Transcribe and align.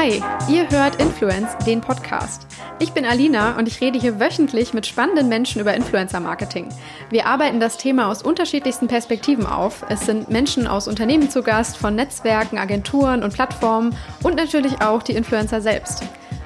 Hi, 0.00 0.22
ihr 0.48 0.66
hört 0.70 0.98
Influence, 0.98 1.58
den 1.66 1.82
Podcast. 1.82 2.46
Ich 2.78 2.92
bin 2.92 3.04
Alina 3.04 3.58
und 3.58 3.68
ich 3.68 3.82
rede 3.82 3.98
hier 3.98 4.18
wöchentlich 4.18 4.72
mit 4.72 4.86
spannenden 4.86 5.28
Menschen 5.28 5.60
über 5.60 5.74
Influencer-Marketing. 5.74 6.70
Wir 7.10 7.26
arbeiten 7.26 7.60
das 7.60 7.76
Thema 7.76 8.08
aus 8.08 8.22
unterschiedlichsten 8.22 8.88
Perspektiven 8.88 9.44
auf. 9.44 9.84
Es 9.90 10.06
sind 10.06 10.30
Menschen 10.30 10.66
aus 10.66 10.88
Unternehmen 10.88 11.28
zu 11.28 11.42
Gast, 11.42 11.76
von 11.76 11.96
Netzwerken, 11.96 12.56
Agenturen 12.56 13.22
und 13.22 13.34
Plattformen 13.34 13.94
und 14.22 14.36
natürlich 14.36 14.80
auch 14.80 15.02
die 15.02 15.12
Influencer 15.12 15.60
selbst. 15.60 16.02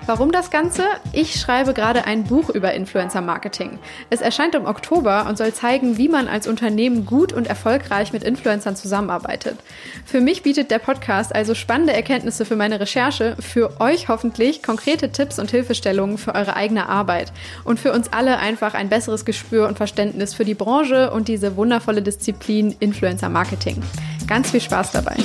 Warum 0.06 0.32
das 0.32 0.50
Ganze? 0.50 0.84
Ich 1.12 1.40
schreibe 1.40 1.72
gerade 1.72 2.04
ein 2.04 2.24
Buch 2.24 2.50
über 2.50 2.74
Influencer 2.74 3.22
Marketing. 3.22 3.78
Es 4.10 4.20
erscheint 4.20 4.54
im 4.54 4.66
Oktober 4.66 5.24
und 5.26 5.38
soll 5.38 5.54
zeigen, 5.54 5.96
wie 5.96 6.10
man 6.10 6.28
als 6.28 6.46
Unternehmen 6.46 7.06
gut 7.06 7.32
und 7.32 7.46
erfolgreich 7.46 8.12
mit 8.12 8.22
Influencern 8.22 8.76
zusammenarbeitet. 8.76 9.58
Für 10.04 10.20
mich 10.20 10.42
bietet 10.42 10.70
der 10.70 10.78
Podcast 10.78 11.34
also 11.34 11.54
spannende 11.54 11.94
Erkenntnisse 11.94 12.44
für 12.44 12.54
meine 12.54 12.80
Recherche, 12.80 13.34
für 13.40 13.80
euch 13.80 14.08
hoffentlich 14.08 14.62
konkrete 14.62 15.10
Tipps 15.10 15.38
und 15.38 15.50
Hilfestellungen 15.50 16.18
für 16.18 16.34
eure 16.34 16.54
eigene 16.54 16.86
Arbeit 16.86 17.32
und 17.64 17.80
für 17.80 17.92
uns 17.92 18.12
alle 18.12 18.38
einfach 18.38 18.74
ein 18.74 18.90
besseres 18.90 19.24
Gespür 19.24 19.68
und 19.68 19.78
Verständnis 19.78 20.34
für 20.34 20.44
die 20.44 20.54
Branche 20.54 21.12
und 21.12 21.28
diese 21.28 21.56
wundervolle 21.56 22.02
Disziplin 22.02 22.76
Influencer 22.78 23.30
Marketing. 23.30 23.82
Ganz 24.26 24.50
viel 24.50 24.60
Spaß 24.60 24.90
dabei. 24.92 25.16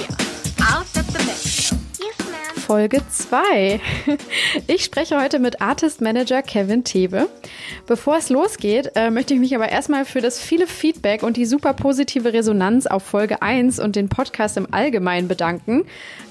Folge 2.69 3.01
2. 3.09 3.81
Ich 4.67 4.83
spreche 4.83 5.19
heute 5.19 5.39
mit 5.39 5.59
Artist 5.59 6.01
Manager 6.01 6.43
Kevin 6.43 6.83
Thebe. 6.83 7.27
Bevor 7.87 8.17
es 8.17 8.29
losgeht, 8.29 8.91
äh, 8.93 9.09
möchte 9.09 9.33
ich 9.33 9.39
mich 9.39 9.55
aber 9.55 9.69
erstmal 9.69 10.05
für 10.05 10.21
das 10.21 10.39
viele 10.39 10.67
Feedback 10.67 11.23
und 11.23 11.37
die 11.37 11.47
super 11.47 11.73
positive 11.73 12.31
Resonanz 12.31 12.85
auf 12.85 13.01
Folge 13.01 13.41
1 13.41 13.79
und 13.79 13.95
den 13.95 14.07
Podcast 14.07 14.55
im 14.57 14.71
Allgemeinen 14.71 15.27
bedanken. 15.27 15.85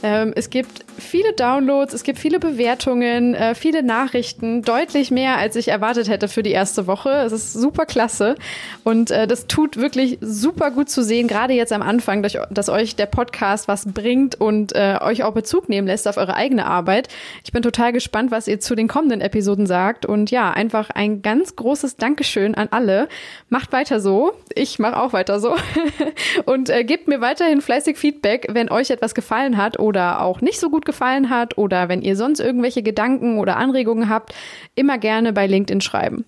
Ähm, 0.04 0.32
es 0.36 0.50
gibt 0.50 0.84
viele 0.96 1.32
Downloads, 1.32 1.92
es 1.92 2.04
gibt 2.04 2.20
viele 2.20 2.38
Bewertungen, 2.38 3.34
äh, 3.34 3.56
viele 3.56 3.82
Nachrichten, 3.82 4.62
deutlich 4.62 5.10
mehr, 5.10 5.38
als 5.38 5.56
ich 5.56 5.66
erwartet 5.66 6.08
hätte 6.08 6.28
für 6.28 6.44
die 6.44 6.52
erste 6.52 6.86
Woche. 6.86 7.10
Es 7.10 7.32
ist 7.32 7.52
super 7.52 7.84
klasse 7.84 8.36
und 8.84 9.10
äh, 9.10 9.26
das 9.26 9.48
tut 9.48 9.76
wirklich 9.76 10.18
super 10.20 10.70
gut 10.70 10.88
zu 10.88 11.02
sehen, 11.02 11.26
gerade 11.26 11.54
jetzt 11.54 11.72
am 11.72 11.82
Anfang, 11.82 12.22
dass 12.22 12.68
euch 12.68 12.94
der 12.94 13.06
Podcast 13.06 13.66
was 13.66 13.86
bringt 13.86 14.40
und 14.40 14.74
euch 14.76 15.24
auch 15.24 15.32
Bezug 15.32 15.68
nehmen 15.68 15.86
lässt 15.86 16.06
auf 16.06 16.16
eure 16.16 16.27
eigene 16.34 16.66
Arbeit. 16.66 17.08
Ich 17.44 17.52
bin 17.52 17.62
total 17.62 17.92
gespannt, 17.92 18.30
was 18.30 18.48
ihr 18.48 18.60
zu 18.60 18.74
den 18.74 18.88
kommenden 18.88 19.20
Episoden 19.20 19.66
sagt 19.66 20.06
und 20.06 20.30
ja, 20.30 20.50
einfach 20.50 20.90
ein 20.90 21.22
ganz 21.22 21.56
großes 21.56 21.96
Dankeschön 21.96 22.54
an 22.54 22.68
alle. 22.70 23.08
Macht 23.48 23.72
weiter 23.72 24.00
so. 24.00 24.32
Ich 24.54 24.78
mache 24.78 25.00
auch 25.00 25.12
weiter 25.12 25.40
so 25.40 25.56
und 26.44 26.70
äh, 26.70 26.84
gebt 26.84 27.08
mir 27.08 27.20
weiterhin 27.20 27.60
fleißig 27.60 27.96
Feedback, 27.96 28.46
wenn 28.50 28.70
euch 28.70 28.90
etwas 28.90 29.14
gefallen 29.14 29.56
hat 29.56 29.78
oder 29.78 30.20
auch 30.20 30.40
nicht 30.40 30.60
so 30.60 30.70
gut 30.70 30.84
gefallen 30.84 31.30
hat 31.30 31.58
oder 31.58 31.88
wenn 31.88 32.02
ihr 32.02 32.16
sonst 32.16 32.40
irgendwelche 32.40 32.82
Gedanken 32.82 33.38
oder 33.38 33.56
Anregungen 33.56 34.08
habt, 34.08 34.34
immer 34.74 34.98
gerne 34.98 35.32
bei 35.32 35.46
LinkedIn 35.46 35.80
schreiben. 35.80 36.24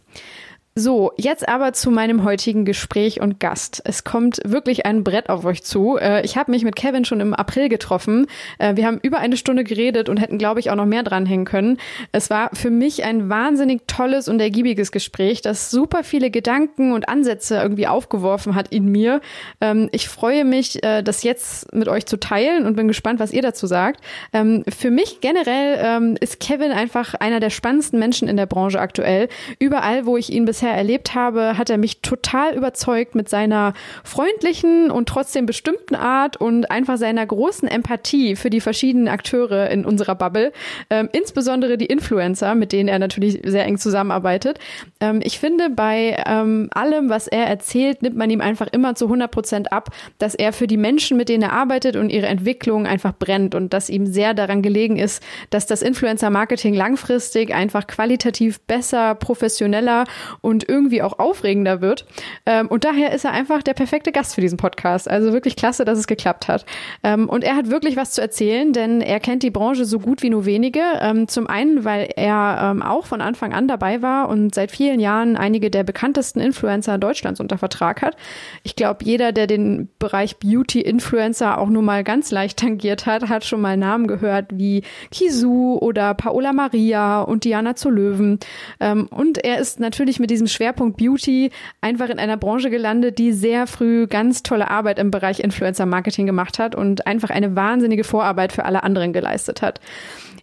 So, 0.76 1.10
jetzt 1.16 1.48
aber 1.48 1.72
zu 1.72 1.90
meinem 1.90 2.22
heutigen 2.22 2.64
Gespräch 2.64 3.20
und 3.20 3.40
Gast. 3.40 3.82
Es 3.84 4.04
kommt 4.04 4.40
wirklich 4.44 4.86
ein 4.86 5.02
Brett 5.02 5.28
auf 5.28 5.44
euch 5.44 5.64
zu. 5.64 5.98
Äh, 5.98 6.24
ich 6.24 6.36
habe 6.36 6.52
mich 6.52 6.62
mit 6.62 6.76
Kevin 6.76 7.04
schon 7.04 7.18
im 7.18 7.34
April 7.34 7.68
getroffen. 7.68 8.28
Äh, 8.60 8.76
wir 8.76 8.86
haben 8.86 9.00
über 9.02 9.18
eine 9.18 9.36
Stunde 9.36 9.64
geredet 9.64 10.08
und 10.08 10.18
hätten, 10.18 10.38
glaube 10.38 10.60
ich, 10.60 10.70
auch 10.70 10.76
noch 10.76 10.86
mehr 10.86 11.02
dranhängen 11.02 11.44
können. 11.44 11.78
Es 12.12 12.30
war 12.30 12.50
für 12.52 12.70
mich 12.70 13.02
ein 13.02 13.28
wahnsinnig 13.28 13.88
tolles 13.88 14.28
und 14.28 14.38
ergiebiges 14.38 14.92
Gespräch, 14.92 15.42
das 15.42 15.72
super 15.72 16.04
viele 16.04 16.30
Gedanken 16.30 16.92
und 16.92 17.08
Ansätze 17.08 17.56
irgendwie 17.56 17.88
aufgeworfen 17.88 18.54
hat 18.54 18.68
in 18.68 18.86
mir. 18.86 19.22
Ähm, 19.60 19.88
ich 19.90 20.08
freue 20.08 20.44
mich, 20.44 20.84
äh, 20.84 21.02
das 21.02 21.24
jetzt 21.24 21.74
mit 21.74 21.88
euch 21.88 22.06
zu 22.06 22.16
teilen 22.16 22.64
und 22.64 22.76
bin 22.76 22.86
gespannt, 22.86 23.18
was 23.18 23.32
ihr 23.32 23.42
dazu 23.42 23.66
sagt. 23.66 24.00
Ähm, 24.32 24.62
für 24.68 24.92
mich 24.92 25.20
generell 25.20 25.80
ähm, 25.82 26.16
ist 26.20 26.38
Kevin 26.38 26.70
einfach 26.70 27.14
einer 27.14 27.40
der 27.40 27.50
spannendsten 27.50 27.98
Menschen 27.98 28.28
in 28.28 28.36
der 28.36 28.46
Branche 28.46 28.78
aktuell. 28.78 29.28
Überall, 29.58 30.06
wo 30.06 30.16
ich 30.16 30.32
ihn 30.32 30.44
bisher 30.44 30.59
bisher 30.60 30.76
erlebt 30.76 31.14
habe, 31.14 31.56
hat 31.56 31.70
er 31.70 31.78
mich 31.78 32.02
total 32.02 32.54
überzeugt 32.54 33.14
mit 33.14 33.30
seiner 33.30 33.72
freundlichen 34.04 34.90
und 34.90 35.08
trotzdem 35.08 35.46
bestimmten 35.46 35.94
Art 35.94 36.36
und 36.36 36.70
einfach 36.70 36.98
seiner 36.98 37.24
großen 37.24 37.66
Empathie 37.66 38.36
für 38.36 38.50
die 38.50 38.60
verschiedenen 38.60 39.08
Akteure 39.08 39.70
in 39.70 39.86
unserer 39.86 40.14
Bubble, 40.16 40.52
ähm, 40.90 41.08
insbesondere 41.12 41.78
die 41.78 41.86
Influencer, 41.86 42.54
mit 42.54 42.72
denen 42.72 42.90
er 42.90 42.98
natürlich 42.98 43.40
sehr 43.42 43.64
eng 43.64 43.78
zusammenarbeitet. 43.78 44.58
Ähm, 45.00 45.20
ich 45.24 45.38
finde, 45.38 45.70
bei 45.70 46.22
ähm, 46.26 46.68
allem, 46.72 47.08
was 47.08 47.26
er 47.26 47.46
erzählt, 47.46 48.02
nimmt 48.02 48.16
man 48.16 48.28
ihm 48.28 48.42
einfach 48.42 48.66
immer 48.70 48.94
zu 48.94 49.06
100 49.06 49.30
Prozent 49.30 49.72
ab, 49.72 49.88
dass 50.18 50.34
er 50.34 50.52
für 50.52 50.66
die 50.66 50.76
Menschen, 50.76 51.16
mit 51.16 51.30
denen 51.30 51.44
er 51.44 51.54
arbeitet 51.54 51.96
und 51.96 52.10
ihre 52.10 52.26
Entwicklung 52.26 52.86
einfach 52.86 53.14
brennt 53.18 53.54
und 53.54 53.72
dass 53.72 53.88
ihm 53.88 54.04
sehr 54.04 54.34
daran 54.34 54.60
gelegen 54.60 54.98
ist, 54.98 55.22
dass 55.48 55.64
das 55.64 55.80
Influencer-Marketing 55.80 56.74
langfristig 56.74 57.54
einfach 57.54 57.86
qualitativ 57.86 58.60
besser, 58.60 59.14
professioneller 59.14 60.04
und 60.42 60.49
und 60.50 60.68
irgendwie 60.68 61.00
auch 61.00 61.18
aufregender 61.18 61.80
wird. 61.80 62.04
Ähm, 62.44 62.66
und 62.66 62.84
daher 62.84 63.12
ist 63.12 63.24
er 63.24 63.32
einfach 63.32 63.62
der 63.62 63.74
perfekte 63.74 64.12
Gast 64.12 64.34
für 64.34 64.40
diesen 64.40 64.58
Podcast. 64.58 65.08
Also 65.08 65.32
wirklich 65.32 65.56
klasse, 65.56 65.84
dass 65.84 65.98
es 65.98 66.06
geklappt 66.06 66.48
hat. 66.48 66.66
Ähm, 67.02 67.28
und 67.28 67.44
er 67.44 67.56
hat 67.56 67.70
wirklich 67.70 67.96
was 67.96 68.10
zu 68.12 68.20
erzählen, 68.20 68.72
denn 68.72 69.00
er 69.00 69.20
kennt 69.20 69.42
die 69.42 69.50
Branche 69.50 69.84
so 69.84 70.00
gut 70.00 70.22
wie 70.22 70.30
nur 70.30 70.44
wenige. 70.44 70.80
Ähm, 71.00 71.28
zum 71.28 71.46
einen, 71.46 71.84
weil 71.84 72.10
er 72.16 72.70
ähm, 72.72 72.82
auch 72.82 73.06
von 73.06 73.20
Anfang 73.20 73.52
an 73.52 73.68
dabei 73.68 74.02
war 74.02 74.28
und 74.28 74.54
seit 74.54 74.70
vielen 74.72 75.00
Jahren 75.00 75.36
einige 75.36 75.70
der 75.70 75.84
bekanntesten 75.84 76.40
Influencer 76.40 76.98
Deutschlands 76.98 77.40
unter 77.40 77.56
Vertrag 77.56 78.02
hat. 78.02 78.16
Ich 78.64 78.74
glaube, 78.74 79.04
jeder, 79.04 79.32
der 79.32 79.46
den 79.46 79.88
Bereich 79.98 80.38
Beauty-Influencer 80.38 81.58
auch 81.58 81.68
nur 81.68 81.82
mal 81.82 82.02
ganz 82.02 82.30
leicht 82.32 82.58
tangiert 82.58 83.06
hat, 83.06 83.28
hat 83.28 83.44
schon 83.44 83.60
mal 83.60 83.76
Namen 83.76 84.08
gehört 84.08 84.46
wie 84.52 84.82
Kisu 85.12 85.78
oder 85.80 86.14
Paola 86.14 86.52
Maria 86.52 87.22
und 87.22 87.44
Diana 87.44 87.76
zu 87.76 87.88
Löwen. 87.88 88.40
Ähm, 88.80 89.06
und 89.10 89.38
er 89.44 89.58
ist 89.58 89.78
natürlich 89.78 90.18
mit 90.18 90.30
diesem 90.30 90.39
diesem 90.40 90.48
Schwerpunkt 90.48 90.96
Beauty 90.96 91.50
einfach 91.80 92.08
in 92.08 92.18
einer 92.18 92.36
Branche 92.36 92.70
gelandet, 92.70 93.18
die 93.18 93.32
sehr 93.32 93.66
früh 93.66 94.06
ganz 94.06 94.42
tolle 94.42 94.70
Arbeit 94.70 94.98
im 94.98 95.10
Bereich 95.10 95.40
Influencer 95.40 95.86
Marketing 95.86 96.26
gemacht 96.26 96.58
hat 96.58 96.74
und 96.74 97.06
einfach 97.06 97.30
eine 97.30 97.54
wahnsinnige 97.56 98.04
Vorarbeit 98.04 98.52
für 98.52 98.64
alle 98.64 98.82
anderen 98.82 99.12
geleistet 99.12 99.62
hat. 99.62 99.80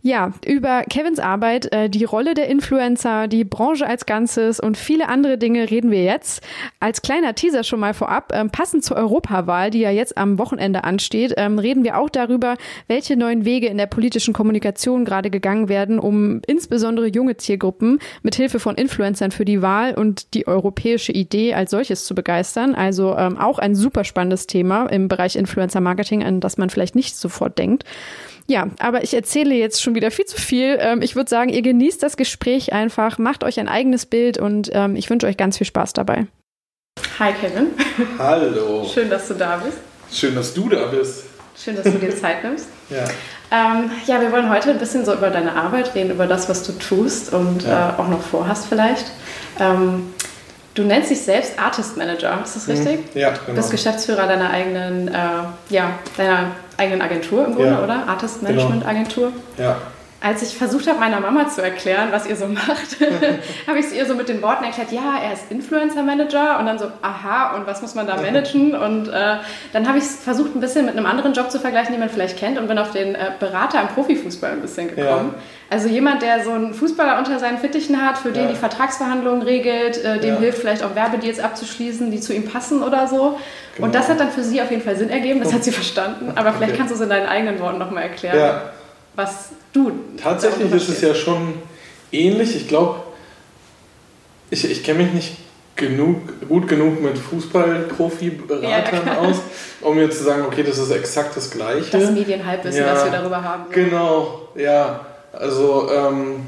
Ja, 0.02 0.32
über 0.46 0.84
Kevins 0.84 1.20
Arbeit, 1.20 1.72
äh, 1.74 1.90
die 1.90 2.04
Rolle 2.04 2.34
der 2.34 2.48
Influencer, 2.48 3.28
die 3.28 3.44
Branche 3.44 3.88
als 3.88 4.06
Ganzes 4.06 4.60
und 4.60 4.78
viele 4.78 5.10
andere 5.10 5.38
Dinge 5.38 5.70
reden 5.70 5.92
wir 5.92 6.04
jetzt. 6.04 6.42
Als 6.80 7.02
kleiner 7.02 7.36
Teaser 7.36 7.64
schon 7.64 7.80
mal 7.80 7.94
vorab, 7.94 8.32
ähm, 8.34 8.50
passend 8.50 8.84
zur 8.84 8.98
Europawahl, 8.98 9.72
die 9.72 9.80
ja 9.80 9.92
jetzt 9.92 10.18
am 10.18 10.38
Wochenende 10.38 10.84
ansteht, 10.84 11.34
ähm, 11.38 11.60
reden 11.60 11.84
wir 11.84 11.98
auch 11.98 12.10
darüber, 12.10 12.56
welche 12.88 13.18
neuen 13.18 13.46
Wege 13.46 13.68
in 13.68 13.78
der 13.78 13.88
politischen 13.88 14.34
Kommunikation 14.34 15.06
gerade 15.06 15.30
gegangen 15.30 15.70
werden, 15.70 16.00
um 16.00 16.42
insbesondere 16.48 17.08
junge 17.08 17.38
Zielgruppen 17.38 18.00
mit 18.22 18.36
Hilfe 18.36 18.60
von 18.60 18.76
Influencern 18.76 19.32
für 19.32 19.46
die 19.46 19.62
Wahl 19.62 19.96
und 19.96 20.34
die 20.34 20.48
europäische 20.48 21.12
Idee 21.12 21.54
als 21.54 21.72
solches 21.72 22.06
zu 22.06 22.14
begeistern. 22.14 22.76
Also 22.76 23.16
ähm, 23.18 23.38
auch 23.38 23.60
ein 23.60 23.76
super 23.76 24.04
spannendes 24.04 24.48
Thema 24.48 24.86
im 24.88 25.08
Bereich 25.08 25.36
Influencer 25.36 25.82
Marketing, 25.82 26.24
an 26.24 26.40
das 26.40 26.58
man 26.58 26.70
vielleicht 26.70 26.96
nicht 26.96 27.16
sofort 27.16 27.58
denkt. 27.58 27.84
Ja, 28.50 28.68
aber 28.80 29.04
ich 29.04 29.14
erzähle 29.14 29.56
jetzt 29.56 29.82
schon 29.82 29.94
wieder 29.94 30.10
viel 30.10 30.26
zu 30.26 30.40
viel. 30.40 30.78
Ähm, 30.80 31.02
ich 31.02 31.16
würde 31.16 31.30
sagen, 31.30 31.50
ihr 31.50 31.62
genießt 31.62 32.02
das 32.02 32.16
Gespräch 32.16 32.72
einfach, 32.72 33.18
macht 33.18 33.44
euch 33.44 33.60
ein 33.60 33.68
eigenes 33.68 34.06
Bild 34.06 34.38
und 34.38 34.70
ähm, 34.74 34.96
ich 34.96 35.10
wünsche 35.10 35.28
euch 35.28 35.36
ganz 35.36 35.58
viel 35.58 35.68
Spaß 35.68 35.94
dabei. 35.94 36.28
Hi 37.20 37.34
Kevin. 37.34 37.68
Hallo. 38.18 38.88
Schön, 38.94 39.10
dass 39.10 39.28
du 39.28 39.34
da 39.34 39.58
bist. 39.58 39.78
Schön, 40.12 40.34
dass 40.36 40.54
du 40.54 40.70
da 40.70 40.86
bist. 40.86 41.26
Schön, 41.62 41.76
dass 41.76 41.84
du 41.84 41.92
dir 41.92 42.16
Zeit 42.16 42.44
nimmst. 42.44 42.68
ja. 42.90 43.06
Ähm, 43.50 43.90
ja, 44.06 44.20
wir 44.20 44.30
wollen 44.34 44.50
heute 44.50 44.72
ein 44.72 44.78
bisschen 44.78 45.06
so 45.06 45.14
über 45.14 45.30
deine 45.30 45.56
Arbeit 45.56 45.96
reden, 45.96 46.12
über 46.12 46.28
das, 46.28 46.50
was 46.50 46.64
du 46.64 46.74
tust 46.74 47.34
und 47.34 47.64
ja. 47.64 47.92
äh, 47.92 48.02
auch 48.02 48.10
noch 48.10 48.22
vorhast 48.22 48.66
vielleicht. 48.68 49.06
Ähm, 49.58 50.14
Du 50.78 50.84
nennst 50.84 51.10
dich 51.10 51.22
selbst 51.22 51.58
Artist 51.58 51.98
Manager, 51.98 52.40
ist 52.44 52.56
das 52.56 52.68
mhm. 52.68 52.74
richtig? 52.74 53.16
Ja, 53.16 53.30
genau. 53.30 53.42
Du 53.48 53.54
bist 53.56 53.72
Geschäftsführer 53.72 54.28
deiner 54.28 54.52
eigenen, 54.52 55.08
äh, 55.08 55.12
ja, 55.70 55.90
deiner 56.18 56.52
eigenen 56.78 57.02
Agentur 57.02 57.46
im 57.46 57.56
Grunde, 57.56 57.72
ja. 57.72 57.84
oder? 57.84 58.08
Artist 58.08 58.42
genau. 58.42 58.52
Management 58.52 58.88
Agentur. 58.88 59.32
Ja. 59.58 59.78
Als 60.22 60.44
ich 60.44 60.56
versucht 60.56 60.88
habe, 60.88 61.00
meiner 61.00 61.20
Mama 61.20 61.48
zu 61.50 61.64
erklären, 61.64 62.10
was 62.12 62.28
ihr 62.28 62.36
so 62.36 62.46
macht, 62.46 62.98
habe 63.68 63.80
ich 63.80 63.88
es 63.88 63.92
ihr 63.92 64.06
so 64.06 64.14
mit 64.14 64.30
den 64.30 64.40
Worten 64.44 64.66
erklärt, 64.66 64.92
ja, 64.92 65.18
er 65.24 65.34
ist 65.34 65.50
Influencer 65.50 66.04
Manager 66.04 66.60
und 66.60 66.68
dann 66.68 66.78
so, 66.78 66.86
aha, 67.02 67.56
und 67.56 67.66
was 67.66 67.82
muss 67.82 67.96
man 67.96 68.06
da 68.06 68.16
managen? 68.18 68.76
Und 68.88 69.08
äh, 69.08 69.38
dann 69.74 69.88
habe 69.88 69.98
ich 69.98 70.04
es 70.04 70.16
versucht, 70.16 70.56
ein 70.56 70.60
bisschen 70.60 70.86
mit 70.86 70.96
einem 70.96 71.08
anderen 71.08 71.34
Job 71.34 71.50
zu 71.50 71.60
vergleichen, 71.60 71.92
den 71.92 72.00
man 72.00 72.10
vielleicht 72.10 72.38
kennt 72.38 72.60
und 72.60 72.68
bin 72.68 72.78
auf 72.78 72.92
den 72.92 73.16
äh, 73.16 73.32
Berater 73.40 73.82
im 73.82 73.88
Profifußball 73.88 74.52
ein 74.52 74.62
bisschen 74.62 74.90
gekommen. 74.90 75.34
Ja. 75.36 75.42
Also 75.70 75.90
jemand, 75.90 76.22
der 76.22 76.44
so 76.44 76.52
einen 76.52 76.74
Fußballer 76.74 77.18
unter 77.18 77.40
seinen 77.40 77.58
Fittichen 77.58 78.02
hat, 78.02 78.18
für 78.18 78.32
den 78.32 78.46
ja. 78.46 78.52
die 78.52 78.56
Vertragsverhandlungen 78.56 79.42
regelt, 79.42 80.04
äh, 80.04 80.20
dem 80.20 80.36
ja. 80.36 80.40
hilft 80.40 80.60
vielleicht 80.60 80.84
auch 80.84 80.96
Werbedeals 80.96 81.40
abzuschließen, 81.40 82.10
die 82.10 82.22
zu 82.22 82.34
ihm 82.34 82.46
passen 82.46 82.84
oder 82.84 83.08
so. 83.08 83.38
Genau. 83.76 83.88
Und 83.88 83.96
das 83.96 84.08
hat 84.08 84.20
dann 84.20 84.32
für 84.32 84.44
sie 84.44 84.62
auf 84.62 84.72
jeden 84.72 84.82
Fall 84.82 84.96
Sinn 84.96 85.10
ergeben, 85.10 85.42
das 85.42 85.54
hat 85.54 85.64
sie 85.64 85.72
verstanden. 85.72 86.32
Aber 86.36 86.54
vielleicht 86.54 86.72
okay. 86.72 86.78
kannst 86.78 86.92
du 86.92 86.96
es 86.96 87.02
in 87.02 87.10
deinen 87.10 87.28
eigenen 87.28 87.60
Worten 87.60 87.80
nochmal 87.80 88.04
erklären. 88.04 88.38
Ja 88.38 88.72
was 89.18 89.50
du. 89.74 89.92
Tatsächlich 90.22 90.72
ist 90.72 90.88
es 90.88 91.02
ja 91.02 91.14
schon 91.14 91.56
ähnlich. 92.12 92.56
Ich 92.56 92.70
glaube, 92.70 93.02
ich, 94.50 94.70
ich 94.70 94.84
kenne 94.84 95.04
mich 95.04 95.14
nicht 95.14 95.38
genug, 95.76 96.48
gut 96.48 96.68
genug 96.68 97.02
mit 97.02 97.18
Fußball-Profi-Beratern 97.18 99.02
ja, 99.06 99.18
aus, 99.18 99.38
um 99.82 100.00
jetzt 100.00 100.20
zu 100.20 100.24
sagen, 100.24 100.44
okay, 100.46 100.64
das 100.64 100.78
ist 100.78 100.92
exakt 100.92 101.36
das 101.36 101.52
Gleiche. 101.52 101.98
Das 102.00 102.12
Medienhalbwissen, 102.12 102.80
ja, 102.80 102.94
das 102.94 103.06
wir 103.06 103.12
darüber 103.12 103.44
haben. 103.44 103.66
Genau, 103.72 104.50
ja. 104.56 105.06
Also, 105.40 105.90
ähm, 105.92 106.48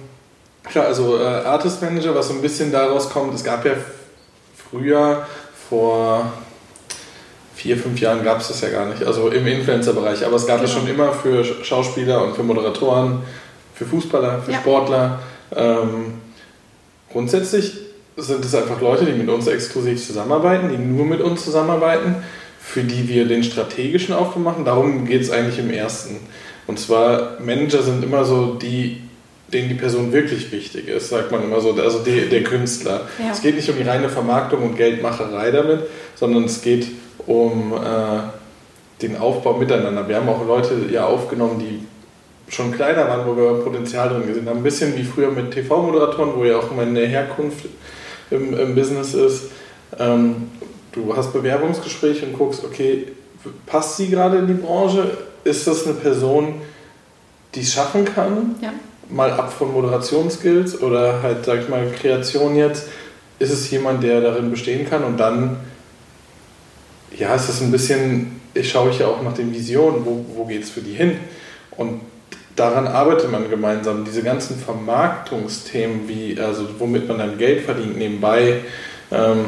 klar, 0.64 0.88
also 0.88 1.18
äh, 1.18 1.24
Artist 1.24 1.82
Manager, 1.82 2.16
was 2.16 2.30
so 2.30 2.34
ein 2.34 2.42
bisschen 2.42 2.72
daraus 2.72 3.10
kommt, 3.10 3.34
es 3.36 3.44
gab 3.44 3.64
ja 3.66 3.74
früher 4.70 5.26
vor 5.70 6.32
vier, 7.56 7.78
fünf 7.78 8.00
Jahren 8.00 8.24
gab 8.24 8.40
es 8.40 8.48
das 8.48 8.62
ja 8.62 8.70
gar 8.70 8.86
nicht, 8.86 9.04
also 9.04 9.30
im 9.30 9.46
Influencer-Bereich, 9.46 10.26
aber 10.26 10.38
es 10.38 10.48
gab 10.48 10.64
es 10.64 10.72
genau. 10.72 10.82
schon 10.82 10.90
immer 10.90 11.12
für 11.12 11.44
Schauspieler 11.44 12.24
und 12.24 12.36
für 12.36 12.44
Moderatoren, 12.44 13.22
für 13.76 13.86
Fußballer, 13.86 14.42
für 14.42 14.54
ja. 14.54 14.60
Sportler. 14.60 15.20
Ähm, 15.56 16.14
grundsätzlich 17.12 17.78
sind 18.16 18.44
es 18.44 18.56
einfach 18.56 18.82
Leute, 18.82 19.06
die 19.06 19.12
mit 19.12 19.30
uns 19.30 19.48
exklusiv 19.48 20.06
zusammenarbeiten, 20.06 20.70
die 20.70 20.78
nur 20.78 21.06
mit 21.06 21.22
uns 21.22 21.44
zusammenarbeiten, 21.44 22.16
für 22.62 22.84
die 22.84 23.08
wir 23.08 23.28
den 23.28 23.44
strategischen 23.44 24.16
Aufbau 24.16 24.40
machen. 24.40 24.66
Darum 24.66 25.06
geht 25.06 25.22
es 25.22 25.30
eigentlich 25.30 25.60
im 25.60 25.70
ersten. 25.70 26.18
Und 26.70 26.78
zwar, 26.78 27.40
Manager 27.44 27.82
sind 27.82 28.04
immer 28.04 28.24
so 28.24 28.54
die, 28.54 29.02
denen 29.52 29.70
die 29.70 29.74
Person 29.74 30.14
wirklich 30.14 30.52
wichtig 30.52 30.88
ist, 30.88 31.10
sagt 31.10 31.32
man 31.32 31.44
immer 31.44 31.60
so, 31.62 31.74
also 31.74 32.04
die, 32.04 32.30
der 32.30 32.44
Künstler. 32.44 33.08
Ja. 33.18 33.32
Es 33.32 33.42
geht 33.42 33.56
nicht 33.56 33.68
um 33.72 33.76
die 33.76 33.82
reine 33.82 34.08
Vermarktung 34.08 34.62
und 34.62 34.78
Geldmacherei 34.78 35.50
damit, 35.50 35.80
sondern 36.14 36.44
es 36.44 36.62
geht 36.62 36.86
um 37.26 37.74
äh, 37.74 39.02
den 39.02 39.18
Aufbau 39.18 39.54
miteinander. 39.54 40.08
Wir 40.08 40.18
haben 40.18 40.30
auch 40.30 40.46
Leute 40.46 40.76
ja 40.92 41.08
aufgenommen, 41.08 41.58
die 41.58 42.54
schon 42.54 42.72
kleiner 42.72 43.08
waren, 43.08 43.26
wo 43.26 43.36
wir 43.36 43.64
Potenzial 43.64 44.10
drin 44.10 44.28
gesehen 44.28 44.48
haben. 44.48 44.58
Ein 44.58 44.64
bisschen 44.64 44.96
wie 44.96 45.04
früher 45.04 45.32
mit 45.32 45.50
TV-Moderatoren, 45.50 46.36
wo 46.36 46.46
ja 46.46 46.60
auch 46.60 46.70
meine 46.76 47.00
Herkunft 47.00 47.66
im, 48.30 48.56
im 48.56 48.76
Business 48.76 49.16
ist. 49.16 49.46
Ähm, 49.98 50.52
du 50.92 51.16
hast 51.16 51.34
Bewerbungsgespräche 51.34 52.28
und 52.28 52.34
guckst, 52.34 52.64
okay, 52.64 53.08
passt 53.66 53.98
sie 53.98 54.08
gerade 54.08 54.38
in 54.38 54.46
die 54.46 54.54
Branche? 54.54 55.29
Ist 55.44 55.68
das 55.68 55.86
eine 55.86 55.96
Person, 55.96 56.62
die 57.56 57.62
es 57.62 57.74
schaffen 57.74 58.06
kann? 58.06 58.56
Ja. 58.62 58.74
Mal 59.10 59.32
ab 59.32 59.52
von 59.52 59.74
Moderationsskills 59.74 60.82
oder 60.82 61.22
halt, 61.24 61.46
sag 61.46 61.62
ich 61.62 61.70
mal, 61.70 61.90
Kreation 61.92 62.56
jetzt. 62.56 62.88
Ist 63.40 63.52
es 63.52 63.72
jemand, 63.72 64.04
der 64.04 64.22
darin 64.22 64.52
bestehen 64.52 64.88
kann? 64.88 65.04
Und 65.04 65.18
dann, 65.18 65.58
ja, 67.18 67.34
ist 67.34 67.50
das 67.50 67.62
ein 67.62 67.72
bisschen, 67.72 68.42
ich 68.54 68.70
schaue 68.70 68.92
ich 68.92 69.00
ja 69.00 69.08
auch 69.08 69.22
nach 69.24 69.34
den 69.34 69.54
Visionen, 69.54 70.06
wo, 70.06 70.26
wo 70.36 70.46
geht 70.46 70.64
es 70.64 70.70
für 70.70 70.82
die 70.82 70.94
hin? 70.94 71.18
Und 71.78 72.02
daran 72.56 72.88
arbeitet 72.88 73.32
man 73.32 73.50
gemeinsam. 73.50 74.04
Diese 74.04 74.22
ganzen 74.22 74.60
Vermarktungsthemen, 74.60 76.08
wie, 76.08 76.40
also 76.40 76.68
womit 76.78 77.08
man 77.08 77.18
dann 77.18 77.38
Geld 77.38 77.62
verdient 77.62 77.98
nebenbei, 77.98 78.62
ähm, 79.12 79.46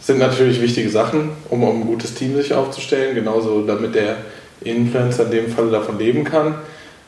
sind 0.00 0.18
natürlich 0.18 0.60
wichtige 0.60 0.90
Sachen, 0.90 1.30
um, 1.48 1.62
um 1.62 1.82
ein 1.82 1.86
gutes 1.86 2.14
Team 2.14 2.34
sich 2.36 2.52
aufzustellen, 2.52 3.14
genauso 3.14 3.62
damit 3.66 3.94
der 3.94 4.16
Influencer 4.64 5.24
in 5.26 5.30
dem 5.30 5.48
Fall 5.48 5.70
davon 5.70 5.98
leben 5.98 6.24
kann. 6.24 6.56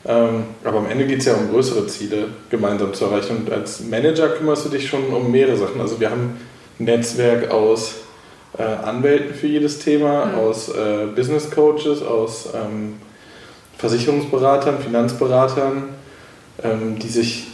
Ähm, 0.05 0.43
aber 0.63 0.79
am 0.79 0.89
Ende 0.89 1.05
geht 1.05 1.19
es 1.19 1.25
ja 1.25 1.33
um 1.33 1.49
größere 1.49 1.87
Ziele 1.87 2.29
gemeinsam 2.49 2.93
zu 2.93 3.05
erreichen. 3.05 3.37
Und 3.37 3.51
als 3.51 3.81
Manager 3.81 4.29
kümmerst 4.29 4.65
du 4.65 4.69
dich 4.69 4.87
schon 4.87 5.07
um 5.07 5.31
mehrere 5.31 5.57
Sachen. 5.57 5.81
Also 5.81 5.99
wir 5.99 6.09
haben 6.09 6.37
ein 6.79 6.85
Netzwerk 6.85 7.51
aus 7.51 7.95
äh, 8.57 8.63
Anwälten 8.63 9.35
für 9.35 9.47
jedes 9.47 9.79
Thema, 9.79 10.27
mhm. 10.27 10.35
aus 10.35 10.69
äh, 10.69 11.07
Business 11.15 11.51
Coaches, 11.51 12.01
aus 12.01 12.49
ähm, 12.53 12.95
Versicherungsberatern, 13.77 14.79
Finanzberatern, 14.79 15.89
ähm, 16.63 16.97
die 16.99 17.09
sich 17.09 17.47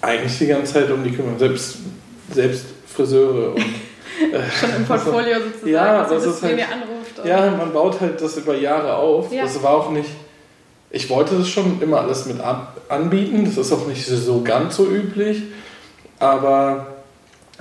eigentlich 0.00 0.38
die 0.38 0.46
ganze 0.46 0.74
Zeit 0.74 0.90
um 0.90 1.02
die 1.02 1.10
kümmern. 1.10 1.38
Selbst, 1.38 1.78
selbst 2.32 2.66
Friseure 2.86 3.54
und 3.54 3.64
Schon 4.60 4.70
im 4.76 4.84
Portfolio 4.86 5.36
sozusagen, 5.44 5.70
ja, 5.70 6.02
also 6.02 6.14
das 6.14 6.26
ist 6.26 6.42
halt? 6.42 6.58
Ja, 7.24 7.50
man 7.50 7.72
baut 7.72 8.00
halt 8.00 8.20
das 8.20 8.36
über 8.36 8.56
Jahre 8.56 8.96
auf. 8.96 9.32
Ja. 9.32 9.42
Das 9.42 9.62
war 9.62 9.72
auch 9.72 9.90
nicht. 9.90 10.10
Ich 10.90 11.10
wollte 11.10 11.36
das 11.36 11.48
schon 11.48 11.80
immer 11.82 12.00
alles 12.00 12.26
mit 12.26 12.38
anbieten. 12.88 13.44
Das 13.44 13.56
ist 13.56 13.72
auch 13.72 13.86
nicht 13.86 14.06
so 14.06 14.42
ganz 14.42 14.76
so 14.76 14.86
üblich. 14.86 15.42
Aber 16.18 16.86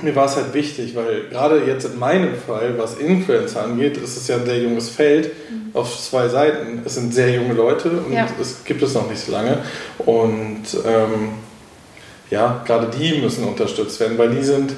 mir 0.02 0.16
war 0.16 0.26
es 0.26 0.36
halt 0.36 0.54
wichtig, 0.54 0.96
weil 0.96 1.30
gerade 1.30 1.64
jetzt 1.66 1.86
in 1.86 1.98
meinem 1.98 2.36
Fall, 2.36 2.78
was 2.78 2.98
Influencer 2.98 3.64
angeht, 3.64 3.98
ist 3.98 4.18
es 4.18 4.28
ja 4.28 4.36
ein 4.36 4.46
sehr 4.46 4.60
junges 4.60 4.90
Feld 4.90 5.32
mhm. 5.50 5.70
auf 5.74 5.98
zwei 5.98 6.28
Seiten. 6.28 6.82
Es 6.86 6.96
sind 6.96 7.14
sehr 7.14 7.32
junge 7.32 7.54
Leute 7.54 7.90
und 7.90 8.14
ja. 8.14 8.28
es 8.40 8.64
gibt 8.66 8.82
es 8.84 8.94
noch 8.94 9.10
nicht 9.10 9.22
so 9.22 9.32
lange. 9.32 9.60
Und 10.00 10.64
ähm, 10.86 11.30
ja, 12.30 12.62
gerade 12.66 12.88
die 12.88 13.20
müssen 13.22 13.46
unterstützt 13.46 14.00
werden, 14.00 14.18
weil 14.18 14.32
die 14.32 14.44
sind 14.44 14.74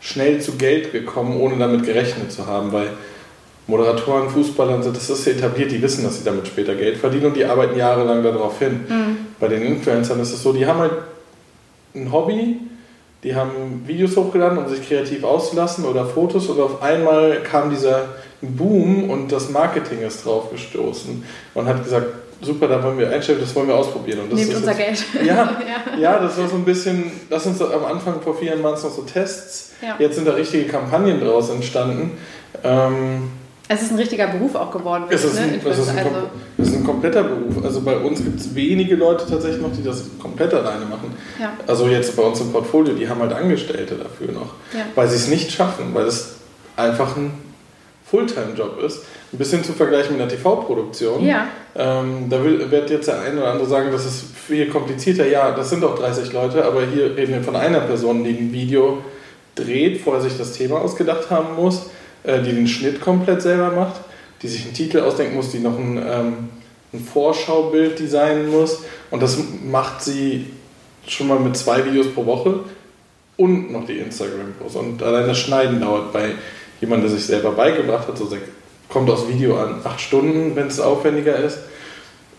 schnell 0.00 0.40
zu 0.40 0.52
Geld 0.52 0.92
gekommen, 0.92 1.40
ohne 1.40 1.56
damit 1.56 1.84
gerechnet 1.84 2.30
zu 2.30 2.46
haben, 2.46 2.72
weil 2.72 2.90
Moderatoren, 3.66 4.28
Fußballer, 4.28 4.78
das 4.78 5.08
ist 5.08 5.26
etabliert, 5.26 5.72
die 5.72 5.80
wissen, 5.80 6.04
dass 6.04 6.18
sie 6.18 6.24
damit 6.24 6.46
später 6.46 6.74
Geld 6.74 6.98
verdienen 6.98 7.26
und 7.26 7.36
die 7.36 7.44
arbeiten 7.44 7.76
jahrelang 7.76 8.22
darauf 8.22 8.58
hin. 8.58 8.84
Mhm. 8.88 9.16
Bei 9.40 9.48
den 9.48 9.62
Influencern 9.62 10.20
ist 10.20 10.32
es 10.32 10.42
so, 10.42 10.52
die 10.52 10.66
haben 10.66 10.80
halt 10.80 10.92
ein 11.94 12.12
Hobby, 12.12 12.58
die 13.22 13.34
haben 13.34 13.84
Videos 13.86 14.16
hochgeladen, 14.16 14.58
um 14.58 14.68
sich 14.68 14.86
kreativ 14.86 15.24
auszulassen 15.24 15.86
oder 15.86 16.04
Fotos 16.04 16.48
und 16.48 16.60
auf 16.60 16.82
einmal 16.82 17.42
kam 17.42 17.70
dieser 17.70 18.08
Boom 18.42 19.08
und 19.08 19.32
das 19.32 19.48
Marketing 19.48 20.02
ist 20.02 20.26
drauf 20.26 20.50
gestoßen 20.50 21.24
und 21.54 21.66
hat 21.66 21.82
gesagt, 21.82 22.06
super, 22.42 22.68
da 22.68 22.82
wollen 22.82 22.98
wir 22.98 23.10
einstellen, 23.10 23.38
das 23.40 23.54
wollen 23.54 23.68
wir 23.68 23.76
ausprobieren. 23.76 24.20
Und 24.20 24.32
das 24.32 24.40
Nehmt 24.40 24.54
unser 24.56 24.78
jetzt, 24.78 25.10
Geld. 25.12 25.26
Ja, 25.26 25.34
ja, 25.34 25.98
ja. 25.98 26.18
das 26.18 26.36
war 26.36 26.48
so 26.48 26.56
ein 26.56 26.64
bisschen, 26.64 27.10
das 27.30 27.44
sind 27.44 27.56
so 27.56 27.72
am 27.72 27.86
Anfang 27.86 28.20
vor 28.20 28.36
vier 28.36 28.50
Jahren 28.50 28.62
waren 28.62 28.74
es 28.74 28.82
noch 28.82 28.90
so 28.90 29.02
Tests, 29.02 29.72
ja. 29.80 29.96
jetzt 29.98 30.16
sind 30.16 30.28
da 30.28 30.32
richtige 30.32 30.64
Kampagnen 30.64 31.20
draus 31.20 31.48
entstanden. 31.48 32.18
Ähm, 32.62 33.30
es 33.66 33.82
ist 33.82 33.92
ein 33.92 33.98
richtiger 33.98 34.26
Beruf 34.26 34.54
auch 34.54 34.70
geworden. 34.70 35.04
Es 35.08 35.24
ist, 35.24 35.38
ein, 35.38 35.58
es 35.64 35.78
ist 35.78 35.88
ein, 35.88 35.98
also 35.98 36.10
es 36.58 36.68
ist 36.68 36.74
ein 36.74 36.84
kompletter 36.84 37.24
Beruf. 37.24 37.64
Also 37.64 37.80
bei 37.80 37.96
uns 37.96 38.22
gibt 38.22 38.38
es 38.38 38.54
wenige 38.54 38.94
Leute 38.94 39.26
tatsächlich 39.26 39.62
noch, 39.62 39.72
die 39.72 39.82
das 39.82 40.04
komplett 40.20 40.52
alleine 40.52 40.84
machen. 40.84 41.14
Ja. 41.40 41.54
Also 41.66 41.88
jetzt 41.88 42.14
bei 42.14 42.22
uns 42.22 42.40
im 42.40 42.52
Portfolio, 42.52 42.94
die 42.94 43.08
haben 43.08 43.20
halt 43.20 43.32
Angestellte 43.32 43.94
dafür 43.94 44.32
noch, 44.32 44.54
ja. 44.74 44.84
weil 44.94 45.08
sie 45.08 45.16
es 45.16 45.28
nicht 45.28 45.50
schaffen, 45.50 45.94
weil 45.94 46.06
es 46.06 46.34
einfach 46.76 47.16
ein 47.16 47.32
Fulltime-Job 48.10 48.82
ist. 48.82 49.02
Ein 49.32 49.38
bisschen 49.38 49.64
zu 49.64 49.72
vergleichen 49.72 50.12
mit 50.12 50.22
einer 50.22 50.30
TV-Produktion. 50.30 51.24
Ja. 51.24 51.46
Ähm, 51.74 52.26
da 52.28 52.44
will, 52.44 52.70
wird 52.70 52.90
jetzt 52.90 53.08
der 53.08 53.22
eine 53.22 53.40
oder 53.40 53.50
andere 53.50 53.66
sagen, 53.66 53.90
das 53.90 54.04
ist 54.04 54.26
viel 54.36 54.68
komplizierter. 54.68 55.26
Ja, 55.26 55.52
das 55.52 55.70
sind 55.70 55.82
doch 55.82 55.98
30 55.98 56.32
Leute, 56.32 56.64
aber 56.64 56.82
hier 56.84 57.16
reden 57.16 57.32
wir 57.32 57.42
von 57.42 57.56
einer 57.56 57.80
Person, 57.80 58.22
die 58.24 58.30
ein 58.30 58.52
Video 58.52 58.98
dreht, 59.54 60.02
vorher 60.02 60.22
sich 60.22 60.36
das 60.36 60.52
Thema 60.52 60.80
ausgedacht 60.80 61.30
haben 61.30 61.56
muss, 61.56 61.86
die 62.24 62.52
den 62.52 62.66
Schnitt 62.66 63.00
komplett 63.00 63.42
selber 63.42 63.70
macht, 63.70 64.00
die 64.42 64.48
sich 64.48 64.64
einen 64.64 64.74
Titel 64.74 65.00
ausdenken 65.00 65.36
muss, 65.36 65.50
die 65.50 65.58
noch 65.58 65.78
ein, 65.78 65.98
ähm, 65.98 66.48
ein 66.92 67.00
Vorschaubild 67.00 67.98
designen 67.98 68.50
muss. 68.50 68.82
Und 69.10 69.22
das 69.22 69.38
macht 69.64 70.02
sie 70.02 70.46
schon 71.06 71.28
mal 71.28 71.38
mit 71.38 71.56
zwei 71.56 71.84
Videos 71.84 72.12
pro 72.14 72.24
Woche 72.26 72.60
und 73.36 73.72
noch 73.72 73.86
die 73.86 73.98
Instagram-Posts. 73.98 74.76
Und 74.76 75.02
allein 75.02 75.26
das 75.26 75.38
Schneiden 75.38 75.80
dauert 75.80 76.12
bei 76.12 76.32
jemandem, 76.80 77.08
der 77.08 77.18
sich 77.18 77.26
selber 77.26 77.52
beigebracht 77.52 78.08
hat, 78.08 78.16
so 78.16 78.28
kommt 78.88 79.10
aus 79.10 79.28
Video 79.28 79.58
an 79.58 79.80
acht 79.84 80.00
Stunden, 80.00 80.54
wenn 80.54 80.68
es 80.68 80.80
aufwendiger 80.80 81.36
ist. 81.36 81.58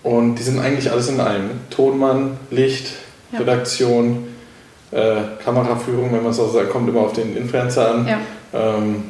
Und 0.03 0.35
die 0.35 0.43
sind 0.43 0.59
eigentlich 0.59 0.91
alles 0.91 1.09
in 1.09 1.19
einem. 1.19 1.49
Tonmann, 1.69 2.37
Licht, 2.51 2.91
ja. 3.31 3.39
Redaktion, 3.39 4.27
äh, 4.91 5.15
Kameraführung, 5.43 6.13
wenn 6.13 6.23
man 6.23 6.31
so 6.31 6.47
sagt, 6.47 6.69
kommt 6.69 6.87
immer 6.87 7.01
auf 7.01 7.13
den 7.13 7.35
Influencer 7.35 7.91
an. 7.91 8.07
Ja. 8.07 8.19
Ähm, 8.53 9.03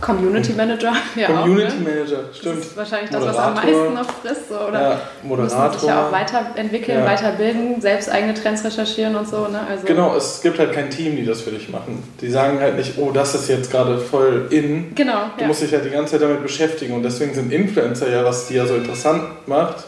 Community 0.00 0.52
Manager, 0.52 0.92
ja. 1.16 1.26
Community 1.28 1.68
auch, 1.68 1.78
ne? 1.78 1.84
Manager, 1.84 2.18
stimmt. 2.32 2.58
Das 2.58 2.66
ist 2.66 2.76
wahrscheinlich 2.76 3.10
das, 3.10 3.24
was 3.24 3.36
am 3.36 3.54
meisten 3.54 3.94
noch 3.94 4.10
frisst. 4.10 4.48
So, 4.48 4.58
oder 4.58 4.80
ja, 4.80 5.00
Moderator. 5.22 5.64
Müssen 5.64 5.78
sich 5.78 5.88
ja 5.88 6.06
auch 6.06 6.12
weiterentwickeln, 6.12 6.98
ja. 6.98 7.06
weiterbilden, 7.06 7.80
selbst 7.80 8.10
eigene 8.10 8.34
Trends 8.34 8.64
recherchieren 8.64 9.16
und 9.16 9.28
so. 9.28 9.48
Ne? 9.48 9.60
Also 9.68 9.86
genau, 9.86 10.14
es 10.16 10.42
gibt 10.42 10.58
halt 10.58 10.72
kein 10.72 10.90
Team, 10.90 11.16
die 11.16 11.24
das 11.24 11.40
für 11.40 11.50
dich 11.50 11.68
machen. 11.68 12.02
Die 12.20 12.30
sagen 12.30 12.60
halt 12.60 12.76
nicht, 12.76 12.98
oh, 12.98 13.10
das 13.12 13.34
ist 13.34 13.48
jetzt 13.48 13.70
gerade 13.70 13.98
voll 13.98 14.46
in. 14.50 14.94
Genau. 14.94 15.30
Du 15.36 15.42
ja. 15.42 15.46
musst 15.46 15.62
dich 15.62 15.72
halt 15.72 15.84
die 15.84 15.90
ganze 15.90 16.12
Zeit 16.12 16.22
damit 16.22 16.42
beschäftigen. 16.42 16.94
Und 16.94 17.02
deswegen 17.02 17.34
sind 17.34 17.52
Influencer 17.52 18.10
ja, 18.10 18.24
was 18.24 18.48
die 18.48 18.54
ja 18.54 18.66
so 18.66 18.74
interessant 18.74 19.46
macht. 19.46 19.84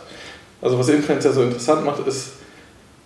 Also 0.63 0.79
was 0.79 0.89
Influencer 0.89 1.33
so 1.33 1.43
interessant 1.43 1.85
macht, 1.85 2.07
ist, 2.07 2.33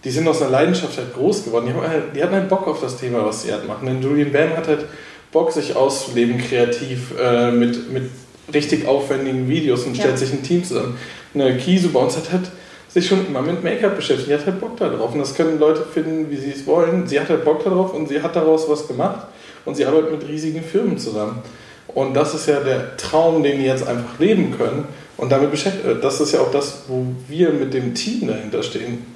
die 0.04 0.10
sind 0.10 0.26
aus 0.28 0.40
einer 0.40 0.50
Leidenschaft 0.50 0.96
halt 0.96 1.14
groß 1.14 1.44
geworden. 1.44 1.66
Die, 1.66 1.72
haben 1.72 1.86
halt, 1.86 2.14
die 2.14 2.22
hatten 2.22 2.34
halt 2.34 2.48
Bock 2.48 2.66
auf 2.68 2.80
das 2.80 2.96
Thema, 2.96 3.24
was 3.24 3.42
sie 3.42 3.52
halt 3.52 3.66
machen. 3.66 3.86
Denn 3.86 4.00
Julian 4.00 4.32
Bam 4.32 4.56
hat 4.56 4.68
halt 4.68 4.86
Bock, 5.32 5.52
sich 5.52 5.76
auszuleben 5.76 6.38
kreativ 6.38 7.12
äh, 7.20 7.50
mit, 7.50 7.92
mit 7.92 8.04
richtig 8.52 8.86
aufwendigen 8.86 9.48
Videos 9.48 9.84
und 9.84 9.96
stellt 9.96 10.12
ja. 10.12 10.16
sich 10.16 10.32
ein 10.32 10.42
Team 10.42 10.64
zusammen. 10.64 10.96
Eine 11.34 11.56
Kisu 11.56 11.90
bei 11.90 12.00
uns 12.00 12.16
hat 12.16 12.32
halt 12.32 12.50
sich 12.88 13.06
schon 13.06 13.26
immer 13.26 13.42
mit 13.42 13.62
Make-up 13.62 13.96
beschäftigt. 13.96 14.28
Die 14.30 14.34
hat 14.34 14.46
halt 14.46 14.60
Bock 14.60 14.76
darauf. 14.76 15.12
Und 15.12 15.20
das 15.20 15.34
können 15.34 15.58
Leute 15.58 15.82
finden, 15.82 16.30
wie 16.30 16.36
sie 16.36 16.50
es 16.50 16.66
wollen. 16.66 17.06
Sie 17.06 17.20
hat 17.20 17.28
halt 17.28 17.44
Bock 17.44 17.62
darauf 17.62 17.94
und 17.94 18.08
sie 18.08 18.20
hat 18.20 18.34
daraus 18.34 18.68
was 18.68 18.88
gemacht. 18.88 19.26
Und 19.64 19.76
sie 19.76 19.84
arbeitet 19.84 20.10
mit 20.10 20.28
riesigen 20.28 20.62
Firmen 20.62 20.98
zusammen. 20.98 21.42
Und 21.88 22.14
das 22.14 22.34
ist 22.34 22.46
ja 22.46 22.60
der 22.60 22.96
Traum, 22.96 23.42
den 23.42 23.58
die 23.58 23.66
jetzt 23.66 23.86
einfach 23.86 24.18
leben 24.18 24.56
können. 24.56 24.84
Und 25.16 25.30
damit 25.30 25.50
beschäftigt, 25.50 25.86
äh, 25.86 26.00
das 26.00 26.20
ist 26.20 26.32
ja 26.32 26.40
auch 26.40 26.50
das, 26.50 26.84
wo 26.88 27.06
wir 27.28 27.50
mit 27.50 27.74
dem 27.74 27.94
Team 27.94 28.26
dahinter 28.26 28.62
stehen, 28.62 29.06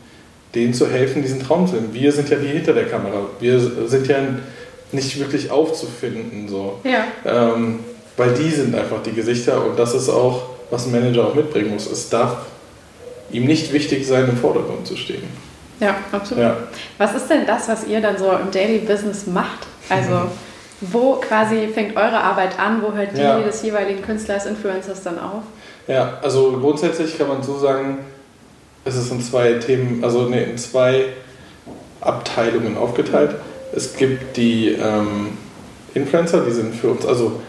denen 0.55 0.75
zu 0.75 0.89
helfen, 0.89 1.23
diesen 1.23 1.43
Traum 1.43 1.67
zu 1.67 1.75
leben. 1.75 1.93
Wir 1.93 2.13
sind 2.13 2.29
ja 2.29 2.37
die 2.37 2.47
hinter 2.47 2.75
der 2.75 2.87
Kamera. 2.87 3.27
Wir 3.41 3.59
sind 3.59 4.07
ja 4.07 4.19
ein 4.19 4.41
nicht 4.95 5.19
wirklich 5.19 5.51
aufzufinden. 5.51 6.49
So. 6.49 6.81
Ja. 6.85 7.05
Ähm, 7.25 7.81
weil 8.17 8.33
die 8.35 8.51
sind 8.51 8.75
einfach 8.75 9.03
die 9.03 9.13
Gesichter 9.13 9.65
und 9.65 9.79
das 9.79 9.95
ist 9.95 10.09
auch, 10.09 10.43
was 10.71 10.87
ein 10.87 10.93
Manager 10.93 11.27
auch 11.27 11.35
mitbringen 11.35 11.73
muss. 11.73 11.91
Es 11.91 12.09
darf 12.09 12.37
ihm 13.31 13.47
nicht 13.47 13.73
wichtig 13.73 14.07
sein, 14.07 14.29
im 14.29 14.37
Vordergrund 14.37 14.87
zu 14.87 14.97
stehen. 14.97 15.25
Ja, 15.81 15.97
absolut. 16.13 16.45
Ja. 16.45 16.57
Was 16.99 17.15
ist 17.15 17.29
denn 17.29 17.47
das, 17.47 17.69
was 17.69 17.87
ihr 17.87 18.01
dann 18.01 18.17
so 18.17 18.31
im 18.31 18.51
Daily 18.51 18.79
Business 18.79 19.27
macht? 19.27 19.67
Also 19.89 20.23
wo 20.81 21.15
quasi 21.15 21.69
fängt 21.69 21.97
eure 21.97 22.21
Arbeit 22.21 22.59
an, 22.59 22.83
wo 22.83 22.93
hört 22.93 23.17
die 23.17 23.21
ja. 23.21 23.41
des 23.41 23.63
jeweiligen 23.63 24.03
Künstlers, 24.03 24.47
Influencers 24.47 25.03
dann 25.03 25.19
auf? 25.19 25.43
Ja, 25.87 26.19
also 26.23 26.53
grundsätzlich 26.61 27.19
kann 27.19 27.29
man 27.29 27.43
so 27.43 27.59
sagen, 27.59 27.99
es 28.85 28.97
ist 28.97 29.11
in 29.11 29.21
zwei 29.21 29.55
Themen, 29.55 30.03
also 30.05 30.29
nee, 30.29 30.45
in 30.45 30.59
zwei 30.59 31.07
Abteilungen 32.01 32.77
aufgeteilt. 32.77 33.35
Es 33.77 33.97
gibt 33.97 34.37
die 34.37 34.69
ähm, 34.69 35.39
Influencer, 35.95 36.45
die 36.45 36.53
sind 36.53 36.75
für 36.75 36.91
uns, 36.91 37.05
also 37.07 37.41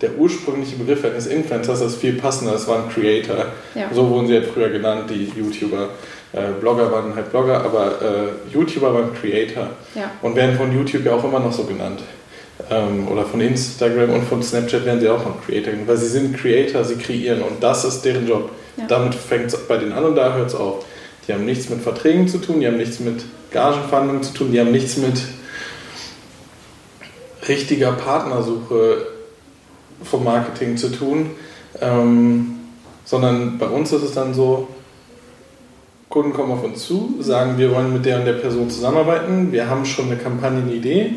der 0.00 0.18
ursprüngliche 0.18 0.76
Begriff 0.76 1.04
eines 1.04 1.26
Influencers 1.26 1.80
ist 1.80 1.96
viel 1.96 2.14
passender, 2.14 2.54
es 2.54 2.66
waren 2.66 2.88
Creator. 2.88 3.46
Ja. 3.74 3.88
So 3.92 4.08
wurden 4.08 4.26
sie 4.26 4.34
halt 4.34 4.46
früher 4.46 4.68
genannt, 4.70 5.08
die 5.08 5.32
YouTuber. 5.38 5.90
Äh, 6.32 6.60
Blogger 6.60 6.90
waren 6.90 7.14
halt 7.14 7.30
Blogger, 7.30 7.62
aber 7.64 8.02
äh, 8.02 8.52
YouTuber 8.52 8.92
waren 8.92 9.14
Creator. 9.14 9.70
Ja. 9.94 10.10
Und 10.22 10.34
werden 10.34 10.56
von 10.56 10.76
YouTube 10.76 11.04
ja 11.04 11.14
auch 11.14 11.22
immer 11.22 11.38
noch 11.38 11.52
so 11.52 11.64
genannt. 11.64 12.00
Ähm, 12.68 13.06
oder 13.08 13.24
von 13.24 13.40
Instagram 13.40 14.10
und 14.10 14.24
von 14.24 14.42
Snapchat 14.42 14.84
werden 14.84 15.00
sie 15.00 15.08
auch 15.08 15.24
noch 15.24 15.44
Creator 15.46 15.72
genannt, 15.72 15.88
weil 15.88 15.96
sie 15.96 16.08
sind 16.08 16.36
Creator, 16.36 16.84
sie 16.84 16.96
kreieren 16.96 17.42
und 17.42 17.62
das 17.62 17.84
ist 17.84 18.02
deren 18.02 18.26
Job. 18.26 18.50
Ja. 18.76 18.84
Damit 18.88 19.14
fängt 19.14 19.46
es 19.46 19.56
bei 19.56 19.76
den 19.76 19.92
an 19.92 20.04
und 20.04 20.16
da 20.16 20.34
hört 20.34 20.48
es 20.48 20.54
auf. 20.54 20.84
Die 21.26 21.32
haben 21.32 21.44
nichts 21.44 21.68
mit 21.68 21.80
Verträgen 21.80 22.26
zu 22.26 22.38
tun, 22.38 22.60
die 22.60 22.66
haben 22.66 22.76
nichts 22.76 22.98
mit 22.98 23.24
Gagenverhandlungen 23.52 24.22
zu 24.22 24.34
tun, 24.34 24.52
die 24.52 24.58
haben 24.58 24.72
nichts 24.72 24.96
mit 24.96 25.20
richtiger 27.48 27.92
Partnersuche 27.92 29.06
vom 30.04 30.24
Marketing 30.24 30.76
zu 30.76 30.90
tun, 30.90 31.30
ähm, 31.80 32.58
sondern 33.04 33.58
bei 33.58 33.66
uns 33.66 33.92
ist 33.92 34.02
es 34.02 34.12
dann 34.12 34.34
so, 34.34 34.68
Kunden 36.08 36.32
kommen 36.32 36.52
auf 36.52 36.62
uns 36.62 36.86
zu, 36.86 37.16
sagen, 37.20 37.56
wir 37.56 37.74
wollen 37.74 37.92
mit 37.92 38.04
der 38.04 38.18
und 38.18 38.26
der 38.26 38.34
Person 38.34 38.68
zusammenarbeiten, 38.68 39.50
wir 39.50 39.68
haben 39.68 39.84
schon 39.86 40.06
eine 40.06 40.16
Kampagnenidee, 40.16 41.14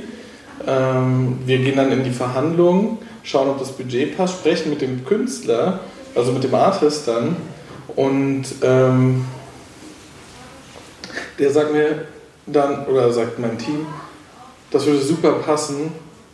ähm, 0.66 1.40
wir 1.46 1.58
gehen 1.60 1.76
dann 1.76 1.92
in 1.92 2.04
die 2.04 2.12
Verhandlungen, 2.12 2.98
schauen, 3.24 3.50
ob 3.50 3.60
das 3.60 3.74
Budget 3.74 4.16
passt, 4.16 4.36
sprechen 4.36 4.70
mit 4.70 4.82
dem 4.82 5.06
Künstler, 5.06 5.82
also 6.16 6.32
mit 6.32 6.44
dem 6.44 6.56
Artist 6.56 7.08
dann 7.08 7.36
und 7.96 8.46
ähm, 8.62 9.26
der 11.40 11.52
sagt 11.52 11.74
mir 11.74 12.06
dann, 12.48 12.86
oder 12.86 13.12
sagt 13.12 13.40
mein 13.40 13.58
Team, 13.58 13.86
das 14.72 14.86
würde 14.86 15.00
super 15.00 15.34
passen, 15.34 15.92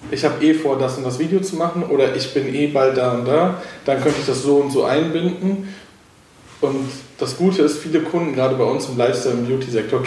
ich 0.10 0.26
habe 0.26 0.44
eh 0.44 0.54
vor, 0.54 0.78
das 0.80 0.98
und 0.98 1.04
das 1.04 1.20
Video 1.20 1.40
zu 1.42 1.56
machen 1.56 1.84
oder 1.84 2.16
ich 2.16 2.34
bin 2.34 2.54
eh 2.54 2.68
bald 2.68 2.98
da 2.98 3.14
und 3.14 3.26
da, 3.26 3.62
dann 3.86 4.02
könnte 4.02 4.20
ich 4.20 4.26
das 4.26 4.44
so 4.44 4.58
und 4.58 4.72
so 4.72 4.84
einbinden. 4.84 5.70
Und 6.62 6.90
das 7.18 7.38
Gute 7.38 7.64
ist, 7.64 7.80
viele 7.80 8.02
Kunden, 8.02 8.34
gerade 8.34 8.56
bei 8.56 8.64
uns 8.64 8.88
im 8.88 8.98
Lifestyle- 8.98 9.34
und 9.34 9.48
Beauty-Sektor, 9.48 10.04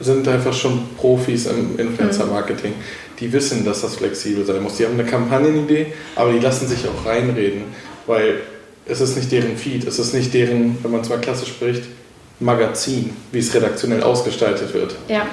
sind 0.00 0.28
einfach 0.28 0.52
schon 0.52 0.88
Profis 0.96 1.46
im 1.46 1.78
Influencer-Marketing. 1.78 2.74
Die 3.18 3.32
wissen, 3.32 3.64
dass 3.64 3.80
das 3.80 3.96
flexibel 3.96 4.44
sein 4.44 4.62
muss. 4.62 4.76
Die 4.76 4.84
haben 4.84 4.98
eine 4.98 5.08
Kampagnenidee, 5.08 5.86
aber 6.14 6.32
die 6.32 6.38
lassen 6.38 6.68
sich 6.68 6.86
auch 6.86 7.06
reinreden, 7.06 7.64
weil 8.06 8.40
es 8.86 9.00
ist 9.00 9.16
nicht 9.16 9.32
deren 9.32 9.56
Feed, 9.56 9.86
es 9.86 9.98
ist 9.98 10.14
nicht 10.14 10.32
deren, 10.32 10.78
wenn 10.82 10.92
man 10.92 11.00
es 11.00 11.08
mal 11.08 11.18
klassisch 11.18 11.48
spricht, 11.48 11.82
Magazin, 12.38 13.16
wie 13.32 13.38
es 13.38 13.52
redaktionell 13.52 14.02
ausgestaltet 14.02 14.72
wird. 14.74 14.94
Ja. 15.08 15.26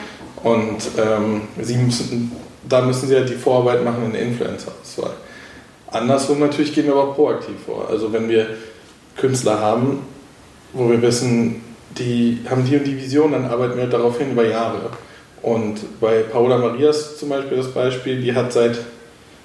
Und 0.44 0.82
ähm, 0.98 1.42
sie 1.62 1.78
müssen 1.78 2.32
da 2.68 2.82
müssen 2.82 3.08
sie 3.08 3.16
halt 3.16 3.30
die 3.30 3.36
Vorarbeit 3.36 3.84
machen 3.84 4.06
in 4.06 4.14
der 4.14 4.22
Influencer-Auswahl. 4.22 5.14
Andersrum 5.88 6.40
natürlich 6.40 6.74
gehen 6.74 6.88
wir 6.88 6.94
aber 6.96 7.14
proaktiv 7.14 7.56
vor. 7.66 7.88
Also 7.90 8.12
wenn 8.12 8.28
wir 8.30 8.48
Künstler 9.16 9.60
haben, 9.60 10.00
wo 10.74 10.90
wir 10.90 11.02
wissen, 11.02 11.62
die 11.98 12.40
haben 12.50 12.66
die 12.66 12.78
und 12.78 12.86
die 12.86 12.98
Vision, 12.98 13.34
dann 13.34 13.46
arbeiten 13.46 13.78
wir 13.78 13.86
darauf 13.86 14.18
hin 14.18 14.32
über 14.32 14.46
Jahre. 14.46 14.90
Und 15.42 16.00
bei 16.00 16.24
Paola 16.24 16.58
Marias 16.58 17.18
zum 17.18 17.30
Beispiel 17.30 17.58
das 17.58 17.72
Beispiel, 17.72 18.22
die 18.22 18.34
hat 18.34 18.54
seit 18.54 18.80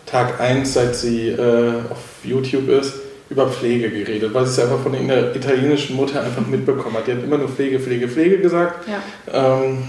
Tag 0.06 0.40
1, 0.40 0.72
seit 0.72 0.96
sie 0.96 1.28
äh, 1.28 1.72
auf 1.90 1.98
YouTube 2.24 2.68
ist, 2.68 2.94
über 3.28 3.48
Pflege 3.48 3.90
geredet, 3.90 4.32
weil 4.32 4.46
sie 4.46 4.52
es 4.52 4.58
einfach 4.60 4.82
von 4.82 4.92
der 4.92 5.36
italienischen 5.36 5.96
Mutter 5.96 6.22
einfach 6.22 6.46
mitbekommen 6.46 6.96
hat. 6.96 7.06
Die 7.06 7.12
hat 7.12 7.22
immer 7.22 7.36
nur 7.36 7.48
Pflege, 7.48 7.78
Pflege, 7.78 8.08
Pflege 8.08 8.38
gesagt 8.38 8.86
ja. 8.88 9.58
ähm, 9.58 9.82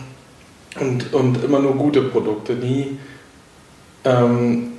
und, 0.79 1.13
und 1.13 1.43
immer 1.43 1.59
nur 1.59 1.75
gute 1.75 2.01
Produkte, 2.01 2.53
nie 2.53 2.97
ähm, 4.05 4.73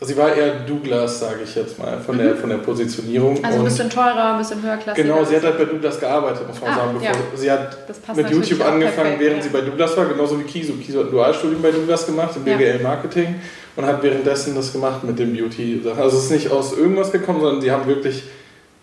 sie 0.00 0.16
war 0.16 0.34
eher 0.34 0.60
Douglas, 0.60 1.20
sage 1.20 1.40
ich 1.44 1.54
jetzt 1.54 1.78
mal, 1.78 1.98
von, 1.98 2.16
mhm. 2.16 2.20
der, 2.20 2.36
von 2.36 2.50
der 2.50 2.58
Positionierung. 2.58 3.42
Also 3.44 3.58
ein 3.58 3.64
bisschen 3.64 3.90
teurer, 3.90 4.32
ein 4.32 4.38
bisschen 4.38 4.62
höher 4.62 4.76
klassisch. 4.76 5.02
Genau, 5.02 5.24
sie 5.24 5.36
hat 5.36 5.44
halt 5.44 5.58
bei 5.58 5.64
Douglas 5.64 5.98
gearbeitet, 5.98 6.46
muss 6.46 6.60
man 6.60 6.70
ah, 6.70 6.76
sagen. 6.76 6.94
Bevor, 6.94 7.08
ja. 7.08 7.14
Sie 7.34 7.50
hat 7.50 8.16
mit 8.16 8.30
YouTube 8.30 8.60
angefangen, 8.64 8.94
perfekt, 8.94 9.20
während 9.20 9.36
ja. 9.38 9.42
sie 9.42 9.48
bei 9.48 9.60
Douglas 9.60 9.96
war, 9.96 10.06
genauso 10.06 10.38
wie 10.38 10.44
Kiso. 10.44 10.74
Kiso 10.74 11.00
hat 11.00 11.06
ein 11.06 11.12
Dualstudium 11.12 11.62
bei 11.62 11.70
Douglas 11.70 12.06
gemacht, 12.06 12.30
im 12.36 12.44
BWL 12.44 12.80
Marketing 12.80 13.36
und 13.76 13.86
hat 13.86 14.02
währenddessen 14.02 14.54
das 14.54 14.72
gemacht 14.72 15.04
mit 15.04 15.18
dem 15.18 15.32
Beauty-Sachen. 15.34 16.00
Also 16.00 16.18
es 16.18 16.24
ist 16.24 16.30
nicht 16.30 16.50
aus 16.50 16.76
irgendwas 16.76 17.12
gekommen, 17.12 17.40
sondern 17.40 17.60
sie 17.60 17.70
haben 17.70 17.86
wirklich 17.86 18.24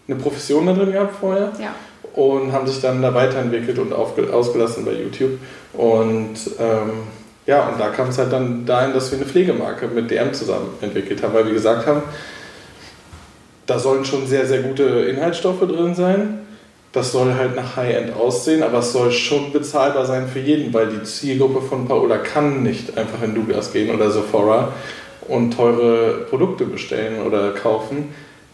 eine 0.07 0.17
Profession 0.17 0.65
da 0.65 0.73
drin 0.73 0.91
gehabt 0.91 1.15
vorher. 1.19 1.51
Ja. 1.59 1.75
Und 2.13 2.53
haben 2.53 2.65
sich 2.65 2.79
dann 2.79 3.01
da 3.01 3.13
weiterentwickelt 3.13 3.77
und 3.77 3.91
ausgelassen 3.91 4.85
bei 4.85 4.93
YouTube. 4.93 5.37
Und 5.73 6.35
ähm, 6.59 6.91
ja, 7.45 7.67
und 7.67 7.79
da 7.79 7.89
kam 7.89 8.09
es 8.09 8.17
halt 8.17 8.31
dann 8.31 8.65
dahin, 8.65 8.93
dass 8.93 9.11
wir 9.11 9.19
eine 9.19 9.27
Pflegemarke 9.27 9.87
mit 9.87 10.09
DM 10.09 10.33
zusammen 10.33 10.69
entwickelt 10.81 11.21
haben, 11.21 11.33
weil 11.33 11.45
wir 11.45 11.53
gesagt 11.53 11.85
haben, 11.85 12.01
da 13.65 13.79
sollen 13.79 14.05
schon 14.05 14.27
sehr, 14.27 14.45
sehr 14.45 14.61
gute 14.61 14.83
Inhaltsstoffe 14.83 15.61
drin 15.61 15.95
sein. 15.95 16.39
Das 16.91 17.11
soll 17.11 17.33
halt 17.33 17.55
nach 17.55 17.75
High-End 17.75 18.15
aussehen, 18.15 18.63
aber 18.63 18.79
es 18.79 18.93
soll 18.93 19.11
schon 19.11 19.51
bezahlbar 19.51 20.05
sein 20.05 20.27
für 20.27 20.39
jeden, 20.39 20.73
weil 20.73 20.87
die 20.87 21.03
Zielgruppe 21.03 21.61
von 21.61 21.87
Paola 21.87 22.17
kann 22.17 22.63
nicht 22.63 22.97
einfach 22.97 23.21
in 23.21 23.35
Douglas 23.35 23.73
gehen 23.73 23.93
oder 23.93 24.11
Sephora 24.11 24.71
und 25.27 25.51
teure 25.51 26.25
Produkte 26.29 26.65
bestellen 26.65 27.21
oder 27.25 27.51
kaufen. 27.51 28.13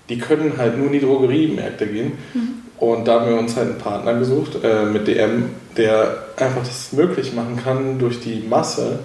Die 0.10 0.18
können 0.18 0.54
halt 0.58 0.78
nur 0.78 0.88
in 0.88 0.94
die 0.94 1.02
Drogeriemärkte 1.02 1.86
gehen. 1.86 2.14
Mhm. 2.34 2.61
Und 2.82 3.08
da 3.08 3.20
haben 3.20 3.30
wir 3.30 3.38
uns 3.38 3.56
halt 3.56 3.68
einen 3.68 3.78
Partner 3.78 4.16
gesucht 4.16 4.58
äh, 4.64 4.86
mit 4.86 5.08
DM, 5.08 5.52
der 5.78 6.18
einfach 6.36 6.64
das 6.64 6.92
möglich 6.94 7.32
machen 7.34 7.60
kann, 7.64 8.00
durch 8.00 8.20
die 8.22 8.44
Masse 8.50 8.98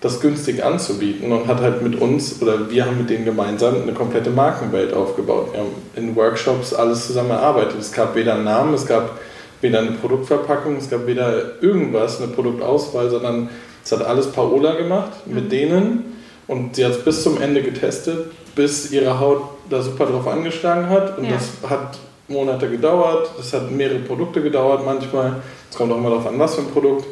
das 0.00 0.22
günstig 0.22 0.64
anzubieten 0.64 1.30
und 1.30 1.46
hat 1.46 1.60
halt 1.60 1.82
mit 1.82 2.00
uns 2.00 2.40
oder 2.40 2.70
wir 2.70 2.86
haben 2.86 2.96
mit 2.96 3.10
denen 3.10 3.26
gemeinsam 3.26 3.82
eine 3.82 3.92
komplette 3.92 4.30
Markenwelt 4.30 4.94
aufgebaut. 4.94 5.50
Wir 5.52 5.60
haben 5.60 5.68
in 5.96 6.16
Workshops 6.16 6.72
alles 6.72 7.08
zusammen 7.08 7.32
erarbeitet. 7.32 7.78
Es 7.78 7.92
gab 7.92 8.14
weder 8.14 8.36
einen 8.36 8.44
Namen, 8.44 8.72
es 8.72 8.86
gab 8.86 9.18
weder 9.60 9.80
eine 9.80 9.90
Produktverpackung, 9.90 10.76
es 10.76 10.88
gab 10.88 11.06
weder 11.06 11.62
irgendwas, 11.62 12.22
eine 12.22 12.32
Produktauswahl, 12.32 13.10
sondern 13.10 13.50
es 13.84 13.92
hat 13.92 14.02
alles 14.02 14.32
Paola 14.32 14.76
gemacht 14.76 15.26
mit 15.26 15.44
mhm. 15.44 15.48
denen 15.50 16.04
und 16.46 16.76
sie 16.76 16.86
hat 16.86 16.92
es 16.92 17.04
bis 17.04 17.22
zum 17.22 17.38
Ende 17.38 17.60
getestet, 17.60 18.30
bis 18.54 18.90
ihre 18.90 19.20
Haut 19.20 19.42
da 19.68 19.82
super 19.82 20.06
drauf 20.06 20.26
angeschlagen 20.26 20.88
hat 20.88 21.18
und 21.18 21.24
ja. 21.24 21.32
das 21.32 21.70
hat 21.70 21.98
Monate 22.30 22.70
gedauert. 22.70 23.30
Es 23.38 23.52
hat 23.52 23.70
mehrere 23.70 23.98
Produkte 23.98 24.40
gedauert 24.40 24.84
manchmal. 24.84 25.42
Es 25.70 25.76
kommt 25.76 25.92
auch 25.92 25.98
immer 25.98 26.10
darauf 26.10 26.26
an, 26.26 26.38
was 26.38 26.54
für 26.54 26.62
ein 26.62 26.70
Produkt. 26.70 27.06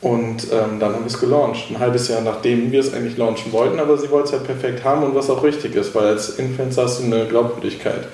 Und 0.00 0.44
ähm, 0.52 0.78
dann 0.80 0.92
haben 0.92 1.04
wir 1.04 1.06
es 1.06 1.18
gelauncht. 1.18 1.70
Ein 1.70 1.78
halbes 1.78 2.08
Jahr 2.08 2.20
nachdem 2.20 2.70
wir 2.70 2.80
es 2.80 2.92
eigentlich 2.92 3.16
launchen 3.16 3.52
wollten, 3.52 3.80
aber 3.80 3.96
sie 3.96 4.10
wollte 4.10 4.26
es 4.26 4.32
halt 4.32 4.44
perfekt 4.44 4.84
haben 4.84 5.02
und 5.02 5.14
was 5.14 5.30
auch 5.30 5.42
richtig 5.42 5.74
ist, 5.74 5.94
weil 5.94 6.08
als 6.08 6.38
Influencer 6.38 6.82
hast 6.82 7.00
du 7.00 7.04
eine 7.04 7.24
Glaubwürdigkeit 7.26 8.06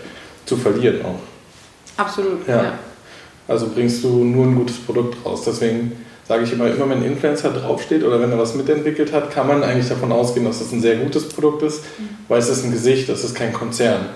zu 0.46 0.56
verlieren 0.56 1.04
auch. 1.04 1.18
Absolut, 1.96 2.46
ja. 2.46 2.62
ja. 2.62 2.78
Also 3.48 3.68
bringst 3.74 4.04
du 4.04 4.24
nur 4.24 4.46
ein 4.46 4.54
gutes 4.54 4.78
Produkt 4.78 5.16
raus. 5.26 5.42
Deswegen 5.44 5.92
sage 6.28 6.44
ich 6.44 6.52
immer, 6.52 6.68
immer 6.68 6.88
wenn 6.88 6.98
ein 6.98 7.04
Influencer 7.04 7.50
draufsteht 7.50 8.04
oder 8.04 8.20
wenn 8.20 8.30
er 8.30 8.38
was 8.38 8.54
mitentwickelt 8.54 9.12
hat, 9.12 9.32
kann 9.32 9.48
man 9.48 9.64
eigentlich 9.64 9.88
davon 9.88 10.12
ausgehen, 10.12 10.46
dass 10.46 10.60
das 10.60 10.70
ein 10.70 10.80
sehr 10.80 10.94
gutes 10.94 11.28
Produkt 11.28 11.62
ist, 11.64 11.82
mhm. 11.98 12.08
weil 12.28 12.38
es 12.38 12.48
ist 12.48 12.64
ein 12.64 12.70
Gesicht, 12.70 13.08
das 13.08 13.24
ist 13.24 13.34
kein 13.34 13.52
Konzern. 13.52 14.10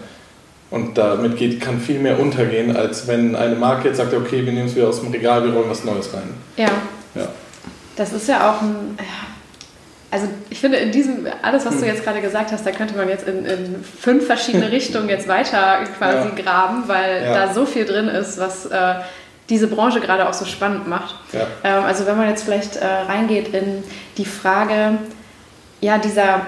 Und 0.74 0.98
damit 0.98 1.36
geht, 1.36 1.60
kann 1.60 1.78
viel 1.78 2.00
mehr 2.00 2.18
untergehen, 2.18 2.76
als 2.76 3.06
wenn 3.06 3.36
eine 3.36 3.54
Marke 3.54 3.86
jetzt 3.86 3.98
sagt, 3.98 4.12
okay, 4.12 4.44
wir 4.44 4.52
nehmen 4.52 4.66
es 4.66 4.74
wieder 4.74 4.88
aus 4.88 4.98
dem 5.00 5.12
Regal, 5.12 5.44
wir 5.44 5.52
rollen 5.52 5.70
was 5.70 5.84
Neues 5.84 6.12
rein. 6.12 6.34
Ja. 6.56 6.66
ja. 7.14 7.28
Das 7.94 8.12
ist 8.12 8.26
ja 8.28 8.50
auch 8.50 8.60
ein. 8.60 8.98
Also 10.10 10.26
ich 10.50 10.58
finde, 10.58 10.78
in 10.78 10.90
diesem, 10.90 11.28
alles, 11.42 11.64
was 11.64 11.74
du 11.76 11.82
hm. 11.82 11.86
jetzt 11.86 12.02
gerade 12.02 12.20
gesagt 12.20 12.50
hast, 12.50 12.66
da 12.66 12.72
könnte 12.72 12.96
man 12.96 13.08
jetzt 13.08 13.28
in, 13.28 13.44
in 13.44 13.84
fünf 13.84 14.26
verschiedene 14.26 14.68
Richtungen 14.72 15.08
jetzt 15.08 15.28
weiter 15.28 15.84
quasi 15.96 16.30
ja. 16.30 16.42
graben, 16.42 16.88
weil 16.88 17.22
ja. 17.22 17.46
da 17.46 17.54
so 17.54 17.66
viel 17.66 17.84
drin 17.84 18.08
ist, 18.08 18.40
was 18.40 18.66
äh, 18.66 18.94
diese 19.50 19.68
Branche 19.68 20.00
gerade 20.00 20.28
auch 20.28 20.34
so 20.34 20.44
spannend 20.44 20.88
macht. 20.88 21.14
Ja. 21.32 21.46
Ähm, 21.62 21.84
also 21.84 22.04
wenn 22.04 22.16
man 22.16 22.28
jetzt 22.28 22.42
vielleicht 22.42 22.74
äh, 22.74 22.84
reingeht 22.84 23.54
in 23.54 23.84
die 24.18 24.24
Frage, 24.24 24.98
ja, 25.80 25.98
dieser 25.98 26.40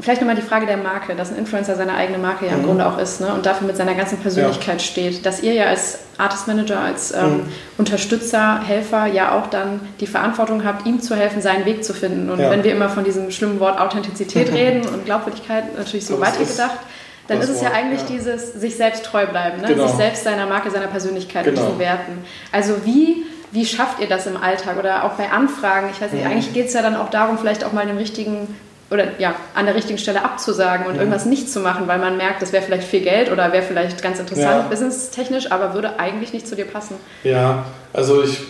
vielleicht 0.00 0.20
nochmal 0.20 0.36
die 0.36 0.42
Frage 0.42 0.66
der 0.66 0.76
Marke, 0.76 1.14
dass 1.14 1.30
ein 1.30 1.38
Influencer 1.38 1.76
seine 1.76 1.94
eigene 1.94 2.18
Marke 2.18 2.46
ja 2.46 2.52
im 2.52 2.60
mhm. 2.60 2.66
Grunde 2.66 2.86
auch 2.86 2.98
ist 2.98 3.20
ne? 3.20 3.32
und 3.32 3.46
dafür 3.46 3.66
mit 3.66 3.76
seiner 3.76 3.94
ganzen 3.94 4.18
Persönlichkeit 4.18 4.80
ja. 4.80 4.86
steht. 4.86 5.26
Dass 5.26 5.42
ihr 5.42 5.52
ja 5.52 5.66
als 5.66 5.98
Artist 6.18 6.46
Manager, 6.46 6.80
als 6.80 7.12
ähm, 7.12 7.24
mhm. 7.24 7.42
Unterstützer, 7.78 8.60
Helfer 8.62 9.06
ja 9.06 9.38
auch 9.38 9.48
dann 9.48 9.80
die 10.00 10.06
Verantwortung 10.06 10.64
habt, 10.64 10.86
ihm 10.86 11.00
zu 11.00 11.16
helfen, 11.16 11.42
seinen 11.42 11.64
Weg 11.64 11.84
zu 11.84 11.94
finden. 11.94 12.30
Und 12.30 12.40
ja. 12.40 12.50
wenn 12.50 12.64
wir 12.64 12.72
immer 12.72 12.88
von 12.88 13.04
diesem 13.04 13.30
schlimmen 13.30 13.60
Wort 13.60 13.80
Authentizität 13.80 14.52
reden 14.52 14.88
und 14.88 15.04
Glaubwürdigkeit 15.04 15.76
natürlich 15.76 16.06
so, 16.06 16.16
so 16.16 16.20
weitergedacht, 16.20 16.78
dann 17.28 17.40
ist 17.40 17.48
es 17.48 17.62
ja 17.62 17.70
eigentlich 17.70 18.00
ja. 18.00 18.06
dieses 18.08 18.54
sich 18.54 18.76
selbst 18.76 19.04
treu 19.04 19.24
bleiben, 19.26 19.60
ne? 19.60 19.68
genau. 19.68 19.86
sich 19.86 19.96
selbst 19.96 20.24
seiner 20.24 20.46
Marke, 20.46 20.70
seiner 20.70 20.88
Persönlichkeit 20.88 21.44
genau. 21.44 21.60
und 21.60 21.66
diesen 21.66 21.78
Werten. 21.78 22.24
Also 22.50 22.84
wie 22.84 23.24
wie 23.52 23.66
schafft 23.66 24.00
ihr 24.00 24.08
das 24.08 24.26
im 24.26 24.36
Alltag 24.36 24.78
oder 24.78 25.04
auch 25.04 25.12
bei 25.12 25.30
Anfragen? 25.30 25.88
Ich 25.92 26.00
weiß 26.00 26.12
nicht, 26.12 26.24
mhm. 26.24 26.30
eigentlich 26.30 26.52
geht 26.52 26.66
es 26.66 26.72
ja 26.72 26.82
dann 26.82 26.96
auch 26.96 27.10
darum, 27.10 27.38
vielleicht 27.38 27.64
auch 27.64 27.72
mal 27.72 27.86
den 27.86 27.98
richtigen 27.98 28.54
oder 28.90 29.18
ja, 29.18 29.34
an 29.54 29.66
der 29.66 29.74
richtigen 29.74 29.98
Stelle 29.98 30.24
abzusagen 30.24 30.86
und 30.86 30.94
mhm. 30.94 31.00
irgendwas 31.00 31.24
nicht 31.24 31.50
zu 31.50 31.60
machen, 31.60 31.86
weil 31.86 31.98
man 31.98 32.16
merkt, 32.16 32.42
das 32.42 32.52
wäre 32.52 32.62
vielleicht 32.62 32.84
viel 32.84 33.02
Geld 33.02 33.30
oder 33.30 33.52
wäre 33.52 33.62
vielleicht 33.62 34.02
ganz 34.02 34.18
interessant 34.18 34.64
ja. 34.64 34.68
businesstechnisch, 34.68 35.52
aber 35.52 35.74
würde 35.74 35.98
eigentlich 35.98 36.32
nicht 36.32 36.46
zu 36.46 36.56
dir 36.56 36.64
passen. 36.64 36.96
Ja, 37.22 37.66
also 37.92 38.22
ich, 38.22 38.40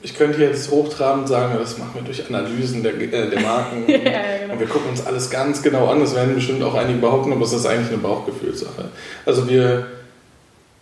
ich 0.00 0.16
könnte 0.16 0.40
jetzt 0.40 0.70
hochtrabend 0.70 1.28
sagen, 1.28 1.56
das 1.58 1.76
machen 1.76 1.92
wir 1.94 2.02
durch 2.02 2.26
Analysen 2.26 2.82
der, 2.82 2.94
äh, 2.94 3.28
der 3.28 3.40
Marken 3.40 3.84
ja, 3.88 3.96
genau. 4.40 4.54
und 4.54 4.60
wir 4.60 4.66
gucken 4.66 4.90
uns 4.90 5.06
alles 5.06 5.28
ganz 5.28 5.62
genau 5.62 5.88
an. 5.88 6.00
Das 6.00 6.14
werden 6.14 6.34
bestimmt 6.34 6.62
auch 6.62 6.74
einige 6.74 6.98
behaupten, 6.98 7.32
aber 7.32 7.44
es 7.44 7.52
ist 7.52 7.66
eigentlich 7.66 7.88
eine 7.88 7.98
Bauchgefühlssache. 7.98 8.86
Also 9.26 9.46
wir 9.46 9.86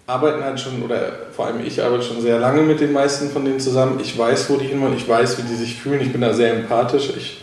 arbeiten 0.07 0.45
halt 0.45 0.61
schon, 0.61 0.83
oder 0.83 1.13
vor 1.35 1.47
allem 1.47 1.65
ich 1.67 1.83
arbeite 1.83 2.05
schon 2.05 2.21
sehr 2.21 2.39
lange 2.39 2.63
mit 2.63 2.79
den 2.79 2.93
meisten 2.93 3.31
von 3.31 3.45
denen 3.45 3.59
zusammen. 3.59 3.99
Ich 4.01 4.17
weiß, 4.17 4.51
wo 4.51 4.57
die 4.57 4.67
hinwollen, 4.67 4.97
ich 4.97 5.09
weiß, 5.09 5.39
wie 5.39 5.43
die 5.43 5.57
sich 5.57 5.75
fühlen, 5.75 6.01
ich 6.01 6.13
bin 6.13 6.21
da 6.21 6.33
sehr 6.33 6.53
empathisch. 6.55 7.11
Ich 7.17 7.41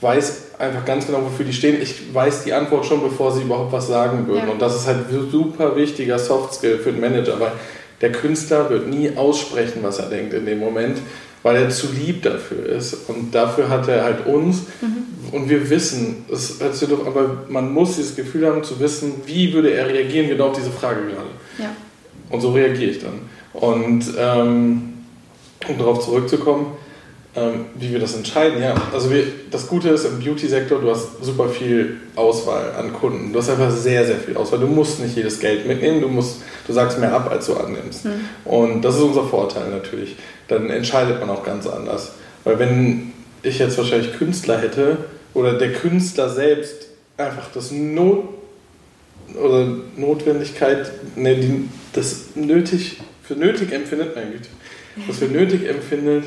weiß 0.00 0.42
einfach 0.58 0.84
ganz 0.84 1.06
genau, 1.06 1.22
wofür 1.24 1.44
die 1.44 1.52
stehen. 1.52 1.80
Ich 1.82 2.14
weiß 2.14 2.44
die 2.44 2.52
Antwort 2.52 2.86
schon, 2.86 3.02
bevor 3.02 3.32
sie 3.32 3.42
überhaupt 3.42 3.72
was 3.72 3.88
sagen 3.88 4.26
würden. 4.26 4.46
Ja. 4.46 4.52
Und 4.52 4.62
das 4.62 4.76
ist 4.76 4.86
halt 4.86 5.10
ein 5.10 5.30
super 5.30 5.76
wichtiger 5.76 6.18
Softskill 6.18 6.78
für 6.78 6.92
den 6.92 7.00
Manager, 7.00 7.38
weil 7.40 7.52
der 8.00 8.12
Künstler 8.12 8.70
wird 8.70 8.88
nie 8.88 9.16
aussprechen, 9.16 9.80
was 9.82 9.98
er 9.98 10.08
denkt 10.08 10.34
in 10.34 10.46
dem 10.46 10.60
Moment, 10.60 10.98
weil 11.42 11.56
er 11.56 11.68
zu 11.70 11.88
lieb 11.92 12.22
dafür 12.22 12.66
ist. 12.66 13.08
Und 13.08 13.34
dafür 13.34 13.68
hat 13.68 13.88
er 13.88 14.04
halt 14.04 14.26
uns. 14.26 14.62
Mhm. 14.80 15.08
Und 15.32 15.50
wir 15.50 15.68
wissen, 15.68 16.24
es 16.32 16.60
hört 16.60 16.74
sich 16.74 16.88
doch, 16.88 17.06
aber 17.06 17.44
man 17.48 17.72
muss 17.72 17.96
dieses 17.96 18.16
Gefühl 18.16 18.46
haben 18.46 18.62
zu 18.62 18.78
wissen, 18.80 19.14
wie 19.26 19.52
würde 19.52 19.72
er 19.72 19.88
reagieren 19.88 20.28
genau 20.28 20.48
auf 20.48 20.56
diese 20.56 20.70
Frage 20.70 21.02
gerade. 21.02 21.30
Ja. 21.58 21.74
Und 22.30 22.40
so 22.40 22.52
reagiere 22.52 22.90
ich 22.90 23.00
dann. 23.00 23.20
Und 23.52 24.04
ähm, 24.16 24.94
um 25.66 25.78
darauf 25.78 26.04
zurückzukommen, 26.04 26.66
ähm, 27.38 27.66
wie 27.74 27.92
wir 27.92 28.00
das 28.00 28.14
entscheiden, 28.14 28.60
ja. 28.60 28.74
Also 28.92 29.10
wir, 29.10 29.24
das 29.50 29.68
Gute 29.68 29.90
ist 29.90 30.04
im 30.04 30.18
Beauty-Sektor, 30.18 30.80
du 30.80 30.90
hast 30.90 31.22
super 31.22 31.48
viel 31.48 31.98
Auswahl 32.16 32.72
an 32.76 32.92
Kunden. 32.92 33.32
Du 33.32 33.38
hast 33.38 33.50
einfach 33.50 33.70
sehr, 33.70 34.04
sehr 34.06 34.16
viel 34.16 34.36
Auswahl. 34.36 34.58
Du 34.58 34.66
musst 34.66 35.00
nicht 35.00 35.16
jedes 35.16 35.38
Geld 35.38 35.66
mitnehmen, 35.66 36.00
du, 36.00 36.08
musst, 36.08 36.42
du 36.66 36.72
sagst 36.72 36.98
mehr 36.98 37.12
ab, 37.12 37.30
als 37.30 37.46
du 37.46 37.54
annimmst. 37.54 38.06
Mhm. 38.06 38.10
Und 38.44 38.82
das 38.82 38.96
ist 38.96 39.02
unser 39.02 39.24
Vorteil 39.24 39.70
natürlich. 39.70 40.16
Dann 40.48 40.68
entscheidet 40.70 41.20
man 41.20 41.30
auch 41.30 41.44
ganz 41.44 41.66
anders. 41.66 42.12
Weil 42.44 42.58
wenn 42.58 43.12
ich 43.42 43.58
jetzt 43.58 43.78
wahrscheinlich 43.78 44.14
Künstler 44.14 44.58
hätte 44.58 44.96
oder 45.34 45.52
der 45.52 45.72
Künstler 45.72 46.28
selbst 46.28 46.88
einfach 47.16 47.50
das 47.54 47.70
Not 47.70 48.24
oder 49.40 49.76
Notwendigkeit, 49.96 50.90
ne, 51.14 51.36
die, 51.36 51.68
das 51.92 52.34
nötig, 52.34 53.00
für 53.22 53.34
nötig 53.34 53.72
empfindet, 53.72 54.16
mein 54.16 54.32
Güte, 54.32 54.48
das 55.06 55.18
für 55.18 55.26
nötig 55.26 55.68
empfindet, 55.68 56.24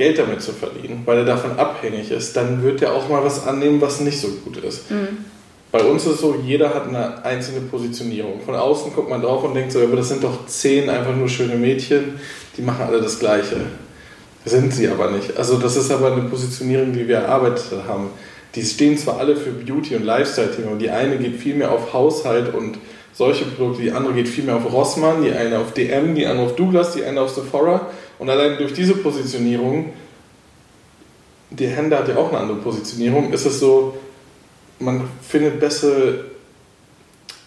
Geld 0.00 0.18
damit 0.18 0.40
zu 0.40 0.52
verdienen, 0.52 1.02
weil 1.04 1.18
er 1.18 1.24
davon 1.26 1.58
abhängig 1.58 2.10
ist, 2.10 2.34
dann 2.34 2.62
wird 2.62 2.80
er 2.80 2.94
auch 2.94 3.10
mal 3.10 3.22
was 3.22 3.46
annehmen, 3.46 3.82
was 3.82 4.00
nicht 4.00 4.18
so 4.18 4.28
gut 4.28 4.56
ist. 4.56 4.90
Mhm. 4.90 5.26
Bei 5.70 5.82
uns 5.82 6.06
ist 6.06 6.14
es 6.14 6.20
so, 6.22 6.36
jeder 6.42 6.72
hat 6.72 6.88
eine 6.88 7.22
einzelne 7.22 7.60
Positionierung. 7.60 8.40
Von 8.40 8.54
außen 8.54 8.94
guckt 8.94 9.10
man 9.10 9.20
drauf 9.20 9.44
und 9.44 9.52
denkt 9.52 9.72
so, 9.72 9.78
aber 9.78 9.96
das 9.96 10.08
sind 10.08 10.24
doch 10.24 10.46
zehn 10.46 10.88
einfach 10.88 11.14
nur 11.14 11.28
schöne 11.28 11.54
Mädchen, 11.54 12.18
die 12.56 12.62
machen 12.62 12.86
alle 12.86 13.02
das 13.02 13.18
Gleiche. 13.18 13.56
Sind 14.46 14.72
sie 14.72 14.88
aber 14.88 15.10
nicht. 15.10 15.36
Also 15.36 15.58
das 15.58 15.76
ist 15.76 15.90
aber 15.90 16.12
eine 16.12 16.22
Positionierung, 16.22 16.94
die 16.94 17.06
wir 17.06 17.18
erarbeitet 17.18 17.66
haben. 17.86 18.08
Die 18.54 18.62
stehen 18.62 18.96
zwar 18.96 19.18
alle 19.18 19.36
für 19.36 19.50
Beauty 19.50 19.96
und 19.96 20.04
Lifestyle-Themen, 20.06 20.78
die 20.78 20.88
eine 20.88 21.18
geht 21.18 21.36
viel 21.36 21.56
mehr 21.56 21.70
auf 21.70 21.92
Haushalt 21.92 22.54
und 22.54 22.78
solche 23.12 23.44
Produkte, 23.44 23.82
die 23.82 23.92
andere 23.92 24.14
geht 24.14 24.28
viel 24.28 24.44
mehr 24.44 24.56
auf 24.56 24.72
Rossmann, 24.72 25.22
die 25.22 25.30
eine 25.30 25.58
auf 25.58 25.74
DM, 25.74 26.14
die 26.14 26.26
andere 26.26 26.46
auf 26.46 26.56
Douglas, 26.56 26.94
die 26.94 27.04
eine 27.04 27.20
auf 27.20 27.28
Sephora. 27.28 27.88
Und 28.20 28.28
allein 28.28 28.58
durch 28.58 28.74
diese 28.74 28.94
Positionierung, 28.96 29.94
der 31.48 31.70
Händler 31.70 32.00
hat 32.00 32.08
ja 32.08 32.16
auch 32.16 32.28
eine 32.28 32.38
andere 32.38 32.58
Positionierung, 32.58 33.32
ist 33.32 33.46
es 33.46 33.58
so, 33.58 33.96
man 34.78 35.08
findet 35.26 35.58
bessere 35.58 36.26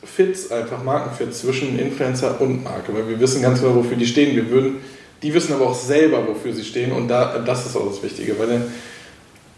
Fits, 0.03 0.51
einfach 0.51 0.83
Markenfits 0.83 1.41
zwischen 1.41 1.77
Influencer 1.77 2.41
und 2.41 2.63
Marke, 2.63 2.93
weil 2.93 3.07
wir 3.07 3.19
wissen 3.19 3.43
ganz 3.43 3.61
genau, 3.61 3.75
wofür 3.75 3.95
die 3.95 4.07
stehen. 4.07 4.35
Wir 4.35 4.49
würden, 4.49 4.77
die 5.21 5.31
wissen 5.31 5.53
aber 5.53 5.67
auch 5.67 5.75
selber, 5.75 6.27
wofür 6.27 6.53
sie 6.53 6.65
stehen 6.65 6.91
und 6.91 7.07
da, 7.07 7.37
das 7.37 7.67
ist 7.67 7.77
auch 7.77 7.87
das 7.87 8.01
Wichtige, 8.01 8.37
weil 8.39 8.63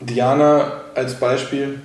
Diana 0.01 0.81
als 0.93 1.17
Beispiel, 1.17 1.79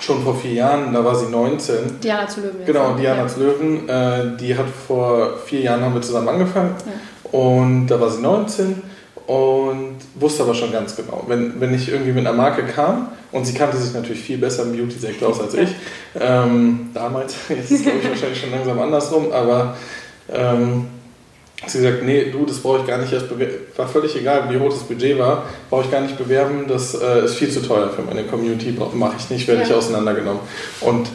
schon 0.00 0.22
vor 0.22 0.36
vier 0.36 0.52
Jahren, 0.52 0.92
da 0.92 1.02
war 1.02 1.14
sie 1.14 1.30
19. 1.30 2.00
Diana 2.02 2.28
zu 2.28 2.40
Löwen. 2.42 2.66
Genau, 2.66 2.94
Diana 2.94 3.22
ja. 3.22 3.28
zu 3.28 3.40
Löwen. 3.40 3.88
Äh, 3.88 4.36
die 4.36 4.54
hat 4.54 4.66
vor 4.68 5.38
vier 5.38 5.60
Jahren 5.60 5.82
haben 5.82 5.94
wir 5.94 6.02
zusammen 6.02 6.28
angefangen. 6.28 6.74
Ja. 6.84 6.92
Und 7.34 7.88
da 7.88 8.00
war 8.00 8.10
sie 8.10 8.22
19 8.22 8.80
und 9.26 9.96
wusste 10.14 10.44
aber 10.44 10.54
schon 10.54 10.70
ganz 10.70 10.94
genau, 10.94 11.24
wenn, 11.26 11.60
wenn 11.60 11.74
ich 11.74 11.88
irgendwie 11.88 12.12
mit 12.12 12.24
einer 12.24 12.36
Marke 12.36 12.62
kam, 12.62 13.08
und 13.32 13.44
sie 13.44 13.54
kannte 13.54 13.76
sich 13.76 13.92
natürlich 13.92 14.22
viel 14.22 14.38
besser 14.38 14.62
im 14.62 14.76
Beauty-Sektor 14.76 15.30
aus 15.30 15.40
als 15.40 15.54
ich, 15.54 15.70
ähm, 16.20 16.90
damals, 16.94 17.34
jetzt 17.48 17.72
ist 17.72 17.78
es 17.78 17.82
glaube 17.82 17.98
ich 17.98 18.08
wahrscheinlich 18.08 18.40
schon 18.40 18.52
langsam 18.52 18.78
andersrum, 18.78 19.32
aber 19.32 19.76
ähm, 20.32 20.86
sie 21.66 21.78
gesagt, 21.78 22.04
nee, 22.04 22.30
du, 22.30 22.46
das 22.46 22.58
brauche 22.58 22.82
ich 22.82 22.86
gar 22.86 22.98
nicht 22.98 23.12
erst 23.12 23.28
bewerben. 23.28 23.54
War 23.74 23.88
völlig 23.88 24.14
egal, 24.14 24.48
wie 24.50 24.58
hoch 24.60 24.70
das 24.70 24.84
Budget 24.84 25.18
war, 25.18 25.46
brauche 25.70 25.86
ich 25.86 25.90
gar 25.90 26.02
nicht 26.02 26.16
bewerben, 26.16 26.66
das 26.68 26.94
äh, 26.94 27.24
ist 27.24 27.34
viel 27.34 27.50
zu 27.50 27.62
teuer 27.62 27.90
für 27.90 28.02
meine 28.02 28.22
Community, 28.22 28.78
mache 28.92 29.16
ich 29.18 29.28
nicht, 29.30 29.48
werde 29.48 29.62
ja. 29.62 29.66
ich 29.66 29.74
auseinandergenommen. 29.74 30.42
Und 30.82 31.08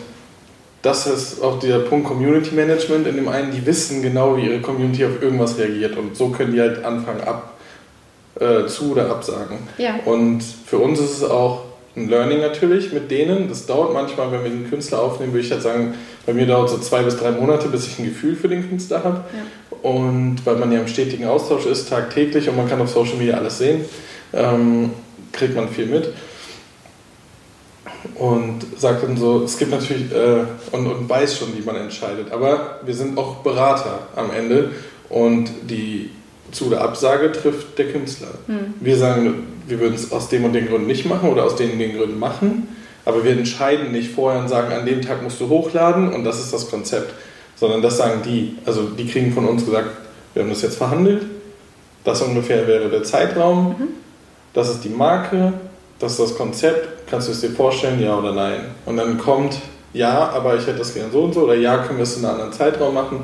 das 0.82 1.08
ist 1.08 1.42
auch 1.42 1.60
der 1.60 1.80
Punkt 1.80 2.08
Community 2.08 2.56
Management, 2.56 3.06
in 3.08 3.16
dem 3.16 3.28
einen, 3.28 3.52
die 3.52 3.66
wissen 3.66 4.02
genau, 4.02 4.38
wie 4.38 4.46
ihre 4.46 4.62
Community 4.62 5.06
auf 5.06 5.22
irgendwas 5.22 5.58
reagiert 5.58 5.98
und 5.98 6.16
so 6.16 6.30
können 6.30 6.54
die 6.54 6.62
halt 6.62 6.84
anfangen 6.86 7.22
ab 7.22 7.58
äh, 8.40 8.66
zu 8.68 8.94
oder 8.94 9.10
absagen. 9.10 9.58
Ja. 9.78 10.00
Und 10.06 10.42
für 10.42 10.78
uns 10.78 11.00
ist 11.00 11.18
es 11.18 11.24
auch 11.24 11.66
ein 11.96 12.08
Learning 12.08 12.40
natürlich 12.40 12.94
mit 12.94 13.12
denen. 13.12 13.50
Das 13.50 13.66
dauert 13.66 13.94
manchmal, 13.94 14.32
wenn 14.32 14.44
wir 14.44 14.50
den 14.50 14.70
Künstler 14.70 15.02
aufnehmen, 15.02 15.34
würde 15.34 15.46
ich 15.46 15.52
halt 15.52 15.62
sagen, 15.62 15.96
bei 16.26 16.34
mir 16.34 16.46
dauert 16.46 16.70
so 16.70 16.78
zwei 16.78 17.02
bis 17.02 17.18
drei 17.18 17.32
Monate, 17.32 17.68
bis 17.68 17.88
ich 17.88 18.00
ein 18.00 18.06
Gefühl 18.06 18.36
für 18.36 18.48
den 18.48 18.68
Künstler 18.70 19.04
habe. 19.04 19.24
Ja. 19.34 19.80
Und 19.90 20.46
weil 20.46 20.56
man 20.56 20.72
ja 20.72 20.80
im 20.80 20.88
stetigen 20.88 21.26
Austausch 21.26 21.66
ist, 21.66 21.90
tagtäglich 21.90 22.50
und 22.50 22.58
man 22.58 22.70
kann 22.70 22.82
auf 22.82 22.90
Social 22.90 23.16
Media 23.16 23.38
alles 23.38 23.58
sehen, 23.58 23.86
ähm, 24.34 24.92
kriegt 25.32 25.56
man 25.56 25.70
viel 25.70 25.86
mit. 25.86 26.14
Und 28.16 28.66
sagt 28.78 29.04
dann 29.04 29.18
so, 29.18 29.44
es 29.44 29.58
gibt 29.58 29.72
natürlich 29.72 30.12
äh, 30.12 30.46
und, 30.72 30.88
und 30.88 31.10
weiß 31.10 31.38
schon, 31.38 31.50
wie 31.58 31.62
man 31.62 31.76
entscheidet. 31.76 32.32
Aber 32.32 32.80
wir 32.86 32.94
sind 32.94 33.18
auch 33.18 33.38
Berater 33.38 34.08
am 34.16 34.32
Ende 34.32 34.72
und 35.10 35.50
die 35.70 36.12
zu 36.52 36.70
der 36.70 36.82
Absage 36.82 37.32
trifft 37.32 37.78
der 37.78 37.92
Künstler. 37.92 38.30
Mhm. 38.48 38.74
Wir 38.80 38.98
sagen, 38.98 39.48
wir 39.68 39.80
würden 39.80 39.96
es 39.96 40.12
aus 40.12 40.30
dem 40.30 40.46
und 40.46 40.54
den 40.54 40.68
Gründen 40.68 40.88
nicht 40.88 41.06
machen 41.06 41.30
oder 41.30 41.44
aus 41.44 41.56
den 41.56 41.72
und 41.72 41.80
den 41.80 41.96
Gründen 41.96 42.20
machen, 42.20 42.68
aber 43.06 43.24
wir 43.24 43.32
entscheiden 43.32 43.92
nicht 43.92 44.12
vorher 44.12 44.42
und 44.42 44.50
sagen, 44.50 44.74
an 44.74 44.86
dem 44.86 45.02
Tag 45.02 45.22
musst 45.22 45.40
du 45.40 45.50
hochladen 45.50 46.14
und 46.14 46.24
das 46.24 46.40
ist 46.40 46.54
das 46.54 46.70
Konzept, 46.70 47.14
sondern 47.56 47.82
das 47.82 47.98
sagen 47.98 48.22
die. 48.26 48.58
Also 48.66 48.84
die 48.90 49.06
kriegen 49.06 49.34
von 49.34 49.46
uns 49.46 49.66
gesagt, 49.66 49.90
wir 50.34 50.44
haben 50.44 50.50
das 50.50 50.62
jetzt 50.62 50.78
verhandelt, 50.78 51.24
das 52.04 52.22
ungefähr 52.22 52.68
wäre 52.68 52.90
der 52.90 53.04
Zeitraum, 53.04 53.76
mhm. 53.78 53.88
das 54.54 54.70
ist 54.70 54.84
die 54.84 54.90
Marke, 54.90 55.54
das 56.00 56.14
ist 56.14 56.20
das 56.20 56.38
Konzept, 56.38 57.10
kannst 57.10 57.28
du 57.28 57.32
es 57.32 57.42
dir 57.42 57.50
vorstellen, 57.50 58.02
ja 58.02 58.18
oder 58.18 58.34
nein? 58.34 58.62
Und 58.86 58.98
dann 58.98 59.18
kommt, 59.18 59.58
ja, 59.94 60.30
aber 60.30 60.56
ich 60.56 60.66
hätte 60.66 60.80
das 60.80 60.94
gerne 60.94 61.12
so 61.12 61.24
und 61.24 61.34
so 61.34 61.42
oder 61.42 61.56
ja, 61.56 61.78
können 61.80 61.98
wir 61.98 62.04
es 62.04 62.18
in 62.18 62.26
einem 62.26 62.36
anderen 62.36 62.54
Zeitraum 62.54 62.94
machen 62.94 63.24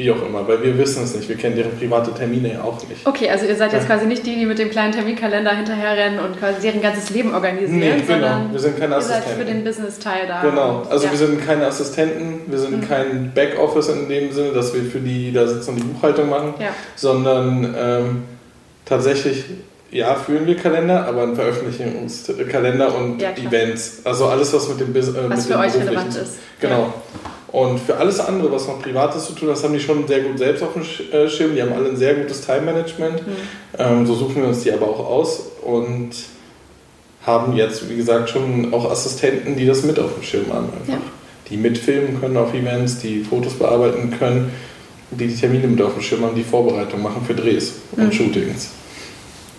wie 0.00 0.10
auch 0.10 0.22
immer, 0.26 0.46
weil 0.48 0.62
wir 0.62 0.78
wissen 0.78 1.04
es 1.04 1.14
nicht. 1.14 1.28
Wir 1.28 1.36
kennen 1.36 1.56
deren 1.56 1.76
private 1.76 2.12
Termine 2.12 2.54
ja 2.54 2.62
auch 2.62 2.76
nicht. 2.88 3.06
Okay, 3.06 3.28
also 3.28 3.44
ihr 3.44 3.56
seid 3.56 3.72
jetzt 3.72 3.86
quasi 3.86 4.06
nicht 4.06 4.24
die, 4.24 4.36
die 4.36 4.46
mit 4.46 4.58
dem 4.58 4.70
kleinen 4.70 4.92
Terminkalender 4.92 5.54
hinterherrennen 5.54 6.18
und 6.20 6.38
quasi 6.38 6.60
deren 6.62 6.80
ganzes 6.80 7.10
Leben 7.10 7.34
organisieren, 7.34 7.78
nee, 7.78 8.02
genau. 8.06 8.46
wir 8.50 8.58
sind 8.58 8.78
keine 8.78 8.96
Assistenten. 8.96 9.28
Ihr 9.28 9.36
seid 9.36 9.46
für 9.46 9.52
den 9.52 9.64
Business-Teil 9.64 10.26
da. 10.26 10.42
Genau, 10.42 10.82
also 10.88 11.04
ja. 11.04 11.10
wir 11.10 11.18
sind 11.18 11.46
keine 11.46 11.66
Assistenten, 11.66 12.50
wir 12.50 12.58
sind 12.58 12.78
mhm. 12.78 12.88
kein 12.88 13.32
Backoffice 13.34 13.88
in 13.90 14.08
dem 14.08 14.32
Sinne, 14.32 14.52
dass 14.52 14.72
wir 14.72 14.82
für 14.84 15.00
die 15.00 15.32
da 15.32 15.46
sitzen 15.46 15.70
und 15.70 15.76
die 15.76 15.82
Buchhaltung 15.84 16.30
machen, 16.30 16.54
ja. 16.58 16.68
sondern 16.96 17.74
ähm, 17.78 18.22
tatsächlich 18.86 19.44
ja, 19.90 20.14
führen 20.14 20.46
wir 20.46 20.56
Kalender, 20.56 21.06
aber 21.06 21.22
ein 21.24 21.34
Veröffentlichungskalender 21.34 22.94
und 22.96 23.20
ja, 23.20 23.30
Events. 23.30 24.00
Also 24.04 24.26
alles, 24.26 24.52
was 24.52 24.68
mit 24.68 24.80
dem 24.80 24.92
Business. 24.92 25.16
Äh, 25.16 25.30
was 25.30 25.46
für 25.46 25.58
euch 25.58 25.74
relevant 25.74 26.14
ist. 26.14 26.38
Genau. 26.60 26.78
Ja. 26.78 26.94
Und 27.52 27.80
für 27.80 27.96
alles 27.96 28.20
andere, 28.20 28.52
was 28.52 28.68
noch 28.68 28.80
Privates 28.80 29.26
zu 29.26 29.32
tun 29.32 29.48
hat, 29.48 29.56
das 29.56 29.64
haben 29.64 29.74
die 29.74 29.80
schon 29.80 30.06
sehr 30.06 30.20
gut 30.20 30.38
selbst 30.38 30.62
auf 30.62 30.74
dem 30.74 30.82
äh, 30.82 31.28
Schirm. 31.28 31.54
Die 31.54 31.62
haben 31.62 31.72
alle 31.72 31.88
ein 31.88 31.96
sehr 31.96 32.14
gutes 32.14 32.46
Time-Management. 32.46 33.26
Mhm. 33.26 33.32
Ähm, 33.78 34.06
so 34.06 34.14
suchen 34.14 34.42
wir 34.42 34.48
uns 34.48 34.62
die 34.62 34.72
aber 34.72 34.88
auch 34.88 35.04
aus 35.04 35.42
und 35.64 36.10
haben 37.26 37.56
jetzt, 37.56 37.88
wie 37.90 37.96
gesagt, 37.96 38.30
schon 38.30 38.72
auch 38.72 38.90
Assistenten, 38.90 39.56
die 39.56 39.66
das 39.66 39.82
mit 39.82 39.98
auf 39.98 40.14
dem 40.14 40.22
Schirm 40.22 40.52
haben. 40.52 40.66
Einfach. 40.66 40.94
Ja. 40.94 41.00
Die 41.50 41.56
mitfilmen 41.56 42.20
können 42.20 42.36
auf 42.36 42.54
Events, 42.54 43.00
die 43.00 43.24
Fotos 43.24 43.54
bearbeiten 43.54 44.14
können, 44.16 44.52
die 45.10 45.26
die 45.26 45.34
Termine 45.34 45.66
mit 45.66 45.82
auf 45.82 45.94
dem 45.94 46.02
Schirm 46.02 46.24
haben, 46.24 46.36
die 46.36 46.44
Vorbereitung 46.44 47.02
machen 47.02 47.24
für 47.26 47.34
Drehs 47.34 47.74
mhm. 47.96 48.04
und 48.04 48.14
Shootings, 48.14 48.70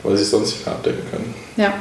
weil 0.03 0.17
sie 0.17 0.23
es 0.23 0.31
sonst 0.31 0.51
nicht 0.51 0.65
mehr 0.65 0.75
abdecken 0.75 1.09
können. 1.09 1.33
Ja. 1.57 1.73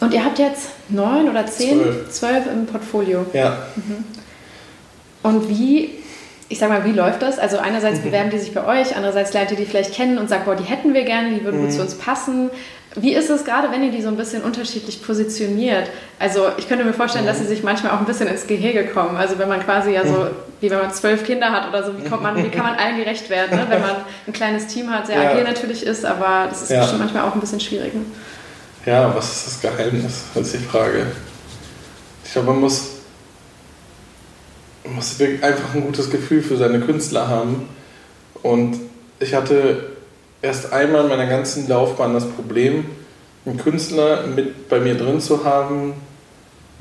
Und 0.00 0.14
ihr 0.14 0.24
habt 0.24 0.38
jetzt 0.38 0.70
neun 0.88 1.28
oder 1.28 1.46
zehn, 1.46 1.80
zwölf, 1.80 2.10
zwölf 2.10 2.46
im 2.46 2.66
Portfolio. 2.66 3.26
Ja. 3.32 3.66
Mhm. 3.74 4.04
Und 5.22 5.48
wie 5.48 5.98
ich 6.48 6.58
sag 6.58 6.70
mal, 6.70 6.84
wie 6.84 6.92
läuft 6.92 7.22
das? 7.22 7.38
Also 7.38 7.58
einerseits 7.58 7.98
mhm. 7.98 8.04
bewerben 8.04 8.30
die 8.30 8.38
sich 8.38 8.54
bei 8.54 8.64
euch, 8.64 8.96
andererseits 8.96 9.32
lernt 9.32 9.50
ihr 9.50 9.56
die 9.56 9.66
vielleicht 9.66 9.94
kennen 9.94 10.18
und 10.18 10.28
sagt, 10.28 10.46
boah, 10.46 10.56
die 10.56 10.64
hätten 10.64 10.94
wir 10.94 11.04
gerne, 11.04 11.30
die 11.30 11.44
würden 11.44 11.60
mhm. 11.60 11.66
gut 11.66 11.74
zu 11.74 11.82
uns 11.82 11.94
passen. 11.94 12.50
Wie 12.94 13.14
ist 13.14 13.28
es 13.28 13.44
gerade, 13.44 13.70
wenn 13.70 13.84
ihr 13.84 13.92
die 13.92 14.00
so 14.00 14.08
ein 14.08 14.16
bisschen 14.16 14.42
unterschiedlich 14.42 15.02
positioniert? 15.02 15.90
Also 16.18 16.46
ich 16.56 16.68
könnte 16.68 16.84
mir 16.84 16.94
vorstellen, 16.94 17.24
mhm. 17.24 17.28
dass 17.28 17.38
sie 17.38 17.46
sich 17.46 17.62
manchmal 17.62 17.92
auch 17.92 18.00
ein 18.00 18.06
bisschen 18.06 18.28
ins 18.28 18.46
Gehege 18.46 18.86
kommen. 18.86 19.16
Also 19.16 19.38
wenn 19.38 19.48
man 19.48 19.62
quasi 19.62 19.92
ja 19.92 20.06
so, 20.06 20.12
mhm. 20.12 20.28
wie 20.60 20.70
wenn 20.70 20.78
man 20.78 20.92
zwölf 20.92 21.24
Kinder 21.24 21.52
hat 21.52 21.68
oder 21.68 21.84
so, 21.84 21.92
wie, 21.98 22.08
kommt 22.08 22.22
man, 22.22 22.36
wie 22.42 22.48
kann 22.48 22.64
man 22.64 22.76
allen 22.76 22.96
gerecht 22.96 23.28
werden, 23.28 23.58
ne? 23.58 23.66
wenn 23.68 23.82
man 23.82 23.96
ein 24.26 24.32
kleines 24.32 24.68
Team 24.68 24.90
hat, 24.90 25.06
sehr 25.06 25.22
ja. 25.22 25.30
agil 25.30 25.44
natürlich 25.44 25.84
ist, 25.84 26.06
aber 26.06 26.46
das 26.48 26.62
ist 26.62 26.70
ja. 26.70 26.80
bestimmt 26.80 27.00
manchmal 27.00 27.24
auch 27.24 27.34
ein 27.34 27.40
bisschen 27.40 27.60
schwierig. 27.60 27.94
Ne? 27.94 28.00
Ja, 28.86 29.14
was 29.14 29.36
ist 29.36 29.46
das 29.46 29.60
Geheimnis? 29.60 30.24
Das 30.34 30.46
ist 30.46 30.54
die 30.54 30.58
Frage. 30.58 31.06
Ich 32.24 32.32
glaube, 32.32 32.52
man 32.52 32.60
muss, 32.60 32.97
muss 34.94 35.20
einfach 35.20 35.74
ein 35.74 35.82
gutes 35.82 36.10
Gefühl 36.10 36.42
für 36.42 36.56
seine 36.56 36.80
Künstler 36.80 37.28
haben. 37.28 37.68
Und 38.42 38.78
ich 39.20 39.34
hatte 39.34 39.90
erst 40.42 40.72
einmal 40.72 41.02
in 41.02 41.08
meiner 41.08 41.26
ganzen 41.26 41.68
Laufbahn 41.68 42.14
das 42.14 42.28
Problem, 42.28 42.86
einen 43.44 43.58
Künstler 43.58 44.26
mit 44.26 44.68
bei 44.68 44.80
mir 44.80 44.94
drin 44.94 45.20
zu 45.20 45.44
haben, 45.44 45.94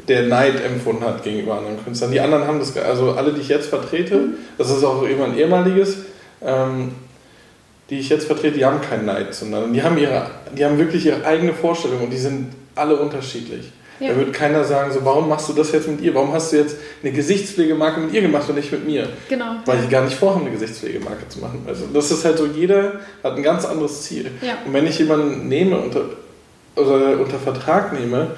der 0.08 0.24
Neid 0.24 0.63
empfunden 0.63 1.04
hat 1.04 1.24
gegenüber 1.24 1.58
anderen 1.58 1.84
Künstlern. 1.84 2.12
Die 2.12 2.20
anderen 2.20 2.46
haben 2.46 2.60
das, 2.60 2.76
also 2.78 3.12
alle, 3.13 3.34
die 3.34 3.41
ich 3.41 3.50
jetzt 3.50 3.67
vertrete, 3.67 4.30
das 4.58 4.70
ist 4.70 4.84
auch 4.84 5.04
immer 5.04 5.26
ein 5.26 5.38
ehemaliges, 5.38 5.98
ähm, 6.41 6.91
die 7.89 8.00
ich 8.00 8.10
jetzt 8.10 8.26
vertrete, 8.26 8.58
die 8.58 8.65
haben 8.65 8.82
keinen 8.82 9.06
Neid, 9.06 9.34
sondern 9.34 9.74
die 9.74 9.82
haben, 9.82 9.98
ihre, 9.98 10.30
die 10.56 10.65
haben 10.65 10.78
wirklich 10.78 11.06
ihre 11.06 11.26
eigene 11.26 11.54
Vorstellung 11.54 12.04
und 12.04 12.10
die 12.12 12.17
sind 12.17 12.54
alle 12.76 12.96
unterschiedlich. 12.98 13.72
Ja. 14.00 14.10
Da 14.10 14.18
wird 14.18 14.34
keiner 14.34 14.64
sagen, 14.64 14.92
so, 14.92 15.04
warum 15.04 15.28
machst 15.28 15.50
du 15.50 15.54
das 15.54 15.72
jetzt 15.72 15.88
mit 15.88 16.02
ihr? 16.02 16.14
Warum 16.14 16.32
hast 16.32 16.54
du 16.54 16.58
jetzt 16.58 16.78
eine 17.02 17.12
Gesichtspflegemarke 17.12 18.00
mit 18.00 18.14
ihr 18.14 18.22
gemacht 18.22 18.48
und 18.48 18.56
nicht 18.56 18.72
mit 18.72 18.86
mir? 18.86 19.10
Genau. 19.28 19.56
Weil 19.66 19.80
die 19.80 19.88
gar 19.88 20.04
nicht 20.04 20.16
vorhaben, 20.16 20.42
eine 20.42 20.52
Gesichtspflegemarke 20.52 21.28
zu 21.30 21.40
machen. 21.40 21.64
Also 21.68 21.86
das 21.92 22.12
ist 22.12 22.24
halt 22.24 22.38
so, 22.38 22.46
jeder 22.46 23.00
hat 23.24 23.36
ein 23.36 23.44
ganz 23.44 23.66
anderes 23.66 24.04
Ziel. 24.04 24.30
Ja. 24.42 24.58
Und 24.66 24.74
wenn 24.74 24.86
ich 24.86 25.00
jemanden 25.00 25.48
nehme 25.48 25.78
unter, 25.78 26.02
oder 26.76 27.20
unter 27.20 27.40
Vertrag 27.40 27.94
nehme, 28.00 28.32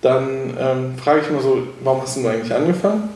dann 0.00 0.56
ähm, 0.58 0.98
frage 0.98 1.20
ich 1.20 1.28
immer 1.28 1.40
so, 1.40 1.62
warum 1.82 2.02
hast 2.02 2.16
du 2.16 2.26
eigentlich 2.26 2.52
angefangen? 2.52 3.08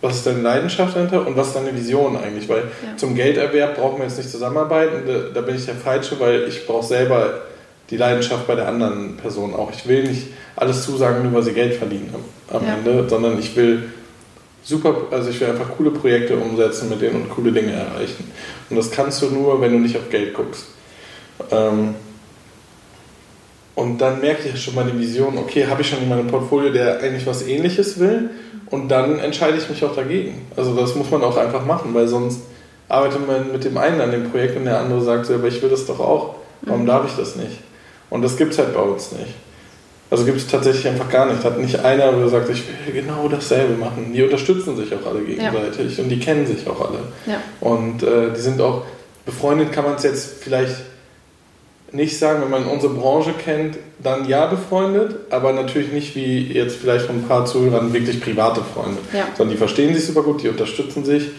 Was 0.00 0.16
ist 0.16 0.26
deine 0.26 0.42
Leidenschaft 0.42 0.94
dahinter 0.94 1.26
und 1.26 1.36
was 1.36 1.48
ist 1.48 1.56
deine 1.56 1.74
Vision 1.74 2.16
eigentlich? 2.16 2.48
Weil 2.48 2.58
ja. 2.58 2.96
zum 2.96 3.16
Gelderwerb 3.16 3.76
brauchen 3.76 3.98
wir 3.98 4.04
jetzt 4.04 4.16
nicht 4.16 4.30
zusammenarbeiten, 4.30 5.02
da, 5.06 5.34
da 5.34 5.40
bin 5.40 5.56
ich 5.56 5.66
der 5.66 5.74
Falsche, 5.74 6.20
weil 6.20 6.44
ich 6.44 6.66
brauche 6.66 6.86
selber 6.86 7.42
die 7.90 7.96
Leidenschaft 7.96 8.46
bei 8.46 8.54
der 8.54 8.68
anderen 8.68 9.16
Person 9.16 9.54
auch. 9.54 9.72
Ich 9.72 9.88
will 9.88 10.04
nicht 10.04 10.28
alles 10.58 10.84
zusagen, 10.84 11.22
nur 11.22 11.32
weil 11.34 11.42
sie 11.42 11.52
Geld 11.52 11.74
verdienen 11.74 12.12
am, 12.52 12.64
ja. 12.64 12.74
Ende, 12.74 13.08
sondern 13.08 13.38
ich 13.38 13.54
will 13.56 13.84
super, 14.62 14.94
also 15.10 15.30
ich 15.30 15.40
will 15.40 15.48
einfach 15.48 15.68
coole 15.76 15.90
Projekte 15.90 16.36
umsetzen 16.36 16.88
mit 16.88 17.00
denen 17.00 17.22
und 17.22 17.30
coole 17.30 17.52
Dinge 17.52 17.72
erreichen. 17.72 18.30
Und 18.68 18.76
das 18.76 18.90
kannst 18.90 19.22
du 19.22 19.26
nur, 19.26 19.60
wenn 19.60 19.72
du 19.72 19.78
nicht 19.78 19.96
auf 19.96 20.10
Geld 20.10 20.34
guckst. 20.34 20.66
Ähm, 21.50 21.94
und 23.76 23.98
dann 23.98 24.20
merke 24.20 24.42
ich 24.44 24.50
ja 24.50 24.56
schon 24.56 24.74
meine 24.74 24.98
Vision, 24.98 25.38
okay, 25.38 25.66
habe 25.66 25.82
ich 25.82 25.88
schon 25.88 26.02
in 26.02 26.08
meinem 26.08 26.26
Portfolio, 26.26 26.72
der 26.72 27.00
eigentlich 27.00 27.26
was 27.26 27.46
ähnliches 27.46 28.00
will? 28.00 28.30
Und 28.70 28.88
dann 28.88 29.20
entscheide 29.20 29.56
ich 29.56 29.68
mich 29.70 29.84
auch 29.84 29.94
dagegen. 29.94 30.46
Also 30.56 30.74
das 30.74 30.96
muss 30.96 31.10
man 31.10 31.22
auch 31.22 31.36
einfach 31.36 31.64
machen, 31.64 31.94
weil 31.94 32.08
sonst 32.08 32.40
arbeitet 32.88 33.26
man 33.26 33.52
mit 33.52 33.64
dem 33.64 33.78
einen 33.78 34.00
an 34.00 34.10
dem 34.10 34.30
Projekt 34.30 34.56
und 34.56 34.64
der 34.64 34.80
andere 34.80 35.00
sagt 35.02 35.26
so, 35.26 35.34
aber 35.34 35.46
ich 35.46 35.62
will 35.62 35.70
das 35.70 35.86
doch 35.86 36.00
auch. 36.00 36.34
Warum 36.62 36.82
mhm. 36.82 36.86
darf 36.86 37.06
ich 37.06 37.16
das 37.16 37.36
nicht? 37.36 37.60
Und 38.10 38.22
das 38.22 38.36
gibt 38.36 38.52
es 38.52 38.58
halt 38.58 38.74
bei 38.74 38.80
uns 38.80 39.12
nicht. 39.12 39.34
Also 40.10 40.24
gibt 40.24 40.38
es 40.38 40.46
tatsächlich 40.46 40.88
einfach 40.88 41.10
gar 41.10 41.26
nicht. 41.26 41.44
Hat 41.44 41.58
nicht 41.58 41.78
einer, 41.80 42.12
der 42.12 42.28
sagt, 42.28 42.48
ich 42.48 42.62
will 42.86 43.02
genau 43.02 43.28
dasselbe 43.28 43.74
machen. 43.74 44.12
Die 44.12 44.22
unterstützen 44.22 44.76
sich 44.76 44.94
auch 44.94 45.06
alle 45.06 45.20
gegenseitig 45.20 45.96
ja. 45.96 46.02
und 46.02 46.08
die 46.08 46.18
kennen 46.18 46.46
sich 46.46 46.66
auch 46.66 46.80
alle. 46.80 47.00
Ja. 47.26 47.40
Und 47.60 48.02
äh, 48.02 48.32
die 48.34 48.40
sind 48.40 48.60
auch 48.60 48.84
befreundet, 49.26 49.72
kann 49.72 49.84
man 49.84 49.96
es 49.96 50.04
jetzt 50.04 50.42
vielleicht 50.42 50.76
nicht 51.92 52.18
sagen, 52.18 52.42
wenn 52.42 52.50
man 52.50 52.66
unsere 52.66 52.94
Branche 52.94 53.32
kennt, 53.32 53.78
dann 54.02 54.28
ja 54.28 54.46
befreundet, 54.46 55.16
aber 55.30 55.52
natürlich 55.52 55.92
nicht 55.92 56.14
wie 56.14 56.52
jetzt 56.52 56.76
vielleicht 56.76 57.06
von 57.06 57.16
ein 57.16 57.28
paar 57.28 57.46
Zuhörern 57.46 57.92
wirklich 57.92 58.20
private 58.20 58.62
Freunde. 58.62 58.98
Ja. 59.12 59.28
Sondern 59.36 59.52
die 59.54 59.58
verstehen 59.58 59.94
sich 59.94 60.06
super 60.06 60.22
gut, 60.22 60.42
die 60.42 60.48
unterstützen 60.48 61.04
sich, 61.04 61.30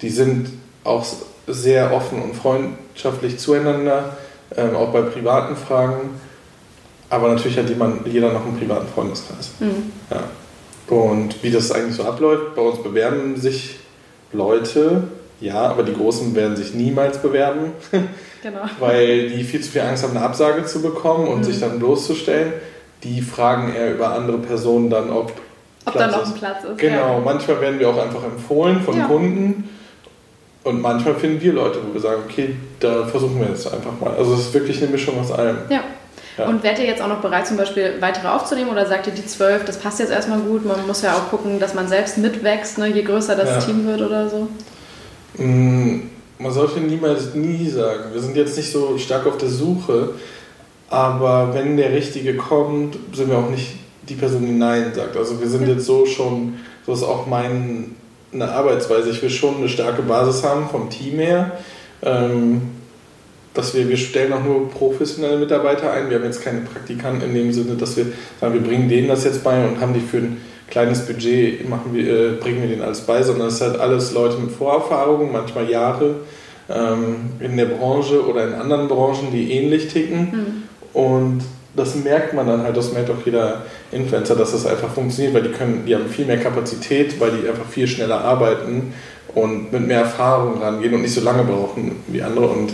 die 0.00 0.10
sind 0.10 0.50
auch 0.84 1.04
sehr 1.46 1.92
offen 1.92 2.22
und 2.22 2.34
freundschaftlich 2.34 3.38
zueinander, 3.38 4.16
ähm, 4.56 4.76
auch 4.76 4.92
bei 4.92 5.02
privaten 5.02 5.56
Fragen. 5.56 6.10
Aber 7.12 7.28
natürlich 7.28 7.58
hat 7.58 7.68
jemand, 7.68 8.06
jeder 8.06 8.32
noch 8.32 8.46
einen 8.46 8.56
privaten 8.56 8.86
Freundeskreis. 8.88 9.50
Mhm. 9.60 9.92
Ja. 10.10 10.96
Und 10.96 11.42
wie 11.42 11.50
das 11.50 11.70
eigentlich 11.70 11.96
so 11.96 12.04
abläuft, 12.04 12.54
bei 12.56 12.62
uns 12.62 12.82
bewerben 12.82 13.36
sich 13.36 13.80
Leute, 14.32 15.04
ja, 15.38 15.60
aber 15.60 15.82
die 15.82 15.92
Großen 15.92 16.34
werden 16.34 16.56
sich 16.56 16.72
niemals 16.72 17.20
bewerben, 17.20 17.72
genau. 18.42 18.60
weil 18.78 19.28
die 19.28 19.44
viel 19.44 19.60
zu 19.60 19.72
viel 19.72 19.82
Angst 19.82 20.04
haben, 20.04 20.16
eine 20.16 20.24
Absage 20.24 20.64
zu 20.64 20.80
bekommen 20.80 21.28
und 21.28 21.40
mhm. 21.40 21.44
sich 21.44 21.60
dann 21.60 21.78
bloßzustellen. 21.78 22.54
Die 23.02 23.20
fragen 23.20 23.74
eher 23.74 23.92
über 23.92 24.14
andere 24.14 24.38
Personen 24.38 24.88
dann, 24.88 25.10
ob, 25.10 25.32
ob 25.84 25.92
da 25.92 26.06
noch 26.06 26.26
ein 26.26 26.32
Platz 26.32 26.64
ist. 26.64 26.78
Genau, 26.78 27.18
ja. 27.18 27.20
manchmal 27.22 27.60
werden 27.60 27.78
wir 27.78 27.90
auch 27.90 28.02
einfach 28.02 28.24
empfohlen 28.24 28.80
von 28.80 28.96
ja. 28.96 29.04
Kunden 29.04 29.68
und 30.64 30.80
manchmal 30.80 31.16
finden 31.16 31.42
wir 31.42 31.52
Leute, 31.52 31.78
wo 31.86 31.92
wir 31.92 32.00
sagen, 32.00 32.22
okay, 32.26 32.56
da 32.80 33.04
versuchen 33.04 33.38
wir 33.38 33.48
jetzt 33.48 33.70
einfach 33.70 33.92
mal. 34.00 34.14
Also 34.16 34.32
es 34.32 34.40
ist 34.40 34.54
wirklich 34.54 34.80
eine 34.80 34.92
Mischung 34.92 35.20
aus 35.20 35.30
allem. 35.30 35.58
Ja. 35.68 35.82
Ja. 36.38 36.46
Und 36.46 36.62
wärt 36.62 36.78
ihr 36.78 36.86
jetzt 36.86 37.02
auch 37.02 37.08
noch 37.08 37.20
bereit, 37.20 37.46
zum 37.46 37.58
Beispiel 37.58 37.94
weitere 38.00 38.28
aufzunehmen 38.28 38.70
oder 38.70 38.86
sagt 38.86 39.06
ihr 39.06 39.12
die 39.12 39.26
zwölf, 39.26 39.64
das 39.64 39.78
passt 39.78 40.00
jetzt 40.00 40.12
erstmal 40.12 40.40
gut? 40.40 40.64
Man 40.64 40.86
muss 40.86 41.02
ja 41.02 41.14
auch 41.14 41.28
gucken, 41.28 41.60
dass 41.60 41.74
man 41.74 41.88
selbst 41.88 42.16
mitwächst, 42.18 42.78
ne, 42.78 42.88
je 42.88 43.02
größer 43.02 43.36
das 43.36 43.48
ja. 43.48 43.58
Team 43.58 43.86
wird 43.86 44.00
oder 44.00 44.28
so. 44.28 44.48
Mm, 45.36 46.10
man 46.38 46.52
sollte 46.52 46.80
niemals 46.80 47.34
nie 47.34 47.68
sagen. 47.68 48.12
Wir 48.12 48.20
sind 48.20 48.36
jetzt 48.36 48.56
nicht 48.56 48.72
so 48.72 48.96
stark 48.96 49.26
auf 49.26 49.36
der 49.36 49.50
Suche, 49.50 50.10
aber 50.88 51.50
wenn 51.52 51.76
der 51.76 51.92
Richtige 51.92 52.36
kommt, 52.36 52.96
sind 53.12 53.28
wir 53.28 53.36
auch 53.36 53.50
nicht 53.50 53.76
die 54.08 54.14
Person, 54.14 54.44
die 54.44 54.52
Nein 54.52 54.92
sagt. 54.94 55.16
Also 55.16 55.40
wir 55.40 55.48
sind 55.48 55.68
jetzt 55.68 55.84
so 55.84 56.06
schon, 56.06 56.54
so 56.86 56.92
ist 56.92 57.02
auch 57.02 57.26
meine 57.26 57.94
Arbeitsweise. 58.40 59.10
Ich 59.10 59.22
will 59.22 59.30
schon 59.30 59.56
eine 59.56 59.68
starke 59.68 60.02
Basis 60.02 60.42
haben 60.42 60.68
vom 60.68 60.88
Team 60.88 61.18
her. 61.18 61.52
Ähm, 62.02 62.62
dass 63.54 63.74
wir, 63.74 63.88
wir 63.88 63.96
stellen 63.96 64.32
auch 64.32 64.42
nur 64.42 64.70
professionelle 64.70 65.38
Mitarbeiter 65.38 65.92
ein. 65.92 66.08
Wir 66.08 66.18
haben 66.18 66.24
jetzt 66.24 66.42
keine 66.42 66.60
Praktikanten 66.60 67.28
in 67.28 67.34
dem 67.34 67.52
Sinne, 67.52 67.74
dass 67.74 67.96
wir 67.96 68.06
sagen, 68.40 68.54
wir 68.54 68.62
bringen 68.62 68.88
denen 68.88 69.08
das 69.08 69.24
jetzt 69.24 69.44
bei 69.44 69.66
und 69.66 69.80
haben 69.80 69.92
die 69.92 70.00
für 70.00 70.18
ein 70.18 70.40
kleines 70.70 71.06
Budget, 71.06 71.68
machen 71.68 71.90
wir, 71.92 72.06
äh, 72.06 72.30
bringen 72.32 72.62
wir 72.62 72.68
denen 72.68 72.82
alles 72.82 73.02
bei, 73.02 73.22
sondern 73.22 73.48
es 73.48 73.58
sind 73.58 73.78
alles 73.78 74.12
Leute 74.12 74.38
mit 74.38 74.52
Vorerfahrungen, 74.52 75.30
manchmal 75.30 75.68
Jahre 75.68 76.16
ähm, 76.70 77.16
in 77.40 77.56
der 77.56 77.66
Branche 77.66 78.26
oder 78.26 78.48
in 78.48 78.54
anderen 78.54 78.88
Branchen, 78.88 79.30
die 79.32 79.52
ähnlich 79.52 79.88
ticken. 79.88 80.20
Mhm. 80.20 80.98
Und 80.98 81.42
das 81.76 81.94
merkt 81.94 82.34
man 82.34 82.46
dann 82.46 82.62
halt, 82.62 82.76
das 82.76 82.92
merkt 82.92 83.10
auch 83.10 83.24
jeder 83.24 83.62
Influencer, 83.90 84.34
dass 84.34 84.52
das 84.52 84.66
einfach 84.66 84.90
funktioniert, 84.90 85.34
weil 85.34 85.42
die 85.42 85.50
können, 85.50 85.84
die 85.86 85.94
haben 85.94 86.06
viel 86.06 86.26
mehr 86.26 86.38
Kapazität, 86.38 87.18
weil 87.20 87.30
die 87.32 87.48
einfach 87.48 87.66
viel 87.66 87.86
schneller 87.86 88.22
arbeiten 88.22 88.92
und 89.34 89.72
mit 89.72 89.86
mehr 89.86 90.00
Erfahrung 90.00 90.60
rangehen 90.60 90.94
und 90.94 91.02
nicht 91.02 91.14
so 91.14 91.22
lange 91.22 91.44
brauchen 91.44 91.96
wie 92.08 92.22
andere. 92.22 92.46
Und 92.46 92.72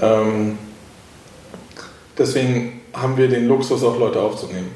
ähm, 0.00 0.58
deswegen 2.18 2.80
haben 2.92 3.16
wir 3.16 3.28
den 3.28 3.48
Luxus, 3.48 3.82
auch 3.82 3.98
Leute 3.98 4.20
aufzunehmen. 4.20 4.70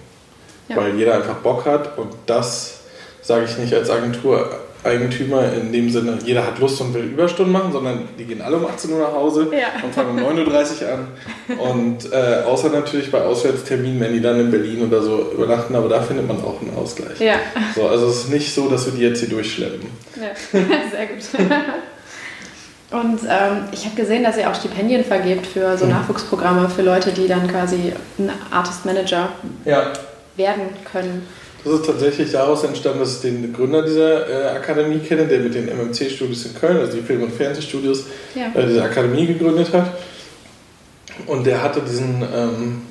Ja. 0.68 0.76
Weil 0.76 0.96
jeder 0.96 1.14
einfach 1.14 1.36
Bock 1.36 1.64
hat 1.64 1.96
und 1.96 2.08
das 2.26 2.80
sage 3.22 3.44
ich 3.44 3.58
nicht 3.58 3.74
als 3.74 3.90
Agentureigentümer 3.90 5.52
in 5.52 5.72
dem 5.72 5.90
Sinne, 5.90 6.18
jeder 6.24 6.46
hat 6.46 6.58
Lust 6.58 6.80
und 6.80 6.94
will 6.94 7.04
Überstunden 7.04 7.52
machen, 7.52 7.72
sondern 7.72 8.08
die 8.18 8.24
gehen 8.24 8.40
alle 8.40 8.56
um 8.56 8.66
18 8.66 8.92
Uhr 8.92 9.00
nach 9.00 9.12
Hause 9.12 9.48
ja. 9.52 9.84
und 9.84 9.94
fangen 9.94 10.10
um 10.10 10.38
9.30 10.38 10.82
Uhr 10.82 10.92
an. 10.92 11.08
Und 11.58 12.12
äh, 12.12 12.42
außer 12.44 12.70
natürlich 12.70 13.10
bei 13.10 13.20
Auswärtsterminen, 13.20 14.00
wenn 14.00 14.12
die 14.12 14.20
dann 14.20 14.40
in 14.40 14.50
Berlin 14.50 14.86
oder 14.86 15.02
so 15.02 15.32
übernachten, 15.32 15.74
aber 15.74 15.88
da 15.88 16.00
findet 16.02 16.26
man 16.26 16.38
auch 16.38 16.60
einen 16.60 16.74
Ausgleich. 16.76 17.20
Ja. 17.20 17.36
So, 17.74 17.88
also 17.88 18.06
es 18.06 18.24
ist 18.24 18.30
nicht 18.30 18.52
so, 18.54 18.68
dass 18.68 18.86
wir 18.86 18.92
die 18.92 19.02
jetzt 19.02 19.20
hier 19.20 19.28
durchschleppen. 19.28 19.88
Ja, 20.16 20.30
sehr 20.90 21.06
gut. 21.06 21.50
Und 22.90 23.20
ähm, 23.28 23.64
ich 23.72 23.84
habe 23.84 23.96
gesehen, 23.96 24.22
dass 24.22 24.36
ihr 24.36 24.48
auch 24.48 24.54
Stipendien 24.54 25.04
vergebt 25.04 25.46
für 25.46 25.76
so 25.76 25.86
mhm. 25.86 25.92
Nachwuchsprogramme 25.92 26.68
für 26.68 26.82
Leute, 26.82 27.10
die 27.10 27.26
dann 27.26 27.48
quasi 27.48 27.92
ein 28.18 28.30
Artist 28.50 28.84
Manager 28.84 29.30
ja. 29.64 29.92
werden 30.36 30.62
können. 30.90 31.26
Das 31.64 31.74
ist 31.74 31.86
tatsächlich 31.86 32.30
daraus 32.30 32.62
entstanden, 32.62 33.00
dass 33.00 33.16
ich 33.16 33.22
den 33.22 33.52
Gründer 33.52 33.82
dieser 33.82 34.30
äh, 34.30 34.56
Akademie 34.56 35.00
kenne, 35.00 35.26
der 35.26 35.40
mit 35.40 35.54
den 35.54 35.66
MMC-Studios 35.68 36.46
in 36.46 36.54
Köln, 36.54 36.76
also 36.76 36.96
die 36.96 37.02
Film- 37.02 37.24
und 37.24 37.32
Fernsehstudios, 37.32 38.04
ja. 38.36 38.52
äh, 38.54 38.66
diese 38.68 38.84
Akademie 38.84 39.26
gegründet 39.26 39.72
hat. 39.72 39.90
Und 41.26 41.44
der 41.44 41.60
hatte 41.60 41.80
diesen 41.80 42.22
ähm, 42.22 42.82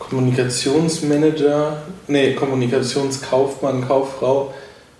Kommunikationsmanager, 0.00 1.82
nee, 2.08 2.34
Kommunikationskaufmann, 2.34 3.86
Kauffrau 3.86 4.52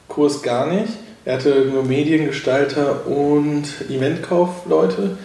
Kurs 0.06 0.40
gar 0.42 0.66
nicht 0.66 0.92
er 1.24 1.34
hatte 1.34 1.66
nur 1.72 1.84
Mediengestalter 1.84 3.06
und 3.06 3.64
Eventkaufleute 3.88 5.16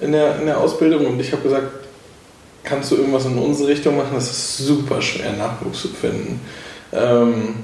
in 0.00 0.12
der, 0.12 0.38
in 0.40 0.46
der 0.46 0.58
Ausbildung 0.58 1.06
und 1.06 1.20
ich 1.20 1.32
habe 1.32 1.42
gesagt, 1.42 1.68
kannst 2.64 2.90
du 2.90 2.96
irgendwas 2.96 3.26
in 3.26 3.38
unsere 3.38 3.68
Richtung 3.68 3.96
machen? 3.96 4.14
Das 4.14 4.30
ist 4.30 4.58
super 4.58 5.00
schwer, 5.00 5.32
Nachwuchs 5.32 5.82
zu 5.82 5.88
finden. 5.88 6.40
Ähm, 6.92 7.56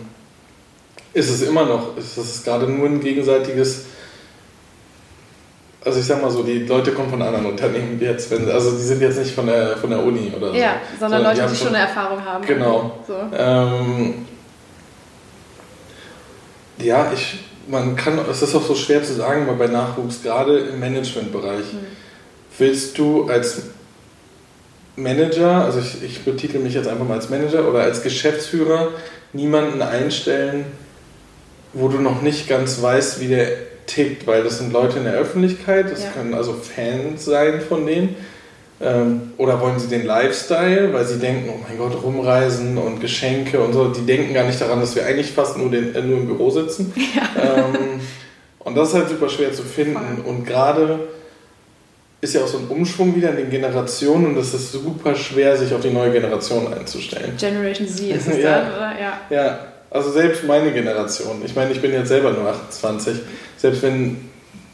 ist 1.13 1.31
es 1.31 1.43
immer 1.43 1.65
noch, 1.65 1.97
ist 1.97 2.17
es 2.17 2.45
gerade 2.45 2.69
nur 2.69 2.87
ein 2.87 3.01
gegenseitiges 3.01 3.87
also 5.85 5.99
ich 5.99 6.07
sag 6.07 6.21
mal 6.21 6.31
so, 6.31 6.43
die 6.43 6.67
Leute 6.67 6.93
kommen 6.93 7.09
von 7.09 7.23
anderen 7.23 7.47
Unternehmen 7.47 7.99
jetzt, 8.01 8.31
wenn, 8.31 8.49
also 8.51 8.73
die 8.73 8.83
sind 8.83 9.01
jetzt 9.01 9.19
nicht 9.19 9.35
von 9.35 9.47
der, 9.47 9.77
von 9.79 9.91
der 9.91 10.05
Uni 10.05 10.31
oder 10.37 10.51
so. 10.51 10.55
Ja, 10.55 10.75
sondern, 10.99 11.23
sondern 11.23 11.37
Leute, 11.37 11.47
die, 11.47 11.57
die 11.57 11.65
schon 11.65 11.75
eine 11.75 11.87
Erfahrung 11.87 12.25
haben. 12.25 12.45
Genau. 12.45 12.99
So. 13.07 13.15
Ähm, 13.35 14.27
ja, 16.79 17.11
ich, 17.15 17.39
man 17.69 17.97
kann, 17.97 18.19
es 18.31 18.43
ist 18.43 18.55
auch 18.55 18.67
so 18.67 18.75
schwer 18.75 19.03
zu 19.03 19.15
sagen, 19.15 19.47
weil 19.47 19.57
bei 19.57 19.67
Nachwuchs, 19.67 20.23
gerade 20.23 20.59
im 20.59 20.81
Managementbereich, 20.81 21.73
mhm. 21.73 21.87
willst 22.59 22.99
du 22.99 23.25
als 23.25 23.63
Manager, 24.97 25.65
also 25.65 25.79
ich, 25.81 26.03
ich 26.03 26.25
betitel 26.25 26.59
mich 26.59 26.75
jetzt 26.75 26.89
einfach 26.89 27.07
mal 27.07 27.15
als 27.15 27.31
Manager 27.31 27.69
oder 27.69 27.81
als 27.81 28.03
Geschäftsführer, 28.03 28.89
niemanden 29.33 29.83
einstellen, 29.83 30.65
wo 31.73 31.89
du 31.89 31.99
noch 31.99 32.23
nicht 32.23 32.49
ganz 32.49 32.83
weißt, 32.83 33.21
wie 33.21 33.29
der 33.29 33.49
tickt, 33.87 34.27
weil 34.27 34.43
das 34.43 34.59
sind 34.59 34.73
Leute 34.73 34.99
in 34.99 35.05
der 35.05 35.15
Öffentlichkeit, 35.15 35.91
das 35.91 36.05
ja. 36.05 36.11
können 36.11 36.35
also 36.35 36.55
Fans 36.55 37.25
sein 37.25 37.61
von 37.61 37.87
denen. 37.87 38.17
Ähm, 38.83 39.33
oder 39.37 39.61
wollen 39.61 39.79
sie 39.79 39.89
den 39.89 40.07
Lifestyle, 40.07 40.93
weil 40.95 41.05
sie 41.05 41.19
denken, 41.19 41.51
oh 41.53 41.61
mein 41.69 41.77
Gott, 41.77 42.03
rumreisen 42.03 42.79
und 42.79 43.01
Geschenke 43.01 43.61
und 43.61 43.75
so. 43.75 43.89
Die 43.89 44.07
denken 44.07 44.33
gar 44.33 44.45
nicht 44.45 44.59
daran, 44.59 44.81
dass 44.81 44.97
wir 44.97 45.05
eigentlich 45.05 45.33
fast 45.33 45.59
nur, 45.59 45.71
den, 45.71 45.95
äh, 45.95 46.01
nur 46.01 46.19
im 46.19 46.27
Büro 46.27 46.51
sitzen. 46.51 46.93
Ja. 47.15 47.59
Ähm, 47.59 48.01
und 48.61 48.77
das 48.77 48.91
ist 48.91 48.95
halt 48.95 49.09
super 49.09 49.29
schwer 49.29 49.53
zu 49.53 49.63
finden. 49.63 50.23
Und 50.25 50.47
gerade 50.47 51.01
ist 52.21 52.35
ja 52.35 52.43
auch 52.43 52.47
so 52.47 52.59
ein 52.59 52.69
Umschwung 52.69 53.17
wieder 53.17 53.31
in 53.31 53.37
den 53.37 53.51
Generationen 53.51 54.27
und 54.27 54.37
es 54.37 54.53
ist 54.53 54.73
super 54.73 55.15
schwer, 55.15 55.57
sich 55.57 55.73
auf 55.73 55.81
die 55.81 55.91
neue 55.91 56.13
Generation 56.13 56.73
einzustellen. 56.73 57.33
Generation 57.39 57.89
Z 57.89 58.11
ist 58.17 58.29
es 58.29 58.39
ja. 58.39 58.61
dann, 58.61 58.73
oder? 58.73 58.93
Ja. 59.01 59.21
ja, 59.31 59.59
also 59.91 60.11
selbst 60.11 60.45
meine 60.45 60.73
Generation. 60.73 61.43
Ich 61.45 61.55
meine, 61.57 61.73
ich 61.73 61.81
bin 61.81 61.93
jetzt 61.93 62.09
selber 62.09 62.33
nur 62.33 62.49
28. 62.49 63.17
Selbst 63.57 63.83
wenn 63.83 64.30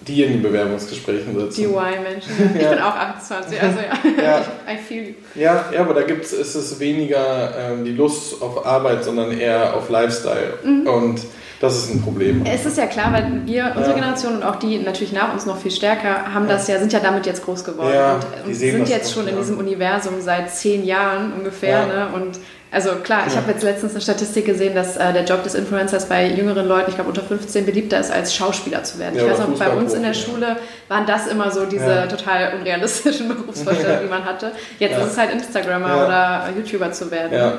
die 0.06 0.22
in 0.22 0.32
den 0.32 0.42
Bewerbungsgesprächen 0.42 1.38
sitzen. 1.38 1.60
Die 1.60 1.66
Y-Menschen. 1.66 2.32
Ich 2.56 2.62
ja. 2.62 2.70
bin 2.70 2.78
auch 2.78 2.94
28, 2.94 3.62
also 3.62 3.78
ja. 3.78 4.22
ja. 4.22 4.38
I 4.72 4.76
feel 4.76 5.08
you. 5.08 5.14
Ja, 5.34 5.66
ja 5.72 5.80
aber 5.80 5.94
da 5.94 6.02
gibt's, 6.02 6.32
ist 6.32 6.54
es 6.54 6.78
weniger 6.78 7.54
ähm, 7.58 7.84
die 7.84 7.92
Lust 7.92 8.40
auf 8.40 8.64
Arbeit, 8.64 9.04
sondern 9.04 9.32
eher 9.32 9.74
auf 9.74 9.90
Lifestyle. 9.90 10.54
Mhm. 10.64 10.86
Und 10.86 11.20
das 11.60 11.76
ist 11.76 11.94
ein 11.94 12.02
Problem. 12.02 12.44
Es 12.44 12.66
ist 12.66 12.76
ja 12.76 12.86
klar, 12.86 13.12
weil 13.12 13.46
wir, 13.46 13.72
unsere 13.76 13.94
Generation 13.94 14.36
und 14.36 14.42
auch 14.42 14.56
die 14.56 14.78
natürlich 14.78 15.12
nach 15.12 15.32
uns 15.32 15.46
noch 15.46 15.56
viel 15.56 15.70
stärker, 15.70 16.34
haben 16.34 16.48
das 16.48 16.68
ja, 16.68 16.78
sind 16.78 16.92
ja 16.92 17.00
damit 17.00 17.24
jetzt 17.24 17.44
groß 17.44 17.64
geworden 17.64 17.94
ja, 17.94 18.14
und, 18.14 18.48
und 18.48 18.54
sind 18.54 18.88
jetzt 18.88 19.12
schon 19.12 19.26
in 19.26 19.36
diesem 19.38 19.58
Universum 19.58 20.20
seit 20.20 20.50
zehn 20.50 20.84
Jahren 20.84 21.32
ungefähr. 21.32 21.86
Ne? 21.86 22.08
Und 22.14 22.38
also 22.70 22.90
klar, 22.96 23.24
ich 23.26 23.34
ja. 23.34 23.40
habe 23.40 23.52
jetzt 23.52 23.62
letztens 23.62 23.92
eine 23.92 24.00
Statistik 24.00 24.44
gesehen, 24.44 24.74
dass 24.74 24.96
äh, 24.96 25.12
der 25.12 25.24
Job 25.24 25.42
des 25.44 25.54
Influencers 25.54 26.06
bei 26.06 26.28
jüngeren 26.28 26.66
Leuten, 26.66 26.90
ich 26.90 26.96
glaube 26.96 27.10
unter 27.10 27.22
15, 27.22 27.64
beliebter 27.64 28.00
ist, 28.00 28.10
als 28.10 28.34
Schauspieler 28.34 28.82
zu 28.82 28.98
werden. 28.98 29.16
Ja, 29.16 29.24
ich 29.24 29.30
weiß 29.30 29.38
noch, 29.38 29.58
bei 29.58 29.70
uns 29.70 29.94
in 29.94 30.02
der 30.02 30.14
Schule 30.14 30.56
waren 30.88 31.06
das 31.06 31.28
immer 31.28 31.50
so 31.50 31.64
diese 31.66 31.86
ja. 31.86 32.06
total 32.06 32.54
unrealistischen 32.58 33.28
Berufsvorstellungen, 33.36 34.02
die 34.02 34.10
man 34.10 34.24
hatte. 34.24 34.52
Jetzt 34.78 34.98
ist 34.98 35.12
es 35.12 35.18
halt 35.18 35.32
Instagrammer 35.32 36.06
oder 36.06 36.48
YouTuber 36.56 36.90
zu 36.92 37.10
werden. 37.10 37.32
Ja. 37.32 37.58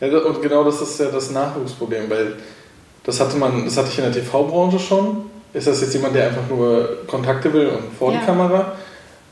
Und 0.00 0.42
genau 0.42 0.64
das 0.64 0.82
ist 0.82 1.00
ja 1.00 1.06
das 1.06 1.30
Nachwuchsproblem, 1.30 2.10
weil 2.10 2.34
das 3.04 3.20
hatte 3.20 3.36
man, 3.38 3.64
das 3.64 3.76
hatte 3.76 3.88
ich 3.90 3.98
in 3.98 4.04
der 4.04 4.12
TV-Branche 4.12 4.78
schon. 4.78 5.30
Ist 5.54 5.66
das 5.66 5.80
jetzt 5.80 5.94
jemand, 5.94 6.14
der 6.14 6.26
einfach 6.26 6.48
nur 6.50 7.06
Kontakte 7.06 7.52
will 7.52 7.68
und 7.68 7.96
vor 7.98 8.12
die 8.12 8.18
Kamera? 8.18 8.72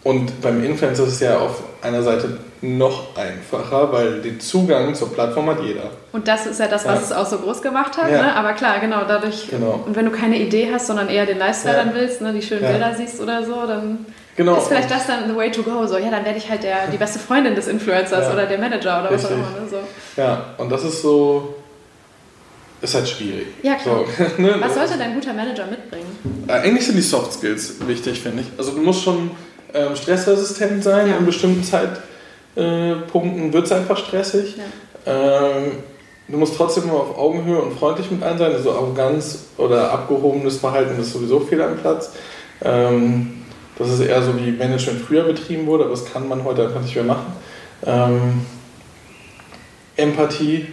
Und 0.04 0.40
beim 0.40 0.64
Influencer 0.64 1.04
ist 1.04 1.14
es 1.14 1.20
ja 1.20 1.38
auf 1.38 1.62
einer 1.82 2.02
Seite 2.02 2.38
noch 2.62 3.16
einfacher, 3.16 3.92
weil 3.92 4.22
den 4.22 4.38
Zugang 4.38 4.94
zur 4.94 5.12
Plattform 5.12 5.50
hat 5.50 5.60
jeder. 5.62 5.90
Und 6.12 6.28
das 6.28 6.46
ist 6.46 6.60
ja 6.60 6.68
das, 6.68 6.86
was 6.86 7.00
ja. 7.00 7.06
es 7.06 7.12
auch 7.12 7.26
so 7.26 7.38
groß 7.38 7.60
gemacht 7.60 7.96
hat. 7.96 8.08
Ja. 8.08 8.22
Ne? 8.22 8.36
Aber 8.36 8.52
klar, 8.52 8.78
genau, 8.78 9.00
dadurch. 9.06 9.48
Genau. 9.50 9.82
Und 9.84 9.96
wenn 9.96 10.04
du 10.04 10.12
keine 10.12 10.38
Idee 10.38 10.70
hast, 10.72 10.86
sondern 10.86 11.08
eher 11.08 11.26
den 11.26 11.38
Lifestyle 11.38 11.76
ja. 11.76 11.84
dann 11.84 11.94
willst, 11.94 12.20
ne? 12.20 12.32
die 12.32 12.40
schönen 12.40 12.62
Bilder 12.62 12.94
siehst 12.96 13.20
oder 13.20 13.44
so, 13.44 13.66
dann 13.66 14.06
genau. 14.36 14.56
ist 14.56 14.68
vielleicht 14.68 14.92
das 14.92 15.08
dann 15.08 15.28
the 15.28 15.34
way 15.34 15.50
to 15.50 15.64
go. 15.64 15.84
So, 15.88 15.98
ja, 15.98 16.10
dann 16.10 16.24
werde 16.24 16.38
ich 16.38 16.48
halt 16.48 16.62
der, 16.62 16.86
die 16.86 16.98
beste 16.98 17.18
Freundin 17.18 17.56
des 17.56 17.66
Influencers 17.66 18.32
oder 18.32 18.46
der 18.46 18.58
Manager 18.58 19.00
oder 19.00 19.10
Richtig. 19.10 19.30
was 19.30 19.32
auch 19.32 19.36
immer. 19.36 19.60
Ne? 19.60 19.68
So. 19.68 20.20
Ja, 20.20 20.54
und 20.58 20.70
das 20.70 20.84
ist 20.84 21.02
so. 21.02 21.56
Ist 22.80 22.94
halt 22.94 23.08
schwierig. 23.08 23.46
Ja, 23.62 23.74
klar. 23.74 24.04
So, 24.16 24.24
ne? 24.42 24.56
Was 24.60 24.74
sollte 24.74 24.98
dein 24.98 25.14
guter 25.14 25.32
Manager 25.32 25.66
mitbringen? 25.66 26.46
Äh, 26.48 26.52
eigentlich 26.52 26.86
sind 26.86 26.96
die 26.96 27.02
Soft 27.02 27.32
Skills 27.32 27.74
wichtig, 27.86 28.20
finde 28.20 28.42
ich. 28.42 28.48
Also 28.58 28.72
du 28.72 28.82
musst 28.82 29.02
schon 29.02 29.30
ähm, 29.72 29.94
stressresistent 29.96 30.82
sein 30.82 31.08
in 31.08 31.24
bestimmten 31.24 31.62
Zeiten 31.62 31.96
äh, 32.56 32.94
Punkten 33.10 33.52
wird 33.52 33.66
es 33.66 33.72
einfach 33.72 33.96
stressig. 33.96 34.56
Ja. 34.56 34.64
Ähm, 35.06 35.72
du 36.28 36.36
musst 36.38 36.56
trotzdem 36.56 36.84
immer 36.84 36.94
auf 36.94 37.18
Augenhöhe 37.18 37.60
und 37.60 37.78
freundlich 37.78 38.10
mit 38.10 38.22
allen 38.22 38.38
sein. 38.38 38.52
Also 38.52 38.72
Arroganz 38.72 39.46
oder 39.56 39.92
abgehobenes 39.92 40.58
Verhalten 40.58 41.00
ist 41.00 41.12
sowieso 41.12 41.40
fehl 41.40 41.62
am 41.62 41.76
Platz. 41.76 42.12
Ähm, 42.62 43.42
das 43.78 43.90
ist 43.90 44.00
eher 44.00 44.22
so, 44.22 44.38
wie 44.38 44.52
Management 44.52 45.00
früher 45.00 45.24
betrieben 45.24 45.66
wurde, 45.66 45.84
aber 45.84 45.94
das 45.94 46.04
kann 46.04 46.28
man 46.28 46.44
heute 46.44 46.66
einfach 46.66 46.80
nicht 46.80 46.94
mehr 46.94 47.04
machen. 47.04 47.32
Ähm, 47.84 48.46
Empathie, 49.96 50.66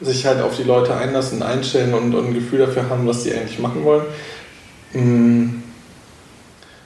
sich 0.00 0.26
halt 0.26 0.42
auf 0.42 0.56
die 0.56 0.62
Leute 0.62 0.94
einlassen, 0.94 1.42
einstellen 1.42 1.94
und, 1.94 2.14
und 2.14 2.26
ein 2.26 2.34
Gefühl 2.34 2.58
dafür 2.58 2.88
haben, 2.90 3.06
was 3.06 3.22
sie 3.22 3.32
eigentlich 3.32 3.58
machen 3.58 3.84
wollen. 3.84 4.02
Mm. 4.92 5.62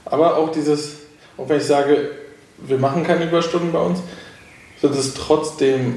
Aber 0.04 0.36
auch 0.36 0.50
dieses, 0.52 0.98
auch 1.36 1.48
wenn 1.48 1.58
ich 1.58 1.64
sage, 1.64 2.10
wir 2.66 2.78
machen 2.78 3.04
keine 3.04 3.24
Überstunden 3.24 3.72
bei 3.72 3.80
uns, 3.80 4.00
sind 4.80 4.94
es 4.94 5.14
trotzdem 5.14 5.96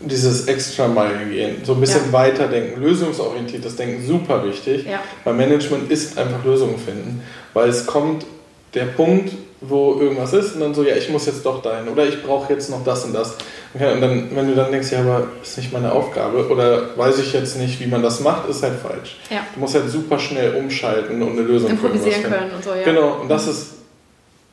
dieses 0.00 0.46
extra 0.46 0.88
Mal 0.88 1.26
gehen, 1.30 1.58
so 1.62 1.74
ein 1.74 1.80
bisschen 1.80 2.06
ja. 2.06 2.12
weiterdenken, 2.12 2.80
lösungsorientiertes 2.80 3.76
Denken, 3.76 4.04
super 4.04 4.44
wichtig. 4.44 4.84
Ja. 4.84 5.00
Weil 5.24 5.34
Management 5.34 5.90
ist 5.90 6.18
einfach 6.18 6.44
Lösungen 6.44 6.78
finden. 6.78 7.22
Weil 7.54 7.68
es 7.68 7.86
kommt 7.86 8.26
der 8.74 8.86
Punkt, 8.86 9.32
wo 9.60 10.00
irgendwas 10.00 10.32
ist 10.32 10.54
und 10.54 10.60
dann 10.60 10.74
so, 10.74 10.82
ja, 10.82 10.96
ich 10.96 11.08
muss 11.08 11.26
jetzt 11.26 11.46
doch 11.46 11.62
dahin 11.62 11.88
oder 11.88 12.04
ich 12.04 12.22
brauche 12.22 12.52
jetzt 12.52 12.68
noch 12.68 12.82
das 12.82 13.04
und 13.04 13.12
das. 13.12 13.36
Okay, 13.74 13.92
und 13.92 14.00
dann, 14.00 14.34
wenn 14.34 14.48
du 14.48 14.54
dann 14.56 14.72
denkst, 14.72 14.90
ja, 14.90 15.00
aber 15.00 15.28
ist 15.40 15.56
nicht 15.56 15.72
meine 15.72 15.92
Aufgabe 15.92 16.48
oder 16.48 16.96
weiß 16.96 17.18
ich 17.20 17.32
jetzt 17.32 17.56
nicht, 17.58 17.78
wie 17.78 17.86
man 17.86 18.02
das 18.02 18.20
macht, 18.20 18.48
ist 18.48 18.62
halt 18.62 18.74
falsch. 18.80 19.18
Ja. 19.30 19.46
Du 19.54 19.60
musst 19.60 19.74
halt 19.74 19.88
super 19.88 20.18
schnell 20.18 20.56
umschalten 20.56 21.22
und 21.22 21.32
eine 21.32 21.42
Lösung 21.42 21.70
Improvisieren 21.70 22.22
können 22.24 22.50
und 22.50 22.64
so, 22.64 22.70
ja. 22.70 22.82
Genau, 22.82 23.20
und 23.22 23.28
das 23.28 23.46
ist 23.46 23.66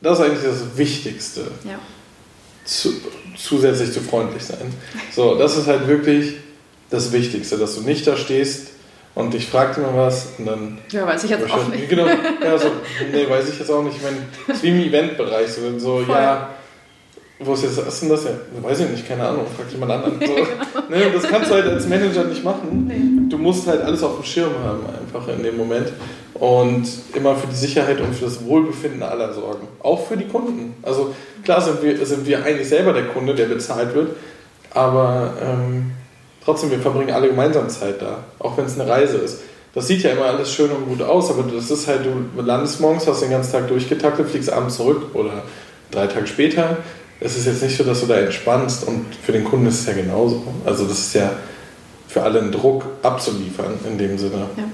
das 0.00 0.18
ist 0.18 0.24
eigentlich 0.24 0.44
das 0.44 0.76
Wichtigste. 0.76 1.42
Ja. 1.64 1.78
Zu, 2.64 2.92
zusätzlich 3.36 3.92
zu 3.92 4.00
freundlich 4.00 4.44
sein. 4.44 4.72
So, 5.12 5.36
das 5.36 5.56
ist 5.56 5.66
halt 5.66 5.86
wirklich 5.88 6.34
das 6.90 7.12
Wichtigste, 7.12 7.56
dass 7.56 7.74
du 7.74 7.82
nicht 7.82 8.06
da 8.06 8.16
stehst 8.16 8.68
und 9.14 9.34
dich 9.34 9.46
fragt 9.46 9.78
immer 9.78 9.96
was 9.96 10.28
und 10.38 10.46
dann. 10.46 10.78
Ja, 10.90 11.06
weiß 11.06 11.24
ich 11.24 11.30
jetzt 11.30 11.50
auch 11.50 11.68
nicht. 11.68 11.88
Genau, 11.88 12.06
ja, 12.06 12.58
so, 12.58 12.70
nee, 13.12 13.28
weiß 13.28 13.48
ich 13.48 13.58
jetzt 13.58 13.70
auch 13.70 13.82
nicht. 13.82 13.96
Ich 13.96 14.02
meine, 14.02 14.18
es 14.48 14.56
ist 14.56 14.62
wie 14.62 14.68
im 14.68 14.80
Eventbereich, 14.80 15.48
so, 15.52 15.78
so 15.78 16.02
ja, 16.02 16.50
wo 17.42 17.54
ist 17.54 17.62
jetzt, 17.62 17.78
was 17.78 17.94
ist 17.94 18.02
denn 18.02 18.10
das 18.10 18.24
ja? 18.24 18.30
Weiß 18.60 18.80
ich 18.80 18.90
nicht, 18.90 19.08
keine 19.08 19.26
Ahnung, 19.26 19.46
frag 19.56 19.70
jemand 19.72 19.92
anderen. 19.92 20.20
So. 20.20 20.94
ne, 20.94 21.10
das 21.12 21.22
kannst 21.22 21.50
du 21.50 21.54
halt 21.54 21.66
als 21.66 21.88
Manager 21.88 22.24
nicht 22.24 22.44
machen. 22.44 22.86
Nee. 22.86 23.30
Du 23.30 23.38
musst 23.38 23.66
halt 23.66 23.82
alles 23.82 24.02
auf 24.02 24.16
dem 24.16 24.24
Schirm 24.24 24.52
haben, 24.62 24.80
einfach 24.86 25.26
in 25.28 25.42
dem 25.42 25.56
Moment 25.56 25.88
und 26.34 26.86
immer 27.14 27.36
für 27.36 27.46
die 27.46 27.54
Sicherheit 27.54 28.00
und 28.00 28.14
für 28.14 28.24
das 28.24 28.44
Wohlbefinden 28.44 29.02
aller 29.02 29.32
sorgen. 29.32 29.68
Auch 29.82 30.06
für 30.06 30.16
die 30.16 30.26
Kunden. 30.26 30.74
Also 30.82 31.14
klar 31.44 31.60
sind 31.60 31.82
wir, 31.82 32.04
sind 32.04 32.26
wir 32.26 32.44
eigentlich 32.44 32.68
selber 32.68 32.92
der 32.92 33.06
Kunde, 33.06 33.34
der 33.34 33.46
bezahlt 33.46 33.94
wird, 33.94 34.16
aber 34.72 35.32
ähm, 35.42 35.92
trotzdem, 36.44 36.70
wir 36.70 36.80
verbringen 36.80 37.10
alle 37.12 37.28
gemeinsam 37.28 37.68
Zeit 37.68 38.02
da, 38.02 38.24
auch 38.38 38.56
wenn 38.56 38.66
es 38.66 38.78
eine 38.78 38.88
Reise 38.88 39.18
ist. 39.18 39.40
Das 39.74 39.86
sieht 39.86 40.02
ja 40.02 40.10
immer 40.10 40.24
alles 40.24 40.52
schön 40.52 40.70
und 40.70 40.88
gut 40.88 41.02
aus, 41.02 41.30
aber 41.30 41.44
das 41.44 41.70
ist 41.70 41.86
halt, 41.86 42.00
du 42.04 42.42
landest 42.42 42.80
morgens, 42.80 43.06
hast 43.06 43.22
den 43.22 43.30
ganzen 43.30 43.52
Tag 43.52 43.68
durchgetaktet, 43.68 44.28
fliegst 44.28 44.52
abends 44.52 44.76
zurück 44.76 45.14
oder 45.14 45.44
drei 45.90 46.06
Tage 46.06 46.26
später. 46.26 46.78
Es 47.20 47.36
ist 47.36 47.46
jetzt 47.46 47.62
nicht 47.62 47.76
so, 47.76 47.84
dass 47.84 48.00
du 48.00 48.06
da 48.06 48.16
entspannst 48.16 48.86
und 48.86 49.06
für 49.14 49.32
den 49.32 49.44
Kunden 49.44 49.66
ist 49.66 49.80
es 49.80 49.86
ja 49.86 49.92
genauso. 49.92 50.42
Also 50.64 50.86
das 50.86 50.98
ist 50.98 51.14
ja 51.14 51.30
für 52.08 52.22
alle 52.22 52.40
ein 52.40 52.50
Druck 52.50 52.84
abzuliefern 53.02 53.74
in 53.86 53.98
dem 53.98 54.18
Sinne. 54.18 54.46
Ja. 54.56 54.64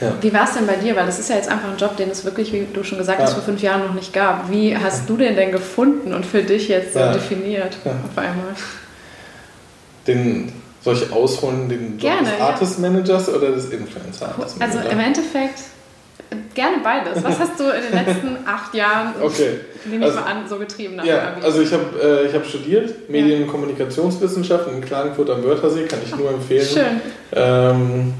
Ja. 0.00 0.12
Wie 0.20 0.32
war 0.32 0.44
es 0.44 0.54
denn 0.54 0.66
bei 0.66 0.76
dir? 0.76 0.94
Weil 0.94 1.06
das 1.06 1.18
ist 1.18 1.28
ja 1.28 1.36
jetzt 1.36 1.48
einfach 1.48 1.70
ein 1.70 1.76
Job, 1.76 1.96
den 1.96 2.10
es 2.10 2.24
wirklich, 2.24 2.52
wie 2.52 2.66
du 2.72 2.84
schon 2.84 2.98
gesagt 2.98 3.20
hast, 3.20 3.32
vor 3.32 3.42
fünf 3.42 3.62
Jahren 3.62 3.86
noch 3.86 3.94
nicht 3.94 4.12
gab. 4.12 4.50
Wie 4.50 4.76
hast 4.76 5.08
du 5.08 5.16
den 5.16 5.34
denn 5.34 5.50
gefunden 5.50 6.14
und 6.14 6.24
für 6.24 6.42
dich 6.42 6.68
jetzt 6.68 6.94
so 6.94 7.00
definiert 7.00 7.76
auf 7.84 8.16
einmal? 8.16 8.54
Den, 10.06 10.52
soll 10.82 10.94
ich 10.94 11.12
ausholen, 11.12 11.68
den 11.68 11.98
Job 11.98 12.00
Gerne, 12.00 12.30
des 12.30 12.40
Artist 12.40 12.78
Managers 12.78 13.28
oder 13.28 13.50
des 13.50 13.70
Influencer 13.70 14.28
Artist 14.28 14.56
Also 14.60 14.78
im 14.78 15.00
Endeffekt 15.00 15.60
gerne 16.54 16.78
beides. 16.82 17.22
Was 17.22 17.38
hast 17.38 17.60
du 17.60 17.64
in 17.64 17.82
den 17.82 17.92
letzten 17.92 18.38
acht 18.46 18.74
Jahren, 18.74 19.14
okay. 19.22 19.60
nehme 19.84 20.06
ich 20.06 20.12
also, 20.12 20.20
mal 20.20 20.26
an, 20.26 20.48
so 20.48 20.58
getrieben 20.58 20.96
nach 20.96 21.04
Ja, 21.04 21.36
also 21.42 21.62
ich 21.62 21.72
habe 21.72 22.28
äh, 22.28 22.32
hab 22.32 22.44
studiert 22.44 23.08
Medien- 23.08 23.44
und 23.44 23.48
Kommunikationswissenschaften 23.48 24.74
in 24.74 24.80
Klagenfurt 24.84 25.30
am 25.30 25.44
Wörthersee, 25.44 25.84
kann 25.84 26.00
ich 26.04 26.14
nur 26.16 26.30
empfehlen. 26.30 26.66
Schön. 26.66 27.00
Ähm, 27.32 28.14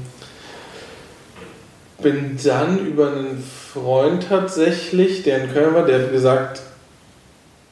bin 2.01 2.39
dann 2.43 2.85
über 2.85 3.07
einen 3.07 3.43
Freund 3.73 4.27
tatsächlich, 4.29 5.23
der 5.23 5.43
in 5.43 5.53
Köln 5.53 5.73
war, 5.73 5.85
der 5.85 6.03
hat 6.03 6.11
gesagt, 6.11 6.61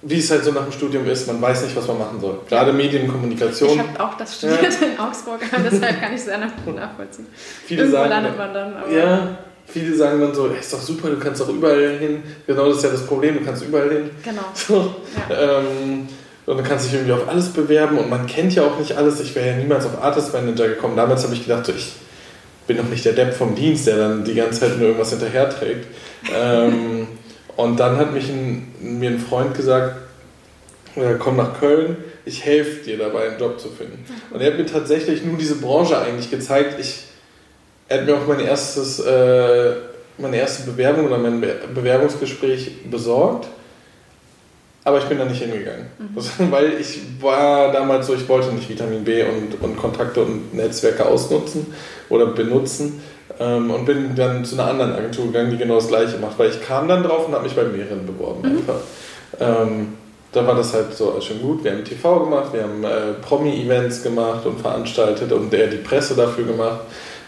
wie 0.02 0.20
es 0.20 0.30
halt 0.30 0.44
so 0.44 0.52
nach 0.52 0.64
dem 0.64 0.72
Studium 0.72 1.08
ist, 1.08 1.28
man 1.28 1.42
weiß 1.42 1.64
nicht, 1.64 1.76
was 1.76 1.88
man 1.88 1.98
machen 1.98 2.20
soll. 2.20 2.40
Gerade 2.48 2.72
Medienkommunikation. 2.72 3.72
Ich 3.72 3.80
habe 3.80 4.00
auch 4.04 4.16
das 4.16 4.38
studiert 4.38 4.62
ja. 4.82 4.88
in 4.88 5.00
Augsburg, 5.00 5.40
deshalb 5.72 6.02
kann 6.02 6.14
ich 6.14 6.20
es 6.20 6.26
sehr 6.26 6.38
nachvollziehen. 6.38 7.28
Viele 7.66 7.84
Irgendwo 7.84 7.98
sagen, 7.98 8.10
landet 8.10 8.38
man 8.38 8.54
dann. 8.54 8.76
ja, 8.92 9.38
viele 9.68 9.96
sagen 9.96 10.22
dann 10.22 10.34
so, 10.34 10.48
ist 10.48 10.74
doch 10.74 10.82
super, 10.82 11.10
du 11.10 11.18
kannst 11.18 11.42
doch 11.42 11.50
überall 11.50 11.98
hin. 11.98 12.24
Genau 12.46 12.68
das 12.68 12.78
ist 12.78 12.84
ja 12.84 12.90
das 12.90 13.06
Problem, 13.06 13.40
du 13.40 13.46
kannst 13.46 13.64
überall 13.64 13.90
hin. 13.90 14.10
Genau. 14.24 14.42
So, 14.56 14.96
ja. 15.30 15.60
ähm, 15.60 16.08
und 16.46 16.58
du 16.58 16.64
kannst 16.64 16.86
dich 16.86 16.94
irgendwie 16.94 17.12
auf 17.12 17.28
alles 17.28 17.50
bewerben 17.50 17.98
und 17.98 18.10
man 18.10 18.26
kennt 18.26 18.56
ja 18.56 18.64
auch 18.64 18.80
nicht 18.80 18.96
alles. 18.96 19.20
Ich 19.20 19.36
wäre 19.36 19.50
ja 19.50 19.56
niemals 19.58 19.86
auf 19.86 20.02
Artist 20.02 20.34
Manager 20.34 20.70
gekommen. 20.70 20.96
Damals 20.96 21.24
habe 21.24 21.34
ich 21.34 21.44
gedacht, 21.44 21.66
so, 21.66 21.74
ich 21.74 21.92
bin 22.68 22.78
doch 22.78 22.86
nicht 22.86 23.04
der 23.04 23.14
Depp 23.14 23.34
vom 23.34 23.54
Dienst, 23.54 23.88
der 23.88 23.98
dann 23.98 24.24
die 24.24 24.34
ganze 24.34 24.62
Zeit 24.62 24.78
nur 24.78 24.88
irgendwas 24.88 25.10
hinterherträgt. 25.10 25.88
ähm, 26.34 27.08
und 27.58 27.80
dann 27.80 27.98
hat 27.98 28.14
mich 28.14 28.30
ein, 28.30 28.74
mir 28.80 29.10
ein 29.10 29.20
Freund 29.20 29.56
gesagt, 29.56 29.96
komm 31.20 31.38
nach 31.38 31.60
Köln, 31.60 31.98
ich 32.26 32.44
helfe 32.44 32.84
dir 32.84 32.98
dabei, 32.98 33.30
einen 33.30 33.40
Job 33.40 33.60
zu 33.60 33.70
finden. 33.70 34.04
Und 34.32 34.42
er 34.42 34.52
hat 34.52 34.58
mir 34.58 34.66
tatsächlich 34.66 35.24
nur 35.24 35.38
diese 35.38 35.56
Branche 35.56 36.00
eigentlich 36.00 36.30
gezeigt. 36.30 36.80
Ich, 36.80 37.04
er 37.90 38.00
hat 38.00 38.06
mir 38.06 38.16
auch 38.16 38.28
mein 38.28 38.40
erstes, 38.40 39.00
äh, 39.00 39.74
meine 40.18 40.38
erste 40.38 40.70
Bewerbung 40.70 41.06
oder 41.06 41.18
mein 41.18 41.42
Bewerbungsgespräch 41.74 42.90
besorgt. 42.90 43.48
Aber 44.84 45.00
ich 45.00 45.06
bin 45.06 45.18
da 45.18 45.26
nicht 45.26 45.42
hingegangen. 45.42 45.88
Mhm. 46.00 46.52
Weil 46.52 46.74
ich 46.80 47.00
war 47.20 47.72
damals 47.72 48.08
so, 48.08 48.14
ich 48.14 48.28
wollte 48.28 48.54
nicht 48.54 48.70
Vitamin 48.70 49.04
B 49.04 49.24
und, 49.24 49.62
und 49.62 49.78
Kontakte 49.78 50.22
und 50.22 50.54
Netzwerke 50.54 51.06
ausnutzen 51.06 51.68
oder 52.10 52.28
benutzen. 52.28 53.02
Ähm, 53.40 53.70
und 53.70 53.86
bin 53.86 54.16
dann 54.16 54.46
zu 54.46 54.56
einer 54.56 54.70
anderen 54.70 54.94
Agentur 54.94 55.28
gegangen, 55.28 55.52
die 55.52 55.58
genau 55.58 55.76
das 55.76 55.90
gleiche 55.90 56.18
macht. 56.18 56.40
Weil 56.40 56.50
ich 56.50 56.62
kam 56.62 56.88
dann 56.88 57.04
drauf 57.04 57.28
und 57.28 57.34
habe 57.34 57.44
mich 57.44 57.56
bei 57.56 57.64
mehreren 57.64 58.06
beworben 58.06 58.50
mhm. 58.50 58.58
einfach. 58.58 58.80
Ähm, 59.40 59.94
da 60.32 60.46
war 60.46 60.56
das 60.56 60.74
halt 60.74 60.94
so 60.94 61.20
schon 61.22 61.42
gut. 61.42 61.64
Wir 61.64 61.72
haben 61.72 61.84
TV 61.84 62.20
gemacht, 62.22 62.54
wir 62.54 62.64
haben 62.64 62.84
äh, 62.84 63.14
Promi-Events 63.22 64.04
gemacht 64.04 64.46
und 64.46 64.60
veranstaltet 64.60 65.32
und 65.32 65.52
der 65.52 65.68
die 65.68 65.78
Presse 65.78 66.16
dafür 66.16 66.46
gemacht 66.46 66.80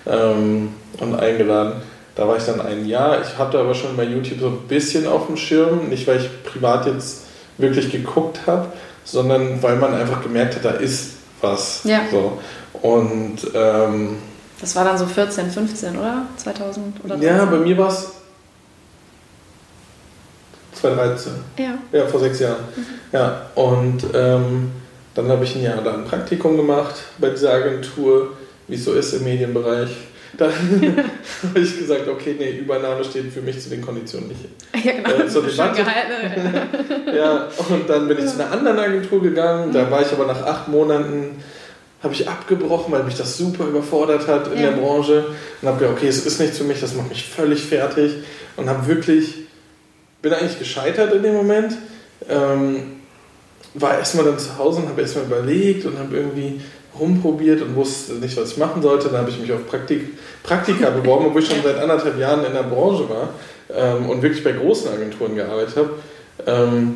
ähm, 0.10 0.74
und 1.00 1.16
eingeladen. 1.16 1.82
Da 2.16 2.28
war 2.28 2.38
ich 2.38 2.44
dann 2.44 2.60
ein 2.60 2.86
Jahr. 2.86 3.22
Ich 3.22 3.38
hatte 3.38 3.60
aber 3.60 3.74
schon 3.74 3.96
bei 3.96 4.04
YouTube 4.04 4.40
so 4.40 4.48
ein 4.48 4.68
bisschen 4.68 5.08
auf 5.08 5.28
dem 5.28 5.38
Schirm, 5.38 5.88
nicht 5.88 6.06
weil 6.08 6.18
ich 6.18 6.44
privat 6.44 6.86
jetzt 6.86 7.26
wirklich 7.58 7.92
geguckt 7.92 8.40
habe, 8.46 8.68
sondern 9.06 9.62
weil 9.64 9.78
man 9.78 9.94
einfach 9.94 10.22
gemerkt 10.22 10.56
hat, 10.56 10.66
da 10.66 10.72
ist 10.72 11.12
was. 11.42 11.82
Ja. 11.84 12.02
So. 12.12 12.40
Und 12.82 13.38
ähm, 13.54 14.18
das 14.60 14.76
war 14.76 14.84
dann 14.84 14.98
so 14.98 15.06
14, 15.06 15.50
15, 15.50 15.98
oder? 15.98 16.26
2000 16.36 17.06
oder 17.06 17.16
13? 17.16 17.38
Ja, 17.38 17.46
bei 17.46 17.58
mir 17.58 17.78
war 17.78 17.90
es 17.90 18.12
2013. 20.74 21.34
Ja. 21.58 21.78
Ja, 21.92 22.06
vor 22.08 22.20
sechs 22.20 22.40
Jahren. 22.40 22.64
Mhm. 22.76 22.86
Ja, 23.12 23.42
und 23.56 24.04
ähm, 24.14 24.72
dann 25.16 25.30
habe 25.30 25.44
ich 25.44 25.56
ein 25.56 25.64
Jahr 25.64 25.82
da 25.82 25.94
ein 25.94 26.06
Praktikum 26.06 26.58
gemacht 26.58 26.96
bei 27.18 27.30
dieser 27.30 27.54
Agentur, 27.54 28.34
wie 28.70 28.76
es 28.76 28.86
so 28.86 28.94
ist 28.94 29.14
im 29.14 29.24
Medienbereich. 29.24 29.90
Dann 30.38 30.52
habe 30.52 31.60
ich 31.60 31.80
gesagt, 31.80 32.08
okay, 32.08 32.36
nee, 32.38 32.52
Übernahme 32.60 33.04
steht 33.04 33.34
für 33.34 33.42
mich 33.42 33.60
zu 33.60 33.70
den 33.70 33.82
Konditionen 33.82 34.30
nicht. 34.30 34.42
Ja, 34.86 34.94
genau. 34.94 35.26
Äh, 35.26 35.28
zur 35.28 35.44
Debatte. 35.44 35.82
ja, 37.18 37.50
und 37.70 37.90
dann 37.90 38.08
bin 38.08 38.20
ich 38.20 38.28
zu 38.28 38.36
einer 38.36 38.52
anderen 38.52 38.80
Agentur 38.80 39.22
gegangen. 39.22 39.74
Da 39.74 39.90
war 39.90 40.02
ich 40.02 40.12
aber 40.14 40.28
nach 40.28 40.44
acht 40.44 40.68
Monaten 40.68 41.44
habe 42.02 42.14
ich 42.14 42.30
abgebrochen, 42.30 42.94
weil 42.94 43.04
mich 43.04 43.18
das 43.18 43.38
super 43.38 43.66
überfordert 43.66 44.28
hat 44.28 44.48
in 44.54 44.62
ja. 44.62 44.70
der 44.70 44.78
Branche 44.78 45.26
und 45.62 45.68
habe 45.68 45.80
gedacht, 45.80 45.98
okay, 45.98 46.08
es 46.08 46.26
ist 46.26 46.40
nichts 46.40 46.58
für 46.58 46.64
mich, 46.64 46.80
das 46.80 46.94
macht 46.96 47.10
mich 47.10 47.26
völlig 47.26 47.62
fertig 47.62 48.14
und 48.56 48.70
habe 48.70 48.88
wirklich 48.88 49.34
bin 50.22 50.34
eigentlich 50.34 50.60
gescheitert 50.60 51.14
in 51.14 51.24
dem 51.24 51.34
Moment. 51.34 51.78
Ähm, 52.30 53.00
war 53.74 53.98
erstmal 53.98 54.26
dann 54.26 54.40
zu 54.40 54.58
Hause 54.58 54.82
und 54.82 54.90
habe 54.90 55.02
erstmal 55.02 55.26
überlegt 55.26 55.86
und 55.86 55.98
habe 56.00 56.18
irgendwie 56.18 56.60
rumprobiert 57.00 57.62
und 57.62 57.76
wusste 57.76 58.14
nicht, 58.14 58.36
was 58.38 58.52
ich 58.52 58.58
machen 58.58 58.82
sollte. 58.82 59.10
Dann 59.10 59.22
habe 59.22 59.30
ich 59.30 59.40
mich 59.40 59.52
auf 59.52 59.66
Praktik, 59.68 60.18
Praktika 60.44 60.90
beworben, 60.90 61.28
obwohl 61.28 61.42
ich 61.42 61.48
schon 61.50 61.64
seit 61.64 61.78
anderthalb 61.78 62.20
Jahren 62.20 62.46
in 62.46 62.54
der 62.54 62.64
Branche 62.64 63.10
war 63.10 63.30
ähm, 63.76 64.10
und 64.10 64.22
wirklich 64.22 64.44
bei 64.44 64.52
großen 64.52 64.92
Agenturen 64.92 65.36
gearbeitet 65.36 65.76
habe. 65.76 65.90
Ähm, 66.46 66.96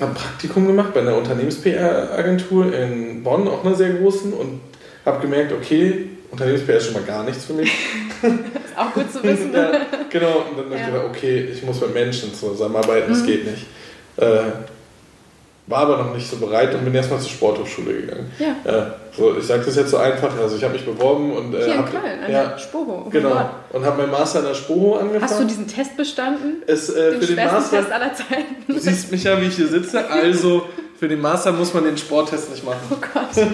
habe 0.00 0.14
Praktikum 0.14 0.66
gemacht 0.66 0.92
bei 0.92 1.00
einer 1.00 1.16
Unternehmens-PR-Agentur 1.16 2.74
in 2.74 3.22
Bonn, 3.22 3.48
auch 3.48 3.64
einer 3.64 3.74
sehr 3.74 3.90
großen, 3.90 4.32
und 4.32 4.60
habe 5.04 5.20
gemerkt, 5.20 5.52
okay, 5.52 6.10
Unternehmens-PR 6.30 6.76
ist 6.76 6.86
schon 6.86 6.94
mal 6.94 7.02
gar 7.02 7.24
nichts 7.24 7.46
für 7.46 7.54
mich. 7.54 7.70
ist 8.22 8.76
auch 8.76 8.92
gut 8.92 9.10
zu 9.10 9.22
wissen. 9.22 9.52
ja, 9.54 9.70
genau, 10.10 10.44
und 10.50 10.58
dann 10.58 10.66
habe 10.66 10.76
ich 10.76 10.86
gedacht, 10.86 11.04
okay, 11.08 11.48
ich 11.52 11.62
muss 11.62 11.80
mit 11.80 11.94
Menschen 11.94 12.34
zusammenarbeiten, 12.34 13.10
das 13.10 13.22
mhm. 13.22 13.26
geht 13.26 13.46
nicht. 13.46 13.66
Äh, 14.16 14.42
war 15.66 15.78
aber 15.78 15.96
noch 15.96 16.14
nicht 16.14 16.28
so 16.28 16.36
bereit 16.36 16.74
und 16.74 16.84
bin 16.84 16.94
erstmal 16.94 17.18
zur 17.18 17.30
Sporthochschule 17.30 17.92
gegangen. 17.94 18.30
Ja. 18.38 18.54
ja 18.64 18.94
so, 19.16 19.36
ich 19.36 19.44
sage 19.44 19.64
das 19.64 19.76
jetzt 19.76 19.90
so 19.90 19.96
einfach, 19.96 20.30
also 20.38 20.56
ich 20.56 20.62
habe 20.62 20.74
mich 20.74 20.84
beworben 20.84 21.32
und 21.32 21.54
äh, 21.54 21.64
Hier 21.64 21.78
hab, 21.78 21.86
in 21.86 22.00
Köln, 22.00 22.24
an 22.24 22.30
ja, 22.30 22.46
der 22.46 22.58
Spoho. 22.58 23.08
Genau. 23.10 23.50
Und 23.72 23.84
habe 23.84 24.02
meinen 24.02 24.12
Master 24.12 24.40
an 24.40 24.44
der 24.46 24.54
Spoho 24.54 24.96
angefangen. 24.96 25.22
Hast 25.22 25.40
du 25.40 25.44
diesen 25.44 25.66
Test 25.66 25.96
bestanden? 25.96 26.62
Es, 26.66 26.90
äh, 26.90 27.12
den 27.12 27.20
für 27.20 27.26
den 27.34 27.44
Master. 27.44 27.78
Test 27.78 27.90
aller 27.92 28.14
Zeiten. 28.14 28.56
Du 28.68 28.78
siehst 28.78 29.10
mich 29.10 29.24
ja, 29.24 29.40
wie 29.40 29.46
ich 29.46 29.56
hier 29.56 29.68
sitze. 29.68 30.08
Also 30.08 30.66
für 30.98 31.08
den 31.08 31.20
Master 31.20 31.52
muss 31.52 31.74
man 31.74 31.84
den 31.84 31.98
Sporttest 31.98 32.50
nicht 32.50 32.64
machen. 32.64 32.80
Oh 32.90 32.96
Gott. 32.96 33.46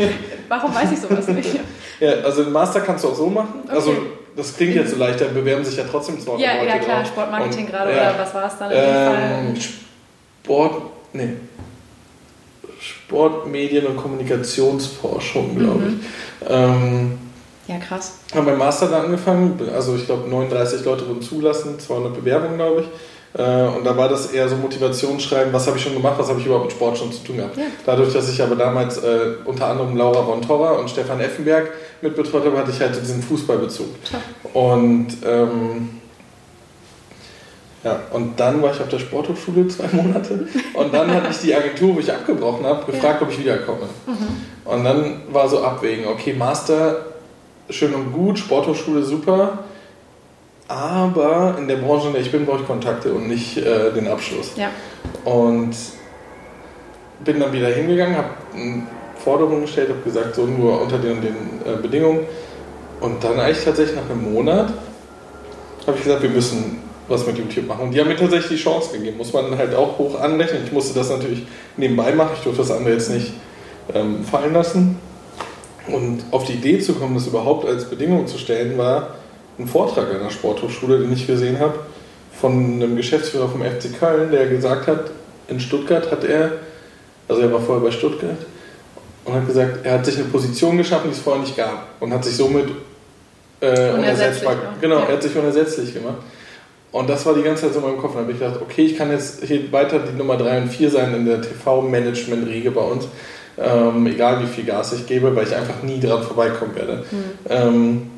Warum 0.49 0.75
weiß 0.75 0.93
ich 0.93 1.01
sowas 1.01 1.27
nicht? 1.29 1.59
ja, 2.01 2.13
also 2.25 2.45
den 2.45 2.53
Master 2.53 2.81
kannst 2.81 3.05
du 3.05 3.09
auch 3.09 3.15
so 3.15 3.27
machen. 3.27 3.63
Okay. 3.65 3.75
Also 3.75 3.97
das 4.37 4.57
klingt 4.57 4.75
jetzt 4.75 4.91
so 4.91 4.97
leicht, 4.97 5.21
da 5.21 5.27
bewerben 5.27 5.65
sich 5.65 5.77
ja 5.77 5.85
trotzdem 5.91 6.21
zwei 6.21 6.39
Ja, 6.39 6.55
Leute 6.55 6.67
ja 6.67 6.79
klar, 6.79 6.99
drauf. 6.99 7.09
Sportmarketing 7.09 7.67
und, 7.67 7.71
gerade 7.71 7.95
ja, 7.95 8.11
oder 8.11 8.19
was 8.19 8.35
war 8.35 8.47
es 8.47 8.59
dann 8.59 8.71
in 8.71 8.77
ähm, 8.79 8.85
dem 8.85 9.57
Fall? 9.57 9.63
Sport, 10.43 10.83
nee. 11.13 11.29
Sport, 13.13 13.47
Medien 13.47 13.87
und 13.87 13.99
Kommunikationsforschung, 13.99 15.59
glaube 15.59 15.81
mhm. 15.81 16.01
ich. 16.01 16.47
Ähm, 16.49 17.19
ja, 17.69 17.77
krass. 17.77 18.15
Haben 18.35 18.47
beim 18.47 18.59
Master 18.59 18.89
da 18.89 19.03
angefangen, 19.03 19.61
also 19.75 19.95
ich 19.95 20.07
glaube 20.07 20.29
39 20.29 20.85
Leute 20.85 21.07
wurden 21.07 21.21
zugelassen, 21.21 21.79
200 21.79 22.15
Bewerbungen, 22.15 22.57
glaube 22.57 22.81
ich. 22.81 23.39
Äh, 23.39 23.69
und 23.69 23.85
da 23.85 23.97
war 23.97 24.09
das 24.09 24.33
eher 24.33 24.49
so 24.49 24.57
Motivationsschreiben, 24.57 25.53
was 25.53 25.67
habe 25.67 25.77
ich 25.77 25.83
schon 25.83 25.93
gemacht, 25.93 26.15
was 26.19 26.29
habe 26.29 26.41
ich 26.41 26.47
überhaupt 26.47 26.67
mit 26.67 26.73
Sport 26.73 26.99
schon 26.99 27.13
zu 27.13 27.23
tun 27.23 27.37
gehabt. 27.37 27.57
Ja. 27.57 27.65
Dadurch, 27.85 28.13
dass 28.15 28.31
ich 28.31 28.43
aber 28.43 28.57
damals 28.57 28.97
äh, 28.99 29.35
unter 29.45 29.67
anderem 29.67 29.95
Laura 29.95 30.25
von 30.25 30.41
Torra 30.41 30.73
und 30.73 30.89
Stefan 30.89 31.21
Effenberg 31.21 31.71
mitbetreut 32.01 32.47
habe, 32.47 32.57
hatte 32.57 32.71
ich 32.71 32.81
halt 32.81 32.99
diesen 32.99 33.23
Fußballbezug. 33.23 33.89
Ja. 34.11 34.61
Und 34.61 35.09
ähm, 35.25 36.02
ja, 37.85 38.01
und 38.13 38.39
dann 38.39 38.63
war 38.63 38.73
ich 38.73 38.81
auf 38.81 38.89
der 38.89 38.99
Sporthochschule 38.99 39.67
zwei 39.69 39.89
Monate 39.93 40.47
und 40.75 40.95
dann 40.95 41.13
hat 41.13 41.29
mich 41.29 41.39
die 41.39 41.55
Agentur, 41.55 41.97
wo 41.97 42.01
ich 42.01 42.13
abgebrochen 42.13 42.65
habe, 42.65 42.91
gefragt, 42.91 43.21
ja. 43.21 43.27
ob 43.27 43.33
ich 43.33 43.39
wiederkomme. 43.39 43.89
Mhm. 44.07 44.71
Und 44.71 44.85
dann 44.85 45.23
war 45.33 45.49
so 45.49 45.65
abwägen, 45.65 46.07
okay, 46.07 46.33
Master, 46.33 47.07
schön 47.69 47.93
und 47.95 48.13
gut, 48.13 48.39
Sporthochschule 48.39 49.03
super, 49.03 49.59
aber 50.69 51.57
in 51.59 51.69
der 51.69 51.77
Branche, 51.77 52.07
in 52.07 52.13
der 52.13 52.23
ich 52.23 52.31
bin, 52.31 52.47
brauche 52.47 52.61
ich 52.61 52.67
Kontakte 52.67 53.13
und 53.13 53.29
nicht 53.29 53.59
äh, 53.59 53.93
den 53.93 54.09
Abschluss. 54.09 54.53
Ja. 54.57 54.71
Und 55.25 55.75
bin 57.25 57.41
dann 57.41 57.53
wieder 57.53 57.69
hingegangen, 57.69 58.17
habe 58.17 58.29
Forderungen 59.23 59.63
gestellt, 59.63 59.91
habe 59.91 60.01
gesagt, 60.01 60.35
so 60.35 60.47
nur 60.47 60.81
unter 60.81 60.99
den, 60.99 61.21
den 61.21 61.37
äh, 61.65 61.77
Bedingungen. 61.81 62.21
Und 63.01 63.23
dann 63.23 63.39
eigentlich 63.39 63.65
tatsächlich 63.65 63.97
nach 63.97 64.09
einem 64.09 64.33
Monat 64.33 64.73
habe 65.87 65.97
ich 65.97 66.05
gesagt, 66.05 66.23
wir 66.23 66.31
müssen 66.31 66.81
was 67.09 67.27
mit 67.27 67.39
YouTube 67.39 67.67
machen. 67.67 67.87
Und 67.87 67.93
die 67.93 68.01
haben 68.01 68.09
mir 68.09 68.17
tatsächlich 68.17 68.61
die 68.61 68.65
Chance 68.65 68.93
gegeben. 68.93 69.17
Muss 69.19 69.33
man 69.33 69.57
halt 69.57 69.75
auch 69.75 69.99
hoch 69.99 70.21
anrechnen. 70.21 70.63
Ich 70.65 70.73
musste 70.73 70.99
das 70.99 71.11
natürlich 71.11 71.43
nebenbei 71.77 72.13
machen. 72.13 72.33
Ich 72.37 72.43
durfte 72.43 72.63
das 72.63 72.71
andere 72.71 72.95
jetzt 72.95 73.11
nicht 73.11 73.33
ähm, 73.95 74.25
fallen 74.25 74.53
lassen. 74.53 74.99
Und 75.89 76.25
auf 76.31 76.45
die 76.45 76.55
Idee 76.55 76.79
zu 76.79 76.95
kommen, 76.95 77.15
das 77.15 77.27
überhaupt 77.27 77.67
als 77.67 77.87
Bedingung 77.87 78.27
zu 78.27 78.39
stellen, 78.39 78.79
war 78.79 79.17
ein 79.59 79.67
Vortrag 79.67 80.13
an 80.15 80.23
der 80.23 80.31
Sporthochschule, 80.31 81.01
den 81.01 81.13
ich 81.13 81.27
gesehen 81.27 81.59
habe, 81.59 81.75
von 82.41 82.53
einem 82.53 82.97
Geschäftsführer 82.97 83.49
vom 83.49 83.63
FC 83.63 83.99
Köln, 83.99 84.31
der 84.31 84.47
gesagt 84.47 84.87
hat, 84.87 85.11
in 85.49 85.61
Stuttgart 85.61 86.11
hat 86.11 86.25
er, 86.25 86.53
also 87.29 87.43
er 87.43 87.53
war 87.53 87.61
vorher 87.61 87.85
bei 87.85 87.91
Stuttgart, 87.91 88.39
und 89.25 89.35
hat 89.35 89.47
gesagt, 89.47 89.85
er 89.85 89.95
hat 89.95 90.07
sich 90.07 90.17
eine 90.17 90.25
Position 90.25 90.77
geschaffen, 90.79 91.11
die 91.11 91.17
es 91.17 91.21
vorher 91.21 91.43
nicht 91.43 91.57
gab 91.57 91.87
und 92.01 92.13
hat 92.13 92.25
sich 92.25 92.37
somit 92.37 92.67
äh, 93.61 93.91
unersetzbar, 93.91 94.57
genau, 94.81 94.97
ja. 94.97 95.05
er 95.05 95.13
hat 95.15 95.23
sich 95.23 95.37
unersetzlich 95.37 95.95
gemacht. 95.95 96.19
Und 96.93 97.09
das 97.09 97.25
war 97.25 97.35
die 97.35 97.43
ganze 97.43 97.63
Zeit 97.63 97.73
so 97.73 97.81
in 97.81 97.87
meinem 97.87 97.99
Kopf. 97.99 98.11
Und 98.11 98.17
da 98.17 98.21
habe 98.21 98.33
ich 98.33 98.39
gedacht, 98.39 98.61
okay, 98.61 98.85
ich 98.85 98.97
kann 98.97 99.11
jetzt 99.11 99.43
hier 99.45 99.73
weiter 99.73 99.99
die 99.99 100.17
Nummer 100.17 100.37
3 100.37 100.63
und 100.63 100.69
4 100.69 100.91
sein 100.91 101.15
in 101.15 101.25
der 101.25 101.41
TV-Management-Riege 101.41 102.71
bei 102.71 102.83
uns. 102.83 103.09
Ähm, 103.59 104.07
egal 104.07 104.43
wie 104.43 104.47
viel 104.47 104.65
Gas 104.65 104.93
ich 104.93 105.07
gebe, 105.07 105.35
weil 105.35 105.47
ich 105.47 105.55
einfach 105.55 105.83
nie 105.83 106.01
dran 106.01 106.23
vorbeikommen 106.23 106.75
werde. 106.75 107.05
Mhm. 107.11 107.25
Ähm, 107.49 108.11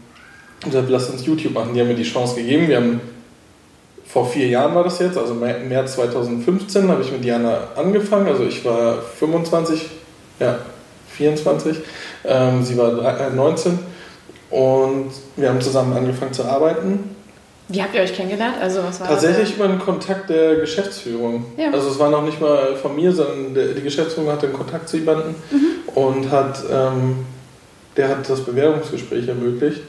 und 0.65 0.71
gesagt, 0.71 0.91
lass 0.91 1.11
uns 1.11 1.25
YouTube 1.25 1.55
machen. 1.55 1.75
Die 1.75 1.81
haben 1.81 1.89
mir 1.89 1.95
die 1.95 2.03
Chance 2.03 2.37
gegeben. 2.37 2.69
Wir 2.69 2.77
haben 2.77 3.01
vor 4.07 4.27
vier 4.27 4.47
Jahren 4.47 4.75
war 4.75 4.85
das 4.85 4.99
jetzt, 4.99 5.19
also 5.19 5.35
März 5.35 5.95
2015 5.95 6.89
habe 6.89 7.03
ich 7.03 7.11
mit 7.11 7.25
Diana 7.25 7.69
angefangen. 7.77 8.29
Also 8.29 8.45
ich 8.45 8.65
war 8.65 9.03
25, 9.03 9.87
ja, 10.41 10.59
24. 11.09 11.79
Ähm, 12.25 12.63
sie 12.63 12.79
war 12.79 13.31
19 13.31 13.73
äh, 13.73 14.55
und 14.55 15.11
wir 15.37 15.49
haben 15.49 15.61
zusammen 15.61 15.97
angefangen 15.97 16.33
zu 16.33 16.45
arbeiten. 16.45 17.17
Wie 17.69 17.83
habt 17.83 17.95
ihr 17.95 18.03
euch 18.03 18.15
kennengelernt? 18.15 18.57
Also 18.61 18.83
was 18.83 19.01
war 19.01 19.09
Tatsächlich 19.09 19.49
das? 19.49 19.57
über 19.57 19.65
einen 19.65 19.79
Kontakt 19.79 20.29
der 20.29 20.57
Geschäftsführung. 20.57 21.47
Ja. 21.57 21.71
Also 21.73 21.89
es 21.89 21.99
war 21.99 22.11
noch 22.11 22.23
nicht 22.23 22.41
mal 22.41 22.77
von 22.77 22.95
mir, 22.95 23.11
sondern 23.13 23.55
die 23.55 23.81
Geschäftsführung 23.81 24.31
hatte 24.31 24.47
einen 24.47 24.57
Kontakt 24.57 24.89
zu 24.89 24.99
jemandem 24.99 25.35
mhm. 25.51 25.67
und 25.95 26.31
hat, 26.31 26.63
ähm, 26.71 27.25
der 27.97 28.11
hat 28.11 28.29
das 28.29 28.43
Bewerbungsgespräch 28.43 29.29
ermöglicht. 29.29 29.81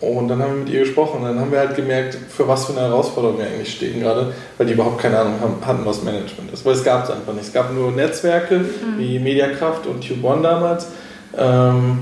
Und 0.00 0.28
dann 0.28 0.42
haben 0.42 0.54
wir 0.54 0.64
mit 0.64 0.68
ihr 0.70 0.80
gesprochen 0.80 1.20
und 1.20 1.28
dann 1.28 1.40
haben 1.40 1.52
wir 1.52 1.60
halt 1.60 1.76
gemerkt, 1.76 2.18
für 2.28 2.46
was 2.46 2.66
für 2.66 2.72
eine 2.72 2.82
Herausforderung 2.82 3.38
wir 3.38 3.46
eigentlich 3.46 3.72
stehen 3.72 4.00
gerade, 4.00 4.34
weil 4.58 4.66
die 4.66 4.74
überhaupt 4.74 4.98
keine 5.00 5.18
Ahnung 5.18 5.40
haben, 5.40 5.54
hatten, 5.64 5.86
was 5.86 6.02
Management 6.02 6.52
ist. 6.52 6.66
Weil 6.66 6.74
es 6.74 6.84
gab 6.84 7.04
es 7.04 7.10
einfach 7.10 7.32
nicht. 7.32 7.46
Es 7.46 7.52
gab 7.52 7.72
nur 7.72 7.92
Netzwerke 7.92 8.58
mhm. 8.58 8.98
wie 8.98 9.18
Mediakraft 9.20 9.86
und 9.86 10.06
Tube 10.06 10.22
One 10.24 10.42
damals 10.42 10.88
ähm, 11.38 12.00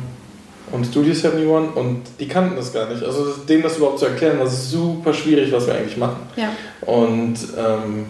und 0.72 0.86
Studio 0.86 1.12
71 1.12 1.76
und 1.76 2.02
die 2.18 2.26
kannten 2.26 2.56
das 2.56 2.72
gar 2.72 2.88
nicht. 2.88 3.04
Also 3.04 3.26
denen 3.48 3.62
das 3.62 3.76
überhaupt 3.76 3.98
zu 3.98 4.06
erklären, 4.06 4.38
war 4.38 4.46
super 4.46 5.12
schwierig, 5.12 5.52
was 5.52 5.66
wir 5.66 5.74
eigentlich 5.74 5.96
machen. 5.96 6.16
Ja. 6.36 6.48
Und 6.86 7.36
ähm, 7.56 8.06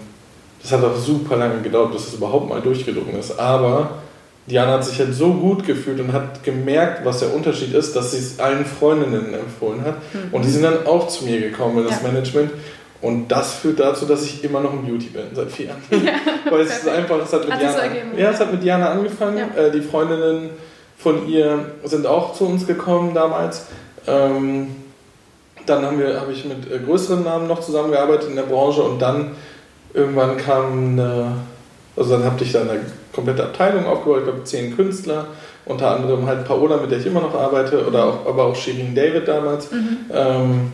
das 0.62 0.72
hat 0.72 0.84
auch 0.84 0.96
super 0.96 1.36
lange 1.36 1.60
gedauert, 1.60 1.92
bis 1.92 2.08
es 2.08 2.14
überhaupt 2.14 2.48
mal 2.48 2.60
durchgedrungen 2.60 3.18
ist. 3.18 3.38
Aber 3.38 3.98
Diana 4.46 4.72
hat 4.72 4.84
sich 4.84 4.98
halt 4.98 5.14
so 5.14 5.32
gut 5.34 5.66
gefühlt 5.66 6.00
und 6.00 6.12
hat 6.12 6.42
gemerkt, 6.44 7.04
was 7.04 7.18
der 7.18 7.34
Unterschied 7.34 7.74
ist, 7.74 7.94
dass 7.94 8.12
sie 8.12 8.18
es 8.18 8.38
allen 8.38 8.64
Freundinnen 8.64 9.34
empfohlen 9.34 9.84
hat. 9.84 9.96
Mhm. 10.12 10.32
Und 10.32 10.44
die 10.44 10.50
sind 10.50 10.62
dann 10.62 10.86
auch 10.86 11.08
zu 11.08 11.24
mir 11.24 11.40
gekommen 11.40 11.78
in 11.78 11.84
das 11.84 12.00
ja. 12.02 12.08
Management. 12.08 12.50
Und 13.00 13.26
das 13.28 13.54
führt 13.54 13.80
dazu, 13.80 14.06
dass 14.06 14.24
ich 14.24 14.44
immer 14.44 14.60
noch 14.60 14.72
im 14.72 14.84
Beauty 14.86 15.06
bin 15.06 15.24
seit 15.32 15.50
vier 15.50 15.66
Jahren. 15.66 15.82
Ja, 15.90 16.12
Weil 16.50 16.60
es 16.60 16.78
ist 16.78 16.88
einfach, 16.88 17.18
es 17.20 17.32
hat 17.32 17.42
mit 17.44 17.52
hat 17.52 17.60
Diana, 17.60 17.82
ja, 18.16 18.30
es 18.30 18.38
hat 18.38 18.52
mit 18.52 18.62
Diana 18.62 18.90
angefangen. 18.90 19.38
Ja. 19.38 19.60
Äh, 19.60 19.72
die 19.72 19.80
Freundinnen 19.80 20.50
von 21.03 21.28
ihr 21.28 21.66
sind 21.84 22.07
auch 22.07 22.34
zu 22.34 22.46
uns 22.46 22.66
gekommen 22.66 23.14
damals. 23.14 23.66
Ähm, 24.07 24.68
dann 25.66 25.84
habe 25.84 26.32
ich 26.32 26.44
mit 26.44 26.70
äh, 26.70 26.78
größeren 26.78 27.22
Namen 27.22 27.48
noch 27.48 27.61
zusammengearbeitet 27.61 28.30
in 28.30 28.36
der 28.36 28.42
Branche 28.42 28.82
und 28.82 29.00
dann 29.00 29.32
irgendwann 29.94 30.36
kam 30.36 30.98
eine, 30.98 31.36
also 31.96 32.16
dann 32.16 32.24
habe 32.24 32.42
ich 32.42 32.53
dann 32.53 32.68
eine 32.68 32.80
komplette 33.12 33.44
Abteilung 33.44 33.86
aufgebaut, 33.86 34.18
ich 34.20 34.24
glaube 34.24 34.44
zehn 34.44 34.74
Künstler, 34.74 35.26
unter 35.66 35.94
anderem 35.94 36.26
halt 36.26 36.44
Paola, 36.46 36.78
mit 36.78 36.90
der 36.90 36.98
ich 36.98 37.07
immer 37.07 37.20
noch 37.20 37.34
arbeite, 37.34 37.86
oder 37.86 38.07
auch, 38.07 38.26
aber 38.26 38.44
auch 38.44 38.57
Shirin 38.57 38.94
David 38.94 39.28
damals. 39.28 39.70
Mhm. 39.70 39.98
Ähm, 40.12 40.72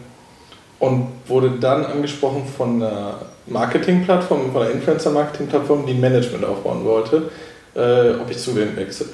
und 0.79 1.09
wurde 1.27 1.51
dann 1.61 1.85
angesprochen 1.85 2.45
von 2.57 2.81
einer 2.81 3.17
Marketingplattform, 3.47 4.53
von 4.53 4.63
einer 4.63 4.71
Influencer-Marketing-Plattform, 4.71 5.87
die 5.87 5.93
ein 5.93 6.01
Management 6.01 6.45
aufbauen 6.45 6.85
wollte, 6.85 7.31
äh, 7.75 8.21
ob 8.21 8.31
ich 8.31 8.39
zu 8.39 8.53
denen 8.53 8.77
wechsle. 8.77 9.07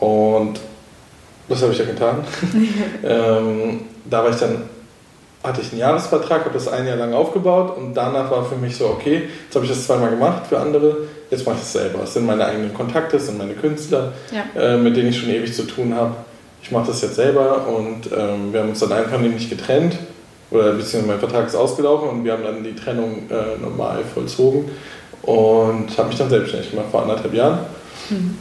Und 0.00 0.60
das 1.48 1.62
habe 1.62 1.72
ich 1.72 1.78
ja 1.78 1.84
getan. 1.84 2.24
ähm, 3.04 3.80
da 4.04 4.22
war 4.22 4.30
ich 4.30 4.36
dann 4.36 4.62
hatte 5.46 5.60
ich 5.60 5.70
einen 5.70 5.80
Jahresvertrag, 5.80 6.40
habe 6.40 6.54
das 6.54 6.68
ein 6.68 6.86
Jahr 6.86 6.96
lang 6.96 7.14
aufgebaut 7.14 7.76
und 7.76 7.94
danach 7.94 8.30
war 8.30 8.44
für 8.44 8.56
mich 8.56 8.76
so, 8.76 8.86
okay, 8.86 9.28
jetzt 9.44 9.54
habe 9.54 9.64
ich 9.64 9.70
das 9.70 9.86
zweimal 9.86 10.10
gemacht 10.10 10.46
für 10.48 10.58
andere, 10.58 10.96
jetzt 11.30 11.46
mache 11.46 11.56
ich 11.56 11.62
es 11.62 11.72
selber. 11.72 12.02
Es 12.02 12.14
sind 12.14 12.26
meine 12.26 12.44
eigenen 12.44 12.74
Kontakte, 12.74 13.16
es 13.16 13.26
sind 13.26 13.38
meine 13.38 13.54
Künstler, 13.54 14.12
ja. 14.32 14.60
äh, 14.60 14.76
mit 14.76 14.96
denen 14.96 15.10
ich 15.10 15.18
schon 15.18 15.30
ewig 15.30 15.54
zu 15.54 15.62
tun 15.62 15.94
habe. 15.94 16.16
Ich 16.62 16.72
mache 16.72 16.88
das 16.88 17.00
jetzt 17.02 17.14
selber 17.14 17.66
und 17.68 18.10
ähm, 18.12 18.52
wir 18.52 18.60
haben 18.60 18.70
uns 18.70 18.80
dann 18.80 18.92
einfach 18.92 19.20
nämlich 19.20 19.48
getrennt 19.48 19.96
oder 20.50 20.72
beziehungsweise 20.72 21.06
mein 21.06 21.18
Vertrag 21.20 21.46
ist 21.46 21.54
ausgelaufen 21.54 22.08
und 22.08 22.24
wir 22.24 22.32
haben 22.32 22.42
dann 22.42 22.64
die 22.64 22.74
Trennung 22.74 23.30
äh, 23.30 23.60
normal 23.60 24.02
vollzogen 24.12 24.64
und 25.22 25.96
habe 25.96 26.08
mich 26.08 26.18
dann 26.18 26.28
selbstständig 26.28 26.70
gemacht 26.70 26.88
vor 26.90 27.02
anderthalb 27.02 27.34
Jahren. 27.34 27.60
Mhm. 28.10 28.38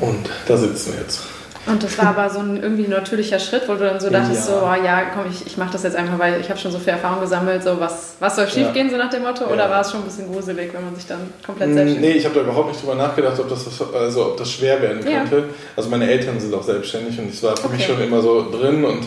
Und 0.00 0.28
da 0.46 0.56
sitzen 0.56 0.92
wir 0.92 1.00
jetzt. 1.00 1.22
Und 1.64 1.80
das 1.80 1.96
war 1.96 2.08
aber 2.08 2.28
so 2.28 2.40
ein 2.40 2.60
irgendwie 2.60 2.88
natürlicher 2.88 3.38
Schritt, 3.38 3.68
wo 3.68 3.74
du 3.74 3.84
dann 3.84 4.00
so 4.00 4.10
dachtest, 4.10 4.48
ja. 4.48 4.54
so, 4.54 4.66
oh, 4.66 4.84
ja, 4.84 5.02
komm, 5.14 5.30
ich, 5.30 5.46
ich 5.46 5.56
mache 5.56 5.70
das 5.70 5.84
jetzt 5.84 5.94
einfach, 5.94 6.18
weil 6.18 6.40
ich 6.40 6.50
habe 6.50 6.58
schon 6.58 6.72
so 6.72 6.78
viel 6.80 6.88
Erfahrung 6.88 7.20
gesammelt, 7.20 7.62
so 7.62 7.78
was, 7.78 8.16
was 8.18 8.34
soll 8.34 8.48
schiefgehen, 8.48 8.88
ja. 8.88 8.92
so 8.92 8.98
nach 8.98 9.10
dem 9.10 9.22
Motto, 9.22 9.44
oder 9.44 9.64
ja. 9.64 9.70
war 9.70 9.80
es 9.82 9.92
schon 9.92 10.00
ein 10.00 10.06
bisschen 10.06 10.32
gruselig, 10.32 10.74
wenn 10.74 10.84
man 10.84 10.96
sich 10.96 11.06
dann 11.06 11.20
komplett 11.46 11.68
mm, 11.68 11.74
selbstständig 11.74 12.10
Nee, 12.14 12.18
ich 12.18 12.24
habe 12.24 12.34
da 12.34 12.40
überhaupt 12.40 12.70
nicht 12.70 12.82
drüber 12.82 12.96
nachgedacht, 12.96 13.38
ob 13.38 13.48
das, 13.48 13.64
also, 13.94 14.26
ob 14.26 14.36
das 14.38 14.50
schwer 14.50 14.82
werden 14.82 15.04
könnte. 15.04 15.44
Also 15.76 15.88
meine 15.88 16.10
Eltern 16.10 16.40
sind 16.40 16.52
auch 16.52 16.64
selbstständig 16.64 17.16
und 17.20 17.32
es 17.32 17.40
war 17.44 17.56
für 17.56 17.66
okay. 17.66 17.76
mich 17.76 17.86
schon 17.86 18.00
immer 18.00 18.20
so 18.20 18.50
drin 18.50 18.84
und 18.84 19.04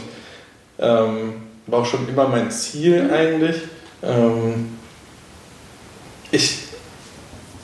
ähm, 0.79 1.33
war 1.67 1.81
auch 1.81 1.85
schon 1.85 2.07
immer 2.07 2.27
mein 2.29 2.49
Ziel 2.51 3.03
mhm. 3.03 3.13
eigentlich. 3.13 3.55
Ähm, 4.01 4.77
ich 6.31 6.64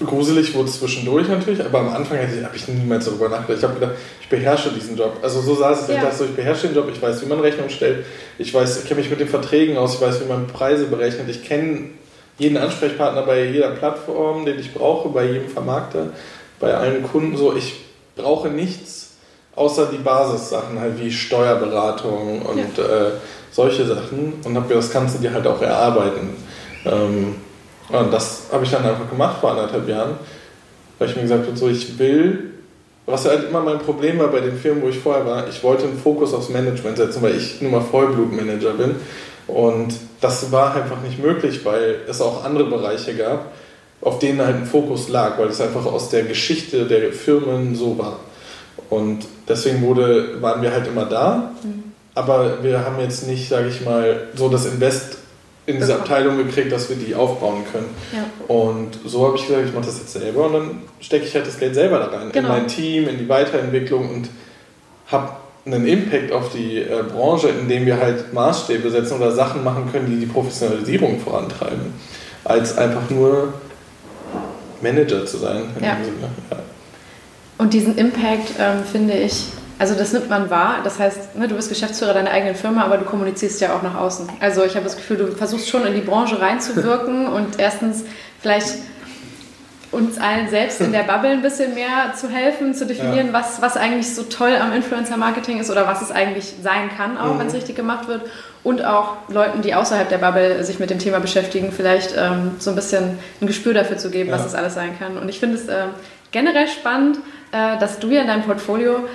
gruselig 0.06 0.54
wurde 0.54 0.70
es 0.70 0.80
zwischendurch 0.80 1.28
natürlich, 1.28 1.64
aber 1.64 1.80
am 1.80 1.89
Anfang 1.89 2.18
habe 2.18 2.56
ich 2.56 2.68
niemals 2.68 3.06
darüber 3.06 3.30
nachgedacht. 3.30 3.58
Ich 3.58 3.64
habe 3.64 3.74
gedacht, 3.80 3.95
ich 4.22 4.30
beherrsche 4.30 4.72
diesen 4.72 4.97
Job. 4.97 5.18
Also 5.22 5.41
so 5.41 5.56
saß 5.56 5.82
es, 5.82 5.88
ja. 5.88 5.95
ich 5.95 6.02
dachte 6.02 6.16
so, 6.18 6.26
ich 6.26 6.36
beherrsche 6.36 6.68
den 6.68 6.76
Job, 6.76 6.89
ich 6.93 7.02
weiß, 7.02 7.22
wie 7.22 7.26
man 7.28 7.39
Rechnung 7.39 7.70
stellt, 7.70 8.06
ich 8.38 8.54
weiß, 8.54 8.80
ich 8.80 8.88
kenne 8.88 9.02
mich 9.02 9.10
mit 9.10 9.20
den 9.20 9.28
Verträgen 9.28 9.78
aus, 9.78 9.95
ich 9.95 10.02
weiß, 10.02 10.22
wie 10.22 10.28
man 10.28 10.47
Preise 10.47 10.86
berechnet, 10.86 11.30
ich 11.30 11.43
kenne 11.43 11.89
jeden 12.38 12.58
Ansprechpartner 12.58 13.24
bei 13.24 13.45
jeder 13.45 13.72
Plattform, 13.72 14.45
den 14.45 14.60
ich 14.60 14.74
brauche, 14.74 15.10
bei 15.10 15.26
jedem 15.26 15.49
Vermarkter, 15.49 16.08
bei 16.60 16.74
allen 16.74 17.04
Kunden. 17.04 17.38
So, 17.38 17.56
ich 17.56 17.76
brauche 18.16 18.49
nichts 18.49 19.12
außer 19.56 19.88
die 19.91 19.97
Basissachen, 19.97 20.80
halt 20.80 20.99
wie 20.99 21.12
Steuerberatung 21.12 22.41
und 22.41 22.78
ja. 22.78 22.84
äh, 22.84 23.12
solche 23.52 23.86
Sachen 23.86 24.34
und 24.43 24.56
habe 24.56 24.68
mir 24.68 24.76
das 24.76 24.91
Ganze 24.91 25.20
dir 25.20 25.34
halt 25.34 25.45
auch 25.45 25.62
erarbeiten. 25.62 26.30
Ähm, 26.86 27.36
und 27.92 28.12
das 28.12 28.44
habe 28.52 28.64
ich 28.64 28.72
dann 28.72 28.86
einfach 28.86 29.10
gemacht 29.10 29.38
vor 29.42 29.52
anderthalb 29.52 29.88
Jahren, 29.88 30.16
weil 31.00 31.10
ich 31.10 31.16
mir 31.16 31.24
gesagt 31.24 31.48
habe, 31.48 31.58
so 31.58 31.68
ich 31.68 31.98
will, 32.00 32.52
was 33.06 33.26
halt 33.26 33.50
immer 33.50 33.62
mein 33.62 33.80
Problem 33.80 34.20
war 34.20 34.28
bei 34.28 34.39
den 34.39 34.58
Firmen, 34.58 34.84
wo 34.84 34.89
ich 34.89 35.00
vorher 35.00 35.26
war, 35.26 35.48
ich 35.48 35.64
wollte 35.64 35.84
einen 35.84 35.98
Fokus 35.98 36.34
aufs 36.34 36.50
Management 36.50 36.98
setzen, 36.98 37.22
weil 37.22 37.36
ich 37.36 37.62
nun 37.62 37.72
mal 37.72 37.82
Vollblutmanager 37.82 38.74
bin. 38.74 38.96
Und 39.48 39.94
das 40.22 40.52
war 40.52 40.76
einfach 40.76 41.02
nicht 41.02 41.22
möglich, 41.22 41.66
weil 41.66 41.98
es 42.08 42.22
auch 42.22 42.46
andere 42.46 42.66
Bereiche 42.66 43.16
gab, 43.16 43.52
auf 44.02 44.20
denen 44.20 44.39
halt 44.39 44.56
ein 44.56 44.66
Fokus 44.66 45.10
lag, 45.10 45.38
weil 45.38 45.48
es 45.48 45.60
einfach 45.60 45.86
aus 45.86 46.10
der 46.10 46.24
Geschichte 46.24 46.86
der 46.86 47.12
Firmen 47.12 47.76
so 47.76 47.98
war. 47.98 48.20
Und 48.89 49.26
deswegen 49.48 49.82
wurde, 49.82 50.42
waren 50.42 50.62
wir 50.62 50.72
halt 50.72 50.88
immer 50.88 51.06
da, 51.06 51.52
mhm. 51.64 51.84
aber 52.14 52.64
wir 52.64 52.86
haben 52.86 53.00
jetzt 53.00 53.28
nicht, 53.28 53.50
sage 53.50 53.68
ich 53.68 53.84
mal, 53.84 54.28
so 54.36 54.50
das 54.50 54.66
Invest 54.66 55.18
in 55.66 55.78
diese 55.78 55.95
Abteilung 55.95 56.38
gekriegt, 56.38 56.72
dass 56.72 56.89
wir 56.89 56.95
die 56.95 57.14
aufbauen 57.14 57.64
können. 57.72 57.89
Ja. 58.12 58.26
Und 58.53 58.97
so 59.05 59.26
habe 59.28 59.38
ich 59.38 59.47
gesagt, 59.47 59.68
ich 59.68 59.74
mache 59.74 59.86
das 59.86 59.99
jetzt 59.99 60.14
selber 60.14 60.45
und 60.45 60.53
dann 60.53 60.82
stecke 60.99 61.26
ich 61.26 61.36
halt 61.36 61.45
das 61.45 61.59
Geld 61.59 61.76
selber 61.76 61.99
da 61.99 62.07
rein, 62.07 62.32
genau. 62.32 62.47
in 62.49 62.53
mein 62.53 62.68
Team, 62.68 63.07
in 63.07 63.20
die 63.20 63.30
Weiterentwicklung 63.30 64.09
und 64.09 64.30
habe 65.07 65.30
einen 65.66 65.86
Impact 65.86 66.32
auf 66.32 66.51
die 66.51 66.80
äh, 66.80 67.03
Branche, 67.03 67.49
indem 67.49 67.86
wir 67.86 67.99
halt 67.99 68.34
Maßstäbe 68.34 68.89
setzen 68.89 69.18
oder 69.18 69.32
Sachen 69.32 69.64
machen 69.64 69.89
können, 69.91 70.07
die 70.07 70.20
die 70.20 70.26
Professionalisierung 70.26 71.20
vorantreiben, 71.20 71.93
als 72.43 72.78
einfach 72.78 73.09
nur 73.12 73.53
Manager 74.82 75.26
zu 75.26 75.38
sein. 75.38 75.66
Ja. 75.80 75.97
Ja. 76.49 76.57
Und 77.59 77.74
diesen 77.74 77.95
Impact 77.95 78.53
ähm, 78.59 78.84
finde 78.91 79.14
ich 79.14 79.45
also 79.82 79.96
das 79.96 80.14
nimmt 80.14 80.30
man 80.30 80.52
wahr. 80.52 80.82
Das 80.84 81.00
heißt, 81.00 81.36
ne, 81.38 81.48
du 81.48 81.56
bist 81.56 81.68
Geschäftsführer 81.68 82.14
deiner 82.14 82.30
eigenen 82.30 82.54
Firma, 82.54 82.84
aber 82.84 83.00
du 83.00 83.06
kommunizierst 83.06 83.60
ja 83.62 83.76
auch 83.76 83.82
nach 83.82 83.96
außen. 83.96 84.30
Also 84.40 84.64
ich 84.64 84.76
habe 84.76 84.84
das 84.84 84.96
Gefühl, 84.96 85.18
du 85.18 85.28
versuchst 85.32 85.68
schon 85.70 85.88
in 85.88 85.96
die 85.96 86.02
Branche 86.02 86.40
reinzuwirken 86.40 87.26
und 87.34 87.60
erstens 87.60 88.04
vielleicht 88.40 88.76
uns 89.92 90.20
allen 90.20 90.50
selbst 90.50 90.82
in 90.82 90.92
der 90.92 91.02
Bubble 91.02 91.32
ein 91.32 91.42
bisschen 91.42 91.74
mehr 91.74 92.14
zu 92.16 92.30
helfen, 92.30 92.76
zu 92.76 92.86
definieren, 92.86 93.28
ja. 93.28 93.34
was, 93.34 93.60
was 93.64 93.76
eigentlich 93.76 94.14
so 94.14 94.22
toll 94.22 94.56
am 94.56 94.72
Influencer-Marketing 94.72 95.60
ist 95.60 95.72
oder 95.72 95.88
was 95.88 96.04
es 96.04 96.12
eigentlich 96.12 96.54
sein 96.62 96.92
kann, 96.96 97.18
auch 97.18 97.34
mhm. 97.34 97.40
wenn 97.40 97.48
es 97.48 97.56
richtig 97.56 97.76
gemacht 97.76 98.08
wird. 98.08 98.22
Und 98.64 98.86
auch 98.86 99.16
Leuten, 99.30 99.64
die 99.64 99.74
außerhalb 99.74 100.08
der 100.10 100.20
Bubble 100.20 100.64
sich 100.64 100.78
mit 100.78 100.92
dem 100.92 101.00
Thema 101.00 101.20
beschäftigen, 101.20 101.72
vielleicht 101.72 102.14
ähm, 102.16 102.52
so 102.60 102.70
ein 102.70 102.76
bisschen 102.76 103.18
ein 103.42 103.48
Gespür 103.48 103.74
dafür 103.74 103.98
zu 103.98 104.12
geben, 104.12 104.30
ja. 104.30 104.36
was 104.36 104.44
das 104.44 104.54
alles 104.54 104.76
sein 104.76 104.92
kann. 105.00 105.18
Und 105.18 105.28
ich 105.28 105.40
finde 105.40 105.56
es 105.56 105.68
äh, 105.68 105.86
generell 106.32 106.68
spannend, 106.68 107.18
äh, 107.52 107.80
dass 107.80 107.98
du 107.98 108.10
ja 108.10 108.22
in 108.22 108.28
deinem 108.28 108.44
Portfolio 108.44 109.08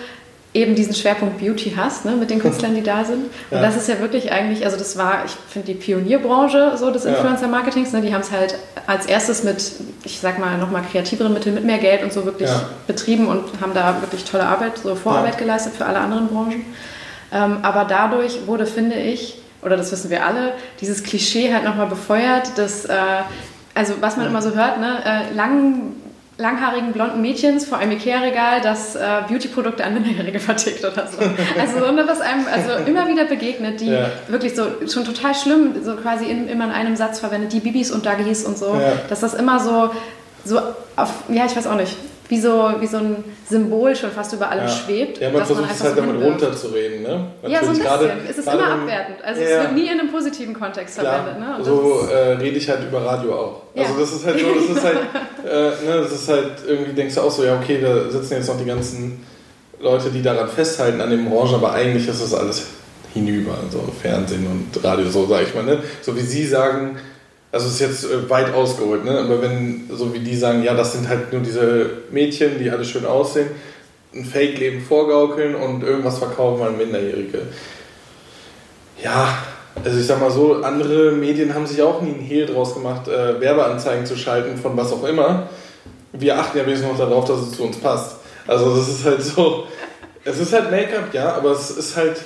eben 0.57 0.75
diesen 0.75 0.95
Schwerpunkt 0.95 1.39
Beauty 1.39 1.75
hast, 1.77 2.07
ne, 2.07 2.13
mit 2.13 2.31
den 2.31 2.39
Künstlern, 2.39 2.75
die 2.75 2.83
da 2.83 3.05
sind. 3.05 3.27
Und 3.51 3.59
ja. 3.59 3.63
das 3.63 3.77
ist 3.77 3.89
ja 3.89 4.01
wirklich 4.01 4.33
eigentlich, 4.33 4.65
also 4.65 4.79
das 4.79 4.97
war, 4.97 5.25
ich 5.27 5.33
finde, 5.51 5.67
die 5.67 5.75
Pionierbranche 5.75 6.77
so 6.77 6.91
des 6.91 7.05
Influencer-Marketings, 7.05 7.93
ne, 7.93 8.01
die 8.01 8.15
haben 8.15 8.23
es 8.23 8.33
halt 8.33 8.55
als 8.87 9.05
erstes 9.05 9.45
mit, 9.45 9.73
ich 10.05 10.19
sag 10.19 10.39
mal, 10.39 10.57
nochmal 10.57 10.83
kreativeren 10.91 11.35
Mitteln, 11.35 11.55
mit 11.55 11.65
mehr 11.65 11.79
Geld 11.79 12.03
und 12.03 12.13
so 12.13 12.25
wirklich 12.25 12.49
ja. 12.49 12.63
betrieben 12.87 13.29
und 13.29 13.45
haben 13.61 13.75
da 13.75 14.01
wirklich 14.01 14.25
tolle 14.25 14.47
Arbeit, 14.47 14.79
so 14.79 14.95
Vorarbeit 14.95 15.35
ja. 15.35 15.41
geleistet 15.41 15.75
für 15.77 15.85
alle 15.85 15.99
anderen 15.99 16.29
Branchen. 16.29 16.65
Ähm, 17.33 17.59
aber 17.63 17.85
dadurch 17.85 18.47
wurde, 18.47 18.65
finde 18.65 18.97
ich, 18.97 19.39
oder 19.63 19.77
das 19.77 19.93
wissen 19.93 20.11
wir 20.11 20.25
alle, 20.25 20.55
dieses 20.81 21.03
Klischee 21.03 21.53
halt 21.53 21.65
nochmal 21.65 21.89
befeuert, 21.89 22.57
dass, 22.57 22.87
äh, 22.87 22.95
also 23.75 23.95
was 24.01 24.17
man 24.17 24.27
immer 24.27 24.41
so 24.41 24.55
hört, 24.55 24.81
ne, 24.81 25.01
äh, 25.05 25.35
lang 25.35 25.93
langhaarigen 26.39 26.93
blonden 26.93 27.23
Mädchens 27.23 27.65
vor 27.65 27.79
einem 27.79 27.93
Ikea-Regal, 27.93 28.61
das 28.61 28.95
äh, 28.95 29.23
Beauty-Produkte 29.29 29.85
an 29.85 29.95
Minderjährige 29.95 30.39
vertickt 30.41 30.85
oder 30.85 31.07
so. 31.07 31.19
Also 31.59 31.79
so 31.79 32.07
was 32.07 32.21
einem 32.21 32.45
also 32.53 32.85
immer 32.85 33.09
wieder 33.09 33.25
begegnet, 33.25 33.81
die 33.81 33.91
ja. 33.91 34.11
wirklich 34.29 34.55
so 34.55 34.67
schon 34.87 35.05
total 35.05 35.35
schlimm, 35.35 35.83
so 35.83 35.97
quasi 35.97 36.27
in, 36.27 36.49
immer 36.49 36.67
in 36.67 36.73
einem 36.73 36.97
Satz 36.97 37.21
verwendet, 37.21 37.53
die 37.53 37.61
Bibis 37.61 37.91
und 37.91 38.05
Dagis 38.05 38.45
und 38.45 38.59
so, 38.59 38.75
ja. 38.75 38.93
dass 39.09 39.21
das 39.21 39.33
immer 39.35 39.61
so, 39.61 39.91
so 40.45 40.61
auf, 40.97 41.11
ja, 41.29 41.47
ich 41.47 41.57
weiß 41.57 41.67
auch 41.67 41.77
nicht, 41.77 41.97
wie 42.29 42.41
so, 42.41 42.73
wie 42.81 42.87
so 42.87 42.97
ein 42.99 43.25
Symbol 43.49 43.95
schon 43.95 44.11
fast 44.11 44.33
über 44.33 44.51
allem 44.51 44.65
ja. 44.65 44.69
schwebt. 44.69 45.19
Ja, 45.19 45.31
man 45.31 45.45
versucht 45.45 45.71
es 45.71 45.83
halt 45.83 45.95
so 45.95 46.01
damit 46.01 46.23
runterzureden. 46.23 47.03
Ne? 47.03 47.27
ja, 47.47 47.61
so 47.61 47.67
ein 47.67 47.73
bisschen. 47.73 47.85
Grade, 47.85 48.13
es 48.29 48.39
ist 48.39 48.49
immer 48.49 48.73
abwertend. 48.73 49.25
Also 49.25 49.41
ja, 49.41 49.49
es 49.49 49.63
wird 49.63 49.75
nie 49.75 49.87
in 49.87 50.01
einem 50.01 50.11
positiven 50.11 50.55
Kontext 50.55 50.99
klar, 50.99 51.25
verwendet. 51.25 51.59
Ne? 51.59 51.65
so 51.65 52.09
äh, 52.13 52.33
rede 52.33 52.57
ich 52.57 52.69
halt 52.69 52.81
über 52.89 53.05
Radio 53.05 53.35
auch. 53.35 53.63
Ja. 53.75 53.83
Also 53.85 54.01
das 54.01 54.13
ist 54.13 54.27
halt 54.27 54.41
so, 54.41 54.47
das 54.55 54.77
ist 54.77 54.85
halt, 54.85 54.99
äh, 55.45 55.87
ne, 55.87 56.03
das 56.03 56.13
ist 56.13 56.29
halt, 56.29 56.53
irgendwie 56.67 56.93
denkst 56.93 57.15
du 57.15 57.21
auch 57.21 57.31
so, 57.31 57.45
ja 57.45 57.57
okay, 57.57 57.81
da 57.81 58.11
sitzen 58.11 58.35
jetzt 58.35 58.49
noch 58.49 58.59
die 58.59 58.65
ganzen 58.65 59.25
Leute, 59.81 60.11
die 60.11 60.23
daran 60.23 60.49
festhalten 60.49 61.01
an 61.01 61.11
dem 61.11 61.31
Orange, 61.31 61.55
aber 61.55 61.73
eigentlich 61.73 62.09
ist 62.09 62.23
das 62.23 62.35
alles 62.35 62.67
hinüber, 63.15 63.57
so 63.71 63.83
Fernsehen 64.01 64.47
und 64.47 64.85
Radio, 64.85 65.09
so 65.09 65.27
sage 65.27 65.45
ich 65.45 65.55
mal. 65.55 65.65
Ne? 65.65 65.79
So 66.03 66.17
wie 66.17 66.21
Sie 66.21 66.47
sagen, 66.47 66.97
also 67.53 67.67
es 67.67 67.75
ist 67.75 67.81
jetzt 67.81 68.05
äh, 68.05 68.29
weit 68.29 68.53
ausgeholt, 68.53 69.05
ne? 69.05 69.19
aber 69.19 69.41
wenn, 69.43 69.89
so 69.91 70.13
wie 70.13 70.19
die 70.19 70.37
sagen, 70.37 70.63
ja, 70.63 70.75
das 70.75 70.93
sind 70.93 71.09
halt 71.09 71.33
nur 71.33 71.43
diese 71.43 71.91
Mädchen, 72.11 72.59
die 72.59 72.71
alle 72.71 72.85
schön 72.85 73.07
aussehen, 73.07 73.49
ein 74.15 74.25
Fake-Leben 74.25 74.81
vorgaukeln 74.81 75.55
und 75.55 75.83
irgendwas 75.83 76.19
verkaufen 76.19 76.67
an 76.67 76.77
Minderjährige. 76.77 77.43
Ja, 79.03 79.39
also 79.85 79.99
ich 79.99 80.07
sag 80.07 80.21
mal 80.21 80.31
so, 80.31 80.63
andere 80.63 81.13
Medien 81.13 81.55
haben 81.55 81.67
sich 81.67 81.83
auch 81.83 82.01
nie 82.01 82.15
einen 82.15 82.21
Hehl 82.21 82.47
draus 82.47 82.75
gemacht, 82.75 83.09
äh, 83.09 83.41
Werbeanzeigen 83.41 84.07
zu 84.07 84.17
schalten 84.17 84.57
von 84.57 84.77
was 84.77 84.93
auch 84.93 85.05
immer. 85.05 85.49
Wir 86.13 86.39
achten 86.39 86.57
ja 86.57 86.65
wenigstens 86.65 86.91
noch 86.91 86.99
darauf, 86.99 87.27
dass 87.27 87.41
es 87.41 87.53
zu 87.53 87.65
uns 87.65 87.77
passt. 87.77 88.17
Also 88.47 88.75
das 88.77 88.89
ist 88.89 89.05
halt 89.05 89.23
so, 89.23 89.67
es 90.25 90.39
ist 90.39 90.53
halt 90.53 90.71
Make-up, 90.71 91.13
ja, 91.13 91.35
aber 91.35 91.51
es 91.51 91.71
ist 91.71 91.97
halt, 91.97 92.17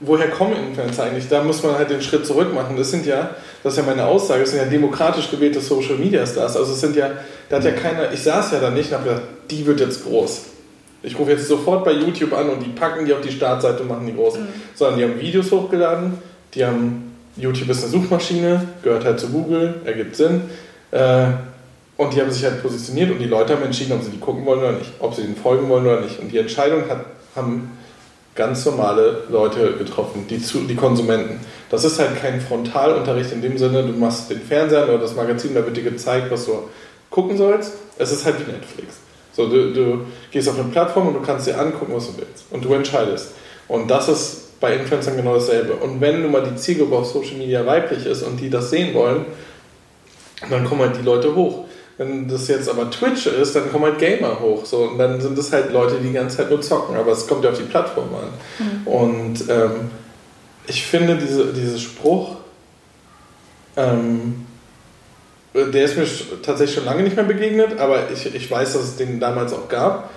woher 0.00 0.30
kommen 0.30 0.56
Influencer 0.56 1.04
eigentlich? 1.04 1.28
Da 1.28 1.42
muss 1.42 1.62
man 1.62 1.76
halt 1.76 1.90
den 1.90 2.02
Schritt 2.02 2.26
zurück 2.26 2.54
machen. 2.54 2.76
Das 2.76 2.90
sind 2.90 3.04
ja, 3.04 3.30
das 3.62 3.72
ist 3.74 3.78
ja 3.78 3.84
meine 3.84 4.04
Aussage, 4.04 4.40
das 4.42 4.50
sind 4.50 4.60
ja 4.60 4.66
demokratisch 4.66 5.30
gewählte 5.30 5.60
Social 5.60 5.96
Media 5.96 6.24
Stars. 6.26 6.56
Also 6.56 6.72
es 6.72 6.80
sind 6.80 6.96
ja, 6.96 7.10
da 7.48 7.56
hat 7.56 7.64
ja 7.64 7.72
keiner, 7.72 8.12
ich 8.12 8.22
saß 8.22 8.52
ja 8.52 8.60
da 8.60 8.70
nicht 8.70 8.90
und 8.90 8.98
habe 8.98 9.08
gedacht, 9.08 9.22
die 9.50 9.66
wird 9.66 9.80
jetzt 9.80 10.04
groß. 10.04 10.42
Ich 11.02 11.18
rufe 11.18 11.32
jetzt 11.32 11.46
sofort 11.46 11.84
bei 11.84 11.92
YouTube 11.92 12.32
an 12.32 12.50
und 12.50 12.64
die 12.64 12.70
packen 12.70 13.06
die 13.06 13.12
auf 13.12 13.20
die 13.20 13.30
Startseite 13.30 13.82
und 13.82 13.88
machen 13.88 14.06
die 14.06 14.14
groß. 14.14 14.38
Mhm. 14.38 14.48
Sondern 14.74 14.98
die 14.98 15.04
haben 15.04 15.20
Videos 15.20 15.50
hochgeladen, 15.50 16.18
die 16.54 16.64
haben, 16.64 17.14
YouTube 17.36 17.68
ist 17.68 17.82
eine 17.82 17.92
Suchmaschine, 17.92 18.66
gehört 18.82 19.04
halt 19.04 19.20
zu 19.20 19.28
Google, 19.28 19.74
ergibt 19.84 20.16
Sinn. 20.16 20.42
Äh, 20.90 21.26
und 21.96 22.14
die 22.14 22.20
haben 22.20 22.30
sich 22.30 22.44
halt 22.44 22.62
positioniert 22.62 23.10
und 23.10 23.18
die 23.18 23.26
Leute 23.26 23.54
haben 23.54 23.62
entschieden, 23.64 23.92
ob 23.92 24.02
sie 24.02 24.10
die 24.10 24.18
gucken 24.18 24.46
wollen 24.46 24.60
oder 24.60 24.72
nicht, 24.72 24.92
ob 25.00 25.14
sie 25.14 25.22
denen 25.22 25.36
folgen 25.36 25.68
wollen 25.68 25.84
oder 25.84 26.00
nicht. 26.00 26.18
Und 26.20 26.30
die 26.30 26.38
Entscheidung 26.38 26.88
hat, 26.88 27.04
haben 27.34 27.77
ganz 28.38 28.64
normale 28.64 29.24
Leute 29.28 29.72
getroffen, 29.72 30.26
die, 30.30 30.40
zu, 30.40 30.60
die 30.60 30.76
Konsumenten. 30.76 31.40
Das 31.70 31.84
ist 31.84 31.98
halt 31.98 32.20
kein 32.22 32.40
Frontalunterricht 32.40 33.32
in 33.32 33.42
dem 33.42 33.58
Sinne, 33.58 33.82
du 33.82 33.92
machst 33.92 34.30
den 34.30 34.40
Fernseher 34.40 34.84
oder 34.84 34.98
das 34.98 35.16
Magazin, 35.16 35.54
da 35.54 35.64
wird 35.66 35.76
dir 35.76 35.82
gezeigt, 35.82 36.30
was 36.30 36.46
du 36.46 36.52
gucken 37.10 37.36
sollst. 37.36 37.74
Es 37.98 38.12
ist 38.12 38.24
halt 38.24 38.36
wie 38.38 38.50
Netflix. 38.50 38.98
So, 39.32 39.48
du, 39.48 39.72
du 39.72 40.06
gehst 40.30 40.48
auf 40.48 40.58
eine 40.58 40.68
Plattform 40.68 41.08
und 41.08 41.14
du 41.14 41.20
kannst 41.20 41.48
dir 41.48 41.58
angucken, 41.58 41.92
was 41.94 42.06
du 42.06 42.18
willst. 42.18 42.44
Und 42.50 42.64
du 42.64 42.72
entscheidest. 42.74 43.32
Und 43.66 43.90
das 43.90 44.08
ist 44.08 44.60
bei 44.60 44.74
Influencern 44.74 45.16
genau 45.16 45.34
dasselbe. 45.34 45.74
Und 45.74 46.00
wenn 46.00 46.22
nun 46.22 46.32
mal 46.32 46.42
die 46.42 46.56
Zielgruppe 46.56 46.96
auf 46.96 47.06
Social 47.06 47.36
Media 47.36 47.66
weiblich 47.66 48.06
ist 48.06 48.22
und 48.22 48.40
die 48.40 48.50
das 48.50 48.70
sehen 48.70 48.94
wollen, 48.94 49.26
dann 50.48 50.64
kommen 50.64 50.82
halt 50.82 50.96
die 50.96 51.04
Leute 51.04 51.34
hoch. 51.34 51.64
Wenn 51.98 52.28
das 52.28 52.46
jetzt 52.46 52.68
aber 52.68 52.90
Twitch 52.90 53.26
ist, 53.26 53.56
dann 53.56 53.70
kommen 53.72 53.84
halt 53.84 53.98
Gamer 53.98 54.38
hoch. 54.38 54.64
So, 54.64 54.84
und 54.84 54.98
dann 54.98 55.20
sind 55.20 55.36
das 55.36 55.52
halt 55.52 55.72
Leute, 55.72 55.96
die 55.96 56.06
die 56.06 56.12
ganze 56.12 56.38
Zeit 56.38 56.48
nur 56.48 56.60
zocken. 56.60 56.96
Aber 56.96 57.10
es 57.10 57.26
kommt 57.26 57.44
ja 57.44 57.50
auf 57.50 57.58
die 57.58 57.64
Plattform 57.64 58.08
an. 58.14 58.28
Mhm. 58.58 58.86
Und 58.86 59.50
ähm, 59.50 59.90
ich 60.68 60.84
finde, 60.84 61.16
diese, 61.16 61.52
dieser 61.52 61.76
Spruch, 61.76 62.36
ähm, 63.76 64.46
der 65.54 65.84
ist 65.84 65.96
mir 65.96 66.06
tatsächlich 66.40 66.76
schon 66.76 66.84
lange 66.84 67.02
nicht 67.02 67.16
mehr 67.16 67.24
begegnet, 67.24 67.80
aber 67.80 68.12
ich, 68.12 68.32
ich 68.32 68.48
weiß, 68.48 68.74
dass 68.74 68.82
es 68.82 68.96
den 68.96 69.18
damals 69.18 69.52
auch 69.52 69.68
gab. 69.68 70.10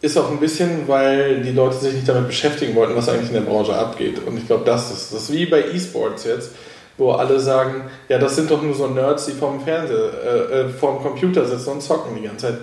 Ist 0.00 0.16
auch 0.16 0.30
ein 0.30 0.40
bisschen, 0.40 0.88
weil 0.88 1.42
die 1.42 1.52
Leute 1.52 1.76
sich 1.76 1.94
nicht 1.94 2.08
damit 2.08 2.28
beschäftigen 2.28 2.74
wollten, 2.74 2.96
was 2.96 3.10
eigentlich 3.10 3.28
in 3.28 3.34
der 3.34 3.40
Branche 3.42 3.74
abgeht. 3.74 4.20
Und 4.26 4.38
ich 4.38 4.46
glaube, 4.46 4.64
das 4.64 4.90
ist 4.90 5.12
das 5.12 5.24
ist 5.24 5.32
wie 5.32 5.44
bei 5.44 5.64
E-Sports 5.70 6.24
jetzt 6.24 6.50
wo 6.96 7.12
alle 7.12 7.40
sagen, 7.40 7.82
ja, 8.08 8.18
das 8.18 8.36
sind 8.36 8.50
doch 8.50 8.62
nur 8.62 8.74
so 8.74 8.86
Nerds, 8.86 9.26
die 9.26 9.32
vorm 9.32 9.60
Fernseher, 9.60 10.10
äh, 10.24 10.60
äh, 10.60 10.68
vorm 10.68 11.02
Computer 11.02 11.44
sitzen 11.44 11.70
und 11.70 11.82
zocken 11.82 12.14
die 12.16 12.22
ganze 12.22 12.46
Zeit. 12.46 12.58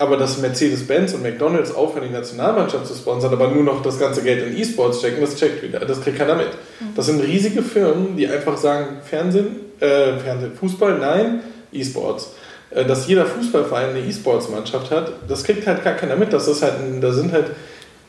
Aber 0.00 0.16
dass 0.16 0.38
Mercedes-Benz 0.38 1.14
und 1.14 1.22
McDonalds 1.22 1.74
aufhören, 1.74 2.06
die 2.06 2.14
Nationalmannschaft 2.14 2.86
zu 2.86 2.94
sponsern, 2.94 3.32
aber 3.32 3.48
nur 3.48 3.64
noch 3.64 3.82
das 3.82 3.98
ganze 3.98 4.22
Geld 4.22 4.46
in 4.46 4.56
E-Sports 4.56 5.00
stecken, 5.00 5.20
das 5.20 5.36
checkt 5.36 5.62
wieder. 5.62 5.80
Das 5.80 6.00
kriegt 6.00 6.18
keiner 6.18 6.36
mit. 6.36 6.46
Mhm. 6.46 6.94
Das 6.94 7.06
sind 7.06 7.20
riesige 7.20 7.62
Firmen, 7.62 8.16
die 8.16 8.28
einfach 8.28 8.56
sagen, 8.56 8.98
Fernsehen, 9.04 9.56
äh, 9.80 10.16
Fernsehen, 10.18 10.52
Fußball, 10.54 10.98
nein, 10.98 11.40
E-Sports. 11.72 12.32
Äh, 12.70 12.84
dass 12.84 13.08
jeder 13.08 13.26
Fußballverein 13.26 13.90
eine 13.90 14.00
E-Sports-Mannschaft 14.00 14.90
hat, 14.92 15.12
das 15.26 15.42
kriegt 15.42 15.66
halt 15.66 15.82
gar 15.82 15.94
keiner 15.94 16.14
mit. 16.14 16.32
Das 16.32 16.46
ist 16.46 16.62
halt, 16.62 16.74
da 17.00 17.12
sind 17.12 17.32
halt 17.32 17.46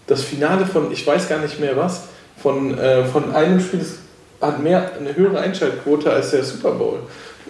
das 0.05 0.21
Finale 0.21 0.67
von, 0.67 0.91
ich 0.91 1.05
weiß 1.07 1.27
gar 1.27 1.39
nicht 1.39 1.59
mehr 1.59 1.75
was, 1.75 2.03
von, 2.37 2.77
äh, 2.77 3.05
von 3.05 3.33
einem 3.33 3.59
Spiel, 3.59 3.79
das 3.79 3.95
hat 4.41 4.61
mehr, 4.61 4.91
eine 4.97 5.15
höhere 5.15 5.39
Einschaltquote 5.39 6.11
als 6.11 6.31
der 6.31 6.43
Super 6.43 6.71
Bowl. 6.71 6.99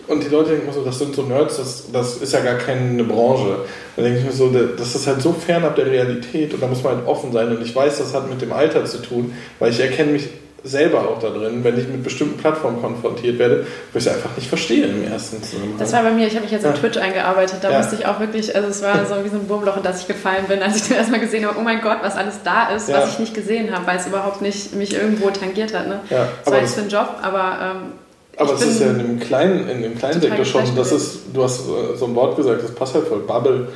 Und 0.07 0.23
die 0.23 0.29
Leute 0.29 0.49
denken 0.49 0.65
immer 0.65 0.73
so, 0.73 0.83
das 0.83 0.97
sind 0.97 1.13
so 1.15 1.21
Nerds, 1.21 1.57
das, 1.57 1.91
das 1.91 2.17
ist 2.17 2.33
ja 2.33 2.39
gar 2.39 2.55
keine 2.55 3.03
Branche. 3.03 3.57
Da 3.95 4.01
denke 4.01 4.19
ich 4.19 4.25
mir 4.25 4.31
so, 4.31 4.49
das 4.49 4.95
ist 4.95 5.05
halt 5.05 5.21
so 5.21 5.33
fernab 5.33 5.75
der 5.75 5.85
Realität 5.85 6.51
und 6.53 6.63
da 6.63 6.67
muss 6.67 6.83
man 6.83 6.97
halt 6.97 7.07
offen 7.07 7.31
sein. 7.31 7.55
Und 7.55 7.61
ich 7.61 7.75
weiß, 7.75 7.99
das 7.99 8.15
hat 8.15 8.27
mit 8.27 8.41
dem 8.41 8.51
Alter 8.51 8.85
zu 8.85 9.03
tun, 9.03 9.35
weil 9.59 9.71
ich 9.71 9.79
erkenne 9.79 10.13
mich 10.13 10.29
selber 10.63 11.07
auch 11.07 11.19
da 11.19 11.29
drin, 11.29 11.63
wenn 11.63 11.77
ich 11.79 11.87
mit 11.87 12.03
bestimmten 12.03 12.37
Plattformen 12.37 12.81
konfrontiert 12.81 13.39
werde, 13.39 13.65
wo 13.93 13.97
ich 13.97 14.05
es 14.05 14.13
einfach 14.13 14.35
nicht 14.35 14.47
verstehe 14.47 14.85
im 14.85 15.09
ersten 15.09 15.41
Zusammenhang. 15.41 15.79
Das 15.79 15.93
war 15.93 16.03
bei 16.03 16.11
mir, 16.11 16.27
ich 16.27 16.33
habe 16.33 16.43
mich 16.43 16.51
jetzt 16.51 16.63
ja. 16.63 16.73
Twitch 16.73 16.97
eingearbeitet, 16.97 17.59
da 17.61 17.71
ja. 17.71 17.77
musste 17.77 17.95
ich 17.95 18.05
auch 18.05 18.19
wirklich, 18.19 18.55
also 18.55 18.67
es 18.67 18.81
war 18.81 19.05
so 19.09 19.23
wie 19.23 19.29
so 19.29 19.37
ein 19.37 19.47
Wurmloch, 19.47 19.77
in 19.77 19.83
das 19.83 20.01
ich 20.01 20.07
gefallen 20.07 20.45
bin, 20.47 20.61
als 20.61 20.77
ich 20.77 20.87
dann 20.89 20.97
erstmal 20.97 21.19
gesehen 21.19 21.45
habe, 21.45 21.57
oh 21.57 21.61
mein 21.61 21.81
Gott, 21.81 21.99
was 22.01 22.15
alles 22.15 22.39
da 22.43 22.69
ist, 22.69 22.89
ja. 22.89 22.97
was 22.97 23.13
ich 23.13 23.19
nicht 23.19 23.33
gesehen 23.33 23.73
habe, 23.73 23.87
weil 23.87 23.97
es 23.97 24.07
überhaupt 24.07 24.41
nicht 24.41 24.75
mich 24.75 24.93
irgendwo 24.93 25.29
tangiert 25.29 25.73
hat. 25.73 25.87
Ne? 25.87 26.01
Ja. 26.09 26.27
Das 26.43 26.53
war 26.53 26.61
jetzt 26.61 26.75
für 26.75 26.81
einen 26.81 26.89
Job, 26.89 27.09
aber... 27.21 27.57
Ähm, 27.61 27.77
aber 28.37 28.53
es 28.53 28.61
ist 28.61 28.79
ja 28.79 28.91
in 28.91 28.99
dem 28.99 29.19
kleinen, 29.19 29.67
in 29.67 29.81
dem 29.81 29.97
kleinen 29.97 30.21
Sektor 30.21 30.45
schon, 30.45 30.63
das 30.73 30.93
ist, 30.93 31.23
du 31.33 31.43
hast 31.43 31.59
äh, 31.59 31.97
so 31.97 32.05
ein 32.05 32.15
Wort 32.15 32.37
gesagt, 32.37 32.63
das 32.63 32.71
passt 32.71 32.95
halt 32.95 33.05
voll, 33.07 33.19
Bubble, 33.19 33.67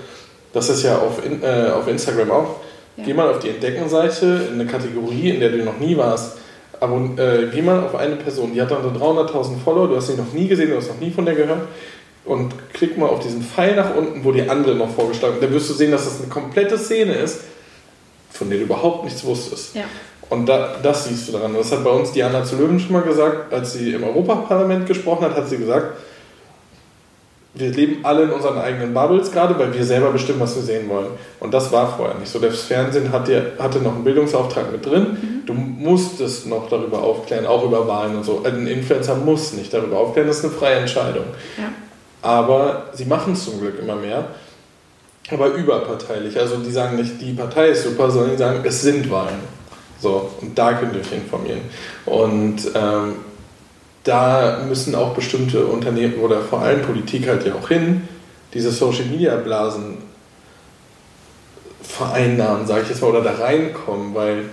das 0.53 0.69
ist 0.69 0.83
ja 0.83 0.97
auf, 0.99 1.19
äh, 1.25 1.71
auf 1.71 1.87
Instagram 1.87 2.31
auch. 2.31 2.55
Geh 2.95 3.13
mal 3.13 3.27
auf 3.27 3.39
die 3.39 3.49
Entdeckenseite 3.49 4.47
in 4.49 4.53
eine 4.53 4.67
Kategorie, 4.67 5.31
in 5.31 5.39
der 5.39 5.49
du 5.49 5.57
noch 5.63 5.79
nie 5.79 5.97
warst 5.97 6.37
Abon 6.83 7.17
äh, 7.17 7.47
geh 7.51 7.61
mal 7.61 7.79
auf 7.79 7.95
eine 7.95 8.17
Person, 8.17 8.53
die 8.53 8.61
hat 8.61 8.69
dann 8.69 8.83
so 8.83 8.89
300.000 8.89 9.57
Follower, 9.63 9.87
du 9.87 9.95
hast 9.95 10.07
sie 10.07 10.15
noch 10.15 10.33
nie 10.33 10.47
gesehen, 10.47 10.69
du 10.69 10.77
hast 10.77 10.89
noch 10.89 10.99
nie 10.99 11.11
von 11.11 11.25
der 11.25 11.35
gehört 11.35 11.61
und 12.25 12.53
klick 12.73 12.97
mal 12.97 13.07
auf 13.07 13.19
diesen 13.19 13.41
Pfeil 13.41 13.75
nach 13.75 13.95
unten, 13.95 14.23
wo 14.23 14.31
die 14.31 14.49
andere 14.49 14.75
noch 14.75 14.89
vorgeschlagen 14.89 15.35
wird. 15.35 15.43
Dann 15.43 15.53
wirst 15.53 15.69
du 15.69 15.73
sehen, 15.73 15.91
dass 15.91 16.05
das 16.05 16.19
eine 16.19 16.29
komplette 16.29 16.77
Szene 16.77 17.13
ist, 17.13 17.41
von 18.31 18.49
der 18.49 18.59
du 18.59 18.65
überhaupt 18.65 19.03
nichts 19.03 19.23
wusstest. 19.23 19.75
Ja. 19.75 19.83
Und 20.29 20.47
da, 20.47 20.77
das 20.81 21.05
siehst 21.05 21.27
du 21.27 21.33
daran. 21.33 21.53
Das 21.53 21.71
hat 21.71 21.83
bei 21.83 21.89
uns 21.89 22.11
Diana 22.11 22.43
zu 22.43 22.55
Löwen 22.55 22.79
schon 22.79 22.93
mal 22.93 23.01
gesagt, 23.01 23.53
als 23.53 23.73
sie 23.73 23.93
im 23.93 24.03
Europaparlament 24.03 24.87
gesprochen 24.87 25.25
hat, 25.25 25.35
hat 25.35 25.49
sie 25.49 25.57
gesagt, 25.57 25.97
wir 27.55 27.69
leben 27.69 28.03
alle 28.03 28.23
in 28.23 28.31
unseren 28.31 28.57
eigenen 28.57 28.93
Bubbles 28.93 29.31
gerade, 29.31 29.57
weil 29.59 29.73
wir 29.73 29.83
selber 29.83 30.11
bestimmen, 30.11 30.39
was 30.39 30.55
wir 30.55 30.63
sehen 30.63 30.89
wollen. 30.89 31.11
Und 31.39 31.53
das 31.53 31.71
war 31.71 31.95
vorher 31.95 32.15
nicht 32.15 32.31
so. 32.31 32.39
Das 32.39 32.61
Fernsehen 32.61 33.11
hatte, 33.11 33.51
hatte 33.59 33.79
noch 33.79 33.93
einen 33.93 34.03
Bildungsauftrag 34.03 34.71
mit 34.71 34.83
drin. 34.83 35.01
Mhm. 35.03 35.45
Du 35.45 35.53
musstest 35.53 36.47
noch 36.47 36.67
darüber 36.67 37.03
aufklären, 37.03 37.45
auch 37.45 37.63
über 37.63 37.87
Wahlen 37.87 38.17
und 38.17 38.23
so. 38.23 38.41
Ein 38.43 38.65
Influencer 38.65 39.15
muss 39.15 39.53
nicht 39.53 39.71
darüber 39.71 39.99
aufklären, 39.99 40.27
das 40.27 40.39
ist 40.39 40.45
eine 40.45 40.53
freie 40.53 40.75
Entscheidung. 40.77 41.25
Ja. 41.57 41.69
Aber 42.23 42.85
sie 42.93 43.05
machen 43.05 43.33
es 43.33 43.45
zum 43.45 43.59
Glück 43.59 43.77
immer 43.79 43.97
mehr. 43.97 44.25
Aber 45.29 45.49
überparteilich. 45.49 46.39
Also 46.39 46.57
die 46.57 46.71
sagen 46.71 46.97
nicht, 46.97 47.21
die 47.21 47.33
Partei 47.33 47.69
ist 47.69 47.83
super, 47.83 48.09
sondern 48.09 48.31
die 48.31 48.37
sagen, 48.37 48.61
es 48.63 48.81
sind 48.81 49.09
Wahlen. 49.11 49.39
So, 50.01 50.31
und 50.41 50.57
da 50.57 50.73
könnt 50.73 50.95
ihr 50.95 51.01
euch 51.01 51.13
informieren. 51.13 51.61
Und 52.05 52.61
ähm, 52.75 53.15
da 54.03 54.63
müssen 54.67 54.95
auch 54.95 55.13
bestimmte 55.13 55.65
Unternehmen 55.65 56.15
oder 56.15 56.41
vor 56.41 56.61
allem 56.61 56.81
Politik 56.81 57.27
halt 57.27 57.45
ja 57.45 57.55
auch 57.55 57.69
hin, 57.69 58.07
diese 58.53 58.71
Social 58.71 59.05
Media 59.05 59.35
Blasen 59.37 59.97
vereinnahmen, 61.81 62.67
sage 62.67 62.83
ich 62.83 62.89
jetzt 62.89 63.01
mal, 63.01 63.09
oder 63.09 63.21
da 63.21 63.33
reinkommen, 63.33 64.13
weil 64.13 64.45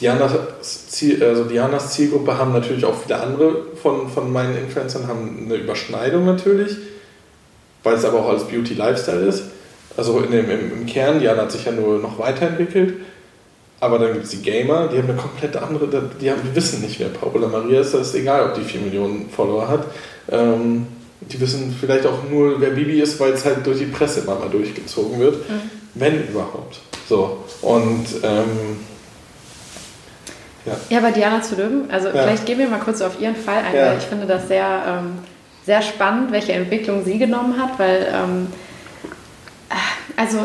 Dianas, 0.00 0.32
Ziel, 0.88 1.22
also 1.22 1.44
Dianas 1.44 1.92
Zielgruppe 1.92 2.36
haben 2.36 2.52
natürlich 2.52 2.84
auch 2.84 2.94
viele 3.00 3.20
andere 3.20 3.66
von, 3.80 4.08
von 4.08 4.32
meinen 4.32 4.56
Influencern, 4.56 5.06
haben 5.06 5.44
eine 5.44 5.54
Überschneidung 5.56 6.24
natürlich, 6.24 6.76
weil 7.82 7.94
es 7.94 8.04
aber 8.04 8.20
auch 8.20 8.30
als 8.30 8.44
Beauty 8.44 8.74
Lifestyle 8.74 9.26
ist. 9.26 9.44
Also 9.96 10.18
in 10.20 10.30
dem, 10.30 10.50
im, 10.50 10.72
im 10.72 10.86
Kern, 10.86 11.20
Diana 11.20 11.42
hat 11.42 11.52
sich 11.52 11.66
ja 11.66 11.72
nur 11.72 11.98
noch 11.98 12.18
weiterentwickelt 12.18 12.94
aber 13.82 13.98
dann 13.98 14.12
gibt 14.12 14.26
es 14.26 14.30
die 14.30 14.42
Gamer, 14.42 14.86
die 14.86 14.96
haben 14.96 15.10
eine 15.10 15.18
komplett 15.18 15.56
andere, 15.56 15.88
die, 16.20 16.30
haben, 16.30 16.40
die 16.44 16.54
wissen 16.54 16.82
nicht, 16.82 17.00
wer 17.00 17.08
Paola 17.08 17.48
Maria 17.48 17.80
ist, 17.80 17.92
das 17.92 18.08
ist 18.08 18.14
egal, 18.14 18.46
ob 18.46 18.54
die 18.54 18.60
4 18.60 18.80
Millionen 18.80 19.28
Follower 19.28 19.66
hat. 19.66 19.86
Ähm, 20.30 20.86
die 21.20 21.40
wissen 21.40 21.76
vielleicht 21.80 22.06
auch 22.06 22.22
nur, 22.30 22.60
wer 22.60 22.70
Bibi 22.70 23.00
ist, 23.00 23.18
weil 23.18 23.32
es 23.32 23.44
halt 23.44 23.66
durch 23.66 23.78
die 23.78 23.86
Presse 23.86 24.20
immer 24.20 24.36
mal 24.36 24.48
durchgezogen 24.48 25.18
wird, 25.18 25.50
mhm. 25.50 25.70
wenn 25.94 26.28
überhaupt. 26.28 26.78
So, 27.08 27.42
und 27.60 28.06
ähm, 28.22 28.78
ja. 30.64 30.76
Ja, 30.88 31.00
bei 31.00 31.10
Diana 31.10 31.42
zu 31.42 31.56
Löwen, 31.56 31.90
also 31.90 32.06
ja. 32.06 32.22
vielleicht 32.22 32.46
gehen 32.46 32.60
wir 32.60 32.68
mal 32.68 32.78
kurz 32.78 33.02
auf 33.02 33.20
ihren 33.20 33.34
Fall 33.34 33.64
ein, 33.64 33.74
ja. 33.74 33.86
weil 33.86 33.98
ich 33.98 34.04
finde 34.04 34.26
das 34.28 34.46
sehr, 34.46 34.84
ähm, 34.86 35.18
sehr 35.66 35.82
spannend, 35.82 36.30
welche 36.30 36.52
Entwicklung 36.52 37.04
sie 37.04 37.18
genommen 37.18 37.60
hat, 37.60 37.80
weil 37.80 38.06
ähm, 38.14 38.46
also 40.16 40.38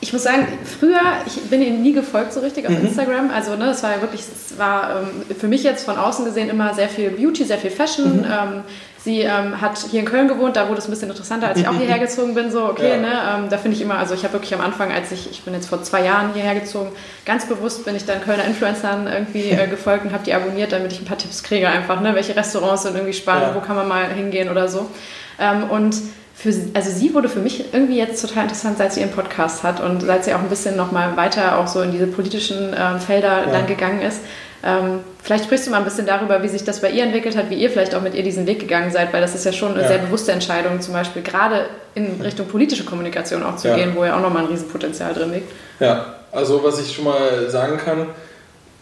ich 0.00 0.12
muss 0.12 0.22
sagen, 0.22 0.46
früher, 0.78 1.00
ich 1.26 1.40
bin 1.50 1.60
ihnen 1.60 1.82
nie 1.82 1.92
gefolgt 1.92 2.32
so 2.32 2.40
richtig 2.40 2.66
auf 2.66 2.72
mhm. 2.72 2.86
Instagram. 2.86 3.30
Also, 3.30 3.56
ne, 3.56 3.70
es 3.70 3.82
war 3.82 4.00
wirklich, 4.00 4.22
es 4.22 4.58
war 4.58 5.02
ähm, 5.02 5.36
für 5.36 5.48
mich 5.48 5.62
jetzt 5.62 5.84
von 5.84 5.96
außen 5.96 6.24
gesehen 6.24 6.48
immer 6.48 6.74
sehr 6.74 6.88
viel 6.88 7.10
Beauty, 7.10 7.44
sehr 7.44 7.58
viel 7.58 7.70
Fashion, 7.70 8.18
mhm. 8.18 8.24
ähm, 8.24 8.62
Sie 9.02 9.20
ähm, 9.20 9.62
hat 9.62 9.78
hier 9.90 10.00
in 10.00 10.06
Köln 10.06 10.28
gewohnt, 10.28 10.56
da 10.56 10.68
wurde 10.68 10.78
es 10.78 10.86
ein 10.86 10.90
bisschen 10.90 11.08
interessanter, 11.08 11.48
als 11.48 11.58
ich 11.58 11.66
auch 11.66 11.74
hierher 11.74 11.98
gezogen 11.98 12.34
bin. 12.34 12.50
So, 12.50 12.66
okay, 12.66 12.90
ja. 12.90 12.96
ne, 12.98 13.08
ähm, 13.08 13.48
da 13.48 13.56
finde 13.56 13.74
ich 13.76 13.82
immer, 13.82 13.96
also 13.96 14.14
ich 14.14 14.24
habe 14.24 14.34
wirklich 14.34 14.52
am 14.52 14.60
Anfang, 14.60 14.92
als 14.92 15.10
ich, 15.10 15.30
ich 15.30 15.40
bin 15.42 15.54
jetzt 15.54 15.70
vor 15.70 15.82
zwei 15.82 16.04
Jahren 16.04 16.34
hierher 16.34 16.54
gezogen, 16.54 16.90
ganz 17.24 17.46
bewusst 17.46 17.86
bin 17.86 17.96
ich 17.96 18.04
dann 18.04 18.20
Kölner 18.20 18.44
Influencern 18.44 19.06
irgendwie 19.06 19.50
äh, 19.50 19.66
gefolgt 19.70 20.04
und 20.04 20.12
habe 20.12 20.24
die 20.24 20.34
abonniert, 20.34 20.72
damit 20.72 20.92
ich 20.92 21.00
ein 21.00 21.06
paar 21.06 21.16
Tipps 21.16 21.42
kriege, 21.42 21.66
einfach, 21.68 22.02
ne, 22.02 22.14
welche 22.14 22.36
Restaurants 22.36 22.82
sind 22.82 22.94
irgendwie 22.94 23.14
spannend, 23.14 23.48
ja. 23.48 23.54
wo 23.54 23.60
kann 23.60 23.74
man 23.74 23.88
mal 23.88 24.06
hingehen 24.06 24.50
oder 24.50 24.68
so. 24.68 24.90
Ähm, 25.38 25.70
und 25.70 25.96
für, 26.42 26.54
also 26.72 26.90
sie 26.90 27.12
wurde 27.12 27.28
für 27.28 27.40
mich 27.40 27.64
irgendwie 27.74 27.98
jetzt 27.98 28.22
total 28.22 28.44
interessant, 28.44 28.78
seit 28.78 28.94
sie 28.94 29.00
ihren 29.00 29.10
Podcast 29.10 29.62
hat 29.62 29.78
und 29.80 30.00
seit 30.00 30.24
sie 30.24 30.32
auch 30.32 30.38
ein 30.38 30.48
bisschen 30.48 30.74
nochmal 30.74 31.14
weiter 31.16 31.58
auch 31.58 31.66
so 31.66 31.82
in 31.82 31.92
diese 31.92 32.06
politischen 32.06 32.72
äh, 32.72 32.98
Felder 32.98 33.44
ja. 33.46 33.52
dann 33.52 33.66
gegangen 33.66 34.00
ist. 34.00 34.20
Ähm, 34.62 35.00
vielleicht 35.22 35.44
sprichst 35.44 35.66
du 35.66 35.70
mal 35.70 35.78
ein 35.78 35.84
bisschen 35.84 36.06
darüber, 36.06 36.42
wie 36.42 36.48
sich 36.48 36.64
das 36.64 36.80
bei 36.80 36.90
ihr 36.90 37.02
entwickelt 37.02 37.36
hat, 37.36 37.50
wie 37.50 37.56
ihr 37.56 37.68
vielleicht 37.68 37.94
auch 37.94 38.00
mit 38.00 38.14
ihr 38.14 38.22
diesen 38.22 38.46
Weg 38.46 38.58
gegangen 38.58 38.90
seid, 38.90 39.12
weil 39.12 39.20
das 39.20 39.34
ist 39.34 39.44
ja 39.44 39.52
schon 39.52 39.72
eine 39.72 39.82
ja. 39.82 39.88
sehr 39.88 39.98
bewusste 39.98 40.32
Entscheidung, 40.32 40.80
zum 40.80 40.94
Beispiel 40.94 41.20
gerade 41.20 41.66
in 41.94 42.20
Richtung 42.22 42.46
politische 42.46 42.84
Kommunikation 42.84 43.42
auch 43.42 43.56
zu 43.56 43.68
ja. 43.68 43.76
gehen, 43.76 43.92
wo 43.94 44.04
ja 44.04 44.16
auch 44.16 44.22
nochmal 44.22 44.44
ein 44.44 44.48
Riesenpotenzial 44.48 45.12
drin 45.12 45.32
liegt. 45.32 45.52
Ja, 45.78 46.14
also 46.32 46.64
was 46.64 46.80
ich 46.80 46.94
schon 46.94 47.04
mal 47.04 47.50
sagen 47.50 47.76
kann, 47.76 48.06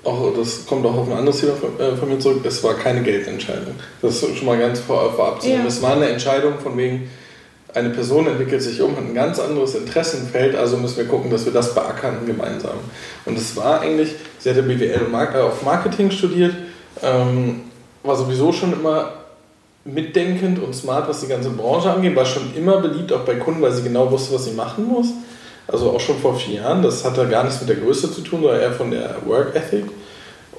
auch 0.05 0.33
das 0.37 0.65
kommt 0.65 0.87
auch 0.87 0.97
auf 0.97 1.11
ein 1.11 1.17
anderes 1.17 1.41
Thema 1.41 1.55
von, 1.55 1.79
äh, 1.81 1.97
von 1.97 2.09
mir 2.09 2.21
zurück, 2.21 2.45
es 2.45 2.63
war 2.63 2.75
keine 2.75 3.03
Geldentscheidung. 3.03 3.75
Das 4.01 4.23
ist 4.23 4.37
schon 4.37 4.47
mal 4.47 4.59
ganz 4.59 4.79
vor, 4.79 5.13
vorab 5.13 5.43
zu 5.43 5.49
ja. 5.49 5.65
Es 5.67 5.83
war 5.83 5.95
eine 5.95 6.09
Entscheidung 6.09 6.59
von 6.61 6.77
wegen, 6.77 7.11
eine 7.79 7.91
Person 7.91 8.27
entwickelt 8.27 8.63
sich 8.63 8.81
um, 8.83 8.97
hat 8.97 9.05
ein 9.05 9.15
ganz 9.15 9.39
anderes 9.39 9.75
Interessenfeld, 9.75 10.57
also 10.57 10.77
müssen 10.77 10.99
wir 10.99 11.07
gucken, 11.07 11.31
dass 11.31 11.45
wir 11.45 11.53
das 11.53 11.75
beackern 11.75 12.27
gemeinsam. 12.27 12.79
Und 13.25 13.39
es 13.39 13.57
war 13.57 13.81
eigentlich, 13.81 14.15
sie 14.39 14.51
hatte 14.51 14.63
BWL 14.63 15.07
äh, 15.13 15.39
auf 15.39 15.63
Marketing 15.63 16.11
studiert, 16.11 16.55
ähm, 17.03 17.63
war 18.03 18.17
sowieso 18.17 18.53
schon 18.53 18.73
immer 18.73 19.13
mitdenkend 19.85 20.63
und 20.63 20.75
smart, 20.75 21.09
was 21.09 21.21
die 21.21 21.29
ganze 21.29 21.51
Branche 21.51 21.91
angeht, 21.91 22.15
war 22.15 22.27
schon 22.27 22.55
immer 22.55 22.79
beliebt, 22.79 23.13
auch 23.13 23.25
bei 23.25 23.37
Kunden, 23.37 23.63
weil 23.63 23.73
sie 23.73 23.83
genau 23.83 24.11
wusste, 24.11 24.35
was 24.35 24.45
sie 24.45 24.53
machen 24.53 24.87
muss. 24.87 25.09
Also 25.67 25.91
auch 25.91 26.01
schon 26.01 26.19
vor 26.19 26.35
vier 26.35 26.63
Jahren. 26.63 26.83
Das 26.83 27.05
hatte 27.05 27.27
gar 27.29 27.45
nichts 27.45 27.61
mit 27.61 27.69
der 27.69 27.77
Größe 27.77 28.11
zu 28.13 28.23
tun, 28.23 28.41
sondern 28.43 28.61
eher 28.61 28.73
von 28.73 28.91
der 28.91 29.17
Work 29.27 29.55
Ethic. 29.55 29.85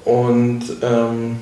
Und 0.04 0.62
ähm, 0.82 1.36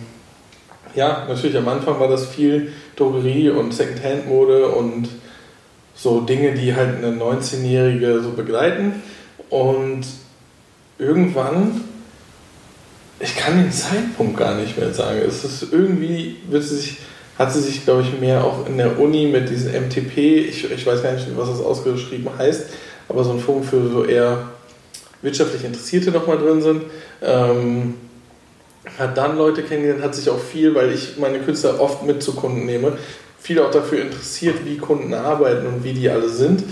ja, 0.94 1.24
natürlich 1.28 1.56
am 1.56 1.68
Anfang 1.68 2.00
war 2.00 2.08
das 2.08 2.26
viel 2.26 2.72
Drogerie 2.96 3.50
und 3.50 3.72
Secondhand-Mode 3.72 4.68
und 4.68 5.08
so 5.98 6.20
Dinge, 6.20 6.52
die 6.52 6.74
halt 6.74 6.96
eine 6.98 7.16
19-Jährige 7.16 8.20
so 8.22 8.30
begleiten. 8.30 9.02
Und 9.50 10.02
irgendwann, 10.98 11.82
ich 13.18 13.36
kann 13.36 13.60
den 13.60 13.72
Zeitpunkt 13.72 14.36
gar 14.36 14.54
nicht 14.54 14.78
mehr 14.78 14.94
sagen. 14.94 15.20
Es 15.26 15.44
ist 15.44 15.72
irgendwie, 15.72 16.36
wird 16.48 16.62
sie 16.62 16.76
sich, 16.76 16.98
hat 17.36 17.52
sie 17.52 17.60
sich, 17.60 17.84
glaube 17.84 18.02
ich, 18.02 18.20
mehr 18.20 18.44
auch 18.44 18.66
in 18.66 18.78
der 18.78 18.98
Uni 19.00 19.26
mit 19.26 19.50
diesem 19.50 19.72
MTP, 19.72 20.46
ich, 20.48 20.70
ich 20.70 20.86
weiß 20.86 21.02
gar 21.02 21.12
nicht, 21.12 21.26
was 21.36 21.48
das 21.48 21.60
ausgeschrieben 21.60 22.30
heißt, 22.38 22.66
aber 23.08 23.24
so 23.24 23.32
ein 23.32 23.40
Forum 23.40 23.64
für 23.64 23.88
so 23.88 24.04
eher 24.04 24.50
wirtschaftlich 25.22 25.64
Interessierte 25.64 26.12
nochmal 26.12 26.38
drin 26.38 26.62
sind. 26.62 26.82
Ähm, 27.22 27.94
hat 28.98 29.18
dann 29.18 29.36
Leute 29.36 29.62
kennengelernt, 29.62 30.02
hat 30.02 30.14
sich 30.14 30.30
auch 30.30 30.38
viel, 30.38 30.74
weil 30.74 30.92
ich 30.92 31.18
meine 31.18 31.40
Künstler 31.40 31.80
oft 31.80 32.04
mit 32.04 32.22
zu 32.22 32.34
Kunden 32.34 32.64
nehme, 32.66 32.96
viel 33.40 33.60
auch 33.60 33.70
dafür 33.70 34.02
interessiert, 34.02 34.64
wie 34.64 34.76
Kunden 34.76 35.14
arbeiten 35.14 35.66
und 35.66 35.84
wie 35.84 35.92
die 35.92 36.08
alle 36.08 36.28
sind. 36.28 36.64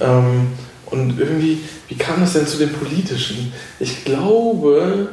Ähm, 0.00 0.48
und 0.86 1.18
irgendwie, 1.18 1.60
wie 1.88 1.96
kam 1.96 2.20
das 2.20 2.34
denn 2.34 2.46
zu 2.46 2.58
den 2.58 2.72
politischen? 2.72 3.52
Ich 3.80 4.04
glaube, 4.04 5.08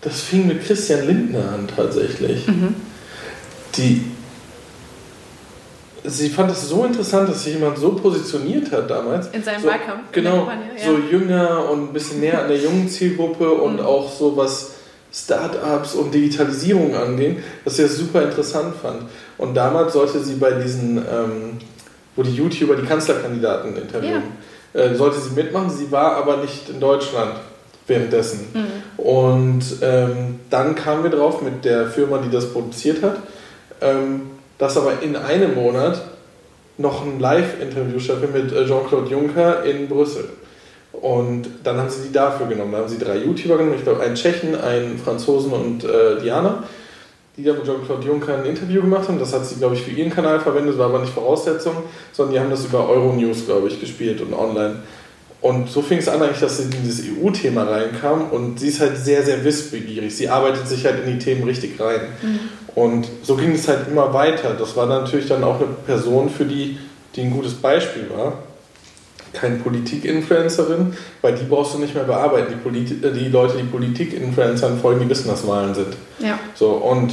das 0.00 0.20
fing 0.22 0.46
mit 0.46 0.64
Christian 0.64 1.06
Lindner 1.06 1.52
an 1.52 1.68
tatsächlich. 1.68 2.46
Mhm. 2.48 2.74
Die, 3.76 4.04
sie 6.04 6.28
fand 6.28 6.50
es 6.50 6.68
so 6.68 6.84
interessant, 6.84 7.28
dass 7.28 7.44
sich 7.44 7.54
jemand 7.54 7.78
so 7.78 7.92
positioniert 7.92 8.72
hat 8.72 8.90
damals. 8.90 9.28
In 9.28 9.42
seinem 9.42 9.62
so, 9.62 9.68
Wahlkampf. 9.68 10.12
Genau, 10.12 10.48
ja. 10.48 10.84
so 10.84 10.98
jünger 10.98 11.70
und 11.70 11.90
ein 11.90 11.92
bisschen 11.92 12.20
näher 12.20 12.42
an 12.42 12.48
der 12.48 12.58
jungen 12.58 12.88
Zielgruppe 12.88 13.50
und 13.50 13.74
mhm. 13.74 13.86
auch 13.86 14.12
so 14.12 14.36
was 14.36 14.71
Startups 15.12 15.94
und 15.94 16.14
Digitalisierung 16.14 16.94
anging, 16.94 17.42
was 17.64 17.76
sie 17.76 17.86
super 17.86 18.22
interessant 18.22 18.74
fand. 18.80 19.02
Und 19.36 19.54
damals 19.54 19.92
sollte 19.92 20.20
sie 20.20 20.34
bei 20.34 20.52
diesen, 20.52 20.98
ähm, 20.98 21.58
wo 22.16 22.22
die 22.22 22.34
YouTuber 22.34 22.76
die 22.76 22.86
Kanzlerkandidaten 22.86 23.76
interviewen, 23.76 24.22
ja. 24.72 24.80
äh, 24.80 24.94
sollte 24.94 25.20
sie 25.20 25.30
mitmachen. 25.30 25.70
Sie 25.70 25.92
war 25.92 26.16
aber 26.16 26.38
nicht 26.38 26.70
in 26.70 26.80
Deutschland 26.80 27.34
währenddessen. 27.86 28.46
Mhm. 28.54 29.04
Und 29.04 29.62
ähm, 29.82 30.40
dann 30.48 30.74
kamen 30.74 31.02
wir 31.02 31.10
drauf 31.10 31.42
mit 31.42 31.64
der 31.64 31.88
Firma, 31.88 32.18
die 32.18 32.30
das 32.30 32.52
produziert 32.52 33.02
hat, 33.02 33.18
ähm, 33.80 34.22
dass 34.58 34.76
aber 34.76 35.02
in 35.02 35.16
einem 35.16 35.54
Monat 35.54 36.00
noch 36.78 37.04
ein 37.04 37.20
Live-Interview 37.20 37.98
stattfindet 37.98 38.44
mit 38.44 38.52
äh, 38.52 38.66
Jean-Claude 38.66 39.10
Juncker 39.10 39.64
in 39.64 39.88
Brüssel. 39.88 40.24
Und 41.02 41.48
dann 41.64 41.78
haben 41.78 41.90
sie 41.90 42.06
die 42.06 42.12
dafür 42.12 42.46
genommen. 42.46 42.70
Da 42.70 42.78
haben 42.78 42.88
sie 42.88 42.96
drei 42.96 43.16
YouTuber 43.16 43.58
genommen, 43.58 43.74
ich 43.76 43.82
glaube 43.82 44.02
einen 44.02 44.14
Tschechen, 44.14 44.54
einen 44.54 44.98
Franzosen 44.98 45.52
und 45.52 45.82
äh, 45.82 46.20
Diana, 46.22 46.62
die 47.36 47.42
da 47.42 47.54
mit 47.54 47.64
Jean-Claude 47.64 48.06
Juncker 48.06 48.36
ein 48.36 48.44
Interview 48.44 48.82
gemacht 48.82 49.08
haben. 49.08 49.18
Das 49.18 49.32
hat 49.32 49.44
sie, 49.44 49.56
glaube 49.56 49.74
ich, 49.74 49.82
für 49.82 49.90
ihren 49.90 50.10
Kanal 50.10 50.38
verwendet, 50.38 50.78
war 50.78 50.86
aber 50.86 51.00
nicht 51.00 51.12
Voraussetzung, 51.12 51.74
sondern 52.12 52.34
die 52.34 52.40
haben 52.40 52.50
das 52.50 52.64
über 52.66 52.88
Euronews, 52.88 53.46
glaube 53.46 53.66
ich, 53.66 53.80
gespielt 53.80 54.20
und 54.20 54.32
online. 54.32 54.76
Und 55.40 55.68
so 55.68 55.82
fing 55.82 55.98
es 55.98 56.08
an, 56.08 56.22
eigentlich, 56.22 56.38
dass 56.38 56.58
sie 56.58 56.64
in 56.64 56.70
dieses 56.70 57.04
EU-Thema 57.04 57.64
reinkam 57.64 58.30
und 58.30 58.60
sie 58.60 58.68
ist 58.68 58.78
halt 58.78 58.96
sehr, 58.96 59.24
sehr 59.24 59.42
wissbegierig. 59.42 60.14
Sie 60.14 60.28
arbeitet 60.28 60.68
sich 60.68 60.86
halt 60.86 61.04
in 61.04 61.18
die 61.18 61.18
Themen 61.18 61.42
richtig 61.42 61.80
rein. 61.80 62.02
Mhm. 62.22 62.38
Und 62.76 63.08
so 63.24 63.34
ging 63.34 63.56
es 63.56 63.66
halt 63.66 63.88
immer 63.88 64.14
weiter. 64.14 64.54
Das 64.56 64.76
war 64.76 64.86
natürlich 64.86 65.26
dann 65.26 65.42
auch 65.42 65.56
eine 65.56 65.66
Person, 65.84 66.30
für 66.30 66.44
die, 66.44 66.78
die 67.16 67.22
ein 67.22 67.32
gutes 67.32 67.54
Beispiel 67.54 68.08
war 68.16 68.34
keine 69.32 69.56
Politik-Influencerin, 69.56 70.94
weil 71.20 71.34
die 71.34 71.44
brauchst 71.44 71.74
du 71.74 71.78
nicht 71.78 71.94
mehr 71.94 72.04
bearbeiten. 72.04 72.52
Die, 72.52 72.56
Polit 72.56 73.04
äh, 73.04 73.12
die 73.12 73.28
Leute, 73.28 73.56
die 73.56 73.64
Politik-Influencern 73.64 74.78
folgen, 74.78 75.00
die 75.00 75.08
wissen, 75.08 75.28
dass 75.28 75.46
Wahlen 75.46 75.74
sind. 75.74 75.94
Ja. 76.18 76.38
So, 76.54 76.70
und 76.70 77.12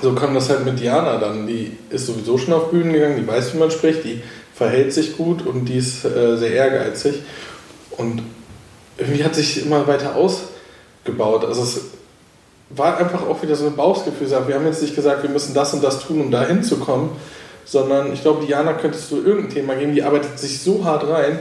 so 0.00 0.12
kam 0.14 0.34
das 0.34 0.48
halt 0.48 0.64
mit 0.64 0.80
Diana 0.80 1.18
dann. 1.18 1.46
Die 1.46 1.76
ist 1.90 2.06
sowieso 2.06 2.38
schon 2.38 2.54
auf 2.54 2.70
Bühnen 2.70 2.92
gegangen, 2.92 3.16
die 3.16 3.26
weiß, 3.26 3.54
wie 3.54 3.58
man 3.58 3.70
spricht, 3.70 4.04
die 4.04 4.22
verhält 4.54 4.92
sich 4.92 5.16
gut 5.16 5.46
und 5.46 5.66
die 5.66 5.78
ist 5.78 6.04
äh, 6.04 6.36
sehr 6.36 6.52
ehrgeizig. 6.52 7.22
Und 7.96 8.22
irgendwie 8.98 9.24
hat 9.24 9.34
sich 9.34 9.64
immer 9.64 9.86
weiter 9.86 10.16
ausgebaut. 10.16 11.44
Also 11.44 11.62
es 11.62 11.80
war 12.70 12.98
einfach 12.98 13.26
auch 13.26 13.42
wieder 13.42 13.54
so 13.54 13.66
ein 13.66 13.76
Bauchsgefühl. 13.76 14.30
Wir 14.46 14.54
haben 14.54 14.66
jetzt 14.66 14.82
nicht 14.82 14.94
gesagt, 14.94 15.22
wir 15.22 15.30
müssen 15.30 15.54
das 15.54 15.74
und 15.74 15.82
das 15.82 16.00
tun, 16.00 16.20
um 16.20 16.30
da 16.30 16.44
hinzukommen, 16.44 17.10
sondern 17.64 18.12
ich 18.12 18.22
glaube, 18.22 18.44
Diana 18.44 18.72
könntest 18.74 19.10
du 19.10 19.16
irgendein 19.16 19.50
Thema 19.50 19.74
geben, 19.74 19.94
die 19.94 20.02
arbeitet 20.02 20.38
sich 20.38 20.60
so 20.60 20.84
hart 20.84 21.08
rein, 21.08 21.38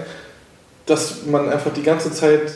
dass 0.85 1.25
man 1.25 1.49
einfach 1.49 1.73
die 1.73 1.83
ganze 1.83 2.11
Zeit 2.11 2.53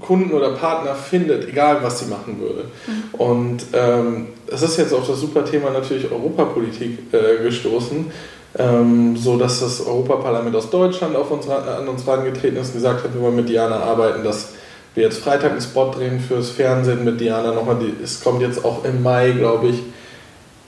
Kunden 0.00 0.32
oder 0.32 0.50
Partner 0.50 0.94
findet, 0.94 1.48
egal 1.48 1.78
was 1.82 2.00
sie 2.00 2.06
machen 2.06 2.38
würde. 2.40 2.64
Mhm. 2.86 3.14
Und 3.18 3.66
ähm, 3.72 4.28
es 4.46 4.62
ist 4.62 4.76
jetzt 4.76 4.92
auf 4.92 5.06
das 5.06 5.20
super 5.20 5.44
Thema 5.44 5.70
natürlich 5.70 6.10
Europapolitik 6.10 6.98
äh, 7.12 7.42
gestoßen, 7.42 8.10
ähm, 8.58 9.16
so 9.16 9.38
dass 9.38 9.60
das 9.60 9.86
Europaparlament 9.86 10.54
aus 10.54 10.70
Deutschland 10.70 11.16
auf 11.16 11.30
uns, 11.30 11.48
an 11.48 11.88
uns 11.88 12.06
herangetreten 12.06 12.58
ist 12.58 12.68
und 12.68 12.74
gesagt 12.74 13.04
hat, 13.04 13.14
wir 13.14 13.22
wollen 13.22 13.36
mit 13.36 13.48
Diana 13.48 13.80
arbeiten, 13.80 14.22
dass 14.22 14.50
wir 14.94 15.04
jetzt 15.04 15.18
Freitag 15.18 15.52
einen 15.52 15.60
Spot 15.60 15.90
drehen 15.90 16.20
fürs 16.20 16.50
Fernsehen 16.50 17.04
mit 17.04 17.20
Diana 17.20 17.52
nochmal. 17.52 17.76
Es 18.02 18.22
kommt 18.22 18.40
jetzt 18.40 18.64
auch 18.64 18.84
im 18.84 19.02
Mai, 19.02 19.30
glaube 19.30 19.68
ich, 19.68 19.82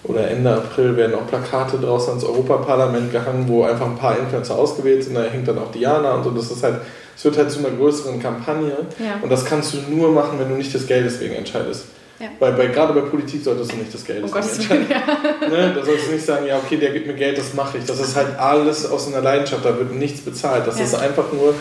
oder 0.09 0.29
Ende 0.31 0.51
April 0.51 0.97
werden 0.97 1.15
auch 1.15 1.27
Plakate 1.27 1.77
draußen 1.77 2.09
ans 2.09 2.25
Europaparlament 2.25 3.13
gehangen, 3.13 3.45
wo 3.47 3.65
einfach 3.65 3.87
ein 3.87 3.97
paar 3.97 4.19
Influencer 4.19 4.57
ausgewählt 4.57 5.05
sind. 5.05 5.15
Da 5.15 5.25
hängt 5.25 5.47
dann 5.47 5.59
auch 5.59 5.71
Diana 5.71 6.15
und 6.15 6.25
so. 6.25 6.31
Das 6.31 6.51
ist 6.51 6.63
halt, 6.63 6.77
es 7.15 7.25
wird 7.25 7.37
halt 7.37 7.51
zu 7.51 7.59
einer 7.59 7.77
größeren 7.77 8.19
Kampagne. 8.19 8.73
Ja. 8.99 9.21
Und 9.23 9.31
das 9.31 9.45
kannst 9.45 9.75
du 9.75 9.79
nur 9.91 10.11
machen, 10.11 10.39
wenn 10.39 10.49
du 10.49 10.55
nicht 10.55 10.75
das 10.75 10.87
Geld 10.87 11.05
deswegen 11.05 11.35
entscheidest. 11.35 11.85
Ja. 12.19 12.29
Weil 12.41 12.53
bei, 12.55 12.67
gerade 12.67 12.95
bei 12.95 13.03
Politik 13.03 13.45
solltest 13.45 13.73
du 13.73 13.77
nicht 13.77 13.93
das 13.93 14.05
Geld 14.05 14.25
oh 14.25 14.35
entscheiden. 14.35 14.87
Ja. 14.89 15.49
Ne? 15.49 15.73
Da 15.75 15.85
solltest 15.85 16.09
du 16.09 16.13
nicht 16.13 16.25
sagen, 16.25 16.47
ja, 16.47 16.57
okay, 16.57 16.79
der 16.79 16.91
gibt 16.91 17.07
mir 17.07 17.15
Geld, 17.15 17.37
das 17.37 17.53
mache 17.55 17.79
ich. 17.79 17.85
Das 17.85 18.01
ist 18.01 18.17
halt 18.17 18.39
alles 18.39 18.91
aus 18.91 19.07
einer 19.07 19.21
Leidenschaft, 19.21 19.65
da 19.65 19.79
wird 19.79 19.95
nichts 19.95 20.23
bezahlt. 20.23 20.67
Das 20.67 20.79
ja. 20.79 20.85
ist 20.85 20.95
einfach 20.95 21.33
nur, 21.33 21.55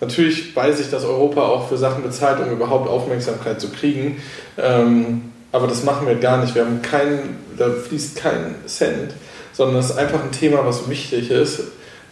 natürlich 0.00 0.54
weiß 0.54 0.80
ich, 0.80 0.90
dass 0.90 1.04
Europa 1.04 1.42
auch 1.42 1.68
für 1.68 1.76
Sachen 1.76 2.02
bezahlt, 2.04 2.38
um 2.40 2.50
überhaupt 2.52 2.88
Aufmerksamkeit 2.88 3.60
zu 3.60 3.68
kriegen. 3.70 4.22
Ähm, 4.56 5.29
aber 5.52 5.66
das 5.66 5.84
machen 5.84 6.06
wir 6.06 6.16
gar 6.16 6.42
nicht. 6.42 6.54
Wir 6.54 6.64
haben 6.64 6.82
keinen, 6.82 7.38
da 7.56 7.70
fließt 7.70 8.16
kein 8.16 8.54
Cent, 8.66 9.12
sondern 9.52 9.76
es 9.78 9.90
ist 9.90 9.98
einfach 9.98 10.22
ein 10.22 10.32
Thema, 10.32 10.64
was 10.64 10.88
wichtig 10.88 11.30
ist. 11.30 11.62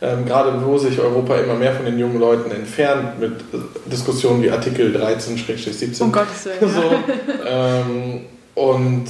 Ähm, 0.01 0.27
gerade 0.27 0.65
wo 0.65 0.79
sich 0.79 1.01
Europa 1.01 1.37
immer 1.39 1.55
mehr 1.55 1.73
von 1.73 1.85
den 1.85 1.99
jungen 1.99 2.21
Leuten 2.21 2.53
entfernt 2.53 3.19
mit 3.19 3.33
Diskussionen 3.87 4.43
wie 4.43 4.51
Artikel 4.51 4.95
13-17. 4.97 6.01
Um 6.01 6.13
Gottes 6.13 6.45
Willen. 6.45 6.73
So, 6.73 6.83
ähm, 7.45 8.21
und 8.55 9.07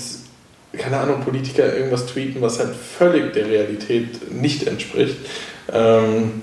keine 0.78 0.98
Ahnung, 0.98 1.20
Politiker 1.20 1.74
irgendwas 1.74 2.06
tweeten, 2.06 2.40
was 2.40 2.58
halt 2.58 2.74
völlig 2.74 3.34
der 3.34 3.48
Realität 3.48 4.32
nicht 4.32 4.66
entspricht. 4.66 5.16
Ähm, 5.70 6.42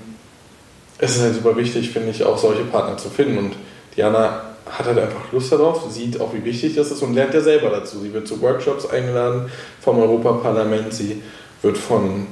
es 0.98 1.16
ist 1.16 1.22
halt 1.22 1.34
super 1.34 1.56
wichtig, 1.56 1.90
finde 1.90 2.10
ich, 2.10 2.24
auch 2.24 2.38
solche 2.38 2.64
Partner 2.64 2.96
zu 2.96 3.10
finden. 3.10 3.38
Und 3.38 3.52
Diana 3.96 4.55
hat 4.66 4.86
halt 4.86 4.98
einfach 4.98 5.32
Lust 5.32 5.52
darauf, 5.52 5.90
sieht 5.90 6.20
auch, 6.20 6.34
wie 6.34 6.44
wichtig 6.44 6.74
das 6.74 6.90
ist 6.90 7.02
und 7.02 7.14
lernt 7.14 7.34
ja 7.34 7.40
selber 7.40 7.70
dazu. 7.70 8.00
Sie 8.00 8.12
wird 8.12 8.26
zu 8.26 8.40
Workshops 8.40 8.86
eingeladen 8.86 9.48
vom 9.80 9.98
Europaparlament, 9.98 10.92
sie 10.92 11.22
wird 11.62 11.78
von 11.78 12.26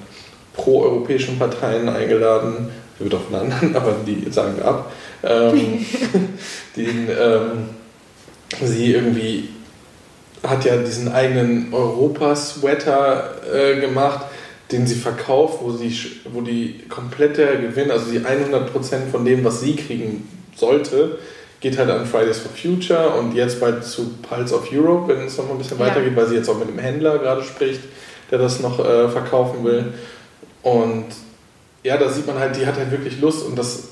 pro-europäischen 0.54 1.38
Parteien 1.38 1.88
eingeladen, 1.88 2.70
sie 2.98 3.04
wird 3.04 3.14
auch 3.14 3.22
von 3.22 3.36
anderen, 3.36 3.76
aber 3.76 3.94
die 4.06 4.30
sagen 4.30 4.56
wir 4.56 4.64
ab, 4.66 4.92
ähm, 5.22 5.86
den, 6.76 7.08
ähm, 7.08 7.68
sie 8.62 8.92
irgendwie 8.92 9.48
hat 10.42 10.64
ja 10.64 10.76
diesen 10.76 11.10
eigenen 11.12 11.72
Europa-Sweater 11.72 13.34
äh, 13.52 13.80
gemacht, 13.80 14.26
den 14.72 14.86
sie 14.86 14.96
verkauft, 14.96 15.58
wo, 15.62 15.70
sie, 15.70 15.96
wo 16.32 16.40
die 16.40 16.80
komplette 16.88 17.58
Gewinn, 17.60 17.90
also 17.90 18.10
die 18.10 18.20
100% 18.20 19.10
von 19.10 19.24
dem, 19.24 19.44
was 19.44 19.60
sie 19.60 19.76
kriegen 19.76 20.28
sollte, 20.56 21.18
geht 21.64 21.78
halt 21.78 21.88
an 21.88 22.04
Fridays 22.04 22.40
for 22.40 22.50
Future 22.50 23.08
und 23.18 23.34
jetzt 23.34 23.58
bald 23.58 23.82
zu 23.82 24.10
Pulse 24.20 24.54
of 24.54 24.70
Europe, 24.70 25.08
wenn 25.08 25.24
es 25.24 25.38
noch 25.38 25.50
ein 25.50 25.56
bisschen 25.56 25.78
ja. 25.78 25.86
weitergeht, 25.86 26.14
weil 26.14 26.26
sie 26.26 26.34
jetzt 26.34 26.50
auch 26.50 26.58
mit 26.58 26.68
dem 26.68 26.78
Händler 26.78 27.16
gerade 27.16 27.42
spricht, 27.42 27.80
der 28.30 28.36
das 28.36 28.60
noch 28.60 28.78
äh, 28.80 29.08
verkaufen 29.08 29.64
will. 29.64 29.94
Und 30.62 31.06
ja, 31.82 31.96
da 31.96 32.10
sieht 32.10 32.26
man 32.26 32.38
halt, 32.38 32.54
die 32.54 32.66
hat 32.66 32.76
halt 32.76 32.90
wirklich 32.90 33.18
Lust 33.18 33.46
und 33.46 33.58
das 33.58 33.84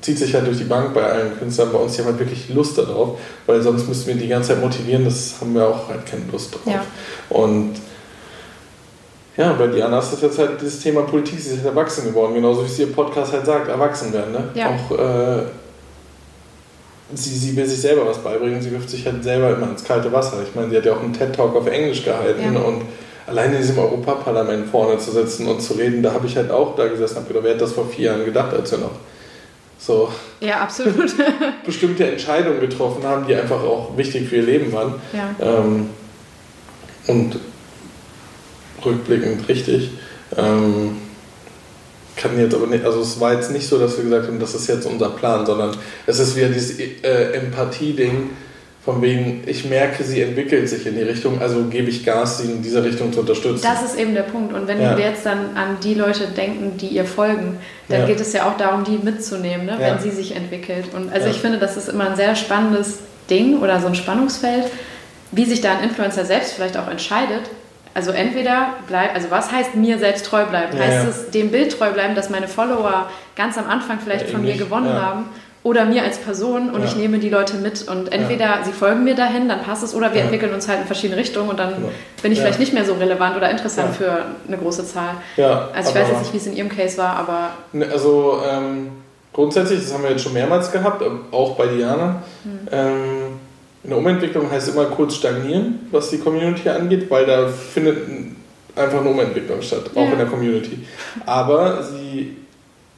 zieht 0.00 0.16
sich 0.16 0.32
halt 0.32 0.46
durch 0.46 0.56
die 0.56 0.64
Bank 0.64 0.94
bei 0.94 1.02
allen 1.02 1.38
Künstlern 1.38 1.70
bei 1.70 1.78
uns, 1.78 1.92
die 1.92 2.00
haben 2.00 2.06
halt 2.06 2.20
wirklich 2.20 2.48
Lust 2.54 2.78
darauf, 2.78 3.18
weil 3.44 3.60
sonst 3.60 3.86
müssten 3.86 4.06
wir 4.08 4.14
die 4.14 4.28
ganze 4.28 4.54
Zeit 4.54 4.62
motivieren, 4.62 5.04
das 5.04 5.34
haben 5.42 5.54
wir 5.54 5.68
auch 5.68 5.90
halt 5.90 6.06
keine 6.06 6.24
Lust 6.32 6.54
drauf. 6.54 6.62
Ja. 6.64 6.82
Und 7.28 7.74
ja, 9.36 9.52
bei 9.52 9.66
Diana 9.66 9.98
ist 9.98 10.14
das 10.14 10.22
jetzt 10.22 10.38
halt 10.38 10.58
dieses 10.58 10.80
Thema 10.80 11.02
Politik, 11.02 11.38
sie 11.38 11.50
ist 11.50 11.56
halt 11.58 11.66
erwachsen 11.66 12.06
geworden, 12.06 12.32
genauso 12.32 12.62
wie 12.62 12.66
es 12.66 12.78
ihr 12.78 12.90
Podcast 12.90 13.30
halt 13.34 13.44
sagt, 13.44 13.68
erwachsen 13.68 14.10
werden. 14.10 14.32
Ne? 14.32 14.48
Ja. 14.54 14.70
Auch 14.70 14.98
äh, 14.98 15.42
sie, 17.14 17.36
sie 17.36 17.56
will 17.56 17.66
sich 17.66 17.80
selber 17.80 18.06
was 18.06 18.18
beibringen, 18.18 18.60
sie 18.60 18.70
wirft 18.70 18.90
sich 18.90 19.06
halt 19.06 19.22
selber 19.22 19.50
immer 19.50 19.70
ins 19.70 19.84
kalte 19.84 20.12
Wasser. 20.12 20.38
Ich 20.46 20.54
meine, 20.54 20.70
sie 20.70 20.76
hat 20.76 20.84
ja 20.84 20.92
auch 20.92 21.02
einen 21.02 21.12
TED-Talk 21.12 21.54
auf 21.54 21.66
Englisch 21.66 22.04
gehalten 22.04 22.54
ja. 22.54 22.60
und 22.60 22.82
alleine 23.26 23.54
in 23.54 23.60
diesem 23.60 23.78
Europaparlament 23.78 24.68
vorne 24.68 24.98
zu 24.98 25.12
sitzen 25.12 25.46
und 25.46 25.60
zu 25.60 25.74
reden, 25.74 26.02
da 26.02 26.12
habe 26.12 26.26
ich 26.26 26.36
halt 26.36 26.50
auch 26.50 26.76
da 26.76 26.88
gesessen 26.88 27.18
und 27.18 27.28
gedacht, 27.28 27.44
wer 27.44 27.50
hätte 27.52 27.64
das 27.64 27.72
vor 27.72 27.88
vier 27.88 28.06
Jahren 28.06 28.24
gedacht, 28.24 28.52
als 28.52 28.70
wir 28.72 28.78
noch 28.78 28.92
so 29.78 30.10
ja, 30.40 30.60
absolut. 30.60 31.14
bestimmte 31.64 32.10
Entscheidungen 32.10 32.60
getroffen 32.60 33.02
haben, 33.04 33.26
die 33.26 33.34
einfach 33.34 33.62
auch 33.62 33.96
wichtig 33.96 34.28
für 34.28 34.36
ihr 34.36 34.42
Leben 34.42 34.72
waren. 34.72 34.94
Ja. 35.12 35.34
Ähm, 35.40 35.88
und 37.06 37.38
rückblickend 38.84 39.48
richtig. 39.48 39.90
Ähm, 40.36 40.98
kann 42.20 42.38
jetzt 42.38 42.54
aber 42.54 42.66
nicht, 42.66 42.84
also 42.84 43.00
es 43.00 43.18
war 43.20 43.34
jetzt 43.34 43.50
nicht 43.50 43.66
so, 43.66 43.78
dass 43.78 43.96
wir 43.96 44.04
gesagt 44.04 44.26
haben, 44.26 44.38
das 44.38 44.54
ist 44.54 44.66
jetzt 44.68 44.86
unser 44.86 45.10
Plan, 45.10 45.46
sondern 45.46 45.76
es 46.06 46.18
ist 46.18 46.36
wieder 46.36 46.48
dieses 46.48 46.78
äh, 46.78 47.32
Empathie-Ding, 47.32 48.30
von 48.84 49.02
wegen, 49.02 49.42
ich 49.46 49.66
merke, 49.66 50.02
sie 50.02 50.22
entwickelt 50.22 50.68
sich 50.68 50.86
in 50.86 50.94
die 50.94 51.02
Richtung, 51.02 51.40
also 51.40 51.64
gebe 51.64 51.90
ich 51.90 52.04
Gas, 52.04 52.38
sie 52.38 52.50
in 52.50 52.62
dieser 52.62 52.82
Richtung 52.82 53.12
zu 53.12 53.20
unterstützen. 53.20 53.62
Das 53.62 53.82
ist 53.82 53.98
eben 53.98 54.14
der 54.14 54.22
Punkt. 54.22 54.54
Und 54.54 54.68
wenn 54.68 54.80
ja. 54.80 54.96
wir 54.96 55.04
jetzt 55.04 55.26
dann 55.26 55.54
an 55.54 55.76
die 55.84 55.92
Leute 55.92 56.28
denken, 56.28 56.78
die 56.78 56.88
ihr 56.88 57.04
folgen, 57.04 57.58
dann 57.88 58.00
ja. 58.00 58.06
geht 58.06 58.20
es 58.20 58.32
ja 58.32 58.48
auch 58.48 58.56
darum, 58.56 58.84
die 58.84 58.98
mitzunehmen, 58.98 59.66
ne, 59.66 59.72
ja. 59.72 59.78
wenn 59.80 59.98
sie 59.98 60.10
sich 60.10 60.34
entwickelt. 60.34 60.86
Und 60.94 61.12
also 61.12 61.28
ich 61.28 61.36
finde, 61.36 61.58
das 61.58 61.76
ist 61.76 61.90
immer 61.90 62.08
ein 62.08 62.16
sehr 62.16 62.34
spannendes 62.34 63.00
Ding 63.28 63.60
oder 63.60 63.80
so 63.80 63.86
ein 63.86 63.94
Spannungsfeld, 63.94 64.64
wie 65.30 65.44
sich 65.44 65.60
da 65.60 65.72
ein 65.76 65.84
Influencer 65.84 66.24
selbst 66.24 66.54
vielleicht 66.54 66.78
auch 66.78 66.88
entscheidet, 66.88 67.42
also 67.94 68.12
entweder 68.12 68.74
bleibt, 68.86 69.14
also 69.14 69.30
was 69.30 69.50
heißt 69.50 69.74
mir 69.74 69.98
selbst 69.98 70.26
treu 70.26 70.44
bleiben? 70.44 70.76
Ja, 70.76 70.84
heißt 70.84 71.04
ja. 71.04 71.10
es 71.10 71.30
dem 71.30 71.50
Bild 71.50 71.76
treu 71.76 71.90
bleiben, 71.90 72.14
dass 72.14 72.30
meine 72.30 72.48
Follower 72.48 73.08
ganz 73.36 73.58
am 73.58 73.68
Anfang 73.68 73.98
vielleicht 74.02 74.26
ja, 74.26 74.32
von 74.32 74.42
mir 74.42 74.56
gewonnen 74.56 74.92
haben? 74.92 75.26
Oder 75.62 75.84
mir 75.84 76.02
als 76.02 76.16
Person 76.16 76.70
und 76.70 76.82
ich 76.82 76.96
nehme 76.96 77.18
die 77.18 77.28
Leute 77.28 77.56
mit 77.56 77.86
und 77.86 78.10
entweder 78.10 78.60
sie 78.64 78.72
folgen 78.72 79.04
mir 79.04 79.14
dahin, 79.14 79.46
dann 79.46 79.60
passt 79.60 79.82
es, 79.82 79.94
oder 79.94 80.14
wir 80.14 80.22
entwickeln 80.22 80.54
uns 80.54 80.66
halt 80.68 80.80
in 80.80 80.86
verschiedene 80.86 81.20
Richtungen 81.20 81.50
und 81.50 81.58
dann 81.58 81.74
genau. 81.74 81.88
bin 82.22 82.32
ich 82.32 82.40
vielleicht 82.40 82.58
nicht 82.60 82.72
mehr 82.72 82.86
so 82.86 82.94
relevant 82.94 83.36
oder 83.36 83.50
interessant 83.50 83.94
für 83.94 84.24
eine 84.48 84.56
große 84.56 84.86
Zahl. 84.86 85.16
also 85.74 85.90
ich 85.90 85.96
weiß 85.96 86.08
jetzt 86.08 86.20
nicht, 86.20 86.32
wie 86.32 86.38
es 86.38 86.46
in 86.46 86.56
Ihrem 86.56 86.70
Case 86.70 86.96
war, 86.96 87.14
aber... 87.14 87.50
Ne, 87.72 87.86
also 87.92 88.40
ähm, 88.50 88.90
grundsätzlich, 89.34 89.80
das 89.80 89.92
haben 89.92 90.02
wir 90.02 90.12
jetzt 90.12 90.22
schon 90.22 90.32
mehrmals 90.32 90.72
gehabt, 90.72 91.04
auch 91.30 91.56
bei 91.56 91.66
Diana. 91.66 92.22
Hm. 92.42 92.68
Ähm, 92.72 93.39
in 93.82 93.90
der 93.90 93.98
Umentwicklung 93.98 94.50
heißt 94.50 94.68
immer 94.68 94.86
kurz 94.86 95.14
stagnieren, 95.14 95.88
was 95.90 96.10
die 96.10 96.18
Community 96.18 96.68
angeht, 96.68 97.10
weil 97.10 97.24
da 97.26 97.48
findet 97.48 97.98
einfach 98.76 99.00
eine 99.00 99.08
Umentwicklung 99.08 99.62
statt, 99.62 99.90
auch 99.94 100.04
ja. 100.04 100.12
in 100.12 100.18
der 100.18 100.26
Community. 100.26 100.86
Aber 101.24 101.82
sie 101.82 102.36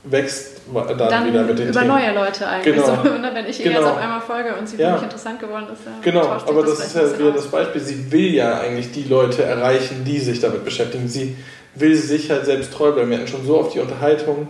wächst 0.05 0.63
dann, 0.75 0.99
dann 0.99 1.27
wieder 1.27 1.43
mit 1.45 1.59
den 1.59 1.69
über 1.69 1.81
Themen. 1.81 1.95
neue 1.95 2.15
Leute 2.15 2.49
eigentlich. 2.49 2.75
Genau. 2.75 2.87
So, 2.87 3.11
ne, 3.19 3.31
wenn 3.33 3.47
ich 3.47 3.61
ihr 3.61 3.67
genau. 3.67 3.81
jetzt 3.81 3.91
auf 3.91 3.99
einmal 3.99 4.21
folge 4.21 4.55
und 4.57 4.69
sie 4.69 4.77
für 4.77 4.93
mich 4.93 5.03
interessant 5.03 5.39
geworden 5.39 5.67
ist. 5.73 5.87
Ja, 5.87 5.93
genau, 6.03 6.23
aber 6.23 6.63
das, 6.63 6.79
das 6.79 6.87
ist 6.89 6.97
ja 6.97 7.19
wieder 7.19 7.31
aus. 7.31 7.37
das 7.37 7.49
Beispiel. 7.49 7.81
Sie 7.81 8.11
will 8.11 8.35
ja 8.35 8.59
eigentlich 8.59 8.91
die 8.91 9.05
Leute 9.05 9.45
erreichen, 9.45 10.05
die 10.05 10.19
sich 10.19 10.41
damit 10.41 10.65
beschäftigen. 10.65 11.09
Sie 11.09 11.37
will 11.75 11.95
sich 11.95 12.31
halt 12.31 12.45
selbst 12.45 12.73
treu 12.73 12.91
bleiben. 12.93 13.11
Wir 13.11 13.19
hatten 13.19 13.29
schon 13.29 13.47
so 13.47 13.59
oft 13.59 13.75
die 13.75 13.81
Unterhaltung 13.81 14.49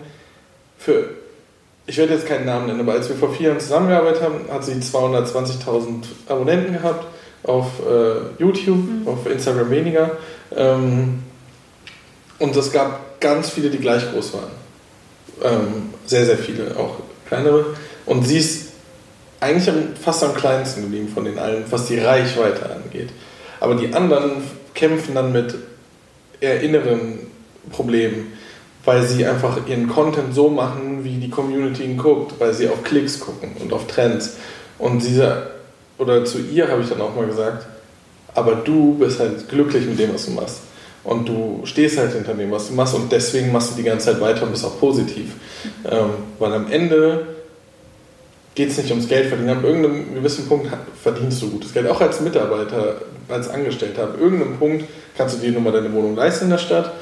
für 0.78 1.11
ich 1.87 1.97
werde 1.99 2.14
jetzt 2.14 2.26
keinen 2.26 2.47
Namen 2.47 2.66
nennen, 2.66 2.80
aber 2.80 2.93
als 2.93 3.09
wir 3.09 3.16
vor 3.16 3.33
vier 3.33 3.49
Jahren 3.49 3.61
zusammengearbeitet 3.61 4.22
haben, 4.22 4.41
hat 4.51 4.64
sie 4.64 4.72
220.000 4.72 6.05
Abonnenten 6.28 6.74
gehabt 6.74 7.07
auf 7.43 7.66
äh, 7.80 8.41
YouTube, 8.43 8.78
mhm. 8.78 9.09
auf 9.09 9.26
Instagram 9.26 9.70
weniger. 9.70 10.12
Ähm, 10.55 11.22
und 12.39 12.57
es 12.57 12.72
gab 12.72 13.20
ganz 13.20 13.51
viele, 13.51 13.70
die 13.70 13.78
gleich 13.78 14.11
groß 14.12 14.35
waren. 14.35 14.51
Ähm, 15.43 15.91
sehr, 16.07 16.24
sehr 16.24 16.39
viele, 16.39 16.76
auch 16.76 16.97
kleinere. 17.26 17.66
Und 18.07 18.24
sie 18.26 18.39
ist 18.39 18.68
eigentlich 19.41 19.74
fast 20.01 20.22
am 20.22 20.35
kleinsten 20.35 20.83
geblieben 20.83 21.09
von 21.09 21.24
den 21.24 21.39
allen, 21.39 21.64
was 21.70 21.87
die 21.87 21.99
Reichweite 21.99 22.70
angeht. 22.70 23.11
Aber 23.59 23.74
die 23.74 23.93
anderen 23.93 24.43
kämpfen 24.74 25.14
dann 25.14 25.33
mit 25.33 25.55
eher 26.41 26.61
inneren 26.61 27.20
Problemen 27.70 28.33
weil 28.85 29.03
sie 29.07 29.24
einfach 29.26 29.59
ihren 29.66 29.89
Content 29.89 30.35
so 30.35 30.49
machen, 30.49 31.05
wie 31.05 31.16
die 31.16 31.30
Community 31.30 31.85
ihn 31.85 31.97
guckt, 31.97 32.35
weil 32.39 32.53
sie 32.53 32.68
auf 32.68 32.83
Klicks 32.83 33.20
gucken 33.20 33.53
und 33.61 33.72
auf 33.72 33.87
Trends. 33.87 34.37
Und 34.78 35.03
diese, 35.03 35.51
oder 35.99 36.24
zu 36.24 36.39
ihr 36.39 36.68
habe 36.68 36.83
ich 36.83 36.89
dann 36.89 37.01
auch 37.01 37.14
mal 37.14 37.26
gesagt, 37.26 37.66
aber 38.35 38.57
du 38.57 38.97
bist 38.99 39.20
halt 39.20 39.49
glücklich 39.49 39.87
mit 39.87 39.99
dem, 39.99 40.12
was 40.14 40.26
du 40.26 40.33
machst. 40.33 40.61
Und 41.05 41.28
du 41.28 41.62
stehst 41.64 41.99
halt 41.99 42.12
hinter 42.12 42.35
dem, 42.35 42.51
was 42.51 42.68
du 42.68 42.74
machst 42.74 42.95
und 42.95 43.11
deswegen 43.11 43.53
machst 43.53 43.72
du 43.72 43.76
die 43.76 43.83
ganze 43.83 44.07
Zeit 44.07 44.20
weiter 44.20 44.45
und 44.45 44.53
bist 44.53 44.64
auch 44.64 44.78
positiv. 44.78 45.33
Ähm, 45.85 46.11
weil 46.39 46.53
am 46.53 46.70
Ende 46.70 47.26
geht 48.55 48.70
es 48.70 48.78
nicht 48.78 48.91
ums 48.91 49.09
Geld 49.09 49.26
verdienen. 49.26 49.51
Ab 49.51 49.64
irgendeinem 49.64 50.14
gewissen 50.14 50.49
Punkt 50.49 50.68
verdienst 51.03 51.43
du 51.43 51.51
gutes 51.51 51.72
Geld, 51.72 51.89
auch 51.89 52.01
als 52.01 52.20
Mitarbeiter, 52.20 52.97
als 53.28 53.49
Angestellter. 53.49 54.05
Ab 54.05 54.16
irgendeinem 54.20 54.57
Punkt 54.59 54.85
kannst 55.16 55.37
du 55.37 55.41
dir 55.41 55.51
nur 55.53 55.62
mal 55.62 55.72
deine 55.72 55.93
Wohnung 55.93 56.14
leisten 56.14 56.45
in 56.45 56.51
der 56.51 56.59
Stadt 56.59 56.93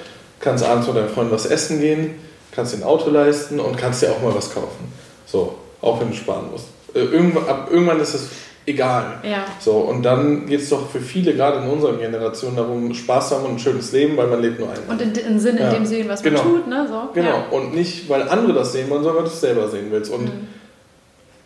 kannst 0.41 0.65
abends 0.65 0.87
mit 0.89 0.97
deinen 0.97 1.09
Freunden 1.09 1.33
was 1.33 1.47
essen 1.47 1.81
gehen, 1.81 2.15
kannst 2.53 2.73
dir 2.73 2.79
ein 2.79 2.85
Auto 2.85 3.11
leisten 3.11 3.61
und 3.61 3.77
kannst 3.77 4.03
dir 4.03 4.11
auch 4.11 4.23
mal 4.23 4.35
was 4.35 4.53
kaufen. 4.53 4.93
So, 5.27 5.55
auch 5.81 6.01
wenn 6.01 6.11
du 6.11 6.17
sparen 6.17 6.51
musst. 6.51 6.67
Äh, 6.95 7.01
irgendwann, 7.01 7.47
ab 7.47 7.69
irgendwann 7.71 8.01
ist 8.01 8.15
es 8.15 8.31
egal. 8.67 9.21
Ja. 9.23 9.45
So, 9.59 9.73
und 9.73 10.03
dann 10.03 10.47
geht 10.47 10.61
es 10.61 10.69
doch 10.71 10.91
für 10.91 11.01
viele, 11.01 11.35
gerade 11.35 11.59
in 11.59 11.69
unserer 11.69 11.95
Generation, 11.95 12.57
darum, 12.57 12.93
Spaß 12.93 13.29
zu 13.29 13.37
haben 13.37 13.45
und 13.45 13.53
ein 13.53 13.59
schönes 13.59 13.93
Leben, 13.93 14.17
weil 14.17 14.27
man 14.27 14.41
lebt 14.41 14.59
nur 14.59 14.69
einmal. 14.71 14.89
Und 14.89 15.03
in, 15.03 15.13
in 15.13 15.41
Sinn 15.41 15.57
in 15.57 15.71
dem 15.71 15.87
sehen, 15.87 16.09
was 16.09 16.23
genau. 16.23 16.43
man 16.43 16.53
tut, 16.53 16.67
ne? 16.67 16.87
So. 16.89 17.09
Genau. 17.15 17.29
Ja. 17.29 17.45
Und 17.51 17.75
nicht, 17.75 18.09
weil 18.09 18.29
andere 18.29 18.53
das 18.53 18.73
sehen 18.73 18.91
wollen, 18.91 19.03
sondern 19.03 19.23
weil 19.23 19.29
du 19.29 19.35
es 19.35 19.41
selber 19.41 19.69
sehen 19.69 19.87
willst. 19.91 20.13
Und 20.13 20.25
mhm. 20.25 20.49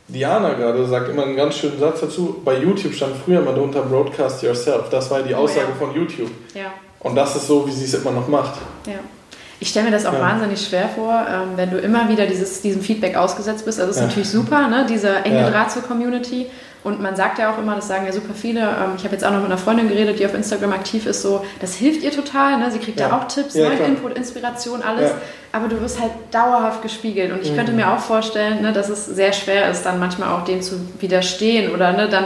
Diana 0.09 0.53
gerade 0.55 0.87
sagt 0.87 1.09
immer 1.09 1.25
einen 1.25 1.37
ganz 1.37 1.57
schönen 1.57 1.79
Satz 1.79 2.01
dazu. 2.01 2.41
Bei 2.45 2.59
YouTube 2.59 2.93
stand 2.93 3.17
früher 3.17 3.41
mal 3.41 3.55
drunter 3.55 3.83
Broadcast 3.83 4.43
Yourself. 4.43 4.91
Das 4.91 5.11
war 5.11 5.23
die 5.23 5.35
oh, 5.35 5.39
Aussage 5.39 5.69
ja. 5.69 5.75
von 5.79 5.95
YouTube. 5.95 6.31
Ja. 6.55 6.73
Und 7.05 7.15
das 7.15 7.37
ist 7.37 7.47
so, 7.47 7.67
wie 7.67 7.71
sie 7.71 7.85
es 7.85 7.95
immer 7.95 8.11
noch 8.11 8.27
macht. 8.27 8.55
Ja. 8.87 8.95
Ich 9.61 9.69
stelle 9.69 9.87
mir 9.87 9.93
das 9.93 10.05
auch 10.05 10.15
ja. 10.15 10.21
wahnsinnig 10.21 10.67
schwer 10.67 10.89
vor, 10.89 11.27
ähm, 11.29 11.51
wenn 11.57 11.71
du 11.71 11.79
immer 11.79 12.09
wieder 12.09 12.27
dieses, 12.27 12.61
diesem 12.63 12.83
Feedback 12.83 13.17
ausgesetzt 13.17 13.65
bist. 13.65 13.79
Also 13.79 13.91
es 13.91 13.97
ist 13.97 14.03
ja. 14.03 14.09
natürlich 14.09 14.29
super, 14.29 14.69
ne? 14.69 14.87
dieser 14.89 15.25
enge 15.25 15.43
ja. 15.43 15.51
Draht 15.51 15.71
zur 15.71 15.83
Community. 15.83 16.47
Und 16.83 17.01
man 17.01 17.15
sagt 17.15 17.39
ja 17.39 17.53
auch 17.53 17.59
immer, 17.59 17.77
das 17.77 17.89
sagen 17.89 18.05
ja 18.05 18.13
super 18.13 18.35
viele, 18.35 18.61
ähm, 18.61 18.93
ich 18.97 19.05
habe 19.05 19.15
jetzt 19.15 19.25
auch 19.25 19.31
noch 19.31 19.39
mit 19.39 19.47
einer 19.47 19.59
Freundin 19.59 19.89
geredet, 19.89 20.19
die 20.19 20.27
auf 20.27 20.35
Instagram 20.35 20.73
aktiv 20.73 21.07
ist, 21.07 21.23
so, 21.23 21.45
das 21.61 21.75
hilft 21.75 22.03
ihr 22.03 22.11
total, 22.11 22.59
ne? 22.59 22.71
sie 22.71 22.79
kriegt 22.79 23.01
ja, 23.01 23.17
auch 23.17 23.27
Tipps, 23.27 23.55
neuen 23.55 23.83
Input, 23.83 24.19
Inspiration, 24.19 24.83
alles, 24.83 25.13
aber 25.53 25.69
du 25.69 25.81
wirst 25.81 26.01
halt 26.01 26.13
dauerhaft 26.31 26.83
gespiegelt. 26.83 27.33
Und 27.33 27.43
ich 27.43 27.53
mhm. 27.53 27.57
könnte 27.57 27.73
mir 27.73 27.91
auch 27.91 28.01
vorstellen, 28.01 28.61
ne, 28.61 28.73
dass 28.73 28.91
es 28.91 29.07
sehr 29.07 29.33
schwer 29.33 29.71
ist, 29.71 29.85
dann 29.85 29.99
manchmal 29.99 30.29
auch 30.29 30.45
dem 30.45 30.61
zu 30.61 30.75
widerstehen 31.01 31.73
oder 31.73 31.93
ne, 31.93 32.09
dann 32.09 32.25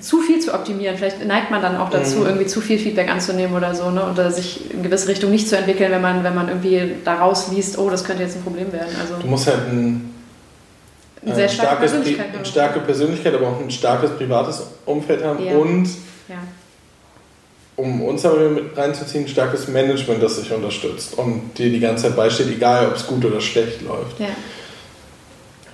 zu 0.00 0.20
viel 0.20 0.40
zu 0.40 0.54
optimieren. 0.54 0.96
Vielleicht 0.96 1.24
neigt 1.24 1.50
man 1.50 1.62
dann 1.62 1.76
auch 1.76 1.90
dazu, 1.90 2.18
mhm. 2.18 2.26
irgendwie 2.26 2.46
zu 2.46 2.60
viel 2.60 2.78
Feedback 2.78 3.10
anzunehmen 3.10 3.56
oder 3.56 3.74
so, 3.74 3.90
ne? 3.90 4.10
Oder 4.10 4.30
sich 4.30 4.72
in 4.72 4.82
gewisse 4.82 5.08
Richtung 5.08 5.30
nicht 5.30 5.48
zu 5.48 5.56
entwickeln, 5.56 5.90
wenn 5.90 6.00
man, 6.00 6.24
wenn 6.24 6.34
man 6.34 6.48
irgendwie 6.48 6.94
daraus 7.04 7.50
liest, 7.50 7.78
oh, 7.78 7.90
das 7.90 8.04
könnte 8.04 8.22
jetzt 8.22 8.36
ein 8.36 8.42
Problem 8.42 8.72
werden. 8.72 8.94
Also 9.00 9.14
du 9.20 9.26
musst 9.26 9.46
halt 9.46 9.68
ein, 9.68 10.14
eine 11.24 11.34
sehr 11.34 11.48
starke 11.48 11.76
Persönlichkeit 11.80 12.26
eine 12.34 12.44
starke 12.44 12.80
Persönlichkeit, 12.80 13.34
aber 13.34 13.48
auch 13.48 13.60
ein 13.60 13.70
starkes 13.70 14.10
privates 14.10 14.62
Umfeld 14.84 15.24
haben 15.24 15.44
ja. 15.44 15.56
und 15.56 15.88
ja. 16.28 16.36
um 17.76 18.02
uns 18.02 18.24
aber 18.24 18.48
mit 18.50 18.76
reinzuziehen, 18.76 19.24
ein 19.24 19.28
starkes 19.28 19.68
Management, 19.68 20.22
das 20.22 20.36
sich 20.36 20.52
unterstützt 20.52 21.18
und 21.18 21.56
dir 21.58 21.70
die 21.70 21.80
ganze 21.80 22.04
Zeit 22.04 22.16
beisteht, 22.16 22.48
egal 22.48 22.86
ob 22.88 22.96
es 22.96 23.06
gut 23.06 23.24
oder 23.24 23.40
schlecht 23.40 23.82
läuft. 23.82 24.20
Ja. 24.20 24.28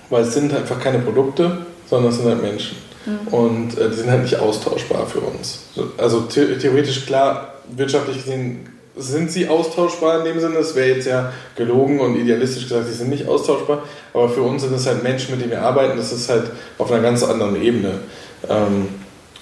Weil 0.09 0.23
es 0.23 0.33
sind 0.33 0.53
einfach 0.53 0.79
keine 0.79 0.99
Produkte, 0.99 1.65
sondern 1.89 2.11
es 2.11 2.17
sind 2.17 2.27
halt 2.27 2.41
Menschen. 2.41 2.77
Mhm. 3.05 3.27
Und 3.27 3.77
äh, 3.77 3.89
die 3.89 3.95
sind 3.95 4.09
halt 4.09 4.23
nicht 4.23 4.37
austauschbar 4.37 5.05
für 5.07 5.19
uns. 5.19 5.59
Also 5.97 6.25
the 6.29 6.57
theoretisch 6.57 7.05
klar, 7.05 7.55
wirtschaftlich 7.75 8.17
gesehen 8.17 8.69
sind 8.95 9.31
sie 9.31 9.47
austauschbar 9.47 10.19
in 10.19 10.25
dem 10.25 10.39
Sinne. 10.39 10.57
Es 10.57 10.75
wäre 10.75 10.89
jetzt 10.89 11.07
ja 11.07 11.31
gelogen 11.55 11.99
und 11.99 12.15
idealistisch 12.15 12.63
gesagt, 12.63 12.87
sie 12.87 12.93
sind 12.93 13.09
nicht 13.09 13.27
austauschbar. 13.27 13.83
Aber 14.13 14.29
für 14.29 14.43
uns 14.43 14.61
sind 14.61 14.73
es 14.73 14.85
halt 14.85 15.03
Menschen, 15.03 15.31
mit 15.31 15.41
denen 15.41 15.51
wir 15.51 15.61
arbeiten. 15.61 15.97
Das 15.97 16.11
ist 16.11 16.29
halt 16.29 16.51
auf 16.77 16.91
einer 16.91 17.01
ganz 17.01 17.23
anderen 17.23 17.61
Ebene. 17.61 17.99
Ähm, 18.47 18.87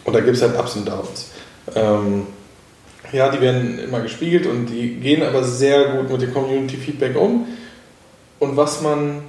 und 0.03 0.14
da 0.14 0.22
gibt 0.22 0.38
es 0.38 0.41
halt 0.41 0.57
Ups 0.57 0.76
und 0.76 0.88
Downs. 0.88 1.32
Ähm, 1.76 2.28
ja, 3.12 3.30
die 3.30 3.41
werden 3.41 3.78
immer 3.80 3.99
gespiegelt 3.99 4.45
und 4.45 4.68
die 4.68 4.95
gehen 4.95 5.22
aber 5.22 5.43
sehr 5.43 5.89
gut 5.89 6.09
mit 6.09 6.22
dem 6.22 6.34
Community-Feedback 6.34 7.18
um. 7.18 7.45
Und 8.39 8.57
was 8.57 8.82
man, 8.82 9.20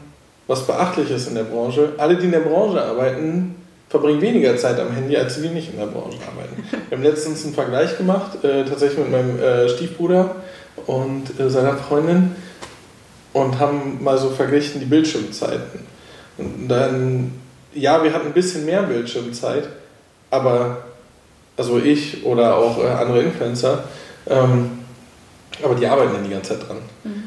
was 0.47 0.67
beachtlich 0.67 1.11
ist 1.11 1.29
in 1.29 1.35
der 1.35 1.43
Branche, 1.43 1.95
alle, 1.99 2.17
die 2.17 2.27
in 2.27 2.33
der 2.33 2.41
Branche 2.41 2.83
arbeiten, 2.83 3.57
verbringen 3.93 4.23
weniger 4.23 4.57
Zeit 4.57 4.81
am 4.81 4.91
Handy, 4.91 5.15
als 5.19 5.35
die, 5.35 5.43
die 5.43 5.49
nicht 5.49 5.71
in 5.71 5.79
der 5.79 5.85
Branche 5.85 6.17
arbeiten. 6.27 6.65
Wir 6.89 6.97
haben 6.97 7.05
letztens 7.05 7.45
einen 7.45 7.53
Vergleich 7.53 7.99
gemacht, 7.99 8.43
äh, 8.43 8.65
tatsächlich 8.65 9.01
mit 9.01 9.11
meinem 9.11 9.39
äh, 9.39 9.69
Stiefbruder 9.69 10.37
und 10.87 11.39
äh, 11.39 11.51
seiner 11.51 11.77
Freundin 11.77 12.35
und 13.35 13.59
haben 13.59 14.03
mal 14.03 14.17
so 14.17 14.31
verglichen 14.31 14.81
die 14.81 14.87
Bildschirmzeiten. 14.87 15.81
Und 16.39 16.69
dann, 16.69 17.33
ja, 17.75 18.03
wir 18.03 18.15
hatten 18.15 18.29
ein 18.29 18.33
bisschen 18.33 18.65
mehr 18.65 18.83
Bildschirmzeit, 18.83 19.69
aber, 20.31 20.85
also 21.59 21.79
ich 21.79 22.25
oder 22.25 22.57
auch 22.57 22.83
äh, 22.83 22.89
andere 22.89 23.21
Influencer, 23.21 23.85
ähm, 24.27 24.71
aber 25.63 25.75
die 25.75 25.87
arbeiten 25.87 26.15
ja 26.15 26.21
die 26.23 26.31
ganze 26.31 26.59
Zeit 26.59 26.67
dran. 26.67 26.79
Mhm 27.05 27.22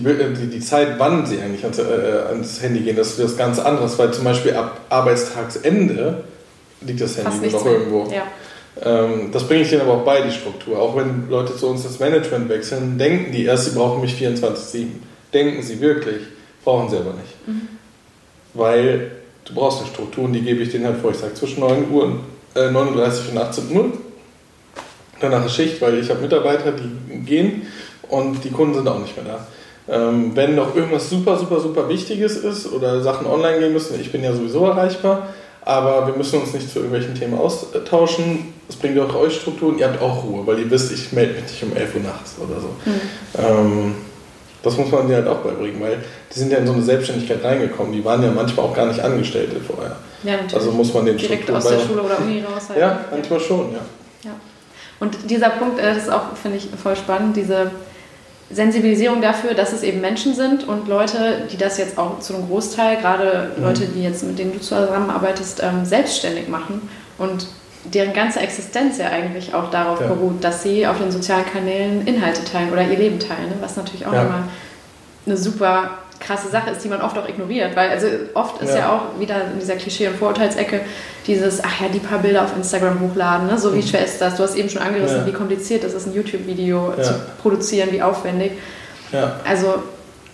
die, 0.00 0.34
die, 0.34 0.46
die 0.46 0.60
Zeit, 0.60 0.98
wann 0.98 1.26
sie 1.26 1.40
eigentlich 1.40 1.64
ans, 1.64 1.78
äh, 1.78 1.82
ans 2.28 2.62
Handy 2.62 2.80
gehen, 2.80 2.96
das 2.96 3.12
ist 3.12 3.24
was 3.24 3.36
ganz 3.36 3.58
anderes, 3.58 3.98
weil 3.98 4.12
zum 4.12 4.24
Beispiel 4.24 4.54
ab 4.54 4.80
Arbeitstagsende 4.88 6.24
liegt 6.80 7.00
das 7.00 7.16
Handy 7.16 7.50
noch 7.50 7.66
irgendwo. 7.66 8.08
Ja. 8.12 8.22
Ähm, 8.80 9.30
das 9.32 9.46
bringe 9.46 9.62
ich 9.62 9.70
denen 9.70 9.82
aber 9.82 9.94
auch 9.94 10.04
bei, 10.04 10.20
die 10.22 10.30
Struktur. 10.30 10.78
Auch 10.78 10.96
wenn 10.96 11.28
Leute 11.28 11.56
zu 11.56 11.68
uns 11.68 11.82
das 11.82 11.98
Management 11.98 12.48
wechseln, 12.48 12.98
denken 12.98 13.32
die 13.32 13.44
erst, 13.44 13.66
sie 13.66 13.76
brauchen 13.76 14.00
mich 14.00 14.14
24-7. 14.14 14.86
Denken 15.34 15.62
sie 15.62 15.80
wirklich, 15.80 16.22
brauchen 16.64 16.88
sie 16.88 16.96
aber 16.96 17.14
nicht. 17.14 17.48
Mhm. 17.48 17.68
Weil 18.54 19.10
du 19.44 19.54
brauchst 19.54 19.80
eine 19.80 19.88
Struktur 19.88 20.24
und 20.24 20.32
die 20.32 20.42
gebe 20.42 20.62
ich 20.62 20.70
denen 20.70 20.86
halt 20.86 20.98
vor. 20.98 21.10
Ich 21.10 21.18
sage 21.18 21.34
zwischen 21.34 21.60
9 21.60 21.90
Uhr 21.90 22.04
und, 22.04 22.20
äh, 22.54 22.70
39 22.70 23.32
und 23.32 23.38
18 23.38 23.76
Uhr. 23.76 23.92
Danach 25.20 25.44
ist 25.44 25.54
Schicht, 25.54 25.80
weil 25.80 25.98
ich 25.98 26.08
habe 26.10 26.20
Mitarbeiter, 26.20 26.72
die 26.72 27.18
gehen 27.24 27.66
und 28.08 28.44
die 28.44 28.50
Kunden 28.50 28.74
sind 28.74 28.86
auch 28.86 29.00
nicht 29.00 29.16
mehr 29.16 29.26
da. 29.26 29.46
Ähm, 29.90 30.32
wenn 30.34 30.54
noch 30.54 30.74
irgendwas 30.74 31.08
super, 31.08 31.38
super, 31.38 31.60
super 31.60 31.88
Wichtiges 31.88 32.36
ist 32.36 32.70
oder 32.70 33.00
Sachen 33.00 33.26
online 33.26 33.58
gehen 33.58 33.72
müssen, 33.72 33.98
ich 34.00 34.12
bin 34.12 34.22
ja 34.22 34.32
sowieso 34.32 34.66
erreichbar, 34.66 35.28
aber 35.62 36.06
wir 36.06 36.14
müssen 36.14 36.40
uns 36.40 36.52
nicht 36.52 36.70
zu 36.70 36.80
irgendwelchen 36.80 37.14
Themen 37.14 37.38
austauschen. 37.38 38.52
Es 38.68 38.76
bringt 38.76 38.98
auch 38.98 39.14
euch 39.14 39.36
Strukturen, 39.36 39.78
ihr 39.78 39.86
habt 39.86 40.02
auch 40.02 40.24
Ruhe, 40.24 40.46
weil 40.46 40.58
ihr 40.58 40.70
wisst, 40.70 40.92
ich 40.92 41.12
melde 41.12 41.34
mich 41.34 41.44
nicht 41.44 41.62
um 41.62 41.74
11 41.74 41.94
Uhr 41.94 42.02
nachts 42.02 42.34
oder 42.38 42.60
so. 42.60 42.68
Mhm. 42.84 43.00
Ähm, 43.38 43.94
das 44.62 44.76
muss 44.76 44.90
man 44.90 45.08
dir 45.08 45.16
halt 45.16 45.28
auch 45.28 45.38
beibringen, 45.38 45.80
weil 45.80 45.98
die 46.34 46.38
sind 46.38 46.52
ja 46.52 46.58
in 46.58 46.66
so 46.66 46.72
eine 46.72 46.82
Selbstständigkeit 46.82 47.42
reingekommen. 47.42 47.92
Die 47.92 48.04
waren 48.04 48.22
ja 48.22 48.30
manchmal 48.30 48.66
auch 48.66 48.74
gar 48.74 48.86
nicht 48.86 49.00
Angestellte 49.00 49.56
vorher. 49.60 49.96
Ja, 50.22 50.32
natürlich. 50.32 50.54
Also 50.54 50.72
muss 50.72 50.92
man 50.92 51.06
den 51.06 51.16
Direkt 51.16 51.44
Strukturen 51.44 51.56
aus 51.56 51.68
der 51.68 51.78
Schule 51.86 52.02
oder 52.02 52.18
Uni 52.18 52.42
raus. 52.42 52.68
Halt. 52.68 52.78
Ja, 52.78 53.00
manchmal 53.10 53.40
schon, 53.40 53.72
ja. 53.72 53.78
ja. 54.24 54.32
Und 55.00 55.30
dieser 55.30 55.50
Punkt, 55.50 55.78
äh, 55.78 55.94
das 55.94 56.04
ist 56.04 56.12
auch, 56.12 56.36
finde 56.40 56.58
ich, 56.58 56.68
voll 56.82 56.96
spannend, 56.96 57.36
diese 57.36 57.70
Sensibilisierung 58.50 59.20
dafür, 59.20 59.54
dass 59.54 59.72
es 59.72 59.82
eben 59.82 60.00
Menschen 60.00 60.34
sind 60.34 60.66
und 60.66 60.88
Leute, 60.88 61.42
die 61.52 61.58
das 61.58 61.76
jetzt 61.76 61.98
auch 61.98 62.20
zu 62.20 62.34
einem 62.34 62.48
Großteil, 62.48 62.96
gerade 62.96 63.50
mhm. 63.56 63.62
Leute, 63.62 63.86
die 63.86 64.02
jetzt 64.02 64.22
mit 64.24 64.38
denen 64.38 64.52
du 64.52 64.60
zusammenarbeitest, 64.60 65.62
ähm, 65.62 65.84
selbstständig 65.84 66.48
machen 66.48 66.88
und 67.18 67.46
deren 67.84 68.12
ganze 68.12 68.40
Existenz 68.40 68.98
ja 68.98 69.08
eigentlich 69.10 69.54
auch 69.54 69.70
darauf 69.70 70.00
ja. 70.00 70.08
beruht, 70.08 70.42
dass 70.42 70.62
sie 70.62 70.86
auf 70.86 70.98
den 70.98 71.10
sozialen 71.10 71.46
Kanälen 71.46 72.06
Inhalte 72.06 72.44
teilen 72.44 72.72
oder 72.72 72.82
ihr 72.82 72.98
Leben 72.98 73.18
teilen, 73.18 73.48
ne? 73.48 73.56
was 73.60 73.76
natürlich 73.76 74.06
auch 74.06 74.12
ja. 74.12 74.22
immer 74.22 74.44
eine 75.26 75.36
super 75.36 75.90
krasse 76.20 76.48
Sache 76.48 76.70
ist, 76.70 76.84
die 76.84 76.88
man 76.88 77.00
oft 77.00 77.16
auch 77.16 77.28
ignoriert, 77.28 77.76
weil 77.76 77.90
also 77.90 78.06
oft 78.34 78.60
ist 78.60 78.70
ja, 78.70 78.78
ja 78.78 78.92
auch 78.92 79.20
wieder 79.20 79.36
in 79.52 79.60
dieser 79.60 79.76
Klischee- 79.76 80.08
und 80.08 80.16
Vorurteilsecke 80.16 80.80
dieses, 81.26 81.62
ach 81.62 81.80
ja, 81.80 81.88
die 81.88 82.00
paar 82.00 82.18
Bilder 82.18 82.44
auf 82.44 82.56
Instagram 82.56 83.00
hochladen, 83.00 83.46
ne? 83.46 83.58
so 83.58 83.72
wie 83.72 83.78
mhm. 83.78 83.82
schwer 83.82 84.04
ist 84.04 84.20
das? 84.20 84.36
Du 84.36 84.42
hast 84.42 84.56
eben 84.56 84.68
schon 84.68 84.82
angerissen, 84.82 85.18
ja. 85.18 85.26
wie 85.26 85.32
kompliziert 85.32 85.84
ist 85.84 85.94
es, 85.94 86.06
ein 86.06 86.14
YouTube-Video 86.14 86.94
ja. 86.96 87.02
zu 87.02 87.14
produzieren, 87.40 87.90
wie 87.92 88.02
aufwendig. 88.02 88.52
Also 89.44 89.82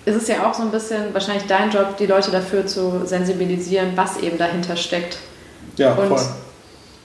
ist 0.05 0.17
es 0.17 0.29
ja 0.29 0.47
auch 0.47 0.55
so 0.55 0.63
ein 0.63 0.71
bisschen 0.71 1.15
wahrscheinlich 1.15 1.47
dein 1.47 1.71
Job, 1.71 1.97
die 1.99 2.07
Leute 2.07 2.31
dafür 2.31 2.67
zu 2.67 3.03
sensibilisieren, 3.05 3.93
was 3.95 4.19
eben 4.19 4.37
dahinter 4.37 4.77
steckt. 4.77 5.19
Ja, 5.77 5.95
und 5.95 6.09
voll. 6.09 6.21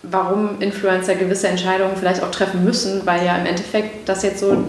warum 0.04 0.62
Influencer 0.62 1.16
gewisse 1.16 1.48
Entscheidungen 1.48 1.96
vielleicht 1.96 2.22
auch 2.22 2.32
treffen 2.32 2.64
müssen, 2.64 3.06
weil 3.06 3.26
ja 3.26 3.38
im 3.38 3.46
Endeffekt 3.46 4.08
das 4.10 4.24
jetzt 4.24 4.40
so 4.40 4.64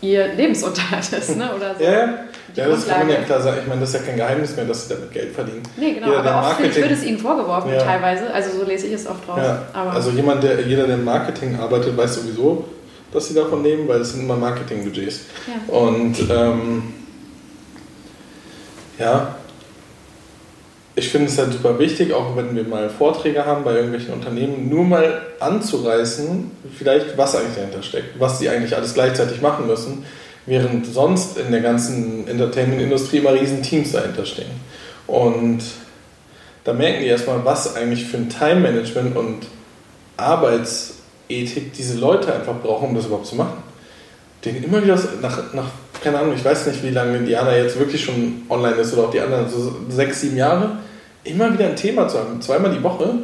ihr 0.00 0.28
Lebensunterhalt 0.34 1.12
ist, 1.18 1.36
ne? 1.36 1.50
Oder 1.54 1.74
so. 1.76 1.84
Ja, 1.84 2.14
ja, 2.54 2.68
das 2.68 2.86
kann 2.86 3.00
man 3.00 3.08
ja 3.08 3.22
klar 3.22 3.40
sagen. 3.40 3.58
Ich 3.62 3.66
meine, 3.66 3.80
das 3.80 3.90
ist 3.90 4.00
ja 4.00 4.06
kein 4.06 4.16
Geheimnis 4.16 4.54
mehr, 4.54 4.64
dass 4.64 4.86
sie 4.86 4.94
damit 4.94 5.12
Geld 5.12 5.34
verdienen. 5.34 5.62
Nee, 5.76 5.94
genau, 5.94 6.06
jeder, 6.06 6.18
aber 6.20 6.48
oft 6.48 6.60
Marketing, 6.60 6.82
wird 6.82 6.92
es 6.92 7.04
ihnen 7.04 7.18
vorgeworfen 7.18 7.72
ja. 7.72 7.78
teilweise. 7.78 8.32
Also 8.32 8.58
so 8.58 8.64
lese 8.64 8.86
ich 8.86 8.92
es 8.92 9.06
oft 9.06 9.28
raus. 9.28 9.40
Ja. 9.42 9.90
also 9.90 10.10
jemand, 10.10 10.42
der, 10.44 10.60
jeder, 10.60 10.86
der 10.86 10.96
im 10.96 11.04
Marketing 11.04 11.58
arbeitet, 11.58 11.96
weiß 11.96 12.14
sowieso, 12.14 12.64
dass 13.12 13.28
sie 13.28 13.34
davon 13.34 13.62
leben, 13.64 13.88
weil 13.88 14.00
es 14.00 14.12
sind 14.12 14.22
immer 14.22 14.36
Marketingbudgets. 14.36 15.20
Ja. 15.46 15.74
Und 15.74 16.16
ähm, 16.30 16.82
ja, 18.98 19.34
ich 20.96 21.08
finde 21.08 21.26
es 21.26 21.36
halt 21.38 21.52
super 21.52 21.76
wichtig, 21.80 22.12
auch 22.12 22.36
wenn 22.36 22.54
wir 22.54 22.62
mal 22.64 22.88
Vorträge 22.88 23.44
haben 23.44 23.64
bei 23.64 23.74
irgendwelchen 23.74 24.14
Unternehmen, 24.14 24.68
nur 24.68 24.84
mal 24.84 25.22
anzureißen, 25.40 26.52
vielleicht 26.78 27.18
was 27.18 27.34
eigentlich 27.34 27.56
dahinter 27.56 27.82
steckt, 27.82 28.20
was 28.20 28.38
sie 28.38 28.48
eigentlich 28.48 28.76
alles 28.76 28.94
gleichzeitig 28.94 29.40
machen 29.40 29.66
müssen 29.66 30.04
während 30.46 30.86
sonst 30.86 31.38
in 31.38 31.50
der 31.50 31.60
ganzen 31.60 32.28
Entertainment-Industrie 32.28 33.18
immer 33.18 33.34
riesen 33.34 33.62
Teams 33.62 33.92
dahinter 33.92 34.26
stehen. 34.26 34.50
Und 35.06 35.60
da 36.64 36.72
merken 36.72 37.00
die 37.00 37.06
erstmal, 37.06 37.44
was 37.44 37.76
eigentlich 37.76 38.04
für 38.04 38.16
ein 38.18 38.28
Time-Management 38.28 39.16
und 39.16 39.46
Arbeitsethik 40.16 41.72
diese 41.72 41.98
Leute 41.98 42.34
einfach 42.34 42.54
brauchen, 42.62 42.88
um 42.88 42.94
das 42.94 43.06
überhaupt 43.06 43.26
zu 43.26 43.36
machen. 43.36 43.62
Den 44.44 44.62
immer 44.62 44.82
wieder 44.82 44.98
nach, 45.22 45.52
nach, 45.54 45.70
keine 46.02 46.18
Ahnung, 46.18 46.34
ich 46.34 46.44
weiß 46.44 46.66
nicht, 46.66 46.82
wie 46.82 46.90
lange 46.90 47.18
Diana 47.20 47.56
jetzt 47.56 47.78
wirklich 47.78 48.04
schon 48.04 48.42
online 48.48 48.76
ist 48.76 48.92
oder 48.92 49.04
auch 49.04 49.10
die 49.10 49.20
anderen, 49.20 49.48
so 49.48 49.74
sechs, 49.88 50.20
sieben 50.20 50.36
Jahre, 50.36 50.78
immer 51.24 51.52
wieder 51.52 51.66
ein 51.66 51.76
Thema 51.76 52.08
zu 52.08 52.18
haben, 52.18 52.40
zweimal 52.42 52.70
die 52.70 52.82
Woche 52.82 53.14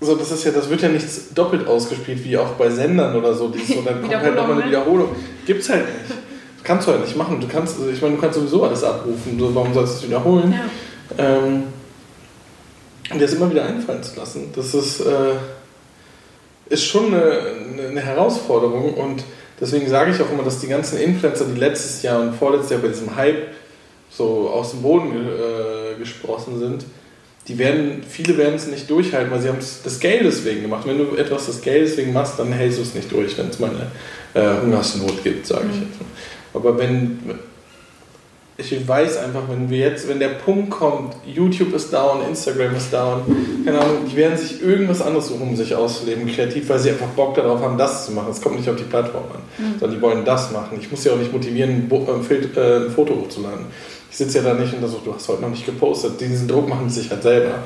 so, 0.00 0.14
das 0.14 0.30
ist 0.30 0.44
ja, 0.44 0.52
das 0.52 0.68
wird 0.68 0.82
ja 0.82 0.88
nicht 0.88 1.06
doppelt 1.34 1.66
ausgespielt, 1.66 2.22
wie 2.22 2.36
auch 2.36 2.50
bei 2.50 2.68
Sendern 2.68 3.16
oder 3.16 3.32
so. 3.32 3.48
Dieses, 3.48 3.76
so 3.76 3.82
dann 3.82 4.02
kommt 4.02 4.14
halt 4.14 4.34
nochmal 4.34 4.52
eine 4.52 4.60
ne? 4.60 4.66
Wiederholung. 4.68 5.08
Gibt's 5.46 5.70
halt 5.70 5.86
nicht. 5.86 6.10
Das 6.10 6.64
kannst 6.64 6.86
du 6.86 6.92
halt 6.92 7.02
nicht 7.02 7.16
machen. 7.16 7.40
Du 7.40 7.48
kannst, 7.48 7.76
ich 7.80 8.02
meine, 8.02 8.16
du 8.16 8.20
kannst 8.20 8.38
sowieso 8.38 8.64
alles 8.64 8.84
abrufen. 8.84 9.38
So, 9.38 9.54
warum 9.54 9.72
sollst 9.72 9.94
du 9.94 9.96
es 9.98 10.06
wiederholen? 10.08 10.52
Ja. 10.52 11.24
Ähm, 11.24 11.62
und 13.10 13.22
das 13.22 13.32
immer 13.32 13.50
wieder 13.50 13.64
einfallen 13.64 14.02
zu 14.02 14.18
lassen, 14.18 14.50
das 14.54 14.74
ist, 14.74 15.00
äh, 15.00 15.34
ist 16.68 16.84
schon 16.84 17.14
eine, 17.14 17.88
eine 17.88 18.00
Herausforderung. 18.00 18.94
Und 18.94 19.24
deswegen 19.60 19.88
sage 19.88 20.10
ich 20.10 20.20
auch 20.20 20.30
immer, 20.30 20.42
dass 20.42 20.60
die 20.60 20.66
ganzen 20.66 20.98
Influencer, 20.98 21.46
die 21.46 21.58
letztes 21.58 22.02
Jahr 22.02 22.20
und 22.20 22.34
vorletztes 22.34 22.70
Jahr 22.70 22.80
bei 22.80 22.88
diesem 22.88 23.14
Hype 23.16 23.48
so 24.10 24.50
aus 24.50 24.72
dem 24.72 24.82
Boden 24.82 25.12
äh, 25.12 25.98
gesprossen 25.98 26.58
sind, 26.58 26.84
die 27.48 27.58
werden, 27.58 28.02
viele 28.08 28.36
werden 28.36 28.54
es 28.54 28.66
nicht 28.66 28.90
durchhalten, 28.90 29.30
weil 29.30 29.40
sie 29.40 29.48
haben 29.48 29.58
es 29.58 29.82
das 29.82 30.00
Geld 30.00 30.24
deswegen 30.24 30.62
gemacht. 30.62 30.86
Wenn 30.86 30.98
du 30.98 31.16
etwas 31.16 31.46
das 31.46 31.60
Geld 31.60 31.88
deswegen 31.88 32.12
machst, 32.12 32.38
dann 32.38 32.52
hältst 32.52 32.78
du 32.78 32.82
es 32.82 32.94
nicht 32.94 33.10
durch, 33.12 33.38
wenn 33.38 33.48
es 33.48 33.58
mal 33.60 33.70
eine 33.70 34.44
äh, 34.44 34.60
Hungersnot 34.62 35.22
gibt, 35.22 35.46
sage 35.46 35.66
ich 35.70 35.76
mhm. 35.76 35.82
jetzt. 35.82 36.00
Aber 36.52 36.76
wenn, 36.76 37.20
ich 38.56 38.88
weiß 38.88 39.18
einfach, 39.18 39.42
wenn 39.48 39.70
wir 39.70 39.78
jetzt, 39.78 40.08
wenn 40.08 40.18
der 40.18 40.30
Punkt 40.30 40.70
kommt, 40.70 41.14
YouTube 41.24 41.72
ist 41.72 41.92
down, 41.92 42.26
Instagram 42.28 42.74
ist 42.74 42.92
down, 42.92 43.20
keine 43.64 43.78
Ahnung, 43.78 43.98
die 44.10 44.16
werden 44.16 44.36
sich 44.36 44.60
irgendwas 44.60 45.00
anderes 45.00 45.28
suchen, 45.28 45.50
um 45.50 45.56
sich 45.56 45.72
auszuleben, 45.72 46.26
kreativ, 46.26 46.68
weil 46.68 46.80
sie 46.80 46.90
einfach 46.90 47.08
Bock 47.08 47.36
darauf 47.36 47.60
haben, 47.60 47.78
das 47.78 48.06
zu 48.06 48.12
machen. 48.12 48.28
Es 48.32 48.40
kommt 48.40 48.56
nicht 48.56 48.68
auf 48.68 48.76
die 48.76 48.84
Plattform 48.84 49.24
an, 49.32 49.64
mhm. 49.64 49.78
sondern 49.78 49.96
die 49.96 50.02
wollen 50.02 50.24
das 50.24 50.50
machen. 50.50 50.78
Ich 50.80 50.90
muss 50.90 51.04
ja 51.04 51.12
auch 51.12 51.18
nicht 51.18 51.32
motivieren, 51.32 51.70
ein, 51.70 52.56
äh, 52.56 52.76
ein 52.86 52.90
Foto 52.90 53.14
hochzuladen 53.14 53.66
ich 54.16 54.24
sitze 54.24 54.38
ja 54.38 54.44
da 54.44 54.54
nicht 54.54 54.72
und 54.72 54.80
da 54.80 54.88
so, 54.88 54.96
du 55.04 55.12
hast 55.12 55.28
heute 55.28 55.42
noch 55.42 55.50
nicht 55.50 55.66
gepostet. 55.66 56.18
Diesen 56.18 56.48
Druck 56.48 56.66
machen 56.70 56.88
sie 56.88 57.02
sich 57.02 57.10
halt 57.10 57.22
selber. 57.22 57.58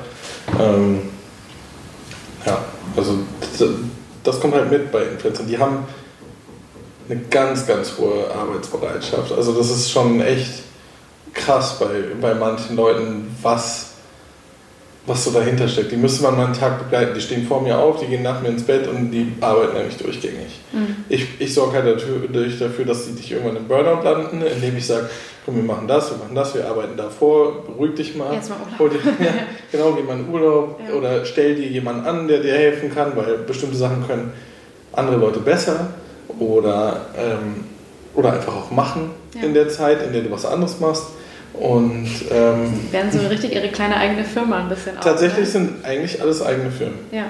Ähm, 0.59 0.99
ja, 2.45 2.61
also 2.97 3.19
das, 3.57 3.69
das, 4.21 4.39
kommt 4.41 4.55
halt 4.55 4.69
mit 4.69 4.91
bei 4.91 5.01
Influencern. 5.03 5.47
Die 5.47 5.57
haben 5.57 5.85
eine 7.09 7.21
ganz, 7.29 7.65
ganz 7.65 7.93
hohe 7.97 8.29
Arbeitsbereitschaft. 8.35 9.31
Also 9.31 9.53
das 9.53 9.69
ist 9.69 9.91
schon 9.91 10.19
echt 10.19 10.63
krass 11.33 11.79
bei, 11.79 11.87
bei 12.19 12.33
manchen 12.33 12.75
Leuten, 12.75 13.33
was 13.41 13.90
was 15.05 15.23
so 15.23 15.31
dahinter 15.31 15.67
steckt. 15.67 15.91
Die 15.91 15.97
müsste 15.97 16.23
man 16.23 16.37
mal 16.37 16.45
einen 16.45 16.53
Tag 16.53 16.77
begleiten. 16.77 17.13
Die 17.15 17.21
stehen 17.21 17.47
vor 17.47 17.61
mir 17.61 17.77
auf, 17.77 17.99
die 17.99 18.05
gehen 18.05 18.21
nach 18.21 18.41
mir 18.41 18.49
ins 18.49 18.63
Bett 18.63 18.87
und 18.87 19.11
die 19.11 19.33
arbeiten 19.41 19.77
nämlich 19.77 19.97
durchgängig. 19.97 20.59
Mhm. 20.71 20.97
Ich, 21.09 21.27
ich 21.39 21.53
sorge 21.53 21.77
halt 21.77 21.95
dafür, 21.95 22.27
dafür, 22.27 22.85
dass 22.85 23.05
die 23.05 23.13
nicht 23.13 23.31
irgendwann 23.31 23.57
im 23.57 23.67
Burnout 23.67 24.03
landen, 24.03 24.43
indem 24.43 24.77
ich 24.77 24.85
sage, 24.85 25.09
komm, 25.43 25.55
wir 25.55 25.63
machen 25.63 25.87
das, 25.87 26.11
wir 26.11 26.17
machen 26.17 26.35
das, 26.35 26.53
wir 26.53 26.67
arbeiten 26.67 26.95
davor, 26.97 27.63
beruhig 27.65 27.95
dich 27.95 28.15
mal. 28.15 28.33
Jetzt 28.33 28.49
mal 28.49 28.57
Urlaub. 28.79 29.01
Dir, 29.01 29.25
ja, 29.25 29.33
genau, 29.71 29.93
geh 29.93 30.03
mal 30.03 30.19
in 30.19 30.29
Urlaub 30.29 30.79
ja. 30.87 30.93
oder 30.93 31.25
stell 31.25 31.55
dir 31.55 31.67
jemanden 31.67 32.05
an, 32.05 32.27
der 32.27 32.41
dir 32.41 32.53
helfen 32.53 32.93
kann, 32.93 33.15
weil 33.15 33.39
bestimmte 33.39 33.77
Sachen 33.77 34.05
können 34.05 34.33
andere 34.93 35.17
Leute 35.17 35.39
besser 35.39 35.87
oder, 36.39 37.07
ähm, 37.17 37.63
oder 38.13 38.33
einfach 38.33 38.55
auch 38.55 38.71
machen 38.71 39.11
ja. 39.33 39.41
in 39.41 39.55
der 39.55 39.69
Zeit, 39.69 40.03
in 40.05 40.13
der 40.13 40.21
du 40.21 40.31
was 40.31 40.45
anderes 40.45 40.79
machst. 40.79 41.05
Und 41.53 42.07
ähm, 42.31 42.73
Sie 42.87 42.93
werden 42.93 43.11
so 43.11 43.19
richtig 43.27 43.53
ihre 43.53 43.67
kleine 43.67 43.97
eigene 43.97 44.23
Firma 44.23 44.59
ein 44.59 44.69
bisschen 44.69 44.93
Tatsächlich 45.01 45.49
auch, 45.49 45.53
ne? 45.53 45.67
sind 45.67 45.85
eigentlich 45.85 46.21
alles 46.21 46.41
eigene 46.41 46.71
Firmen. 46.71 46.99
Ja. 47.11 47.25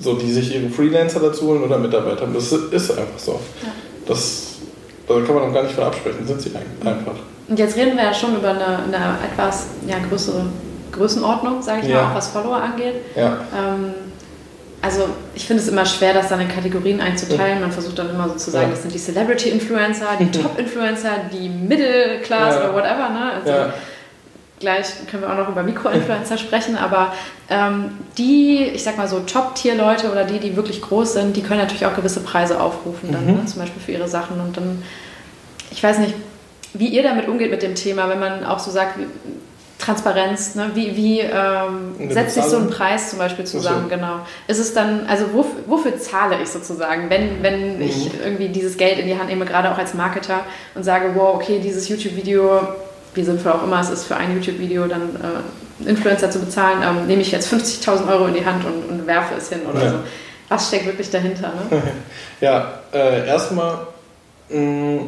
So, 0.00 0.14
die 0.14 0.32
sich 0.32 0.54
ihre 0.54 0.68
Freelancer 0.68 1.20
dazu 1.20 1.46
holen 1.46 1.62
oder 1.62 1.78
Mitarbeiter. 1.78 2.26
Das 2.26 2.52
ist 2.52 2.90
einfach 2.90 3.18
so. 3.18 3.40
Ja. 3.62 3.68
Das, 4.06 4.56
da 5.06 5.14
kann 5.20 5.34
man 5.34 5.44
auch 5.44 5.54
gar 5.54 5.62
nicht 5.62 5.74
von 5.74 5.84
absprechen, 5.84 6.26
sind 6.26 6.40
sie 6.40 6.50
einfach. 6.84 7.14
Und 7.48 7.58
jetzt 7.58 7.76
reden 7.76 7.96
wir 7.96 8.04
ja 8.04 8.14
schon 8.14 8.36
über 8.36 8.50
eine, 8.50 8.78
eine 8.84 9.18
etwas 9.30 9.66
ja, 9.86 9.96
größere 10.08 10.46
Größenordnung, 10.90 11.62
sage 11.62 11.82
ich 11.82 11.88
ja. 11.88 12.02
mal, 12.02 12.10
auch 12.10 12.14
was 12.16 12.28
Follower 12.28 12.56
angeht. 12.56 12.96
Ja. 13.16 13.38
Ähm, 13.56 13.94
also 14.82 15.08
ich 15.36 15.46
finde 15.46 15.62
es 15.62 15.68
immer 15.68 15.86
schwer, 15.86 16.12
das 16.12 16.28
dann 16.28 16.40
in 16.40 16.48
Kategorien 16.48 17.00
einzuteilen. 17.00 17.60
Man 17.60 17.70
versucht 17.70 17.98
dann 17.98 18.10
immer 18.10 18.28
so 18.28 18.34
zu 18.34 18.50
sagen, 18.50 18.66
ja. 18.66 18.70
das 18.72 18.82
sind 18.82 18.92
die 18.92 18.98
Celebrity-Influencer, 18.98 20.06
die 20.18 20.30
Top-Influencer, 20.42 21.10
die 21.32 21.48
Middle 21.48 22.18
Class 22.22 22.56
ja. 22.56 22.64
oder 22.64 22.74
whatever. 22.74 23.08
Ne? 23.10 23.32
Also 23.34 23.48
ja. 23.48 23.72
gleich 24.58 24.86
können 25.08 25.22
wir 25.22 25.32
auch 25.32 25.38
noch 25.38 25.48
über 25.48 25.62
Mikro-Influencer 25.62 26.36
sprechen, 26.38 26.76
aber 26.76 27.14
ähm, 27.48 27.92
die, 28.18 28.64
ich 28.74 28.82
sag 28.82 28.98
mal 28.98 29.06
so 29.06 29.20
Top-Tier-Leute 29.20 30.10
oder 30.10 30.24
die, 30.24 30.40
die 30.40 30.56
wirklich 30.56 30.82
groß 30.82 31.12
sind, 31.12 31.36
die 31.36 31.42
können 31.42 31.60
natürlich 31.60 31.86
auch 31.86 31.94
gewisse 31.94 32.20
Preise 32.20 32.60
aufrufen, 32.60 33.12
dann, 33.12 33.24
mhm. 33.24 33.34
ne? 33.34 33.46
zum 33.46 33.60
Beispiel 33.60 33.80
für 33.80 33.92
ihre 33.92 34.08
Sachen. 34.08 34.40
Und 34.40 34.56
dann, 34.56 34.82
ich 35.70 35.80
weiß 35.80 36.00
nicht, 36.00 36.14
wie 36.74 36.88
ihr 36.88 37.04
damit 37.04 37.28
umgeht 37.28 37.52
mit 37.52 37.62
dem 37.62 37.76
Thema, 37.76 38.08
wenn 38.08 38.18
man 38.18 38.44
auch 38.44 38.58
so 38.58 38.72
sagt, 38.72 38.98
Transparenz, 39.82 40.54
ne? 40.54 40.70
wie, 40.74 40.96
wie 40.96 41.20
ähm, 41.20 42.10
setzt 42.10 42.34
sich 42.34 42.44
so 42.44 42.56
ein 42.56 42.70
Preis 42.70 43.10
zum 43.10 43.18
Beispiel 43.18 43.44
zusammen, 43.44 43.88
so. 43.90 43.96
genau. 43.96 44.20
Ist 44.46 44.58
es 44.58 44.72
dann, 44.74 45.06
also 45.08 45.32
wofür, 45.32 45.60
wofür 45.66 45.98
zahle 45.98 46.40
ich 46.40 46.48
sozusagen, 46.48 47.10
wenn, 47.10 47.42
wenn 47.42 47.76
mhm. 47.76 47.82
ich 47.82 48.10
irgendwie 48.22 48.48
dieses 48.48 48.76
Geld 48.76 48.98
in 48.98 49.06
die 49.06 49.18
Hand 49.18 49.28
nehme, 49.28 49.44
gerade 49.44 49.72
auch 49.72 49.78
als 49.78 49.94
Marketer 49.94 50.40
und 50.74 50.84
sage, 50.84 51.10
wow, 51.14 51.34
okay, 51.34 51.58
dieses 51.58 51.88
YouTube-Video, 51.88 52.60
wie 53.14 53.24
sinnvoll 53.24 53.52
auch 53.52 53.64
immer 53.64 53.80
es 53.80 53.90
ist, 53.90 54.04
für 54.04 54.16
ein 54.16 54.32
YouTube-Video 54.34 54.86
dann 54.86 55.16
äh, 55.16 55.88
Influencer 55.88 56.30
zu 56.30 56.38
bezahlen, 56.38 56.78
ähm, 56.84 57.06
nehme 57.08 57.22
ich 57.22 57.32
jetzt 57.32 57.52
50.000 57.52 58.08
Euro 58.08 58.26
in 58.26 58.34
die 58.34 58.46
Hand 58.46 58.64
und, 58.64 58.88
und 58.88 59.06
werfe 59.06 59.34
es 59.36 59.48
hin 59.48 59.62
oder 59.68 59.82
ja. 59.82 59.90
so. 59.90 59.96
Was 60.48 60.68
steckt 60.68 60.86
wirklich 60.86 61.10
dahinter? 61.10 61.52
Ne? 61.70 61.82
ja, 62.40 62.74
äh, 62.92 63.26
erstmal 63.26 63.86
mm, 64.48 64.98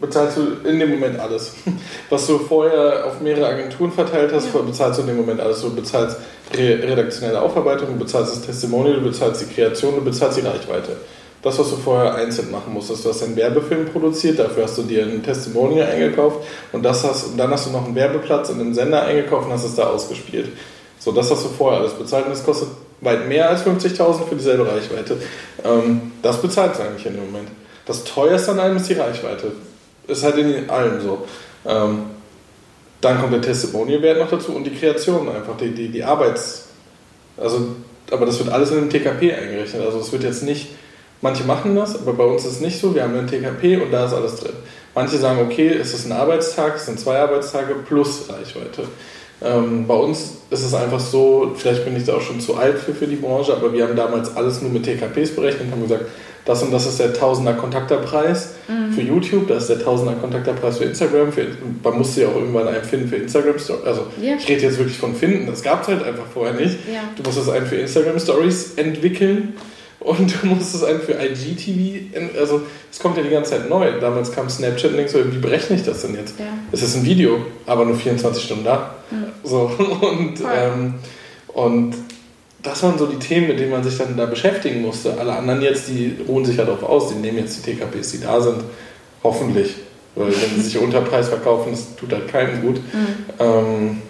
bezahlst 0.00 0.36
du 0.36 0.68
in 0.68 0.78
dem 0.78 0.90
Moment 0.90 1.18
alles. 1.18 1.54
Was 2.10 2.26
du 2.26 2.38
vorher 2.38 3.06
auf 3.06 3.20
mehrere 3.20 3.46
Agenturen 3.46 3.92
verteilt 3.92 4.32
hast, 4.32 4.48
ja. 4.54 4.60
bezahlst 4.60 4.98
du 4.98 5.02
in 5.02 5.08
dem 5.08 5.16
Moment 5.16 5.40
alles. 5.40 5.60
Du 5.60 5.74
bezahlst 5.74 6.16
redaktionelle 6.52 7.40
Aufarbeitung, 7.40 7.88
du 7.92 7.98
bezahlst 8.04 8.36
das 8.36 8.42
Testimonial, 8.42 8.96
du 8.96 9.02
bezahlst 9.02 9.42
die 9.42 9.54
Kreation, 9.54 9.94
du 9.94 10.02
bezahlst 10.02 10.38
die 10.38 10.46
Reichweite. 10.46 10.96
Das, 11.42 11.58
was 11.58 11.70
du 11.70 11.76
vorher 11.76 12.14
einzeln 12.16 12.50
machen 12.50 12.74
musstest, 12.74 13.04
du 13.04 13.08
hast 13.08 13.22
einen 13.22 13.36
Werbefilm 13.36 13.86
produziert, 13.86 14.38
dafür 14.38 14.64
hast 14.64 14.76
du 14.76 14.82
dir 14.82 15.04
ein 15.04 15.22
Testimonial 15.22 15.88
eingekauft 15.88 16.40
und, 16.72 16.82
das 16.82 17.02
hast, 17.02 17.28
und 17.28 17.38
dann 17.38 17.50
hast 17.50 17.66
du 17.66 17.70
noch 17.70 17.86
einen 17.86 17.94
Werbeplatz 17.94 18.50
in 18.50 18.60
einem 18.60 18.74
Sender 18.74 19.04
eingekauft 19.04 19.46
und 19.46 19.52
hast 19.52 19.64
es 19.64 19.74
da 19.74 19.84
ausgespielt. 19.84 20.48
So, 20.98 21.12
das 21.12 21.30
hast 21.30 21.44
du 21.44 21.48
vorher 21.48 21.80
alles 21.80 21.94
bezahlt 21.94 22.26
und 22.26 22.32
das 22.32 22.44
kostet 22.44 22.68
weit 23.00 23.26
mehr 23.26 23.48
als 23.48 23.64
50.000 23.64 24.28
für 24.28 24.34
dieselbe 24.34 24.66
Reichweite. 24.66 25.16
Ähm, 25.64 26.12
das 26.20 26.42
bezahlst 26.42 26.78
du 26.78 26.84
eigentlich 26.84 27.06
in 27.06 27.14
dem 27.14 27.24
Moment. 27.24 27.48
Das 27.86 28.04
teuerste 28.04 28.52
an 28.52 28.60
allem 28.60 28.76
ist 28.76 28.90
die 28.90 28.94
Reichweite. 28.94 29.52
Ist 30.10 30.24
halt 30.24 30.36
in 30.38 30.68
allem 30.68 31.00
so. 31.00 31.26
Ähm, 31.66 32.02
dann 33.00 33.20
kommt 33.20 33.32
der 33.32 33.40
Testimonial-Wert 33.40 34.18
noch 34.18 34.30
dazu 34.30 34.52
und 34.52 34.64
die 34.64 34.74
Kreation 34.74 35.28
einfach, 35.28 35.56
die, 35.56 35.70
die, 35.70 35.88
die 35.88 36.04
Arbeits... 36.04 36.66
Also, 37.36 37.68
aber 38.10 38.26
das 38.26 38.38
wird 38.38 38.50
alles 38.50 38.70
in 38.72 38.88
den 38.88 38.90
TKP 38.90 39.32
eingerechnet. 39.32 39.82
Also 39.84 40.00
es 40.00 40.12
wird 40.12 40.24
jetzt 40.24 40.42
nicht... 40.42 40.68
Manche 41.22 41.44
machen 41.44 41.76
das, 41.76 41.96
aber 41.96 42.14
bei 42.14 42.24
uns 42.24 42.44
ist 42.46 42.52
es 42.52 42.60
nicht 42.60 42.80
so. 42.80 42.94
Wir 42.94 43.02
haben 43.02 43.14
einen 43.14 43.26
TKP 43.26 43.76
und 43.76 43.90
da 43.90 44.06
ist 44.06 44.14
alles 44.14 44.36
drin. 44.36 44.54
Manche 44.94 45.18
sagen, 45.18 45.40
okay, 45.40 45.68
es 45.68 45.94
ist 45.94 46.06
ein 46.06 46.12
Arbeitstag, 46.12 46.76
es 46.76 46.86
sind 46.86 46.98
zwei 46.98 47.18
Arbeitstage 47.18 47.74
plus 47.86 48.24
Reichweite. 48.28 48.84
Ähm, 49.42 49.86
bei 49.86 49.94
uns 49.94 50.38
ist 50.50 50.64
es 50.64 50.74
einfach 50.74 51.00
so, 51.00 51.52
vielleicht 51.56 51.84
bin 51.84 51.96
ich 51.96 52.04
da 52.04 52.16
auch 52.16 52.20
schon 52.20 52.40
zu 52.40 52.56
alt 52.56 52.78
für, 52.78 52.94
für 52.94 53.06
die 53.06 53.16
Branche, 53.16 53.54
aber 53.54 53.72
wir 53.72 53.84
haben 53.84 53.96
damals 53.96 54.36
alles 54.36 54.60
nur 54.60 54.70
mit 54.70 54.84
TKPs 54.84 55.34
berechnet 55.34 55.66
und 55.66 55.72
haben 55.72 55.82
gesagt, 55.82 56.06
das 56.44 56.62
und 56.62 56.70
das 56.70 56.86
ist 56.86 56.98
der 56.98 57.12
Tausender 57.12 57.54
Kontakterpreis 57.54 58.54
mhm. 58.68 58.92
für 58.92 59.02
YouTube, 59.02 59.48
das 59.48 59.64
ist 59.64 59.70
der 59.70 59.84
Tausender 59.84 60.14
Kontakterpreis 60.14 60.78
für 60.78 60.84
Instagram. 60.84 61.32
Für, 61.32 61.46
man 61.82 61.98
musste 61.98 62.22
ja 62.22 62.28
auch 62.28 62.36
irgendwann 62.36 62.68
einen 62.68 62.84
finden 62.84 63.08
für 63.08 63.16
Instagram 63.16 63.58
Stories. 63.58 63.84
Also 63.84 64.06
ja. 64.20 64.36
ich 64.36 64.48
rede 64.48 64.62
jetzt 64.62 64.78
wirklich 64.78 64.96
von 64.96 65.14
finden, 65.14 65.46
das 65.46 65.62
gab 65.62 65.82
es 65.82 65.88
halt 65.88 66.02
einfach 66.02 66.26
vorher 66.32 66.54
nicht. 66.54 66.78
Ja. 66.92 67.02
Du 67.16 67.22
musstest 67.22 67.50
einen 67.50 67.66
für 67.66 67.76
Instagram 67.76 68.18
Stories 68.18 68.74
entwickeln 68.76 69.54
und 70.00 70.42
du 70.42 70.46
musstest 70.46 70.84
einen 70.84 71.00
für 71.00 71.12
IGTV, 71.12 72.16
also 72.38 72.62
es 72.90 72.98
kommt 72.98 73.18
ja 73.18 73.22
die 73.22 73.28
ganze 73.28 73.50
Zeit 73.50 73.68
neu. 73.68 74.00
Damals 74.00 74.32
kam 74.32 74.48
Snapchat 74.48 74.92
und 74.92 74.96
denkst 74.96 75.12
so, 75.12 75.18
wie 75.32 75.38
berechne 75.38 75.76
ich 75.76 75.84
das 75.84 76.02
denn 76.02 76.14
jetzt? 76.14 76.38
Ja. 76.38 76.46
Es 76.72 76.82
ist 76.82 76.96
ein 76.96 77.04
Video, 77.04 77.44
aber 77.66 77.84
nur 77.84 77.96
24 77.96 78.42
Stunden 78.42 78.64
da. 78.64 78.94
Mhm. 79.10 79.26
So, 79.44 79.70
und, 80.00 80.40
ähm, 80.40 80.94
und 81.48 81.94
das 82.62 82.82
waren 82.82 82.98
so 82.98 83.06
die 83.06 83.18
Themen, 83.18 83.48
mit 83.48 83.58
denen 83.58 83.70
man 83.70 83.82
sich 83.82 83.96
dann 83.96 84.16
da 84.16 84.26
beschäftigen 84.26 84.82
musste. 84.82 85.18
Alle 85.18 85.32
anderen 85.32 85.62
jetzt, 85.62 85.88
die 85.88 86.16
ruhen 86.26 86.44
sich 86.44 86.56
ja 86.56 86.64
darauf 86.64 86.82
aus, 86.82 87.08
die 87.08 87.14
nehmen 87.14 87.38
jetzt 87.38 87.56
die 87.58 87.72
TKPs, 87.72 88.12
die 88.12 88.20
da 88.20 88.40
sind, 88.40 88.62
hoffentlich. 89.22 89.76
Weil 90.14 90.28
wenn 90.28 90.56
sie 90.56 90.62
sich 90.62 90.78
unter 90.82 91.00
Preis 91.00 91.28
verkaufen, 91.28 91.72
das 91.72 91.96
tut 91.96 92.12
halt 92.12 92.28
keinem 92.28 92.60
gut. 92.60 92.76
Mhm. 92.76 93.06
Ähm, 93.38 94.02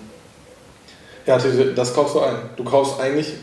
ja, 1.27 1.39
das 1.77 1.95
kaufst 1.95 2.15
du 2.15 2.21
ein. 2.21 2.37
Du 2.57 2.65
kaufst 2.65 3.01
eigentlich, 3.01 3.35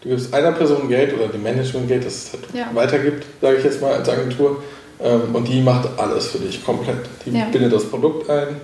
du 0.00 0.08
gibst 0.08 0.34
einer 0.34 0.52
Person 0.52 0.88
Geld 0.88 1.14
oder 1.14 1.28
dem 1.28 1.42
Management 1.42 1.86
Geld, 1.86 2.04
das 2.04 2.14
es 2.14 2.32
halt 2.32 2.44
ja. 2.52 2.70
weitergibt, 2.74 3.24
sage 3.40 3.58
ich 3.58 3.64
jetzt 3.64 3.80
mal 3.80 3.92
als 3.92 4.08
Agentur. 4.08 4.62
Ähm, 5.00 5.34
und 5.34 5.46
die 5.46 5.60
macht 5.60 5.88
alles 5.98 6.28
für 6.28 6.38
dich 6.38 6.64
komplett. 6.64 6.98
Die 7.24 7.30
ja. 7.30 7.44
bindet 7.52 7.72
das 7.72 7.84
Produkt 7.84 8.28
ein 8.28 8.56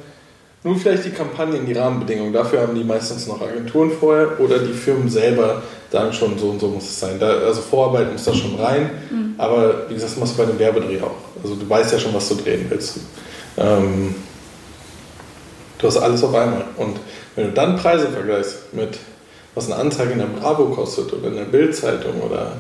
nur 0.65 0.77
vielleicht 0.77 1.05
die 1.05 1.11
Kampagnen, 1.11 1.67
die 1.67 1.75
Rahmenbedingungen. 1.75 2.33
Dafür 2.33 2.63
haben 2.63 2.75
die 2.75 2.85
meistens 2.85 3.27
noch 3.27 3.41
Agenturen 3.41 3.91
vorher 3.91 4.41
oder 4.41 4.59
die 4.59 4.73
Firmen 4.73 5.11
selber 5.11 5.63
sagen 5.95 6.13
schon, 6.13 6.37
so 6.39 6.51
und 6.51 6.61
so 6.61 6.69
muss 6.69 6.85
es 6.85 6.99
sein. 6.99 7.19
Da, 7.21 7.29
also 7.29 7.61
Vorarbeit 7.61 8.13
muss 8.13 8.25
da 8.25 8.35
schon 8.35 8.57
rein. 8.57 8.91
Mhm. 9.11 9.35
Aber 9.39 9.89
wie 9.89 9.95
gesagt, 9.95 10.13
das 10.13 10.19
machst 10.19 10.35
du 10.35 10.39
bei 10.39 10.49
einem 10.49 10.59
Werbedreh 10.59 11.01
auch. 11.01 11.15
Also 11.43 11.55
du 11.55 11.69
weißt 11.69 11.93
ja 11.93 11.99
schon, 12.01 12.13
was 12.13 12.29
du 12.29 12.35
drehen 12.35 12.67
willst. 12.69 12.99
Ähm, 13.57 14.17
du 15.79 15.87
hast 15.87 15.97
alles 15.99 16.25
auf 16.25 16.35
einmal. 16.35 16.65
Und 16.77 16.97
wenn 17.37 17.47
du 17.47 17.53
dann 17.53 17.77
Preise 17.77 18.09
vergleichst 18.09 18.73
mit, 18.75 18.99
was 19.55 19.71
eine 19.71 19.77
Anzeige 19.77 20.13
in 20.13 20.19
der 20.19 20.27
Bravo 20.27 20.65
kostet 20.67 21.13
oder 21.13 21.29
in 21.29 21.37
der 21.37 21.45
Bildzeitung 21.45 22.21
oder 22.23 22.57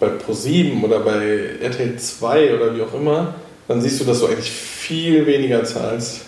bei 0.00 0.08
Pro7 0.08 0.82
oder 0.82 0.98
bei 1.00 1.50
RTL 1.60 1.96
2 1.96 2.56
oder 2.56 2.74
wie 2.74 2.82
auch 2.82 2.94
immer, 2.94 3.34
dann 3.68 3.80
siehst 3.80 4.00
du, 4.00 4.04
dass 4.04 4.18
du 4.18 4.26
eigentlich 4.26 4.50
viel 4.50 5.24
weniger 5.24 5.62
zahlst 5.62 6.22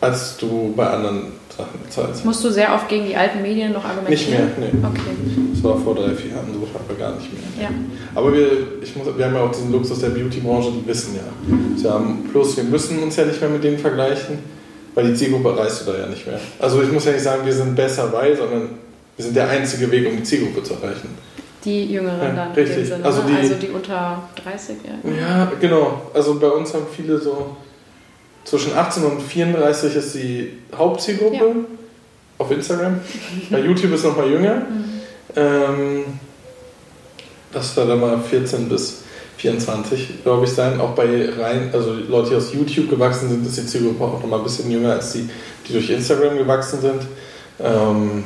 als 0.00 0.36
du 0.36 0.72
bei 0.76 0.86
anderen 0.86 1.32
Sachen 1.56 1.80
bezahlst. 1.82 2.24
Musst 2.24 2.44
du 2.44 2.50
sehr 2.50 2.72
oft 2.72 2.88
gegen 2.88 3.06
die 3.06 3.16
alten 3.16 3.42
Medien 3.42 3.72
noch 3.72 3.84
argumentieren? 3.84 4.46
Nicht 4.46 4.58
mehr, 4.58 4.68
nee. 4.72 4.86
Okay. 4.86 5.10
Das 5.54 5.64
war 5.64 5.76
vor 5.76 5.94
drei, 5.94 6.14
vier 6.14 6.30
Jahren 6.30 6.46
so, 6.52 6.66
aber 6.72 6.98
gar 6.98 7.16
nicht 7.16 7.32
mehr. 7.32 7.64
Ja. 7.64 7.70
Aber 8.14 8.32
wir, 8.32 8.46
ich 8.80 8.94
muss, 8.94 9.06
wir 9.16 9.24
haben 9.24 9.34
ja 9.34 9.42
auch 9.42 9.50
diesen 9.50 9.72
Luxus 9.72 10.00
der 10.00 10.10
Beauty-Branche, 10.10 10.70
die 10.70 10.86
wissen 10.86 11.16
ja. 11.16 11.22
Sie 11.76 11.88
haben, 11.88 12.28
plus, 12.30 12.56
wir 12.56 12.64
müssen 12.64 13.02
uns 13.02 13.16
ja 13.16 13.24
nicht 13.24 13.40
mehr 13.40 13.50
mit 13.50 13.64
denen 13.64 13.78
vergleichen, 13.78 14.38
weil 14.94 15.08
die 15.08 15.14
Zielgruppe 15.14 15.56
reißt 15.58 15.86
du 15.86 15.92
da 15.92 15.98
ja 15.98 16.06
nicht 16.06 16.26
mehr. 16.26 16.38
Also 16.60 16.82
ich 16.82 16.92
muss 16.92 17.04
ja 17.04 17.12
nicht 17.12 17.24
sagen, 17.24 17.44
wir 17.44 17.52
sind 17.52 17.74
besser 17.74 18.06
bei, 18.06 18.34
sondern 18.36 18.70
wir 19.16 19.24
sind 19.24 19.34
der 19.34 19.48
einzige 19.48 19.90
Weg, 19.90 20.08
um 20.08 20.16
die 20.16 20.22
Zielgruppe 20.22 20.62
zu 20.62 20.74
erreichen. 20.74 21.08
Die 21.64 21.86
Jüngeren 21.86 22.20
ja, 22.20 22.32
dann 22.34 22.52
richtig. 22.52 22.86
Sinne, 22.86 23.04
also, 23.04 23.22
die, 23.22 23.34
also 23.34 23.54
die 23.54 23.68
unter 23.68 24.22
30, 24.44 24.76
ja. 24.84 25.10
Ja, 25.10 25.52
genau. 25.60 26.02
Also 26.14 26.38
bei 26.38 26.48
uns 26.48 26.72
haben 26.72 26.86
viele 26.94 27.18
so 27.18 27.56
zwischen 28.48 28.76
18 28.76 29.04
und 29.04 29.22
34 29.22 29.94
ist 29.94 30.14
die 30.14 30.52
Hauptzielgruppe 30.74 31.36
ja. 31.36 31.42
auf 32.38 32.50
Instagram. 32.50 33.00
Bei 33.50 33.60
YouTube 33.60 33.92
ist 33.92 34.04
noch 34.04 34.16
mal 34.16 34.28
jünger. 34.28 34.54
Mhm. 34.54 34.84
Ähm, 35.36 36.04
das 37.52 37.76
wird 37.76 37.88
dann 37.88 38.00
mal 38.00 38.18
14 38.18 38.68
bis 38.68 39.02
24, 39.36 40.22
glaube 40.22 40.46
ich, 40.46 40.52
sein. 40.52 40.80
Auch 40.80 40.94
bei 40.94 41.28
rein, 41.38 41.70
also 41.72 41.92
Leute, 41.92 42.30
die 42.30 42.36
aus 42.36 42.52
YouTube 42.52 42.90
gewachsen 42.90 43.28
sind, 43.28 43.46
ist 43.46 43.58
die 43.58 43.66
Zielgruppe 43.66 44.04
auch 44.04 44.20
noch 44.20 44.26
mal 44.26 44.38
ein 44.38 44.44
bisschen 44.44 44.70
jünger 44.70 44.92
als 44.92 45.12
die, 45.12 45.28
die 45.66 45.72
durch 45.72 45.90
Instagram 45.90 46.38
gewachsen 46.38 46.80
sind. 46.80 47.02
Ähm, 47.60 48.24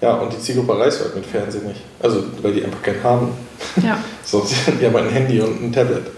ja, 0.00 0.14
und 0.14 0.32
die 0.32 0.38
Zielgruppe 0.38 0.78
reist 0.78 1.02
halt 1.02 1.16
mit 1.16 1.26
Fernsehen 1.26 1.66
nicht. 1.66 1.80
Also, 2.00 2.22
weil 2.42 2.52
die 2.52 2.64
einfach 2.64 2.82
keinen 2.82 3.02
haben. 3.02 3.32
Ja. 3.82 3.98
so, 4.24 4.46
die 4.80 4.86
haben 4.86 4.96
ein 4.96 5.10
Handy 5.10 5.40
und 5.40 5.62
ein 5.62 5.72
Tablet. 5.72 6.17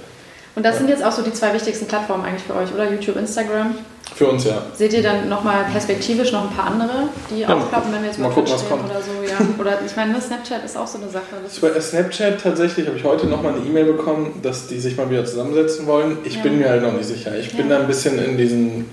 Und 0.56 0.64
das 0.64 0.78
sind 0.78 0.88
jetzt 0.88 1.04
auch 1.04 1.12
so 1.12 1.22
die 1.22 1.32
zwei 1.32 1.54
wichtigsten 1.54 1.86
Plattformen 1.86 2.24
eigentlich 2.24 2.42
für 2.42 2.54
euch, 2.54 2.72
oder? 2.74 2.90
YouTube, 2.90 3.16
Instagram? 3.16 3.74
für 4.20 4.26
uns 4.26 4.44
ja. 4.44 4.62
Seht 4.74 4.92
ihr 4.92 5.02
dann 5.02 5.30
nochmal 5.30 5.64
perspektivisch 5.72 6.32
noch 6.32 6.50
ein 6.50 6.54
paar 6.54 6.66
andere, 6.66 7.08
die 7.30 7.40
ja, 7.40 7.48
aufklappen, 7.48 7.92
wenn 7.92 8.02
wir 8.02 8.08
jetzt 8.08 8.18
mal, 8.18 8.28
gucken, 8.30 8.52
was 8.52 8.68
kommt. 8.68 8.84
oder 8.84 9.00
so? 9.00 9.12
Ja. 9.26 9.38
Oder 9.58 9.78
ich 9.84 9.96
meine, 9.96 10.12
ne, 10.12 10.20
Snapchat 10.20 10.62
ist 10.62 10.76
auch 10.76 10.86
so 10.86 10.98
eine 10.98 11.08
Sache. 11.08 11.24
Bei 11.60 11.80
Snapchat 11.80 12.38
tatsächlich 12.38 12.86
habe 12.86 12.98
ich 12.98 13.04
heute 13.04 13.26
nochmal 13.26 13.54
eine 13.54 13.64
E-Mail 13.64 13.86
bekommen, 13.86 14.40
dass 14.42 14.66
die 14.66 14.78
sich 14.78 14.96
mal 14.96 15.08
wieder 15.08 15.24
zusammensetzen 15.24 15.86
wollen. 15.86 16.18
Ich 16.24 16.36
ja. 16.36 16.42
bin 16.42 16.58
mir 16.58 16.68
halt 16.68 16.82
noch 16.82 16.92
nicht 16.92 17.06
sicher. 17.06 17.34
Ich 17.38 17.56
bin 17.56 17.68
da 17.68 17.78
ein 17.78 17.86
bisschen 17.86 18.22
in 18.22 18.36
diesen, 18.36 18.84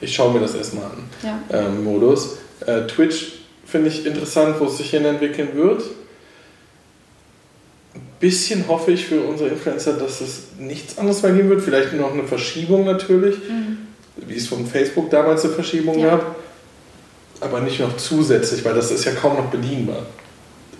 ich 0.00 0.14
schaue 0.14 0.32
mir 0.32 0.40
das 0.40 0.54
erstmal 0.54 0.84
an, 0.84 1.42
ähm, 1.50 1.84
Modus. 1.84 2.38
Äh, 2.64 2.86
Twitch 2.86 3.40
finde 3.66 3.88
ich 3.88 4.06
interessant, 4.06 4.56
wo 4.60 4.64
es 4.64 4.78
sich 4.78 4.88
hin 4.88 5.04
entwickeln 5.04 5.48
wird 5.54 5.82
bisschen 8.20 8.66
hoffe 8.68 8.92
ich 8.92 9.06
für 9.06 9.20
unsere 9.20 9.50
Influencer, 9.50 9.94
dass 9.94 10.20
es 10.20 10.42
nichts 10.58 10.98
anderes 10.98 11.22
mehr 11.22 11.32
geben 11.32 11.50
wird. 11.50 11.62
Vielleicht 11.62 11.92
noch 11.92 12.12
eine 12.12 12.24
Verschiebung 12.24 12.84
natürlich, 12.84 13.36
mhm. 13.36 13.78
wie 14.16 14.36
es 14.36 14.46
von 14.46 14.66
Facebook 14.66 15.10
damals 15.10 15.44
eine 15.44 15.54
Verschiebung 15.54 15.98
ja. 15.98 16.10
gab. 16.10 16.36
Aber 17.40 17.60
nicht 17.60 17.80
noch 17.80 17.96
zusätzlich, 17.96 18.64
weil 18.64 18.74
das 18.74 18.90
ist 18.90 19.04
ja 19.04 19.12
kaum 19.12 19.36
noch 19.36 19.46
bedienbar. 19.46 20.06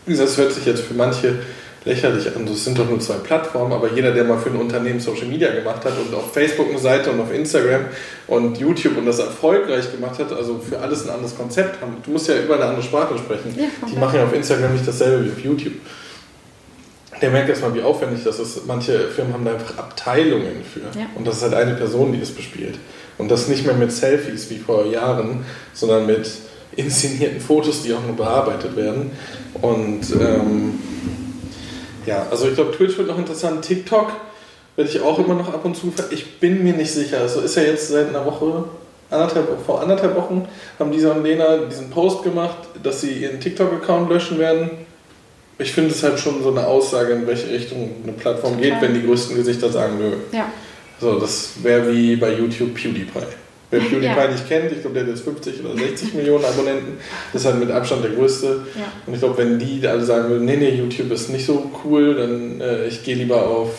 Wie 0.06 0.12
gesagt, 0.12 0.30
das 0.30 0.38
hört 0.38 0.52
sich 0.52 0.64
jetzt 0.64 0.82
für 0.82 0.94
manche 0.94 1.38
lächerlich 1.84 2.34
an. 2.34 2.46
Das 2.46 2.64
sind 2.64 2.78
doch 2.78 2.88
nur 2.88 2.98
zwei 3.00 3.14
Plattformen, 3.14 3.72
aber 3.72 3.92
jeder, 3.92 4.12
der 4.12 4.24
mal 4.24 4.38
für 4.38 4.50
ein 4.50 4.56
Unternehmen 4.56 5.00
Social 5.00 5.26
Media 5.26 5.52
gemacht 5.52 5.84
hat 5.84 5.92
und 5.98 6.14
auf 6.14 6.32
Facebook 6.32 6.68
eine 6.70 6.78
Seite 6.78 7.10
und 7.10 7.20
auf 7.20 7.32
Instagram 7.32 7.86
und 8.26 8.58
YouTube 8.58 8.96
und 8.96 9.06
das 9.06 9.18
erfolgreich 9.18 9.92
gemacht 9.92 10.18
hat, 10.18 10.32
also 10.32 10.58
für 10.58 10.78
alles 10.78 11.04
ein 11.04 11.10
anderes 11.10 11.36
Konzept 11.36 11.80
haben. 11.82 11.96
Du 12.02 12.12
musst 12.12 12.28
ja 12.28 12.36
über 12.36 12.54
eine 12.54 12.64
andere 12.64 12.82
Sprache 12.82 13.18
sprechen. 13.18 13.54
Ja, 13.56 13.66
Die 13.86 13.98
machen 13.98 14.18
ja 14.18 14.24
auf 14.24 14.32
Instagram 14.32 14.72
nicht 14.72 14.88
dasselbe 14.88 15.26
wie 15.26 15.30
auf 15.30 15.40
YouTube 15.40 15.74
der 17.20 17.30
merkt 17.30 17.48
erstmal, 17.48 17.74
wie 17.74 17.82
aufwendig 17.82 18.24
das 18.24 18.38
ist. 18.38 18.66
Manche 18.66 19.08
Firmen 19.08 19.34
haben 19.34 19.44
da 19.44 19.52
einfach 19.52 19.78
Abteilungen 19.78 20.62
für. 20.64 20.80
Ja. 20.98 21.06
Und 21.14 21.26
das 21.26 21.36
ist 21.36 21.42
halt 21.42 21.54
eine 21.54 21.74
Person, 21.74 22.12
die 22.12 22.20
das 22.20 22.30
bespielt. 22.30 22.78
Und 23.18 23.30
das 23.30 23.48
nicht 23.48 23.64
mehr 23.64 23.74
mit 23.74 23.92
Selfies 23.92 24.50
wie 24.50 24.58
vor 24.58 24.86
Jahren, 24.86 25.44
sondern 25.72 26.06
mit 26.06 26.28
inszenierten 26.76 27.40
Fotos, 27.40 27.82
die 27.82 27.92
auch 27.92 28.04
nur 28.04 28.16
bearbeitet 28.16 28.76
werden. 28.76 29.12
Und 29.62 30.02
ähm, 30.20 30.78
ja, 32.06 32.26
also 32.30 32.48
ich 32.48 32.54
glaube, 32.54 32.72
Twitch 32.72 32.98
wird 32.98 33.08
noch 33.08 33.18
interessant. 33.18 33.62
TikTok 33.62 34.12
werde 34.76 34.90
ich 34.90 35.00
auch 35.00 35.18
immer 35.18 35.34
noch 35.34 35.52
ab 35.54 35.64
und 35.64 35.76
zu. 35.76 35.92
Ich 36.10 36.40
bin 36.40 36.64
mir 36.64 36.74
nicht 36.74 36.92
sicher. 36.92 37.20
Also 37.20 37.40
ist 37.40 37.56
ja 37.56 37.62
jetzt 37.62 37.88
seit 37.88 38.08
einer 38.08 38.26
Woche, 38.26 38.64
anderthalb, 39.10 39.46
vor 39.64 39.80
anderthalb 39.80 40.16
Wochen, 40.16 40.48
haben 40.78 40.90
Lisa 40.90 41.12
und 41.12 41.22
Lena 41.22 41.58
diesen 41.58 41.90
Post 41.90 42.24
gemacht, 42.24 42.56
dass 42.82 43.02
sie 43.02 43.12
ihren 43.12 43.38
TikTok-Account 43.38 44.10
löschen 44.10 44.38
werden 44.38 44.70
ich 45.58 45.72
finde 45.72 45.90
es 45.90 46.02
halt 46.02 46.18
schon 46.18 46.42
so 46.42 46.50
eine 46.50 46.66
Aussage, 46.66 47.12
in 47.12 47.26
welche 47.26 47.48
Richtung 47.48 47.90
eine 48.02 48.12
Plattform 48.12 48.56
Total. 48.56 48.70
geht, 48.70 48.82
wenn 48.82 48.94
die 48.94 49.06
größten 49.06 49.36
Gesichter 49.36 49.70
sagen, 49.70 49.98
nö. 49.98 50.12
Ja. 50.32 50.50
So, 51.00 51.18
das 51.18 51.62
wäre 51.62 51.92
wie 51.92 52.16
bei 52.16 52.32
YouTube 52.32 52.74
PewDiePie. 52.74 53.10
Wer 53.70 53.80
PewDiePie 53.80 54.04
ja. 54.04 54.30
nicht 54.30 54.48
kennt, 54.48 54.72
ich 54.72 54.80
glaube, 54.80 54.94
der 54.94 55.04
hat 55.04 55.10
jetzt 55.10 55.24
50 55.24 55.64
oder 55.64 55.76
60 55.76 56.14
Millionen 56.14 56.44
Abonnenten, 56.44 56.98
das 57.32 57.42
ist 57.42 57.46
halt 57.46 57.60
mit 57.60 57.70
Abstand 57.70 58.04
der 58.04 58.12
größte. 58.12 58.46
Ja. 58.74 58.84
Und 59.06 59.14
ich 59.14 59.20
glaube, 59.20 59.38
wenn 59.38 59.58
die 59.58 59.86
alle 59.86 60.04
sagen 60.04 60.28
würden, 60.28 60.44
nee, 60.44 60.56
nee, 60.56 60.70
YouTube 60.70 61.10
ist 61.12 61.30
nicht 61.30 61.46
so 61.46 61.70
cool, 61.84 62.14
dann 62.16 62.60
äh, 62.60 62.86
ich 62.86 63.04
gehe 63.04 63.14
lieber 63.14 63.46
auf 63.46 63.70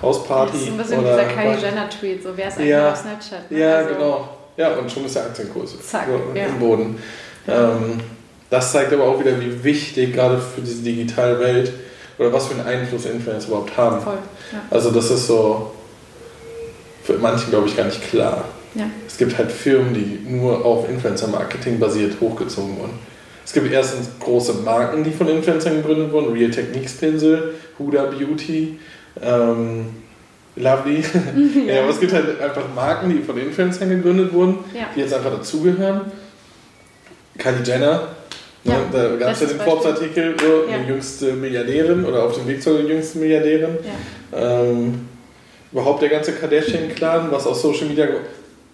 Hausparty. 0.00 0.52
Das 0.52 0.62
ist 0.62 0.68
ein 0.68 0.76
bisschen 0.76 0.98
oder 1.00 1.16
dieser 1.16 1.28
Kylie 1.28 1.58
Jenner-Tweet, 1.58 2.22
so 2.22 2.30
wer 2.34 2.48
ist 2.48 2.58
eigentlich 2.58 2.68
ja, 2.70 2.92
auf 2.92 2.98
Snapchat. 2.98 3.50
Ne? 3.50 3.58
Ja, 3.58 3.76
also, 3.76 3.94
genau. 3.94 4.28
Ja, 4.56 4.74
und 4.74 4.90
schon 4.90 5.04
ist 5.04 5.16
der 5.16 5.24
Aktienkurs 5.24 5.76
Zack, 5.82 6.06
so, 6.06 6.38
ja. 6.38 6.46
im 6.46 6.58
Boden. 6.58 6.98
Ähm, 7.48 8.00
das 8.54 8.70
zeigt 8.70 8.92
aber 8.92 9.04
auch 9.04 9.18
wieder, 9.18 9.40
wie 9.40 9.64
wichtig 9.64 10.14
gerade 10.14 10.38
für 10.38 10.60
diese 10.60 10.82
digitale 10.82 11.40
Welt 11.40 11.72
oder 12.18 12.32
was 12.32 12.46
für 12.46 12.54
einen 12.54 12.66
Einfluss 12.66 13.04
Influencer 13.04 13.48
überhaupt 13.48 13.76
haben. 13.76 14.00
Voll, 14.00 14.18
ja. 14.52 14.62
Also 14.70 14.92
das 14.92 15.10
ist 15.10 15.26
so 15.26 15.72
für 17.02 17.14
manchen, 17.14 17.50
glaube 17.50 17.66
ich, 17.66 17.76
gar 17.76 17.86
nicht 17.86 18.00
klar. 18.08 18.44
Ja. 18.76 18.84
Es 19.08 19.16
gibt 19.16 19.36
halt 19.38 19.50
Firmen, 19.50 19.92
die 19.92 20.20
nur 20.28 20.64
auf 20.64 20.88
Influencer-Marketing 20.88 21.80
basiert 21.80 22.20
hochgezogen 22.20 22.78
wurden. 22.78 22.96
Es 23.44 23.52
gibt 23.52 23.72
erstens 23.72 24.08
große 24.20 24.54
Marken, 24.64 25.02
die 25.02 25.10
von 25.10 25.28
Influencern 25.28 25.74
gegründet 25.82 26.12
wurden, 26.12 26.32
Real 26.32 26.50
Techniques 26.52 26.92
Pinsel, 26.94 27.54
Huda 27.76 28.04
Beauty, 28.04 28.78
ähm, 29.20 29.86
Lovely. 30.54 31.02
Ja. 31.66 31.74
ja. 31.74 31.82
aber 31.82 31.90
es 31.90 31.98
gibt 31.98 32.12
halt 32.12 32.40
einfach 32.40 32.72
Marken, 32.72 33.10
die 33.10 33.20
von 33.20 33.36
Influencern 33.36 33.90
gegründet 33.90 34.32
wurden, 34.32 34.58
ja. 34.72 34.86
die 34.94 35.00
jetzt 35.00 35.12
einfach 35.12 35.32
dazugehören. 35.32 36.02
Kylie 37.36 37.64
Jenner 37.64 38.08
ja, 38.64 38.80
da 38.90 39.16
gab 39.16 39.32
es 39.32 39.40
ja 39.40 39.46
den 39.46 39.60
Forbes-Artikel, 39.60 40.34
so, 40.38 40.70
ja. 40.70 40.78
die 40.78 40.88
jüngste 40.88 41.32
Milliardärin 41.32 42.04
oder 42.04 42.24
auf 42.24 42.34
dem 42.34 42.46
Weg 42.46 42.62
zur 42.62 42.80
jüngsten 42.80 43.20
Milliardärin. 43.20 43.78
Ja. 44.32 44.60
Ähm, 44.62 45.08
überhaupt 45.70 46.02
der 46.02 46.08
ganze 46.08 46.32
Kardashian-Clan, 46.32 47.30
was 47.30 47.46
aus 47.46 47.60
Social 47.62 47.86
Media. 47.86 48.08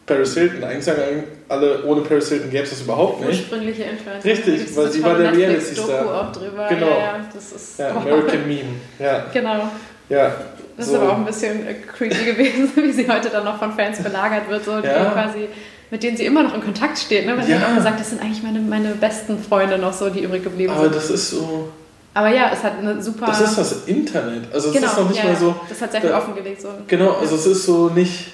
Paris 0.06 0.34
Hilton, 0.34 0.64
eigentlich 0.64 0.84
sagen 0.84 1.24
alle, 1.48 1.84
ohne 1.84 2.00
Paris 2.00 2.28
Hilton 2.28 2.50
gäbe 2.50 2.64
es 2.64 2.70
das 2.70 2.82
überhaupt 2.82 3.20
nicht. 3.20 3.40
Ursprüngliche 3.40 3.84
Influencer. 3.84 4.24
Richtig, 4.24 4.76
weil 4.76 4.90
sie 4.90 5.02
war 5.04 5.16
der 5.16 5.32
Reality-Star. 5.32 6.20
auch 6.20 6.32
drüber. 6.32 6.66
Genau. 6.68 6.88
Ja, 6.88 6.98
ja, 6.98 7.20
das 7.32 7.52
ist, 7.52 7.78
ja, 7.78 7.90
American 7.90 8.46
Meme. 8.46 8.74
Ja. 8.98 9.26
Genau. 9.32 9.70
Ja. 10.08 10.36
Das 10.76 10.86
so. 10.86 10.94
ist 10.94 11.00
aber 11.00 11.12
auch 11.12 11.16
ein 11.16 11.24
bisschen 11.24 11.64
creepy 11.86 12.24
gewesen, 12.32 12.72
wie 12.74 12.92
sie 12.92 13.08
heute 13.08 13.28
dann 13.30 13.44
noch 13.44 13.58
von 13.58 13.72
Fans 13.72 14.02
belagert 14.02 14.48
wird. 14.48 14.64
So, 14.64 14.78
ja. 14.78 15.10
quasi 15.10 15.48
mit 15.90 16.02
denen 16.02 16.16
sie 16.16 16.24
immer 16.24 16.42
noch 16.42 16.54
in 16.54 16.62
Kontakt 16.62 16.98
steht. 16.98 17.26
Ne? 17.26 17.36
Weil 17.36 17.48
ja. 17.48 17.58
sie 17.58 17.64
auch 17.64 17.74
gesagt 17.74 18.00
das 18.00 18.10
sind 18.10 18.22
eigentlich 18.22 18.42
meine, 18.42 18.60
meine 18.60 18.94
besten 18.94 19.42
Freunde 19.42 19.78
noch 19.78 19.92
so, 19.92 20.08
die 20.08 20.20
übrig 20.20 20.42
geblieben 20.42 20.72
Aber 20.72 20.82
sind. 20.82 20.92
Aber 20.92 21.00
das 21.00 21.10
ist 21.10 21.30
so... 21.30 21.68
Aber 22.12 22.28
ja, 22.28 22.50
es 22.52 22.62
hat 22.62 22.78
eine 22.78 23.02
super... 23.02 23.26
Das 23.26 23.40
ist 23.40 23.58
das 23.58 23.86
Internet. 23.86 24.52
Also 24.52 24.68
es 24.68 24.74
genau, 24.74 24.86
ist 24.86 24.98
noch 24.98 25.08
nicht 25.08 25.18
ja, 25.18 25.30
mal 25.30 25.36
so... 25.36 25.54
Das 25.68 25.80
hat 25.80 25.92
sehr 25.92 26.00
viel 26.00 26.10
da, 26.10 26.18
offengelegt. 26.18 26.60
So. 26.60 26.68
Genau, 26.86 27.12
also 27.12 27.34
es 27.34 27.46
ist 27.46 27.64
so 27.64 27.88
nicht... 27.88 28.32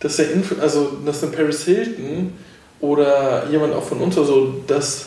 Dass 0.00 0.16
der 0.16 0.30
Info, 0.30 0.54
also 0.60 0.98
dass 1.04 1.22
eine 1.22 1.32
Paris 1.32 1.64
Hilton 1.64 2.32
oder 2.80 3.48
jemand 3.50 3.74
auch 3.74 3.82
von 3.82 3.98
uns 3.98 4.16
oder 4.16 4.26
so 4.26 4.54
das 4.66 5.06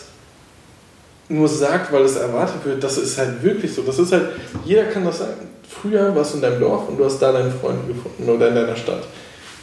nur 1.30 1.48
sagt, 1.48 1.92
weil 1.94 2.04
es 2.04 2.18
erwartet 2.18 2.66
wird, 2.66 2.84
das 2.84 2.98
ist 2.98 3.18
halt 3.18 3.42
wirklich 3.42 3.74
so. 3.74 3.84
Das 3.84 3.98
ist 4.00 4.12
halt, 4.12 4.32
jeder 4.66 4.84
kann 4.84 5.06
das 5.06 5.20
sagen. 5.20 5.48
Früher 5.68 6.14
warst 6.14 6.34
du 6.34 6.38
in 6.38 6.42
deinem 6.42 6.60
Dorf 6.60 6.90
und 6.90 6.98
du 6.98 7.06
hast 7.06 7.20
da 7.20 7.32
deine 7.32 7.52
Freunde 7.52 7.88
gefunden 7.88 8.30
oder 8.30 8.50
in 8.50 8.56
deiner 8.56 8.76
Stadt. 8.76 9.04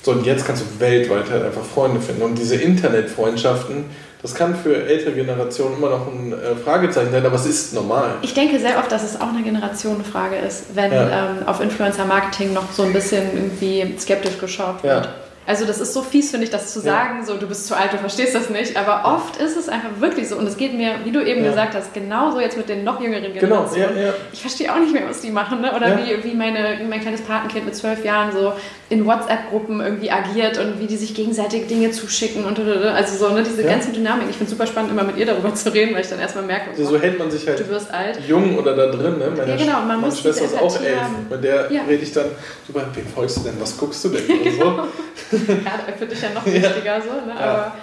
So, 0.03 0.13
und 0.13 0.25
jetzt 0.25 0.47
kannst 0.47 0.63
du 0.63 0.81
weltweit 0.81 1.31
halt 1.31 1.45
einfach 1.45 1.65
Freunde 1.65 2.01
finden. 2.01 2.23
Und 2.23 2.37
diese 2.37 2.57
Internetfreundschaften, 2.57 3.85
das 4.23 4.35
kann 4.35 4.57
für 4.57 4.85
ältere 4.87 5.13
Generationen 5.13 5.77
immer 5.77 5.91
noch 5.91 6.07
ein 6.09 6.33
äh, 6.33 6.57
Fragezeichen 6.57 7.13
sein, 7.13 7.25
aber 7.25 7.37
es 7.37 7.47
ist 7.47 7.75
normal. 7.75 8.17
Ich 8.23 8.35
denke 8.35 8.59
sehr 8.59 8.79
oft, 8.79 8.91
dass 8.91 9.05
es 9.05 9.21
auch 9.21 9.29
eine 9.29 9.43
Generationenfrage 9.43 10.37
ist, 10.37 10.75
wenn 10.75 10.93
ja. 10.93 11.31
ähm, 11.31 11.47
auf 11.47 11.61
Influencer-Marketing 11.61 12.53
noch 12.53 12.73
so 12.73 12.85
ein 12.85 12.93
bisschen 12.93 13.25
irgendwie 13.35 13.95
skeptisch 13.99 14.39
geschaut 14.39 14.83
wird. 14.83 15.05
Ja. 15.05 15.15
Also 15.49 15.65
das 15.65 15.81
ist 15.81 15.95
so 15.95 16.03
fies, 16.03 16.31
finde 16.31 16.45
ich, 16.45 16.51
das 16.51 16.75
zu 16.75 16.81
sagen, 16.81 17.21
ja. 17.21 17.25
so 17.25 17.39
du 17.39 17.47
bist 17.47 17.67
zu 17.67 17.75
alt, 17.75 17.95
du 17.95 17.97
verstehst 17.97 18.35
das 18.35 18.51
nicht. 18.51 18.77
Aber 18.77 19.15
oft 19.15 19.39
ist 19.39 19.57
es 19.57 19.71
einfach 19.71 19.89
wirklich 19.99 20.29
so. 20.29 20.37
Und 20.37 20.47
es 20.47 20.59
geht 20.59 20.75
mir, 20.75 20.97
wie 21.05 21.11
du 21.11 21.25
eben 21.25 21.43
ja. 21.43 21.49
gesagt 21.49 21.75
hast, 21.75 21.95
genauso 21.95 22.39
jetzt 22.39 22.59
mit 22.59 22.69
den 22.69 22.85
noch 22.85 23.01
jüngeren 23.01 23.33
genau, 23.33 23.65
Generationen. 23.65 23.95
Genau, 23.95 24.07
ja, 24.09 24.15
ich 24.31 24.43
verstehe 24.43 24.71
auch 24.71 24.79
nicht 24.79 24.93
mehr, 24.93 25.09
was 25.09 25.23
die 25.23 25.31
machen. 25.31 25.63
Ne? 25.63 25.75
Oder 25.75 25.97
wie, 25.97 26.23
wie 26.23 26.35
meine, 26.35 26.79
mein 26.87 27.01
kleines 27.01 27.23
Patenkind 27.23 27.65
mit 27.65 27.75
zwölf 27.75 28.05
Jahren 28.05 28.31
so 28.31 28.53
in 28.91 29.05
WhatsApp-Gruppen 29.05 29.81
irgendwie 29.81 30.11
agiert 30.11 30.57
und 30.57 30.81
wie 30.81 30.87
die 30.87 30.97
sich 30.97 31.15
gegenseitig 31.15 31.67
Dinge 31.67 31.91
zuschicken 31.91 32.47
und 32.47 32.59
also 32.59 33.27
so 33.27 33.35
ne, 33.35 33.43
diese 33.43 33.63
ganzen 33.63 33.93
Dynamiken. 33.93 34.31
Ich 34.31 34.37
finde 34.37 34.51
es 34.51 34.59
super 34.59 34.67
spannend, 34.67 34.93
immer 34.93 35.05
mit 35.05 35.19
ihr 35.19 35.27
darüber 35.27 35.55
zu 35.55 35.73
reden, 35.75 35.95
weil 35.95 36.01
ich 36.01 36.09
dann 36.09 36.19
erstmal 36.19 36.45
merke, 36.45 36.71
also 36.71 36.85
so 36.87 36.99
hält 36.99 37.19
man 37.19 37.31
sich 37.31 37.47
halt 37.47 37.61
du 37.61 37.69
wirst 37.69 37.93
alt. 37.93 38.19
jung 38.27 38.57
oder 38.57 38.75
da 38.75 38.87
drin. 38.87 39.19
Ne? 39.19 39.31
Meine, 39.37 39.51
ja, 39.51 39.57
genau. 39.57 39.81
Man 39.83 40.01
meine 40.01 40.15
Schwester 40.15 40.47
ist 40.47 40.59
auch 40.59 40.81
elf. 40.81 40.99
Bei 41.29 41.37
der 41.37 41.71
rede 41.71 42.03
ich 42.03 42.13
dann, 42.13 42.27
super, 42.67 42.87
wem 42.95 43.07
folgst 43.07 43.37
du 43.39 43.41
denn, 43.43 43.61
was 43.61 43.77
guckst 43.77 44.05
du 44.05 44.09
denn? 44.09 44.23
Und 44.31 44.53
so. 44.53 44.65
ja, 44.65 45.93
für 45.99 46.07
dich 46.07 46.23
ja 46.23 46.31
noch 46.31 46.47
wichtiger 46.47 46.85
ja. 46.85 47.01
so. 47.03 47.27
Ne? 47.27 47.39
Aber 47.39 47.75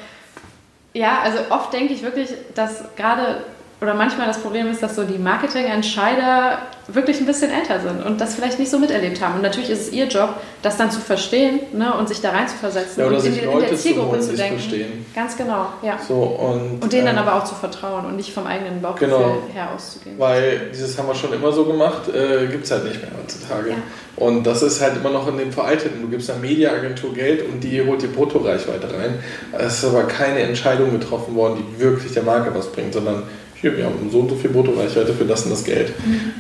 ja, 0.94 1.20
also 1.24 1.40
oft 1.50 1.72
denke 1.72 1.94
ich 1.94 2.02
wirklich, 2.02 2.30
dass 2.56 2.84
gerade 2.96 3.44
oder 3.86 3.94
manchmal 3.94 4.26
das 4.26 4.40
Problem 4.40 4.68
ist, 4.68 4.82
dass 4.82 4.96
so 4.96 5.04
die 5.04 5.20
Marketingentscheider 5.20 6.58
wirklich 6.88 7.20
ein 7.20 7.26
bisschen 7.26 7.52
älter 7.52 7.80
sind 7.80 8.04
und 8.04 8.20
das 8.20 8.36
vielleicht 8.36 8.58
nicht 8.58 8.72
so 8.72 8.80
miterlebt 8.80 9.22
haben. 9.22 9.36
Und 9.36 9.42
natürlich 9.44 9.70
ist 9.70 9.82
es 9.88 9.94
ihr 9.94 10.06
Job, 10.08 10.36
das 10.62 10.78
dann 10.78 10.90
zu 10.90 11.00
verstehen 11.00 11.60
ne, 11.74 11.94
und 11.94 12.08
sich 12.08 12.22
da 12.22 12.32
rein 12.32 12.48
zu 12.48 12.56
versetzen 12.56 13.00
ja, 13.00 13.08
oder 13.08 13.18
und 13.18 13.26
in, 13.26 13.38
in, 13.38 13.60
der 13.60 13.76
Zielgruppe 13.76 14.20
zu, 14.20 14.30
zu 14.30 14.36
denken. 14.36 14.60
Verstehen. 14.60 15.06
Ganz 15.14 15.38
genau, 15.38 15.68
ja. 15.84 16.00
So, 16.08 16.16
und, 16.16 16.84
und 16.84 16.94
denen 16.94 17.08
ähm, 17.08 17.16
dann 17.16 17.28
aber 17.28 17.36
auch 17.36 17.44
zu 17.44 17.56
vertrauen 17.56 18.06
und 18.06 18.16
nicht 18.16 18.34
vom 18.34 18.48
eigenen 18.48 18.82
Bauchgefühl 18.82 19.18
genau, 19.18 19.38
her 19.54 19.70
auszugehen. 19.76 20.18
Weil 20.18 20.72
dieses 20.74 20.98
haben 20.98 21.08
wir 21.08 21.16
schon 21.16 21.34
immer 21.34 21.52
so 21.52 21.66
gemacht, 21.66 22.08
äh, 22.10 22.48
gibt 22.48 22.66
es 22.66 22.72
halt 22.72 22.86
nicht 22.86 23.02
mehr 23.02 23.12
heutzutage. 23.20 23.70
Ja. 23.70 23.76
Und 24.16 24.46
das 24.46 24.62
ist 24.62 24.82
halt 24.82 24.98
immer 24.98 25.10
noch 25.10 25.28
in 25.28 25.38
dem 25.38 25.52
Veralteten. 25.52 26.02
Du 26.02 26.08
gibst 26.08 26.30
einer 26.30 26.40
Mediaagentur 26.40 27.14
Geld 27.14 27.48
und 27.48 27.64
die 27.64 27.86
holt 27.86 28.02
die 28.02 28.08
Bruttoreichweite 28.08 28.88
rein. 28.94 29.20
Es 29.52 29.80
ist 29.80 29.86
aber 29.86 30.04
keine 30.04 30.40
Entscheidung 30.40 30.92
getroffen 30.92 31.36
worden, 31.36 31.58
die 31.58 31.84
wirklich 31.84 32.14
der 32.14 32.24
Marke 32.24 32.54
was 32.56 32.72
bringt, 32.72 32.94
sondern 32.94 33.24
hier, 33.62 33.78
wir 33.78 33.86
haben 33.86 34.10
so 34.12 34.20
und 34.20 34.30
so 34.30 34.36
viel 34.36 34.50
Bruttoreichweite 34.50 35.14
für 35.14 35.26
das 35.26 35.44
und 35.44 35.52
das 35.52 35.64
Geld. 35.64 35.94
Mhm. 36.06 36.34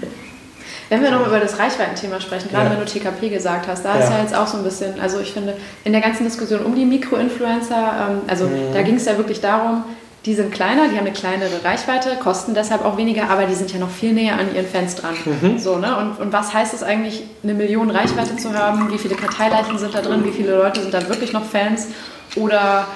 Wenn 0.89 1.01
wir 1.01 1.09
noch 1.09 1.25
über 1.25 1.39
das 1.39 1.57
Reichweitenthema 1.57 2.21
sprechen, 2.21 2.49
gerade 2.51 2.65
ja. 2.65 2.71
wenn 2.71 2.79
du 2.79 2.85
TKP 2.85 3.29
gesagt 3.29 3.67
hast, 3.67 3.83
da 3.83 3.97
ja. 3.97 4.03
ist 4.03 4.09
ja 4.11 4.21
jetzt 4.21 4.35
auch 4.35 4.45
so 4.45 4.57
ein 4.57 4.63
bisschen, 4.63 4.99
also 4.99 5.19
ich 5.19 5.31
finde, 5.33 5.55
in 5.83 5.93
der 5.93 6.01
ganzen 6.01 6.23
Diskussion 6.23 6.61
um 6.61 6.75
die 6.75 6.85
Mikroinfluencer, 6.85 8.09
ähm, 8.09 8.21
also 8.27 8.45
mhm. 8.45 8.73
da 8.73 8.83
ging 8.83 8.95
es 8.95 9.05
ja 9.05 9.17
wirklich 9.17 9.41
darum, 9.41 9.83
die 10.25 10.33
sind 10.33 10.51
kleiner, 10.51 10.87
die 10.87 10.97
haben 10.97 11.05
eine 11.05 11.13
kleinere 11.13 11.63
Reichweite, 11.63 12.17
kosten 12.21 12.55
deshalb 12.55 12.83
auch 12.83 12.97
weniger, 12.97 13.29
aber 13.29 13.45
die 13.45 13.53
sind 13.53 13.71
ja 13.71 13.79
noch 13.79 13.91
viel 13.91 14.11
näher 14.13 14.39
an 14.39 14.55
ihren 14.55 14.65
Fans 14.65 14.95
dran. 14.95 15.13
Mhm. 15.23 15.59
So, 15.59 15.77
ne? 15.77 15.97
und, 15.97 16.19
und 16.19 16.33
was 16.33 16.51
heißt 16.51 16.73
es 16.73 16.81
eigentlich, 16.81 17.23
eine 17.43 17.53
Million 17.53 17.91
Reichweite 17.91 18.35
zu 18.35 18.53
haben? 18.53 18.91
Wie 18.91 18.97
viele 18.97 19.15
Karteileichen 19.15 19.77
sind 19.77 19.93
da 19.93 20.01
drin? 20.01 20.23
Wie 20.25 20.31
viele 20.31 20.57
Leute 20.57 20.81
sind 20.81 20.93
da 20.93 21.07
wirklich 21.09 21.31
noch 21.31 21.45
Fans? 21.45 21.89
Oder 22.35 22.87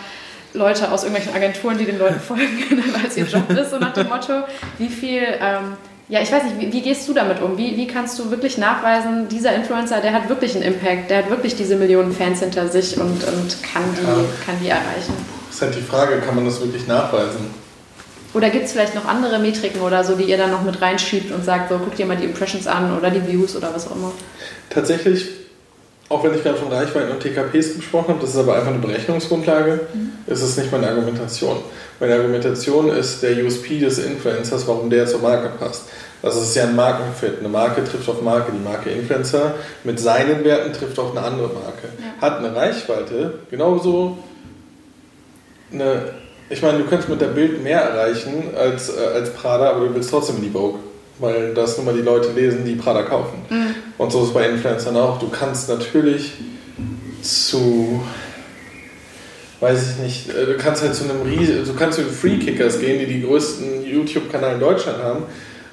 Leute 0.53 0.91
aus 0.91 1.03
irgendwelchen 1.03 1.35
Agenturen, 1.35 1.77
die 1.77 1.85
den 1.85 1.99
Leuten 1.99 2.19
folgen, 2.19 2.43
weil 2.93 3.05
es 3.07 3.17
ihr 3.17 3.25
Job 3.25 3.49
ist, 3.49 3.71
so 3.71 3.77
nach 3.77 3.93
dem 3.93 4.07
Motto. 4.07 4.43
Wie 4.77 4.89
viel, 4.89 5.21
ähm, 5.21 5.77
ja, 6.07 6.21
ich 6.21 6.31
weiß 6.31 6.43
nicht, 6.43 6.59
wie, 6.59 6.73
wie, 6.73 6.81
gehst 6.81 7.07
du 7.07 7.13
damit 7.13 7.41
um? 7.41 7.57
Wie, 7.57 7.77
wie 7.77 7.87
kannst 7.87 8.17
du 8.17 8.31
wirklich 8.31 8.57
nachweisen, 8.57 9.27
dieser 9.29 9.53
Influencer, 9.53 10.01
der 10.01 10.13
hat 10.13 10.27
wirklich 10.27 10.55
einen 10.55 10.63
Impact, 10.63 11.09
der 11.09 11.19
hat 11.19 11.29
wirklich 11.29 11.55
diese 11.55 11.75
Millionen 11.75 12.11
Fans 12.11 12.39
hinter 12.39 12.67
sich 12.67 12.97
und, 12.97 13.23
und 13.23 13.63
kann, 13.63 13.83
die, 13.95 14.05
ja. 14.05 14.25
kann 14.45 14.55
die 14.61 14.69
erreichen? 14.69 15.13
Das 15.47 15.55
ist 15.55 15.61
halt 15.61 15.75
die 15.75 15.81
Frage, 15.81 16.19
kann 16.19 16.35
man 16.35 16.45
das 16.45 16.59
wirklich 16.61 16.87
nachweisen? 16.87 17.69
Oder 18.33 18.49
gibt 18.49 18.65
es 18.65 18.73
vielleicht 18.73 18.93
noch 18.93 19.05
andere 19.05 19.39
Metriken 19.39 19.81
oder 19.81 20.03
so, 20.03 20.15
die 20.15 20.25
ihr 20.25 20.37
dann 20.37 20.51
noch 20.51 20.63
mit 20.63 20.81
reinschiebt 20.81 21.31
und 21.31 21.43
sagt, 21.43 21.69
so 21.69 21.79
guck 21.83 21.95
dir 21.95 22.05
mal 22.05 22.15
die 22.15 22.25
Impressions 22.25 22.67
an 22.67 22.95
oder 22.95 23.09
die 23.09 23.25
Views 23.27 23.55
oder 23.55 23.73
was 23.73 23.87
auch 23.87 23.95
immer? 23.95 24.11
Tatsächlich, 24.69 25.27
auch 26.09 26.23
wenn 26.23 26.33
ich 26.33 26.43
gerade 26.43 26.57
von 26.57 26.71
Reichweiten 26.71 27.11
und 27.11 27.19
TKPs 27.19 27.75
gesprochen 27.75 28.09
habe, 28.09 28.19
das 28.19 28.31
ist 28.31 28.37
aber 28.37 28.55
einfach 28.55 28.71
eine 28.71 28.79
Berechnungsgrundlage, 28.79 29.79
mhm. 29.93 30.11
ist 30.25 30.41
es 30.41 30.57
nicht 30.57 30.71
meine 30.71 30.87
Argumentation. 30.87 31.57
Meine 31.99 32.15
Argumentation 32.15 32.89
ist 32.89 33.21
der 33.21 33.45
USP 33.45 33.79
des 33.79 33.99
Influencers, 33.99 34.67
warum 34.67 34.89
der 34.89 35.05
zur 35.05 35.19
Marke 35.19 35.49
passt. 35.59 35.83
Also 36.21 36.39
es 36.41 36.49
ist 36.49 36.55
ja 36.55 36.63
ein 36.63 36.75
Markenfit. 36.75 37.39
Eine 37.39 37.47
Marke 37.47 37.83
trifft 37.83 38.09
auf 38.09 38.21
Marke. 38.21 38.51
Die 38.51 38.63
Marke 38.63 38.89
Influencer 38.89 39.55
mit 39.83 39.99
seinen 39.99 40.43
Werten 40.43 40.73
trifft 40.73 40.99
auf 40.99 41.11
eine 41.11 41.25
andere 41.25 41.47
Marke. 41.47 41.87
Ja. 41.97 42.21
Hat 42.21 42.39
eine 42.39 42.53
Reichweite, 42.55 43.39
genauso 43.49 44.17
eine. 45.71 46.13
Ich 46.49 46.63
meine, 46.63 46.79
du 46.79 46.85
könntest 46.85 47.09
mit 47.09 47.21
der 47.21 47.27
Bild 47.27 47.63
mehr 47.63 47.79
erreichen 47.79 48.55
als, 48.57 48.89
äh, 48.89 48.99
als 49.13 49.31
Prada, 49.33 49.69
aber 49.69 49.85
du 49.87 49.93
willst 49.93 50.09
trotzdem 50.09 50.37
in 50.37 50.41
die 50.41 50.49
Vogue. 50.49 50.79
Weil 51.19 51.53
das 51.53 51.77
nun 51.77 51.85
mal 51.85 51.93
die 51.93 52.01
Leute 52.01 52.31
lesen, 52.31 52.65
die 52.65 52.75
Prada 52.75 53.03
kaufen. 53.03 53.41
Mhm. 53.49 53.75
Und 53.97 54.11
so 54.11 54.21
ist 54.21 54.29
es 54.29 54.33
bei 54.33 54.47
Influencern 54.47 54.95
auch. 54.95 55.19
Du 55.19 55.29
kannst 55.29 55.69
natürlich 55.69 56.33
zu 57.21 58.01
weiß 59.59 59.91
ich 59.91 60.03
nicht, 60.03 60.29
äh, 60.29 60.45
du 60.45 60.57
kannst 60.57 60.81
halt 60.81 60.95
zu 60.95 61.03
einem 61.03 61.21
Riesen, 61.21 61.65
du 61.65 61.73
kannst 61.73 61.97
zu 61.97 62.05
den 62.05 62.13
Free 62.13 62.37
Kickers 62.37 62.79
gehen, 62.79 62.97
die 62.97 63.07
die 63.07 63.21
größten 63.21 63.85
YouTube-Kanal 63.85 64.53
in 64.53 64.59
Deutschland 64.61 65.03
haben 65.03 65.23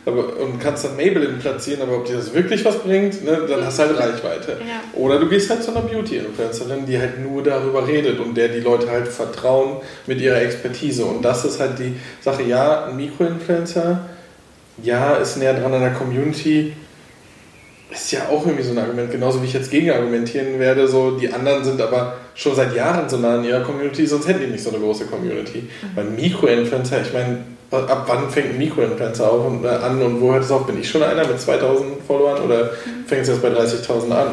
aber, 0.06 0.36
und 0.38 0.60
kannst 0.60 0.84
dann 0.84 0.96
Maybelline 0.96 1.38
platzieren, 1.38 1.82
aber 1.82 1.96
ob 1.96 2.04
dir 2.04 2.16
das 2.16 2.32
wirklich 2.32 2.64
was 2.64 2.78
bringt, 2.78 3.24
ne, 3.24 3.40
dann 3.48 3.64
hast 3.64 3.78
du 3.78 3.82
halt 3.82 3.98
Reichweite. 3.98 4.52
Ja. 4.60 4.98
Oder 4.98 5.18
du 5.18 5.28
gehst 5.28 5.50
halt 5.50 5.64
zu 5.64 5.72
einer 5.72 5.80
Beauty-Influencerin, 5.80 6.86
die 6.86 6.98
halt 6.98 7.20
nur 7.20 7.42
darüber 7.42 7.86
redet 7.86 8.20
und 8.20 8.36
der 8.36 8.48
die 8.48 8.60
Leute 8.60 8.88
halt 8.88 9.08
vertrauen 9.08 9.78
mit 10.06 10.20
ihrer 10.20 10.40
Expertise. 10.40 11.04
Und 11.04 11.22
das 11.22 11.44
ist 11.44 11.58
halt 11.58 11.80
die 11.80 11.96
Sache, 12.20 12.44
ja, 12.44 12.86
ein 12.86 12.96
Mikro-Influencer, 12.96 14.08
ja, 14.82 15.14
ist 15.14 15.36
näher 15.36 15.54
dran 15.54 15.72
an 15.72 15.80
der 15.80 15.94
Community, 15.94 16.74
ist 17.90 18.12
ja 18.12 18.28
auch 18.28 18.44
irgendwie 18.44 18.64
so 18.64 18.72
ein 18.72 18.78
Argument, 18.78 19.10
genauso 19.10 19.40
wie 19.42 19.46
ich 19.46 19.52
jetzt 19.52 19.70
gegen 19.70 19.90
argumentieren 19.90 20.58
werde, 20.58 20.88
so 20.88 21.12
die 21.12 21.32
anderen 21.32 21.64
sind 21.64 21.80
aber 21.80 22.14
schon 22.34 22.54
seit 22.54 22.74
Jahren 22.74 23.08
so 23.08 23.16
nah 23.16 23.36
an 23.36 23.44
ihrer 23.44 23.60
Community, 23.60 24.06
sonst 24.06 24.28
hätten 24.28 24.40
die 24.40 24.46
nicht 24.48 24.62
so 24.62 24.70
eine 24.70 24.78
große 24.78 25.06
Community. 25.06 25.62
Mhm. 25.62 25.96
Weil 25.96 26.04
Mikro-Influencer, 26.04 27.02
ich 27.02 27.12
meine, 27.12 27.38
ab 27.70 28.04
wann 28.06 28.30
fängt 28.30 28.50
ein 28.50 28.58
Mikroinfluencer 28.58 29.30
auf 29.30 29.46
und, 29.46 29.64
äh, 29.64 29.68
an 29.68 30.02
und 30.02 30.20
wo 30.20 30.32
hört 30.32 30.44
es 30.44 30.50
auf? 30.50 30.66
Bin 30.66 30.80
ich 30.80 30.88
schon 30.88 31.02
einer 31.02 31.26
mit 31.26 31.40
2000 31.40 32.02
Followern 32.06 32.42
oder 32.42 32.64
mhm. 32.64 33.06
fängt 33.06 33.22
es 33.22 33.28
jetzt 33.28 33.42
bei 33.42 33.48
30.000 33.48 34.10
an? 34.10 34.28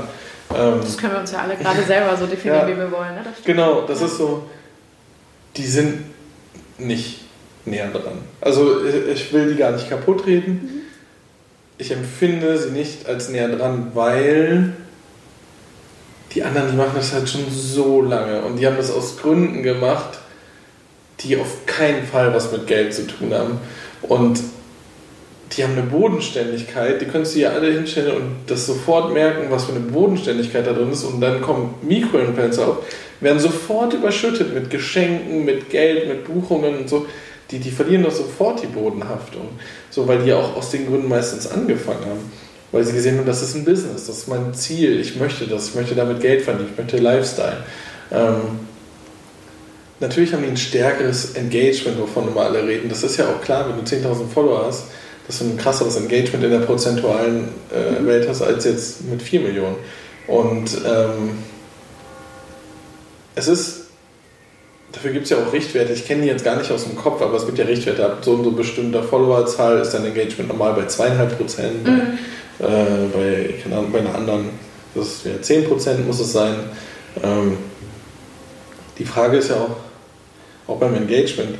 Ähm, 0.55 0.79
das 0.81 0.97
können 0.97 1.13
wir 1.13 1.19
uns 1.19 1.31
ja 1.31 1.39
alle 1.39 1.55
gerade 1.55 1.81
selber 1.87 2.17
so 2.17 2.25
definieren, 2.25 2.67
ja, 2.67 2.75
wie 2.75 2.77
wir 2.77 2.91
wollen. 2.91 3.15
Ne? 3.15 3.21
Das 3.23 3.43
genau, 3.43 3.81
das 3.87 3.99
ja. 3.99 4.05
ist 4.07 4.17
so, 4.17 4.43
die 5.55 5.65
sind 5.65 6.03
nicht 6.77 7.22
näher 7.65 7.90
dran. 7.91 8.19
Also 8.41 8.84
ich 8.85 9.31
will 9.34 9.52
die 9.53 9.57
gar 9.57 9.72
nicht 9.72 9.90
kaputt 9.90 10.26
reden. 10.26 10.53
Mhm. 10.53 10.81
Ich 11.77 11.91
empfinde 11.91 12.57
sie 12.57 12.72
nicht 12.72 13.07
als 13.07 13.30
näher 13.30 13.49
dran, 13.49 13.91
weil 13.94 14.73
die 16.34 16.44
anderen, 16.44 16.72
die 16.72 16.77
machen 16.77 16.94
das 16.95 17.14
halt 17.14 17.30
schon 17.30 17.45
so 17.49 18.02
lange 18.02 18.41
und 18.41 18.57
die 18.57 18.65
haben 18.65 18.77
das 18.77 18.91
aus 18.91 19.18
Gründen 19.18 19.64
gemacht, 19.64 20.19
die 21.19 21.38
auf 21.38 21.65
keinen 21.65 22.06
Fall 22.06 22.34
was 22.34 22.52
mit 22.52 22.68
Geld 22.68 22.94
zu 22.94 23.07
tun 23.07 23.34
haben. 23.34 23.60
Und 24.02 24.40
die 25.56 25.64
haben 25.64 25.73
eine 25.73 25.84
Bodenständigkeit, 25.84 26.99
die 26.99 27.06
könntest 27.06 27.35
du 27.35 27.41
ja 27.41 27.52
alle 27.52 27.72
hinstellen 27.72 28.15
und 28.15 28.35
das 28.48 28.65
sofort 28.65 29.14
merken, 29.14 29.48
was 29.49 29.65
für 29.65 29.73
eine 29.73 29.81
Bodenständigkeit 29.81 30.65
da 30.65 30.73
drin 30.73 30.91
ist. 30.91 31.03
Und 31.03 31.22
dann 31.22 31.41
kommen 31.41 31.76
Mikroinfluencer 31.84 32.68
auf, 32.68 32.77
werden 33.19 33.40
sofort 33.40 33.94
überschüttet 33.94 34.53
mit 34.53 34.69
Geschenken, 34.69 35.45
mit 35.45 35.69
Geld, 35.69 36.07
mit 36.07 36.26
Buchungen 36.26 36.77
und 36.80 36.90
so. 36.90 37.06
Die, 37.51 37.59
die 37.59 37.71
verlieren 37.71 38.03
doch 38.03 38.11
sofort 38.11 38.61
die 38.63 38.67
Bodenhaftung. 38.67 39.49
So, 39.89 40.07
weil 40.07 40.19
die 40.19 40.29
ja 40.29 40.37
auch 40.37 40.55
aus 40.55 40.71
den 40.71 40.87
Gründen 40.87 41.07
meistens 41.07 41.47
angefangen 41.47 42.05
haben. 42.05 42.31
Weil 42.71 42.83
sie 42.83 42.93
gesehen 42.93 43.17
haben, 43.17 43.25
das 43.25 43.43
ist 43.43 43.55
ein 43.55 43.65
Business, 43.65 44.07
das 44.07 44.17
ist 44.17 44.27
mein 44.27 44.53
Ziel, 44.53 44.99
ich 44.99 45.17
möchte 45.17 45.45
das, 45.45 45.69
ich 45.69 45.75
möchte 45.75 45.93
damit 45.93 46.21
Geld 46.21 46.41
verdienen, 46.41 46.69
ich 46.71 46.77
möchte 46.77 46.97
Lifestyle. 46.97 47.57
Ähm, 48.11 48.59
Natürlich 50.03 50.33
haben 50.33 50.43
die 50.43 50.49
ein 50.49 50.57
stärkeres 50.57 51.35
Engagement, 51.35 51.97
wovon 51.97 52.27
immer 52.27 52.41
alle 52.41 52.67
reden. 52.67 52.89
Das 52.89 53.03
ist 53.03 53.15
ja 53.15 53.25
auch 53.29 53.41
klar, 53.41 53.69
wenn 53.69 53.77
du 53.77 53.89
10.000 53.89 54.27
Follower 54.27 54.65
hast, 54.65 54.87
dass 55.27 55.39
du 55.39 55.45
ein 55.45 55.57
krasseres 55.57 55.95
Engagement 55.95 56.43
in 56.43 56.51
der 56.51 56.59
prozentualen 56.59 57.47
äh, 57.73 58.01
mhm. 58.01 58.07
Welt 58.07 58.27
hast 58.27 58.41
als 58.41 58.65
jetzt 58.65 59.05
mit 59.05 59.21
4 59.21 59.39
Millionen. 59.39 59.77
Und 60.27 60.71
ähm, 60.85 61.37
es 63.35 63.47
ist, 63.47 63.82
dafür 64.93 65.11
gibt 65.11 65.25
es 65.25 65.31
ja 65.31 65.37
auch 65.37 65.51
Richtwerte. 65.51 65.91
Ich 65.91 66.07
kenne 66.07 66.21
die 66.21 66.27
jetzt 66.27 66.45
gar 66.45 66.55
nicht 66.55 66.71
aus 66.71 66.85
dem 66.85 66.95
Kopf, 66.95 67.21
aber 67.21 67.35
es 67.35 67.45
gibt 67.45 67.57
ja 67.57 67.65
Richtwerte. 67.65 68.05
Ab 68.05 68.19
so 68.21 68.33
und 68.33 68.43
so 68.45 68.51
bestimmter 68.51 69.03
Followerzahl 69.03 69.79
ist 69.79 69.91
dein 69.91 70.05
Engagement 70.05 70.49
normal 70.49 70.73
bei 70.73 70.83
2,5 70.83 71.25
Prozent. 71.35 71.83
Mhm. 71.85 72.17
Äh, 72.59 72.65
bei, 73.13 73.53
keine 73.61 73.77
Ahnung, 73.77 73.91
bei 73.91 73.99
einer 73.99 74.15
anderen, 74.15 74.49
das 74.95 75.25
wäre 75.25 75.41
10 75.41 75.65
Prozent 75.65 76.07
muss 76.07 76.19
es 76.19 76.31
sein. 76.31 76.55
Ähm, 77.21 77.57
die 78.97 79.05
Frage 79.05 79.37
ist 79.37 79.49
ja 79.49 79.55
auch, 79.55 80.71
auch 80.71 80.77
beim 80.79 80.93
Engagement, 80.93 81.57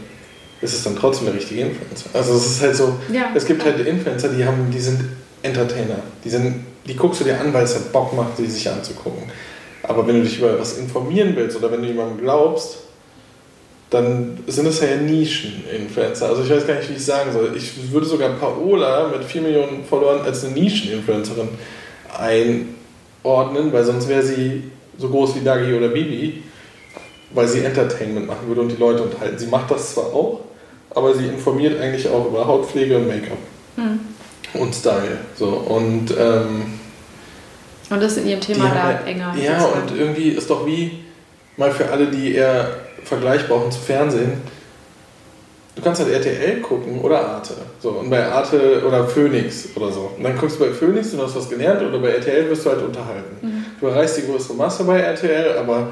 ist 0.61 0.73
es 0.73 0.84
dann 0.84 0.95
trotzdem 0.95 1.26
der 1.26 1.35
richtige 1.35 1.61
Influencer? 1.61 2.10
Also 2.14 2.35
es 2.35 2.45
ist 2.45 2.61
halt 2.61 2.76
so, 2.76 2.95
ja. 3.11 3.31
es 3.35 3.45
gibt 3.45 3.65
halt 3.65 3.85
Influencer, 3.85 4.30
die 4.30 4.45
haben, 4.45 4.69
die 4.72 4.80
sind 4.80 5.01
Entertainer. 5.41 5.97
Die, 6.23 6.30
sind, 6.30 6.64
die 6.88 6.95
guckst 6.95 7.19
du 7.19 7.26
dir 7.26 7.39
an, 7.39 7.51
weil 7.53 7.64
es 7.64 7.73
halt 7.73 7.91
Bock 7.91 8.15
macht, 8.15 8.38
sie 8.38 8.45
sich 8.45 8.69
anzugucken. 8.69 9.23
Aber 9.81 10.07
wenn 10.07 10.18
du 10.18 10.23
dich 10.23 10.38
über 10.38 10.57
was 10.57 10.77
informieren 10.77 11.35
willst 11.35 11.57
oder 11.57 11.72
wenn 11.72 11.81
du 11.81 11.88
jemandem 11.88 12.19
glaubst, 12.19 12.82
dann 13.94 14.40
sind 14.48 14.68
es 14.68 14.82
ja 14.82 14.95
Nischen-Influencer. 14.95 16.30
Also 16.30 16.44
ich 16.44 16.49
weiß 16.49 16.65
gar 16.65 16.76
nicht, 16.76 16.90
wie 16.90 16.95
ich 16.95 17.06
sagen 17.06 17.32
soll. 17.32 17.53
Ich 17.56 17.91
würde 17.91 18.06
sogar 18.06 18.30
Paola 18.30 19.07
mit 19.07 19.24
4 19.24 19.41
Millionen 19.41 19.86
Followern 19.86 20.22
als 20.22 20.44
eine 20.44 20.53
Nischen-Influencerin 20.53 21.49
einordnen, 22.18 23.72
weil 23.72 23.84
sonst 23.84 24.07
wäre 24.07 24.24
sie 24.24 24.64
so 24.98 25.10
groß 25.10 25.36
wie 25.36 25.44
Dagi 25.44 25.74
oder 25.74 25.90
Bibi 25.90 26.44
weil 27.34 27.48
sie 27.48 27.64
Entertainment 27.64 28.28
machen 28.28 28.48
würde 28.48 28.61
und 28.61 28.70
die 28.70 28.78
Leute 28.78 29.03
unterhalten. 29.03 29.38
Sie 29.38 29.48
macht 29.48 29.72
das 29.72 29.94
zwar 29.94 30.06
auch, 30.06 30.41
aber 30.91 31.14
sie 31.14 31.26
informiert 31.26 31.80
eigentlich 31.80 32.07
auch 32.07 32.28
über 32.28 32.45
Hautpflege 32.45 32.98
und 32.98 33.07
Make-up 33.07 33.38
hm. 33.76 33.99
und 34.53 34.74
Style. 34.74 35.20
So, 35.36 35.48
und, 35.48 36.14
ähm, 36.18 36.80
und 37.90 38.02
das 38.02 38.14
ist 38.14 38.18
in 38.20 38.30
ihrem 38.30 38.41
Thema 38.41 38.70
da 38.70 39.06
enger. 39.06 39.36
Ja, 39.41 39.65
und 39.65 39.98
irgendwie 39.98 40.30
ist 40.30 40.49
doch 40.49 40.65
wie, 40.65 40.99
mal 41.57 41.72
für 41.72 41.90
alle, 41.91 42.07
die 42.07 42.36
eher 42.36 42.82
Vergleich 43.04 43.48
brauchen 43.48 43.72
zu 43.72 43.80
Fernsehen, 43.80 44.42
du 45.76 45.82
kannst 45.82 46.02
halt 46.02 46.14
RTL 46.14 46.62
gucken 46.62 47.02
oder 47.02 47.28
Arte. 47.28 47.54
So, 47.80 47.90
und 47.92 48.10
bei 48.10 48.26
Arte 48.26 48.84
oder 48.86 49.08
Phoenix 49.08 49.70
oder 49.76 49.92
so. 49.92 50.12
Und 50.18 50.24
dann 50.24 50.38
guckst 50.38 50.60
du 50.60 50.66
bei 50.66 50.72
Phoenix 50.72 51.14
und 51.14 51.22
hast 51.22 51.36
was 51.36 51.50
gelernt 51.50 51.82
oder 51.82 52.00
bei 52.00 52.10
RTL 52.10 52.50
wirst 52.50 52.66
du 52.66 52.70
halt 52.70 52.82
unterhalten. 52.82 53.38
Mhm. 53.42 53.66
Du 53.80 53.88
erreichst 53.88 54.18
die 54.18 54.26
größere 54.26 54.56
Masse 54.56 54.84
bei 54.84 55.00
RTL, 55.00 55.58
aber 55.58 55.88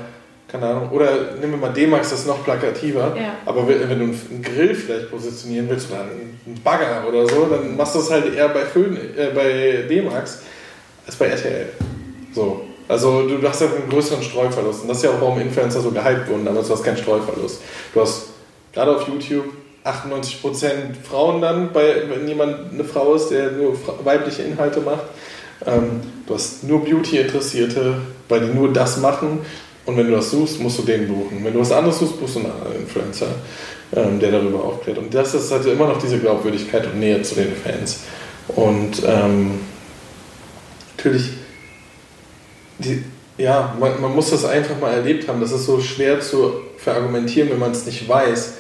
keine 0.48 0.66
Ahnung, 0.66 0.90
oder 0.92 1.36
nehmen 1.40 1.54
wir 1.54 1.60
mal 1.60 1.74
D-Max, 1.74 2.10
das 2.10 2.20
ist 2.20 2.28
noch 2.28 2.44
plakativer, 2.44 3.16
ja. 3.16 3.36
aber 3.46 3.66
wenn, 3.70 3.90
wenn, 3.90 4.00
du 4.00 4.06
einen 4.06 4.42
Grill 4.44 4.76
vielleicht 4.76 5.10
positionieren 5.10 5.70
willst 5.70 5.90
oder 5.90 6.02
einen 6.02 6.62
Bagger 6.62 7.08
oder 7.08 7.26
so, 7.26 7.46
dann 7.46 7.78
machst 7.78 7.96
du 7.96 8.00
es 8.00 8.12
halt 8.12 8.36
eher 8.36 8.50
bei, 8.50 8.64
äh, 8.64 9.30
bei 9.34 9.86
D-Max 9.88 10.42
als 11.06 11.16
bei 11.16 11.28
RTL. 11.28 11.70
So. 12.34 12.66
Also 12.92 13.26
du, 13.26 13.48
hast 13.48 13.62
halt 13.62 13.74
einen 13.74 13.90
größeren 13.90 14.22
Streuverlust 14.22 14.82
und 14.82 14.90
das 14.90 14.98
ist 14.98 15.04
ja 15.04 15.12
auch, 15.12 15.22
warum 15.22 15.40
Influencer 15.40 15.80
so 15.80 15.92
gehypt 15.92 16.28
wurden, 16.28 16.46
aber 16.46 16.62
du 16.62 16.70
hast 16.70 16.84
keinen 16.84 16.98
Streuverlust. 16.98 17.62
Du 17.94 18.02
hast 18.02 18.24
gerade 18.74 18.94
auf 18.94 19.08
YouTube 19.08 19.46
98% 19.86 20.66
Frauen 21.02 21.42
dann, 21.42 21.72
bei, 21.72 22.04
wenn 22.10 22.28
jemand 22.28 22.74
eine 22.74 22.84
Frau 22.84 23.14
ist, 23.14 23.30
der 23.30 23.52
nur 23.52 23.78
weibliche 24.04 24.42
Inhalte 24.42 24.82
macht. 24.82 25.06
Ähm, 25.66 26.02
du 26.28 26.34
hast 26.34 26.66
nur 26.66 26.84
Beauty-Interessierte, 26.84 27.96
weil 28.28 28.42
die 28.42 28.54
nur 28.54 28.74
das 28.74 28.98
machen 28.98 29.40
und 29.86 29.96
wenn 29.96 30.08
du 30.08 30.12
das 30.12 30.30
suchst, 30.32 30.60
musst 30.60 30.80
du 30.80 30.84
den 30.84 31.08
buchen. 31.08 31.46
Wenn 31.46 31.54
du 31.54 31.62
was 31.62 31.72
anderes 31.72 31.98
suchst, 31.98 32.20
buchst 32.20 32.36
du 32.36 32.40
einen 32.40 32.52
anderen 32.52 32.76
Influencer, 32.76 33.28
ähm, 33.96 34.20
der 34.20 34.32
darüber 34.32 34.66
aufklärt. 34.66 34.98
Und 34.98 35.14
das 35.14 35.34
ist 35.34 35.50
also 35.54 35.72
immer 35.72 35.88
noch 35.88 35.98
diese 35.98 36.20
Glaubwürdigkeit 36.20 36.86
und 36.88 37.00
Nähe 37.00 37.22
zu 37.22 37.36
den 37.36 37.56
Fans. 37.56 38.02
Und 38.50 39.02
ähm, 39.08 39.62
natürlich, 40.98 41.30
die, 42.84 43.04
ja, 43.38 43.76
man, 43.80 44.00
man, 44.02 44.14
muss 44.14 44.30
das 44.30 44.46
einfach 44.46 44.80
mal 44.80 44.94
erlebt 44.94 45.28
haben. 45.28 45.42
Das 45.42 45.52
ist 45.52 45.66
so 45.66 45.80
schwer 45.80 46.20
zu 46.20 46.54
verargumentieren, 46.78 47.50
wenn 47.50 47.60
man 47.60 47.72
es 47.72 47.86
nicht 47.86 48.08
weiß. 48.08 48.54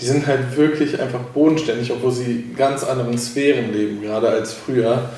die 0.00 0.06
sind 0.06 0.26
halt 0.26 0.56
wirklich 0.56 0.98
einfach 1.00 1.20
bodenständig, 1.34 1.92
obwohl 1.92 2.12
sie 2.12 2.24
in 2.24 2.56
ganz 2.56 2.84
anderen 2.84 3.18
Sphären 3.18 3.72
leben, 3.72 4.00
gerade 4.00 4.28
als 4.28 4.52
früher. 4.52 5.10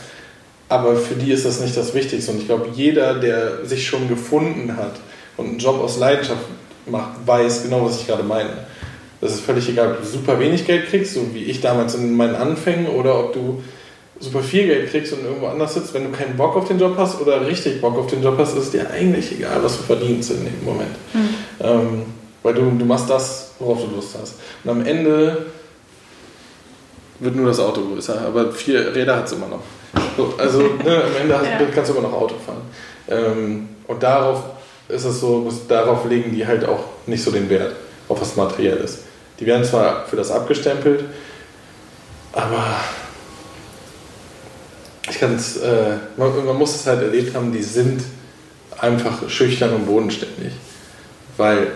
Aber 0.69 0.97
für 0.97 1.15
die 1.15 1.31
ist 1.31 1.45
das 1.45 1.61
nicht 1.61 1.77
das 1.77 1.95
Wichtigste. 1.95 2.33
Und 2.33 2.39
ich 2.39 2.47
glaube, 2.47 2.69
jeder, 2.75 3.15
der 3.15 3.65
sich 3.65 3.87
schon 3.87 4.09
gefunden 4.09 4.77
hat 4.77 4.95
und 5.37 5.47
einen 5.47 5.59
Job 5.59 5.81
aus 5.81 5.99
Leidenschaft 5.99 6.45
macht, 6.87 7.27
weiß 7.27 7.65
genau, 7.65 7.85
was 7.85 8.01
ich 8.01 8.07
gerade 8.07 8.23
meine. 8.23 8.51
Das 9.21 9.33
ist 9.33 9.41
völlig 9.41 9.69
egal, 9.69 9.93
ob 9.93 10.01
du 10.01 10.07
super 10.07 10.41
wenig 10.41 10.67
Geld 10.67 10.89
kriegst, 10.89 11.15
so 11.15 11.33
wie 11.33 11.45
ich 11.45 11.61
damals 11.61 11.95
in 11.95 12.17
meinen 12.17 12.35
Anfängen, 12.35 12.87
oder 12.89 13.21
ob 13.21 13.33
du 13.33 13.63
super 14.23 14.41
viel 14.41 14.67
Geld 14.67 14.91
kriegst 14.91 15.13
und 15.13 15.25
irgendwo 15.25 15.49
anders 15.49 15.75
sitzt. 15.75 15.93
Wenn 15.95 16.05
du 16.05 16.17
keinen 16.17 16.37
Bock 16.37 16.57
auf 16.57 16.69
den 16.69 16.79
Job 16.79 16.95
hast 16.97 17.21
oder 17.21 17.45
richtig 17.45 17.81
Bock 17.81 17.99
auf 17.99 18.07
den 18.07 18.23
Job 18.23 18.37
hast, 18.39 18.57
ist 18.57 18.73
dir 18.73 18.89
eigentlich 18.89 19.33
egal, 19.33 19.63
was 19.63 19.79
du 19.79 19.83
verdienst 19.83 20.31
in 20.31 20.45
dem 20.45 20.65
Moment. 20.65 20.95
Mhm. 21.13 21.29
Ähm, 21.61 22.03
weil 22.43 22.55
du, 22.55 22.61
du 22.79 22.85
machst 22.85 23.11
das, 23.11 23.53
worauf 23.59 23.81
du 23.81 23.97
Lust 23.97 24.17
hast. 24.21 24.35
Und 24.63 24.71
am 24.71 24.87
Ende 24.87 25.47
wird 27.19 27.35
nur 27.35 27.47
das 27.47 27.59
Auto 27.59 27.81
größer, 27.83 28.21
aber 28.27 28.53
vier 28.53 28.95
Räder 28.95 29.17
hat 29.17 29.27
es 29.27 29.33
immer 29.33 29.49
noch. 29.49 29.63
So, 30.17 30.35
also 30.39 30.61
ne, 30.85 31.03
am 31.05 31.17
Ende 31.21 31.37
hast, 31.37 31.45
ja. 31.45 31.67
kannst 31.75 31.91
du 31.91 31.97
immer 31.97 32.09
noch 32.09 32.15
Auto 32.15 32.37
fahren. 32.45 32.63
Ähm, 33.09 33.69
und 33.89 34.03
darauf 34.03 34.45
ist 34.89 35.05
es 35.05 35.21
so, 35.21 35.51
darauf 35.69 36.05
legen 36.09 36.33
die 36.33 36.47
halt 36.47 36.65
auch 36.65 36.85
nicht 37.07 37.23
so 37.23 37.33
den 37.33 37.51
Wert, 37.51 37.75
auf 38.09 38.21
was 38.21 38.37
materiell 38.37 38.79
ist. 38.79 39.01
Die 39.41 39.47
werden 39.47 39.65
zwar 39.65 40.07
für 40.07 40.17
das 40.17 40.31
abgestempelt, 40.31 41.05
aber 42.33 42.65
ich 45.09 45.19
kann 45.19 45.35
es, 45.35 45.57
äh, 45.57 45.97
man, 46.17 46.45
man, 46.45 46.57
muss 46.57 46.75
es 46.75 46.87
halt 46.87 47.03
erlebt 47.03 47.35
haben, 47.35 47.53
die 47.53 47.63
sind 47.63 48.03
einfach 48.79 49.29
schüchtern 49.29 49.75
und 49.75 49.87
bodenständig. 49.87 50.53
Weil 51.37 51.73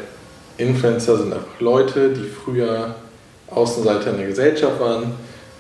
Influencer 0.59 1.19
sind 1.19 1.33
einfach 1.33 1.61
Leute, 1.61 2.11
die 2.11 2.29
früher 2.29 2.95
Außenseiter 3.49 4.11
in 4.11 4.19
der 4.19 4.27
Gesellschaft 4.29 4.81
waren, 4.81 5.15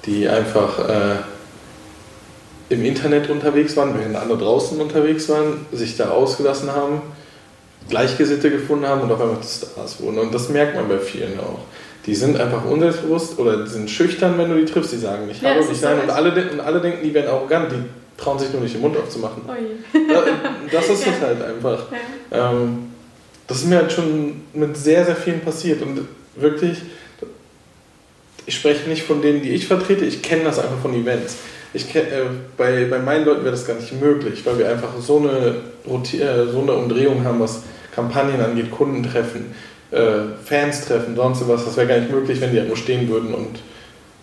die 0.04 0.28
einfach 0.28 0.78
äh, 0.88 1.16
im 2.68 2.84
Internet 2.84 3.30
unterwegs 3.30 3.76
waren, 3.76 3.98
während 3.98 4.16
andere 4.16 4.38
draußen 4.38 4.80
unterwegs 4.80 5.28
waren, 5.28 5.66
sich 5.72 5.96
da 5.96 6.10
ausgelassen 6.10 6.72
haben, 6.72 7.02
Gleichgesinnte 7.88 8.50
gefunden 8.50 8.86
haben 8.86 9.02
und 9.02 9.12
auf 9.12 9.20
einmal 9.20 9.38
Stars 9.42 10.00
wurden. 10.00 10.18
Und 10.18 10.34
das 10.34 10.48
merkt 10.48 10.74
man 10.74 10.88
bei 10.88 10.98
vielen 10.98 11.38
auch. 11.38 11.60
Die 12.06 12.14
sind 12.14 12.40
einfach 12.40 12.64
unselbstbewusst 12.64 13.38
oder 13.38 13.66
sind 13.66 13.90
schüchtern, 13.90 14.38
wenn 14.38 14.48
du 14.48 14.56
die 14.56 14.64
triffst. 14.64 14.92
Die 14.92 14.96
sagen 14.96 15.26
nicht 15.26 15.42
Hallo, 15.42 15.64
nicht 15.64 15.82
Nein. 15.82 16.00
Und 16.00 16.10
alle, 16.10 16.50
und 16.50 16.60
alle 16.60 16.80
denken, 16.80 17.00
die 17.02 17.12
werden 17.12 17.28
arrogant. 17.28 17.72
Die 17.72 18.22
trauen 18.22 18.38
sich 18.38 18.52
nur 18.52 18.62
nicht 18.62 18.74
den 18.74 18.82
Mund 18.82 18.96
aufzumachen. 18.96 19.42
Das, 19.46 20.24
das 20.72 20.88
ist 20.88 21.06
es 21.06 21.20
halt 21.20 21.42
einfach. 21.42 21.86
Ja. 22.30 22.52
Ähm, 22.52 22.86
das 23.46 23.58
ist 23.58 23.66
mir 23.66 23.76
halt 23.76 23.92
schon 23.92 24.42
mit 24.54 24.76
sehr, 24.76 25.04
sehr 25.04 25.16
vielen 25.16 25.40
passiert. 25.40 25.82
Und 25.82 26.00
wirklich, 26.36 26.78
ich 28.46 28.54
spreche 28.54 28.88
nicht 28.88 29.02
von 29.02 29.20
denen, 29.20 29.42
die 29.42 29.50
ich 29.50 29.66
vertrete, 29.66 30.04
ich 30.04 30.22
kenne 30.22 30.44
das 30.44 30.58
einfach 30.58 30.78
von 30.80 30.94
Events. 30.94 31.36
Ich 31.72 31.92
kenn, 31.92 32.06
äh, 32.06 32.22
bei, 32.56 32.84
bei 32.84 32.98
meinen 32.98 33.24
Leuten 33.24 33.42
wäre 33.42 33.50
das 33.50 33.66
gar 33.66 33.74
nicht 33.74 34.00
möglich, 34.00 34.46
weil 34.46 34.58
wir 34.58 34.68
einfach 34.68 34.98
so 35.00 35.18
eine, 35.18 35.56
äh, 35.86 36.46
so 36.50 36.62
eine 36.62 36.72
Umdrehung 36.72 37.24
haben, 37.24 37.40
was 37.40 37.62
Kampagnen 37.94 38.40
angeht, 38.40 38.70
Kunden 38.70 39.02
treffen, 39.02 39.54
äh, 39.96 40.44
Fans 40.44 40.84
treffen, 40.86 41.16
sonst 41.16 41.46
was. 41.48 41.64
Das 41.64 41.76
wäre 41.76 41.86
gar 41.86 41.98
nicht 41.98 42.10
möglich, 42.10 42.40
wenn 42.40 42.52
die 42.52 42.58
halt 42.58 42.68
nur 42.68 42.76
stehen 42.76 43.08
würden 43.08 43.34
und 43.34 43.58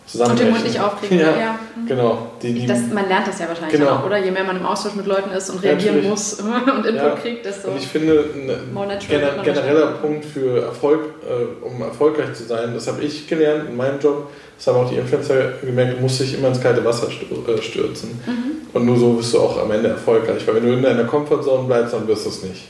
zusammen. 0.05 0.31
Und 0.31 0.39
den 0.39 0.51
Mund 0.51 0.63
nicht 0.63 0.79
aufkriegen. 0.79 1.19
Ja, 1.19 1.37
ja. 1.37 1.59
Mhm. 1.75 1.87
genau. 1.87 2.31
Die, 2.41 2.53
die, 2.53 2.65
das, 2.65 2.81
man 2.93 3.07
lernt 3.07 3.27
das 3.27 3.39
ja 3.39 3.47
wahrscheinlich 3.47 3.79
genau. 3.79 3.91
auch, 3.91 4.05
oder? 4.05 4.17
Je 4.17 4.31
mehr 4.31 4.43
man 4.43 4.57
im 4.57 4.65
Austausch 4.65 4.95
mit 4.95 5.05
Leuten 5.05 5.31
ist 5.31 5.49
und 5.49 5.63
reagieren 5.63 5.95
Natürlich. 5.95 6.09
muss 6.09 6.33
und 6.41 6.85
Input 6.85 6.95
ja. 6.95 7.15
kriegt, 7.15 7.45
desto 7.45 7.69
Und 7.69 7.77
ich 7.77 7.87
finde, 7.87 8.25
ein 8.33 8.47
gener 9.07 9.43
genereller 9.43 9.91
Punkt 9.93 10.25
für 10.25 10.63
Erfolg, 10.63 11.01
äh, 11.27 11.65
um 11.65 11.81
erfolgreich 11.81 12.33
zu 12.33 12.43
sein, 12.43 12.73
das 12.73 12.87
habe 12.87 13.01
ich 13.03 13.27
gelernt 13.27 13.69
in 13.69 13.77
meinem 13.77 13.99
Job, 13.99 14.29
das 14.57 14.67
haben 14.67 14.77
auch 14.77 14.89
die 14.89 14.97
Influencer 14.97 15.53
gemerkt, 15.61 15.97
du 15.97 16.01
musst 16.01 16.19
dich 16.19 16.37
immer 16.37 16.49
ins 16.49 16.61
kalte 16.61 16.83
Wasser 16.85 17.07
äh, 17.07 17.61
stürzen. 17.61 18.21
Mhm. 18.25 18.53
Und 18.73 18.85
nur 18.85 18.97
so 18.97 19.13
bist 19.13 19.33
du 19.33 19.39
auch 19.39 19.61
am 19.61 19.71
Ende 19.71 19.89
erfolgreich. 19.89 20.45
Weil 20.47 20.55
wenn 20.55 20.65
du 20.65 20.73
in 20.73 20.83
deiner 20.83 21.03
Comfortzone 21.03 21.67
bleibst, 21.67 21.93
dann 21.93 22.07
wirst 22.07 22.25
du 22.25 22.29
es 22.29 22.43
nicht. 22.43 22.63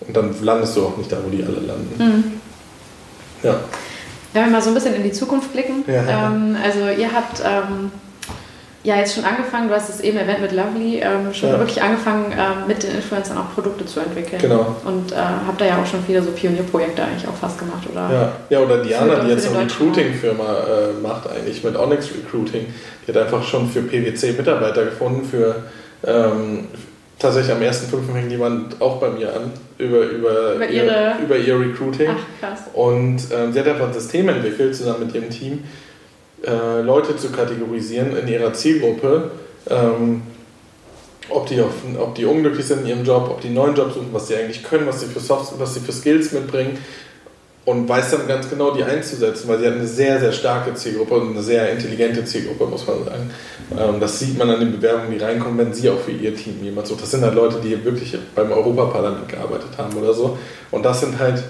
Und 0.00 0.16
dann 0.16 0.34
landest 0.42 0.76
du 0.76 0.86
auch 0.86 0.96
nicht 0.96 1.10
da, 1.10 1.16
wo 1.24 1.28
die 1.28 1.42
alle 1.42 1.60
landen. 1.60 1.94
Mhm. 1.98 2.40
Ja. 3.42 3.60
Wenn 4.32 4.44
wir 4.44 4.50
mal 4.50 4.62
so 4.62 4.70
ein 4.70 4.74
bisschen 4.74 4.94
in 4.94 5.02
die 5.02 5.12
Zukunft 5.12 5.52
blicken. 5.52 5.84
Ja. 5.86 6.26
Ähm, 6.26 6.56
also 6.62 6.80
ihr 6.80 7.12
habt 7.12 7.42
ähm, 7.44 7.90
ja 8.84 8.96
jetzt 8.96 9.14
schon 9.14 9.24
angefangen, 9.24 9.68
du 9.68 9.74
hast 9.74 9.88
es 9.88 10.00
eben 10.00 10.18
erwähnt 10.18 10.40
mit 10.40 10.52
Lovely, 10.52 11.00
ähm, 11.00 11.32
schon 11.32 11.50
ja. 11.50 11.58
wirklich 11.58 11.82
angefangen, 11.82 12.32
ähm, 12.32 12.66
mit 12.68 12.82
den 12.82 12.94
Influencern 12.94 13.38
auch 13.38 13.54
Produkte 13.54 13.86
zu 13.86 14.00
entwickeln. 14.00 14.40
Genau. 14.40 14.76
Und 14.84 15.12
äh, 15.12 15.16
habt 15.16 15.60
da 15.60 15.64
ja 15.64 15.80
auch 15.80 15.86
schon 15.86 16.02
viele 16.04 16.22
so 16.22 16.30
Pionierprojekte 16.30 17.02
eigentlich 17.02 17.26
auch 17.26 17.34
fast 17.34 17.58
gemacht, 17.58 17.86
oder? 17.90 18.10
Ja, 18.12 18.32
ja 18.50 18.60
oder 18.60 18.82
Diana, 18.82 19.20
die 19.20 19.30
jetzt 19.30 19.48
eine 19.48 19.60
Recruiting-Firma 19.60 20.44
äh, 20.44 21.02
macht 21.02 21.28
eigentlich 21.30 21.64
mit 21.64 21.76
Onyx 21.76 22.08
Recruiting. 22.10 22.66
Die 23.06 23.12
hat 23.12 23.22
einfach 23.22 23.42
schon 23.42 23.68
für 23.68 23.82
PwC 23.82 24.32
Mitarbeiter 24.32 24.84
gefunden, 24.84 25.24
für 25.24 25.64
ähm, 26.06 26.68
tatsächlich 27.18 27.52
am 27.52 27.62
1.5. 27.62 28.12
fängt 28.12 28.30
jemand 28.30 28.80
auch 28.80 29.00
bei 29.00 29.08
mir 29.10 29.34
an 29.34 29.52
über, 29.78 30.02
über, 30.02 30.54
über, 30.54 30.68
ihre, 30.68 30.86
ihr, 30.86 31.18
über 31.22 31.36
ihr 31.36 31.58
Recruiting. 31.58 32.08
Ach, 32.10 32.40
krass. 32.40 32.60
Und 32.72 33.20
ähm, 33.32 33.52
sie 33.52 33.60
hat 33.60 33.68
einfach 33.68 33.86
ein 33.86 33.92
System 33.92 34.28
entwickelt, 34.28 34.74
zusammen 34.74 35.06
mit 35.06 35.14
ihrem 35.14 35.30
Team, 35.30 35.64
äh, 36.44 36.80
Leute 36.82 37.16
zu 37.16 37.30
kategorisieren 37.30 38.16
in 38.16 38.28
ihrer 38.28 38.52
Zielgruppe, 38.52 39.30
ähm, 39.70 40.22
ob, 41.30 41.46
die 41.46 41.60
auf, 41.60 41.72
ob 41.98 42.14
die 42.14 42.24
unglücklich 42.24 42.66
sind 42.66 42.82
in 42.82 42.86
ihrem 42.86 43.04
Job, 43.04 43.28
ob 43.30 43.40
die 43.40 43.48
einen 43.48 43.56
neuen 43.56 43.74
Job 43.74 43.92
suchen, 43.92 44.08
was 44.12 44.28
sie 44.28 44.36
eigentlich 44.36 44.62
können, 44.64 44.86
was 44.86 45.00
sie 45.00 45.06
für 45.06 45.20
Soft 45.20 45.58
was 45.58 45.74
sie 45.74 45.80
für 45.80 45.92
Skills 45.92 46.32
mitbringen 46.32 46.78
und 47.68 47.86
weiß 47.86 48.12
dann 48.12 48.26
ganz 48.26 48.48
genau, 48.48 48.70
die 48.70 48.82
einzusetzen, 48.82 49.46
weil 49.46 49.58
sie 49.58 49.66
hat 49.66 49.74
eine 49.74 49.86
sehr, 49.86 50.18
sehr 50.20 50.32
starke 50.32 50.72
Zielgruppe 50.72 51.16
und 51.16 51.32
eine 51.32 51.42
sehr 51.42 51.70
intelligente 51.70 52.24
Zielgruppe, 52.24 52.64
muss 52.64 52.86
man 52.86 53.04
sagen. 53.04 53.30
Ähm, 53.78 54.00
das 54.00 54.18
sieht 54.18 54.38
man 54.38 54.48
an 54.48 54.60
den 54.60 54.72
Bewerbungen, 54.72 55.10
die 55.10 55.22
reinkommen, 55.22 55.58
wenn 55.58 55.74
sie 55.74 55.90
auch 55.90 56.00
für 56.00 56.12
ihr 56.12 56.34
Team 56.34 56.62
jemand 56.62 56.86
sucht. 56.86 57.02
Das 57.02 57.10
sind 57.10 57.22
halt 57.22 57.34
Leute, 57.34 57.60
die 57.62 57.84
wirklich 57.84 58.16
beim 58.34 58.50
Europaparlament 58.52 59.28
gearbeitet 59.28 59.68
haben 59.76 59.94
oder 59.98 60.14
so. 60.14 60.38
Und 60.70 60.82
das 60.82 61.00
sind 61.00 61.18
halt, 61.18 61.42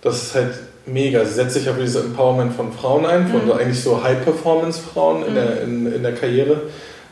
das 0.00 0.22
ist 0.22 0.34
halt 0.34 0.54
mega. 0.86 1.22
Sie 1.26 1.34
setzt 1.34 1.52
sich 1.52 1.68
auf 1.68 1.76
dieses 1.76 2.02
Empowerment 2.02 2.54
von 2.54 2.72
Frauen 2.72 3.04
ein, 3.04 3.28
von 3.28 3.44
mhm. 3.44 3.52
eigentlich 3.52 3.82
so 3.82 4.02
High-Performance-Frauen 4.02 5.26
in, 5.26 5.30
mhm. 5.32 5.34
der, 5.34 5.62
in, 5.62 5.92
in 5.92 6.02
der 6.04 6.14
Karriere. 6.14 6.62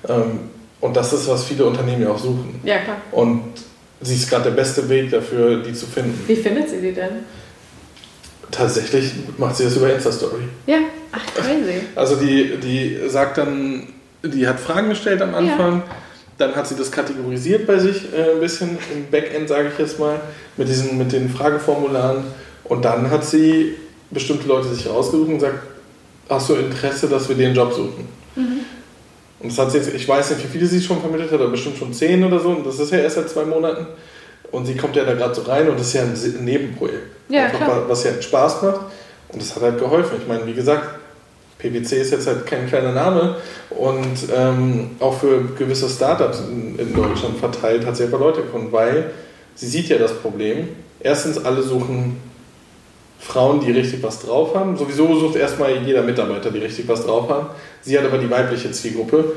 Ähm, 0.09 0.41
und 0.81 0.97
das 0.97 1.13
ist, 1.13 1.29
was 1.29 1.45
viele 1.45 1.67
Unternehmen 1.67 2.01
ja 2.01 2.13
auch 2.13 2.19
suchen. 2.19 2.61
Ja, 2.65 2.79
klar. 2.79 2.97
Und 3.13 3.43
sie 4.01 4.15
ist 4.15 4.31
gerade 4.31 4.45
der 4.45 4.53
beste 4.53 4.89
Weg 4.89 5.11
dafür, 5.11 5.63
die 5.63 5.75
zu 5.75 5.85
finden. 5.85 6.19
Wie 6.27 6.37
findet 6.37 6.71
sie 6.71 6.81
die 6.81 6.95
denn? 6.95 7.27
Tatsächlich 8.51 9.13
macht 9.39 9.57
sie 9.57 9.65
das 9.65 9.77
über 9.77 9.93
Insta-Story. 9.93 10.45
Ja, 10.67 10.79
ach 11.13 11.27
crazy. 11.35 11.81
Also 11.95 12.17
die, 12.17 12.57
die 12.59 13.09
sagt 13.09 13.39
dann, 13.39 13.89
die 14.23 14.47
hat 14.47 14.61
Fragen 14.61 14.89
gestellt 14.89 15.21
am 15.21 15.35
Anfang, 15.35 15.79
ja. 15.79 15.85
dann 16.39 16.55
hat 16.55 16.67
sie 16.67 16.77
das 16.77 16.91
kategorisiert 16.91 17.67
bei 17.67 17.79
sich 17.79 18.13
äh, 18.15 18.35
ein 18.35 18.41
bisschen 18.41 18.79
im 18.95 19.11
Backend, 19.11 19.49
sage 19.49 19.71
ich 19.73 19.79
jetzt 19.79 19.99
mal, 19.99 20.21
mit, 20.57 20.69
diesen, 20.69 20.97
mit 20.97 21.13
den 21.13 21.29
Frageformularen 21.29 22.25
und 22.65 22.85
dann 22.85 23.11
hat 23.11 23.25
sie 23.25 23.75
bestimmte 24.11 24.47
Leute 24.47 24.69
sich 24.69 24.89
rausgesucht 24.89 25.29
und 25.29 25.35
gesagt, 25.35 25.59
hast 26.29 26.49
du 26.49 26.55
Interesse, 26.55 27.09
dass 27.09 27.29
wir 27.29 27.37
den 27.37 27.55
Job 27.55 27.73
suchen? 27.73 28.09
Mhm. 28.37 28.61
Und 29.41 29.53
das 29.53 29.59
hat 29.59 29.71
sie 29.71 29.79
jetzt, 29.79 29.93
ich 29.93 30.09
weiß 30.09 30.31
nicht, 30.31 30.45
wie 30.45 30.49
viele 30.49 30.67
sie 30.67 30.81
schon 30.81 31.01
vermittelt 31.01 31.31
hat, 31.31 31.41
aber 31.41 31.51
bestimmt 31.51 31.77
schon 31.77 31.93
zehn 31.93 32.25
oder 32.25 32.41
so. 32.41 32.51
Und 32.51 32.67
das 32.67 32.79
ist 32.79 32.91
ja 32.91 32.99
erst 32.99 33.17
seit 33.17 33.29
zwei 33.29 33.45
Monaten. 33.45 33.87
Und 34.53 34.67
sie 34.67 34.77
kommt 34.77 34.97
ja 34.97 35.05
da 35.05 35.15
gerade 35.15 35.35
so 35.35 35.43
rein 35.43 35.69
und 35.69 35.79
das 35.79 35.89
ist 35.89 35.95
ja 35.95 36.03
ein 36.03 36.45
Nebenprojekt. 36.45 37.09
Ja, 37.29 37.47
Einfach, 37.47 37.89
was 37.89 38.05
ja 38.05 38.21
Spaß 38.21 38.63
macht. 38.63 38.81
Und 39.29 39.43
das 39.43 39.55
hat 39.55 39.63
halt 39.63 39.79
geholfen. 39.79 40.19
Ich 40.21 40.29
meine, 40.29 40.47
wie 40.47 40.55
gesagt, 40.55 41.01
PwC 41.59 42.01
ist 42.01 42.13
jetzt 42.13 42.27
halt 42.27 42.47
kein 42.47 42.69
kleiner 42.69 42.93
Name 42.93 43.37
und 43.71 44.17
ähm, 44.35 44.91
auch 45.01 45.19
für 45.19 45.43
gewisse 45.59 45.89
Startups 45.89 46.41
in, 46.41 46.79
in, 46.79 46.95
Deutschland 46.95 47.39
verteilt 47.39 47.87
hat 47.87 47.97
sie 47.97 48.05
einfach 48.05 48.21
Leute 48.21 48.43
gefunden, 48.43 48.73
weil 48.73 49.11
sie 49.55 49.67
sieht 49.67 49.89
ja 49.89 49.99
das 49.99 50.15
Problem. 50.15 50.69
Erstens, 51.01 51.43
alle 51.45 51.63
suchen 51.63 52.21
Frauen, 53.19 53.61
die 53.61 53.73
richtig 53.73 54.03
was 54.03 54.21
drauf 54.21 54.55
haben. 54.55 54.77
Sowieso 54.77 55.19
sucht 55.19 55.37
erstmal 55.37 55.77
jeder 55.79 56.03
Mitarbeiter, 56.03 56.51
die 56.51 56.59
richtig 56.59 56.87
was 56.89 57.07
drauf 57.07 57.29
haben. 57.31 57.47
Sie 57.83 57.99
hat 57.99 58.05
aber 58.05 58.19
die 58.19 58.31
weibliche 58.31 58.71
Zielgruppe 58.71 59.33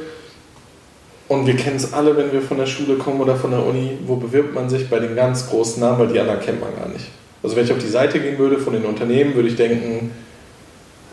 und 1.30 1.46
wir 1.46 1.56
kennen 1.56 1.78
es 1.78 1.94
alle, 1.94 2.18
wenn 2.18 2.34
wir 2.34 2.42
von 2.42 2.58
der 2.58 2.66
Schule 2.66 2.96
kommen 2.96 3.22
oder 3.22 3.36
von 3.36 3.52
der 3.52 3.66
Uni, 3.66 3.98
wo 4.06 4.16
bewirbt 4.16 4.54
man 4.54 4.68
sich 4.68 4.90
bei 4.90 5.00
den 5.00 5.16
ganz 5.16 5.48
großen 5.48 5.80
Namen, 5.80 6.00
weil 6.00 6.08
die 6.08 6.20
anderen 6.20 6.42
kennt 6.42 6.60
man 6.60 6.76
gar 6.76 6.90
nicht. 6.90 7.06
Also 7.44 7.56
wenn 7.56 7.66
ich 7.66 7.72
auf 7.72 7.78
die 7.78 7.88
Seite 7.88 8.20
gehen 8.20 8.38
würde 8.38 8.58
von 8.58 8.74
den 8.74 8.84
Unternehmen, 8.84 9.36
würde 9.36 9.48
ich 9.48 9.56
denken, 9.56 10.12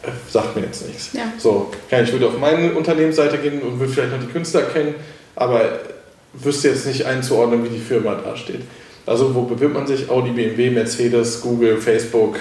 äh, 0.03 0.09
sagt 0.29 0.57
mir 0.57 0.63
jetzt 0.63 0.87
nichts. 0.87 1.11
Ja. 1.13 1.33
So, 1.39 1.71
ich 1.91 2.13
würde 2.13 2.29
auf 2.29 2.39
meine 2.39 2.73
Unternehmensseite 2.73 3.39
gehen 3.39 3.61
und 3.61 3.79
würde 3.79 3.93
vielleicht 3.93 4.13
noch 4.13 4.21
die 4.21 4.33
Künstler 4.33 4.63
kennen, 4.63 4.95
aber 5.37 5.81
wüsste 6.33 6.69
jetzt 6.69 6.87
nicht 6.87 7.05
einzuordnen, 7.05 7.63
wie 7.65 7.69
die 7.69 7.79
Firma 7.79 8.15
dasteht. 8.15 8.63
Also 9.05 9.35
wo 9.35 9.43
bewirbt 9.43 9.75
man 9.75 9.87
sich? 9.87 10.09
Audi, 10.09 10.31
BMW, 10.31 10.71
Mercedes, 10.71 11.43
Google, 11.43 11.77
Facebook, 11.77 12.39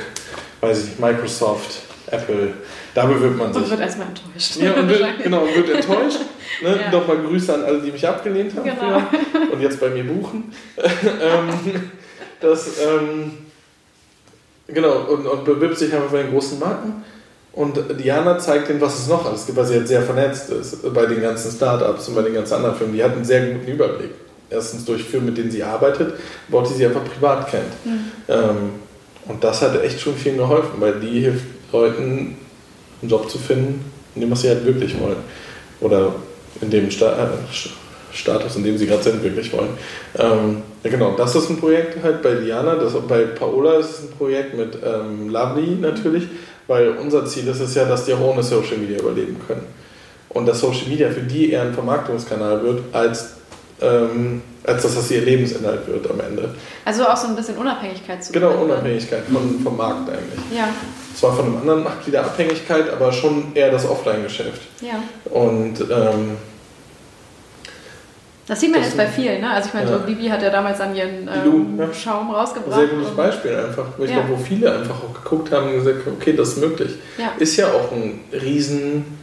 weiß 0.62 0.80
ich 0.80 0.86
nicht, 0.86 1.00
Microsoft, 1.00 1.82
Apple. 2.10 2.54
Da 2.96 3.06
bewirbt 3.06 3.38
man 3.38 3.54
sich. 3.54 3.62
Und 3.62 3.70
wird 3.70 3.82
erstmal 3.82 4.08
enttäuscht. 4.08 4.56
Ja, 4.56 4.74
und 4.74 4.90
wird, 4.90 5.24
genau, 5.24 5.44
wird 5.54 5.70
enttäuscht. 5.70 6.22
Ne? 6.64 6.80
Ja. 6.82 6.92
Nochmal 6.92 7.18
Grüße 7.18 7.54
an 7.54 7.64
alle, 7.66 7.80
die 7.82 7.92
mich 7.92 8.08
abgelehnt 8.08 8.56
haben 8.56 8.64
genau. 8.64 9.02
und 9.52 9.62
jetzt 9.62 9.80
bei 9.80 9.90
mir 9.90 10.06
buchen. 10.06 10.52
ähm, 10.78 11.92
das, 12.40 12.80
ähm, 12.80 13.34
Genau, 14.68 15.02
und, 15.10 15.28
und 15.28 15.46
bewirbt 15.46 15.78
sich 15.78 15.94
einfach 15.94 16.10
bei 16.10 16.24
den 16.24 16.32
großen 16.32 16.60
Marken. 16.60 17.04
Und 17.54 17.78
Diana 18.00 18.38
zeigt 18.38 18.70
ihnen, 18.70 18.82
was 18.82 19.00
es 19.00 19.08
noch 19.08 19.26
alles 19.26 19.46
gibt, 19.46 19.58
weil 19.58 19.66
sie 19.66 19.76
jetzt 19.76 19.88
sehr 19.88 20.02
vernetzt 20.02 20.50
ist 20.50 20.94
bei 20.94 21.06
den 21.06 21.22
ganzen 21.22 21.52
Startups 21.52 22.10
und 22.10 22.16
bei 22.16 22.24
den 22.24 22.34
ganzen 22.34 22.56
anderen 22.56 22.76
Firmen. 22.76 22.96
Die 22.96 23.04
hat 23.04 23.14
einen 23.14 23.24
sehr 23.24 23.54
guten 23.54 23.72
Überblick. 23.72 24.12
Erstens 24.50 24.86
durch 24.86 25.04
Firmen, 25.04 25.28
mit 25.28 25.38
denen 25.38 25.52
sie 25.52 25.64
arbeitet, 25.64 26.16
aber 26.50 26.60
auch 26.60 26.68
die 26.68 26.74
sie 26.74 26.86
einfach 26.86 27.04
privat 27.06 27.50
kennt. 27.50 27.86
Mhm. 27.86 28.12
Ähm, 28.28 28.58
und 29.28 29.44
das 29.44 29.62
hat 29.62 29.82
echt 29.84 30.02
schon 30.02 30.16
vielen 30.16 30.38
geholfen, 30.38 30.74
weil 30.80 31.00
die 31.00 31.22
hilft 31.22 31.46
Leuten, 31.72 32.38
einen 33.06 33.10
Job 33.10 33.30
zu 33.30 33.38
finden, 33.38 33.84
in 34.15 34.22
dem 34.22 34.32
was 34.32 34.41
sie 34.41 34.49
halt 34.49 34.65
wirklich 34.65 34.99
wollen. 34.99 35.18
Oder 35.82 36.15
in 36.61 36.69
dem 36.69 36.90
Sta 36.90 37.11
äh, 37.11 37.27
Status, 38.11 38.56
in 38.56 38.64
dem 38.64 38.77
sie 38.77 38.88
gerade 38.88 39.03
sind, 39.03 39.22
wirklich 39.23 39.52
wollen. 39.52 39.72
Ähm, 40.18 40.61
ja, 40.84 40.90
genau, 40.90 41.15
das 41.18 41.36
ist 41.36 41.49
ein 41.49 41.57
Projekt 41.57 42.02
halt 42.02 42.22
bei 42.22 42.36
Diana, 42.36 42.76
das, 42.76 42.94
bei 43.07 43.23
Paola 43.26 43.73
ist 43.73 43.90
es 43.90 44.02
ein 44.03 44.18
Projekt 44.18 44.56
mit 44.56 44.77
ähm, 44.84 45.30
Lovely 45.30 45.76
natürlich, 45.82 46.23
weil 46.68 46.91
unser 46.91 47.26
Ziel 47.26 47.48
ist 47.48 47.60
es 47.60 47.76
ja, 47.76 47.86
dass 47.86 48.06
die 48.06 48.14
auch 48.14 48.22
ohne 48.22 48.41
Social 48.41 48.77
Media 48.77 48.99
überleben 48.99 49.38
können. 49.45 49.65
Und 50.30 50.48
dass 50.48 50.61
Social 50.61 50.88
Media 50.88 51.10
für 51.10 51.22
die 51.22 51.52
eher 51.52 51.64
ein 51.64 51.73
Vermarktungskanal 51.73 52.64
wird, 52.64 52.84
als, 52.94 53.36
ähm, 53.82 54.41
als 54.66 54.84
dass 54.84 54.96
das 54.96 55.12
ihr 55.12 55.22
Lebensinhalt 55.22 55.88
wird 55.88 56.10
am 56.10 56.20
Ende. 56.20 56.56
Also 56.84 57.06
auch 57.06 57.18
so 57.18 57.28
ein 57.28 57.36
bisschen 57.36 57.58
Unabhängigkeit 57.58 58.24
zu 58.24 58.34
Genau, 58.34 58.52
Unabhängigkeit 58.52 59.24
von, 59.32 59.60
vom 59.64 59.78
Markt 59.78 60.10
eigentlich. 60.10 60.58
Ja. 60.58 60.70
Zwar 61.16 61.36
von 61.36 61.46
einem 61.46 61.58
anderen 61.58 61.84
Markt 61.84 62.08
wieder 62.08 62.22
Abhängigkeit, 62.22 62.90
aber 62.92 63.12
schon 63.12 63.56
eher 63.56 63.72
das 63.72 63.88
Offline-Geschäft. 63.88 64.62
Ja. 64.82 65.02
Und 65.32 65.82
ähm, 65.82 66.38
das 68.48 68.60
sieht 68.60 68.72
man 68.72 68.82
das 68.82 68.90
jetzt 68.90 68.98
bei 68.98 69.08
vielen, 69.08 69.42
ne? 69.42 69.50
Also 69.50 69.70
ich 69.70 69.74
meine, 69.74 69.90
ja. 69.90 69.98
so 69.98 70.06
Bibi 70.06 70.28
hat 70.28 70.42
ja 70.42 70.52
damals 70.52 70.78
dann 70.78 70.96
ihren 70.96 71.28
ähm, 71.28 71.80
ja. 71.80 71.92
Schaum 71.92 72.30
rausgebracht. 72.30 72.80
Ein 72.80 72.88
sehr 72.88 72.96
gutes 72.96 73.16
Beispiel 73.16 73.56
einfach. 73.56 73.86
Ich 73.98 74.10
ja. 74.10 74.18
glaube, 74.18 74.34
wo 74.34 74.38
viele 74.38 74.72
einfach 74.72 74.96
auch 75.04 75.14
geguckt 75.24 75.52
haben 75.52 75.70
und 75.70 75.84
gesagt, 75.84 76.08
okay, 76.08 76.34
das 76.34 76.50
ist 76.50 76.58
möglich. 76.58 76.92
Ist 77.40 77.58
ja 77.58 77.72
auch 77.72 77.92
ein 77.92 78.20
riesen, 78.32 79.18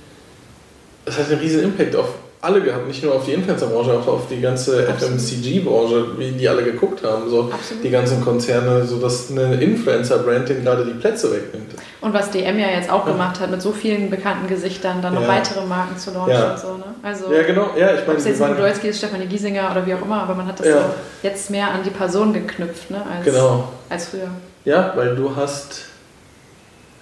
das 1.04 1.18
hat 1.18 1.30
einen 1.30 1.38
riesen 1.38 1.62
Impact 1.62 1.94
auf 1.94 2.08
alle 2.42 2.60
gehabt, 2.60 2.88
nicht 2.88 3.04
nur 3.04 3.14
auf 3.14 3.24
die 3.24 3.34
Influencer-Branche, 3.34 3.92
auch 3.92 4.06
auf 4.08 4.26
die 4.28 4.40
ganze 4.40 4.84
FMCG-Branche, 4.88 6.18
wie 6.18 6.32
die 6.32 6.48
alle 6.48 6.64
geguckt 6.64 7.04
haben, 7.04 7.30
so 7.30 7.52
Absolut. 7.52 7.84
die 7.84 7.90
ganzen 7.90 8.20
Konzerne, 8.20 8.84
so 8.84 8.98
dass 8.98 9.30
eine 9.30 9.54
Influencer-Brand 9.62 10.48
den 10.48 10.64
gerade 10.64 10.84
die 10.84 10.94
Plätze 10.94 11.32
wegnimmt. 11.32 11.70
Und 12.00 12.12
was 12.12 12.32
DM 12.32 12.58
ja 12.58 12.66
jetzt 12.70 12.90
auch 12.90 13.06
ja. 13.06 13.12
gemacht 13.12 13.38
hat, 13.38 13.52
mit 13.52 13.62
so 13.62 13.70
vielen 13.70 14.10
bekannten 14.10 14.48
Gesichtern, 14.48 15.00
dann 15.00 15.14
noch 15.14 15.22
ja. 15.22 15.28
weitere 15.28 15.64
Marken 15.64 15.96
zu 15.96 16.10
launchen 16.10 16.34
ja. 16.34 16.50
und 16.50 16.58
so, 16.58 16.76
ne? 16.78 16.84
Also, 17.04 17.32
ja, 17.32 17.44
genau, 17.44 17.70
ja, 17.78 17.94
ich 17.94 18.00
meine... 18.00 18.10
Ob 18.10 18.18
es 18.18 18.24
jetzt 18.24 18.40
Podolski 18.40 18.88
ist, 18.88 18.98
Stefanie 18.98 19.26
Giesinger 19.26 19.70
oder 19.70 19.86
wie 19.86 19.94
auch 19.94 20.02
immer, 20.02 20.22
aber 20.22 20.34
man 20.34 20.48
hat 20.48 20.58
das 20.58 20.66
so 20.66 20.78
jetzt 21.22 21.48
mehr 21.48 21.70
an 21.70 21.84
die 21.84 21.90
Person 21.90 22.32
geknüpft, 22.32 22.90
ne? 22.90 23.04
Als, 23.08 23.24
genau. 23.24 23.68
als 23.88 24.08
früher. 24.08 24.30
Ja, 24.64 24.92
weil 24.96 25.14
du 25.14 25.34
hast... 25.36 25.84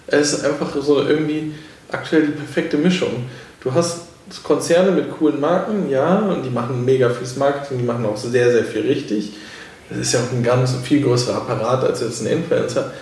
Es 0.06 0.34
ist 0.34 0.44
einfach 0.44 0.68
so 0.78 1.02
irgendwie 1.02 1.54
aktuell 1.90 2.26
die 2.26 2.32
perfekte 2.32 2.76
Mischung. 2.76 3.24
Du 3.62 3.72
hast 3.72 4.09
Konzerne 4.42 4.90
mit 4.90 5.10
coolen 5.10 5.40
Marken, 5.40 5.90
ja, 5.90 6.18
und 6.18 6.42
die 6.44 6.50
machen 6.50 6.84
mega 6.84 7.10
fürs 7.10 7.36
Marketing, 7.36 7.78
die 7.78 7.84
machen 7.84 8.06
auch 8.06 8.16
sehr, 8.16 8.50
sehr 8.50 8.64
viel 8.64 8.82
richtig. 8.82 9.32
Das 9.88 9.98
ist 9.98 10.12
ja 10.12 10.20
auch 10.20 10.32
ein 10.32 10.42
ganz 10.42 10.74
viel 10.82 11.02
größerer 11.02 11.36
Apparat 11.36 11.84
als 11.84 12.00
jetzt 12.00 12.22
ein 12.22 12.26
Influencer. 12.26 12.92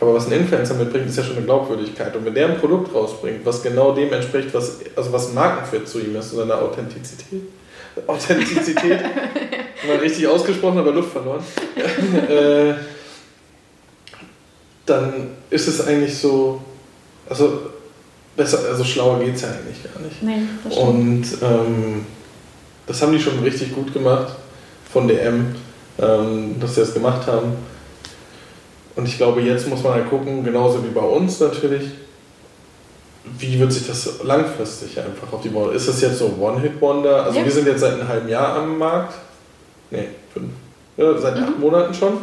Aber 0.00 0.14
was 0.14 0.26
ein 0.26 0.32
Influencer 0.32 0.74
mitbringt, 0.74 1.06
ist 1.06 1.16
ja 1.16 1.22
schon 1.22 1.36
eine 1.36 1.44
Glaubwürdigkeit. 1.44 2.16
Und 2.16 2.24
wenn 2.24 2.34
der 2.34 2.48
ein 2.48 2.58
Produkt 2.58 2.92
rausbringt, 2.92 3.46
was 3.46 3.62
genau 3.62 3.92
dem 3.92 4.12
entspricht, 4.12 4.52
was, 4.52 4.80
also 4.96 5.12
was 5.12 5.28
ein 5.28 5.34
Markenfit 5.34 5.88
zu 5.88 6.00
ihm 6.00 6.16
ist, 6.16 6.32
seine 6.32 6.56
Authentizität. 6.56 7.42
Authentizität, 8.08 9.00
mal 9.86 9.96
richtig 9.98 10.26
ausgesprochen, 10.26 10.78
aber 10.78 10.90
Luft 10.90 11.12
verloren. 11.12 11.44
äh, 12.28 12.74
dann 14.86 15.28
ist 15.50 15.68
es 15.68 15.86
eigentlich 15.86 16.18
so, 16.18 16.60
also 17.28 17.60
besser, 18.36 18.60
also 18.68 18.84
schlauer 18.84 19.20
geht 19.20 19.34
es 19.34 19.42
ja 19.42 19.48
eigentlich 19.48 19.82
gar 19.82 20.00
nicht. 20.02 20.22
Nee, 20.22 20.48
das 20.64 20.76
Und 20.76 21.24
ähm, 21.42 22.06
das 22.86 23.02
haben 23.02 23.12
die 23.12 23.20
schon 23.20 23.38
richtig 23.40 23.74
gut 23.74 23.92
gemacht 23.92 24.34
von 24.92 25.08
DM, 25.08 25.54
ähm, 25.98 26.56
dass 26.60 26.74
sie 26.74 26.80
das 26.80 26.94
gemacht 26.94 27.26
haben. 27.26 27.54
Und 28.94 29.08
ich 29.08 29.16
glaube, 29.16 29.40
jetzt 29.40 29.68
muss 29.68 29.82
man 29.82 29.94
halt 29.94 30.10
gucken, 30.10 30.44
genauso 30.44 30.84
wie 30.84 30.90
bei 30.90 31.00
uns 31.00 31.40
natürlich, 31.40 31.84
wie 33.38 33.58
wird 33.58 33.72
sich 33.72 33.86
das 33.86 34.22
langfristig 34.22 34.98
einfach 34.98 35.32
auf 35.32 35.42
die 35.42 35.48
Branche. 35.48 35.74
Ist 35.74 35.88
das 35.88 36.00
jetzt 36.00 36.18
so 36.18 36.36
One-Hit-Wonder? 36.38 37.24
Also 37.24 37.38
ja. 37.38 37.44
wir 37.44 37.52
sind 37.52 37.66
jetzt 37.66 37.80
seit 37.80 37.94
einem 37.94 38.08
halben 38.08 38.28
Jahr 38.28 38.56
am 38.56 38.76
Markt. 38.78 39.14
Nee, 39.90 40.08
fünf. 40.32 40.50
Ja, 40.96 41.16
seit 41.18 41.36
mhm. 41.36 41.44
acht 41.44 41.58
Monaten 41.58 41.94
schon. 41.94 42.18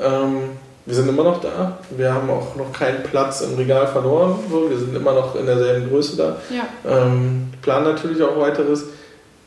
Ähm, 0.00 0.50
wir 0.86 0.94
sind 0.94 1.08
immer 1.08 1.24
noch 1.24 1.40
da. 1.40 1.78
Wir 1.96 2.12
haben 2.12 2.28
auch 2.28 2.56
noch 2.56 2.72
keinen 2.72 3.02
Platz 3.02 3.40
im 3.40 3.54
Regal 3.56 3.86
verloren. 3.86 4.34
So. 4.50 4.68
Wir 4.68 4.78
sind 4.78 4.94
immer 4.94 5.12
noch 5.12 5.34
in 5.34 5.46
derselben 5.46 5.88
Größe 5.88 6.16
da. 6.16 6.36
Ja. 6.50 6.66
Ähm, 6.86 7.48
planen 7.62 7.84
natürlich 7.84 8.22
auch 8.22 8.38
weiteres. 8.38 8.84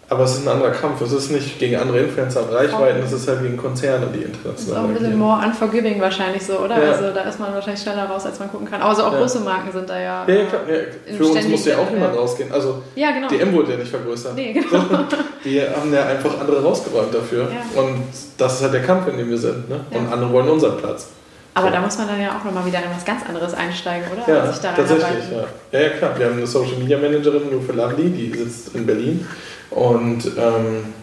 Aber 0.10 0.24
es 0.24 0.36
ist 0.36 0.48
ein 0.48 0.48
anderer 0.48 0.72
Kampf. 0.72 1.02
Es 1.02 1.12
ist 1.12 1.32
nicht 1.32 1.60
gegen 1.60 1.76
andere 1.76 2.00
Influencer 2.00 2.42
und 2.42 2.56
Reichweiten, 2.56 3.04
es 3.04 3.12
ist 3.12 3.28
halt 3.28 3.42
gegen 3.42 3.58
Konzerne, 3.58 4.08
die 4.14 4.22
international 4.22 4.56
ist 4.56 4.74
auch 4.74 4.84
ein 4.88 4.94
bisschen 4.94 5.18
more 5.18 5.46
unforgiving 5.46 6.00
wahrscheinlich 6.00 6.46
so, 6.46 6.60
oder? 6.60 6.82
Ja. 6.82 6.94
Also 6.94 7.14
da 7.14 7.24
ist 7.24 7.38
man 7.42 7.54
wahrscheinlich 7.54 7.82
schneller 7.82 8.06
raus, 8.06 8.26
als 8.26 8.40
man 8.40 8.50
gucken 8.50 8.70
kann. 8.70 8.82
Aber 8.82 8.96
so 8.96 9.04
auch 9.04 9.12
ja. 9.12 9.20
große 9.20 9.42
Marken 9.42 9.70
sind 9.70 9.90
da 9.90 10.00
ja. 10.00 10.26
Ja, 10.26 10.46
klar. 10.46 10.62
Ja. 10.70 11.14
Für 11.18 11.26
uns 11.26 11.48
muss 11.50 11.66
ja 11.66 11.78
auch 11.78 11.92
niemand 11.92 12.16
rausgehen. 12.16 12.50
Also 12.54 12.84
ja, 12.96 13.12
genau. 13.12 13.28
DM 13.28 13.52
wurde 13.52 13.74
ja 13.74 13.78
nicht 13.80 13.92
vergrößert. 13.92 14.34
Nee, 14.34 14.54
genau. 14.54 14.82
die 15.44 15.62
haben 15.62 15.94
ja 15.94 16.06
einfach 16.06 16.40
andere 16.40 16.64
rausgeräumt 16.64 17.14
dafür. 17.14 17.50
Und 17.76 18.04
das 18.38 18.56
ist 18.56 18.62
halt 18.62 18.74
der 18.76 18.84
Kampf, 18.84 19.10
in 19.10 19.18
dem 19.18 19.30
wir 19.30 19.38
sind. 19.38 19.70
Ne? 19.70 19.82
Und 19.92 20.12
andere 20.12 20.32
wollen 20.32 20.48
unseren 20.48 20.78
Platz. 20.78 21.10
Aber 21.58 21.72
da 21.72 21.82
muss 21.82 21.98
man 21.98 22.08
dann 22.08 22.22
ja 22.22 22.38
auch 22.38 22.44
nochmal 22.44 22.68
wieder 22.68 22.78
in 22.78 22.92
was 22.96 23.04
ganz 23.04 23.26
anderes 23.28 23.56
einsteigen, 23.56 24.06
oder? 24.12 24.32
Ja, 24.32 24.46
tatsächlich, 24.46 25.32
ja. 25.32 25.48
ja. 25.72 25.80
Ja, 25.80 25.90
klar. 25.90 26.20
Wir 26.20 26.28
haben 26.28 26.38
eine 26.38 26.46
Social 26.46 26.78
Media 26.78 27.00
Managerin 27.00 27.50
nur 27.50 27.64
für 27.64 27.74
Lovely, 27.74 28.12
die 28.12 28.38
sitzt 28.38 28.76
in 28.76 28.86
Berlin. 28.86 29.26
Und 29.72 30.24
ähm, 30.38 30.94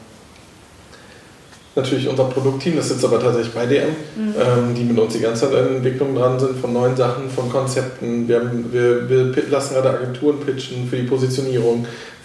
natürlich 1.75 2.09
unser 2.09 2.25
Produktteam, 2.25 2.77
das 2.77 2.89
sitzt 2.89 3.05
aber 3.05 3.19
tatsächlich 3.19 3.53
bei 3.53 3.67
DM, 3.67 3.89
mhm. 3.89 4.35
ähm, 4.39 4.75
die 4.77 4.85
mit 4.85 4.97
uns 4.97 5.15
die 5.15 5.21
ganze 5.21 5.51
Zeit 5.51 5.59
in 5.59 5.77
Entwicklung 5.77 6.15
dran 6.15 6.39
sind, 6.39 6.57
von 6.61 6.73
neuen 6.73 6.97
Sachen, 6.97 7.29
von 7.31 7.51
Konzepten. 7.51 8.29
Wir, 8.29 8.39
haben, 8.39 8.73
wir, 8.73 9.09
wir 9.09 9.35
lassen 9.51 9.75
gerade 9.75 9.91
Agenturen 9.91 10.39
pitchen 10.39 10.89
für 10.89 10.97
die 10.97 11.03
Positionierung, 11.03 11.85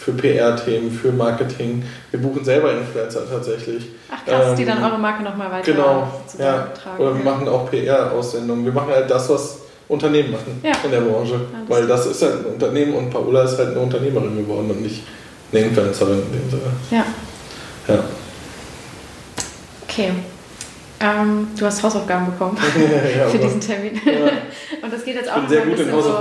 für 0.10 0.22
PR-Themen, 0.22 0.92
für 0.92 1.12
Marketing. 1.12 1.84
Wir 2.12 2.22
buchen 2.22 2.44
selber 2.44 2.72
Influencer 2.72 3.22
tatsächlich. 3.30 3.90
Ach 4.12 4.26
krass, 4.26 4.50
ähm, 4.50 4.56
die 4.56 4.66
dann 4.66 4.84
eure 4.84 4.98
Marke 4.98 5.24
nochmal 5.24 5.52
weiter 5.52 5.72
genau, 5.72 6.08
ja. 6.38 6.68
tragen. 6.68 7.02
Oder 7.04 7.16
wir 7.16 7.24
machen 7.24 7.48
auch 7.48 7.70
PR-Aussendungen. 7.70 8.66
Wir 8.66 8.72
machen 8.72 8.90
halt 8.92 9.10
das, 9.10 9.30
was 9.30 9.60
Unternehmen 9.88 10.32
machen 10.32 10.62
ja. 10.64 10.72
in 10.84 10.92
der 10.92 11.02
Branche. 11.02 11.34
Ja, 11.34 11.60
Weil 11.68 11.88
das 11.88 12.06
ist 12.06 12.22
halt 12.22 12.46
ein 12.46 12.54
Unternehmen 12.54 12.94
und 12.94 13.10
Paola 13.10 13.44
ist 13.44 13.58
halt 13.58 13.70
eine 13.70 13.80
Unternehmerin 13.80 14.36
geworden 14.36 14.72
und 14.72 14.82
nicht 14.82 15.04
eine 15.52 15.62
Influencerin 15.62 16.22
in 16.22 16.32
dem 16.32 16.50
Sinne. 16.50 16.72
Ja. 16.92 17.06
Ja. 17.88 18.04
Okay. 19.84 20.12
Ähm, 21.02 21.48
du 21.58 21.66
hast 21.66 21.82
Hausaufgaben 21.82 22.26
bekommen 22.26 22.58
ja, 23.18 23.28
für 23.30 23.38
diesen 23.38 23.62
Termin. 23.62 24.02
Ja. 24.06 24.12
Und 24.82 24.94
das 24.94 25.04
geht 25.06 25.16
jetzt 25.16 25.32
auch 25.32 25.38
noch 25.38 25.50
ein 25.50 25.70
bisschen 25.70 25.92
so 25.92 26.18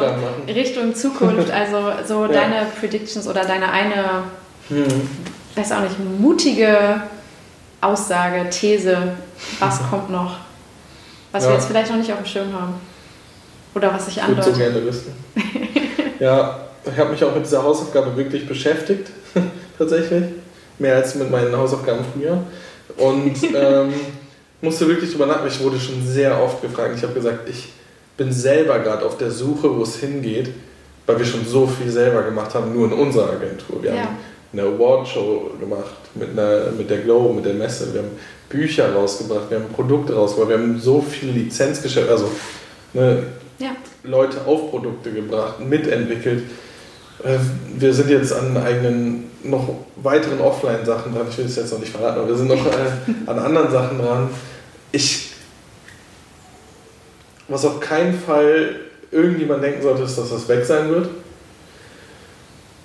Richtung 0.46 0.94
Zukunft. 0.94 1.50
Also 1.50 1.92
so 2.06 2.26
ja. 2.26 2.32
deine 2.32 2.66
Predictions 2.78 3.26
oder 3.26 3.44
deine 3.44 3.70
eine, 3.72 4.22
hm. 4.68 5.08
weiß 5.56 5.72
auch 5.72 5.80
nicht, 5.80 5.96
mutige 6.20 7.02
Aussage, 7.80 8.48
These, 8.50 9.14
was 9.58 9.80
kommt 9.90 10.10
noch? 10.10 10.38
Was 11.32 11.46
wir 11.46 11.54
jetzt 11.54 11.66
vielleicht 11.66 11.90
noch 11.90 11.98
nicht 11.98 12.12
auf 12.12 12.18
dem 12.18 12.26
Schirm 12.26 12.52
haben. 12.52 12.74
Oder 13.74 13.92
was 13.92 14.08
ich 14.08 14.22
andeutet. 14.22 14.54
so 14.54 14.58
gerne 14.58 14.84
wissen. 14.84 15.12
ja, 16.18 16.58
ich 16.84 16.98
habe 16.98 17.10
mich 17.10 17.22
auch 17.22 17.34
mit 17.34 17.44
dieser 17.44 17.62
Hausaufgabe 17.62 18.16
wirklich 18.16 18.48
beschäftigt, 18.48 19.10
tatsächlich. 19.76 20.24
Mehr 20.78 20.96
als 20.96 21.16
mit 21.16 21.30
meinen 21.30 21.56
Hausaufgaben 21.56 22.04
früher. 22.14 22.42
Und 22.96 23.36
ähm, 23.54 23.92
musste 24.60 24.88
wirklich 24.88 25.10
drüber 25.10 25.26
nachdenken. 25.26 25.54
Ich 25.54 25.62
wurde 25.62 25.78
schon 25.78 26.04
sehr 26.06 26.42
oft 26.42 26.62
gefragt. 26.62 26.94
Ich 26.96 27.02
habe 27.02 27.14
gesagt, 27.14 27.48
ich 27.48 27.72
bin 28.16 28.32
selber 28.32 28.78
gerade 28.80 29.04
auf 29.06 29.16
der 29.16 29.30
Suche, 29.30 29.74
wo 29.76 29.82
es 29.82 29.96
hingeht, 29.96 30.50
weil 31.06 31.18
wir 31.18 31.24
schon 31.24 31.46
so 31.46 31.66
viel 31.66 31.90
selber 31.90 32.22
gemacht 32.22 32.54
haben, 32.54 32.72
nur 32.74 32.86
in 32.86 32.92
unserer 32.92 33.32
Agentur. 33.32 33.82
Wir 33.82 33.94
ja. 33.94 34.02
haben 34.02 34.16
eine 34.52 34.62
Awardshow 34.62 35.52
gemacht 35.60 35.94
mit, 36.14 36.30
einer, 36.30 36.70
mit 36.76 36.90
der 36.90 36.98
Glow, 36.98 37.32
mit 37.32 37.44
der 37.44 37.54
Messe. 37.54 37.92
Wir 37.92 38.02
haben 38.02 38.10
Bücher 38.48 38.92
rausgebracht, 38.92 39.50
wir 39.50 39.58
haben 39.58 39.68
Produkte 39.68 40.14
rausgebracht, 40.14 40.50
wir 40.50 40.58
haben 40.58 40.80
so 40.80 41.00
viele 41.00 41.32
Lizenzgeschäfte, 41.32 42.10
also 42.10 42.30
ne, 42.94 43.24
ja. 43.58 43.76
Leute 44.04 44.38
auf 44.46 44.70
Produkte 44.70 45.12
gebracht, 45.12 45.60
mitentwickelt. 45.60 46.44
Äh, 47.24 47.38
wir 47.78 47.92
sind 47.94 48.10
jetzt 48.10 48.32
an 48.32 48.56
eigenen, 48.56 49.30
noch 49.42 49.68
weiteren 49.96 50.40
Offline-Sachen 50.40 51.14
dran. 51.14 51.26
Ich 51.30 51.38
will 51.38 51.46
es 51.46 51.56
jetzt 51.56 51.72
noch 51.72 51.80
nicht 51.80 51.92
verraten, 51.92 52.20
aber 52.20 52.28
wir 52.28 52.36
sind 52.36 52.48
noch 52.48 52.66
äh, 52.66 53.30
an 53.30 53.38
anderen 53.38 53.70
Sachen 53.70 53.98
dran. 53.98 54.30
Ich, 54.92 55.32
was 57.48 57.64
auf 57.64 57.80
keinen 57.80 58.18
Fall 58.18 58.76
irgendjemand 59.10 59.62
denken 59.62 59.82
sollte, 59.82 60.02
ist, 60.02 60.18
dass 60.18 60.30
das 60.30 60.48
weg 60.48 60.64
sein 60.64 60.90
wird. 60.90 61.08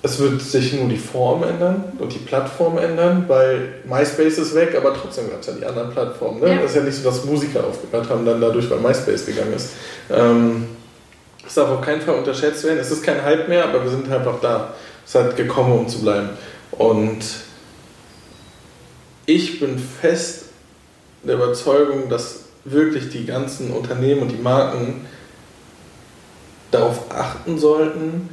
es 0.06 0.20
wird 0.20 0.42
sich 0.42 0.74
nur 0.74 0.90
die 0.90 0.98
Form 0.98 1.44
ändern 1.44 1.94
und 1.98 2.14
die 2.14 2.20
Plattform 2.20 2.78
ändern, 2.78 3.24
weil 3.28 3.70
MySpace 3.86 4.38
ist 4.38 4.54
weg, 4.54 4.76
aber 4.76 4.94
trotzdem 4.94 5.30
gab 5.30 5.40
es 5.40 5.48
ja 5.48 5.54
die 5.54 5.66
anderen 5.66 5.92
Plattformen. 5.92 6.42
Ne? 6.42 6.50
Ja. 6.50 6.62
Das 6.62 6.72
ist 6.72 6.76
ja 6.76 6.84
nicht 6.84 6.96
so, 6.96 7.10
dass 7.10 7.24
Musiker 7.24 7.66
aufgehört 7.66 8.10
haben, 8.10 8.26
dann 8.26 8.42
dadurch, 8.42 8.70
weil 8.70 8.80
MySpace 8.80 9.26
gegangen 9.26 9.54
ist. 9.54 9.70
Ähm, 10.12 10.68
das 11.44 11.56
darf 11.56 11.70
auf 11.70 11.82
keinen 11.82 12.02
Fall 12.02 12.16
unterschätzt 12.16 12.64
werden. 12.64 12.80
Es 12.80 12.92
ist 12.92 13.04
kein 13.04 13.24
Hype 13.24 13.48
mehr, 13.50 13.66
aber 13.66 13.84
wir 13.84 13.92
sind 13.92 14.12
einfach 14.12 14.40
da. 14.42 14.74
Es 15.04 15.14
ist 15.14 15.22
halt 15.22 15.36
gekommen, 15.36 15.80
um 15.80 15.88
zu 15.88 16.02
bleiben. 16.02 16.30
Und 16.72 17.24
ich 19.26 19.60
bin 19.60 19.78
fest 19.78 20.46
der 21.24 21.36
Überzeugung, 21.36 22.10
dass 22.10 22.46
wirklich 22.66 23.10
die 23.10 23.26
ganzen 23.26 23.72
Unternehmen 23.72 24.22
und 24.22 24.30
die 24.30 24.42
Marken 24.42 25.06
darauf 26.72 27.12
achten 27.12 27.60
sollten, 27.60 28.30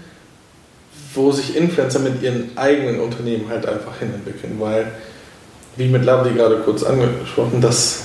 wo 1.15 1.33
sich 1.33 1.57
Influencer 1.57 1.99
mit 1.99 2.23
ihren 2.23 2.57
eigenen 2.57 3.01
Unternehmen 3.01 3.49
halt 3.49 3.67
einfach 3.67 3.99
hinentwickeln, 3.99 4.57
weil, 4.59 4.93
wie 5.77 5.89
mit 5.89 6.05
Lovely 6.05 6.35
gerade 6.35 6.61
kurz 6.61 6.85
angesprochen, 6.85 7.61
das 7.61 8.05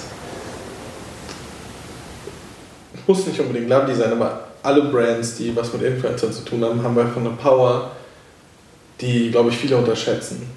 muss 3.06 3.26
nicht 3.27 3.40
unbedingt 3.40 3.69
Lovely 3.69 3.95
sein, 3.95 4.11
aber 4.11 4.44
alle 4.66 4.84
Brands, 4.84 5.36
die 5.36 5.56
was 5.56 5.72
mit 5.74 5.82
Influencern 5.84 6.34
zu 6.34 6.44
tun 6.44 6.64
haben, 6.64 6.82
haben 6.84 6.98
einfach 6.98 7.22
eine 7.22 7.30
Power, 7.30 7.92
die, 9.02 9.32
glaube 9.32 9.50
ich, 9.50 9.58
viele 9.58 9.78
unterschätzen. 9.78 10.50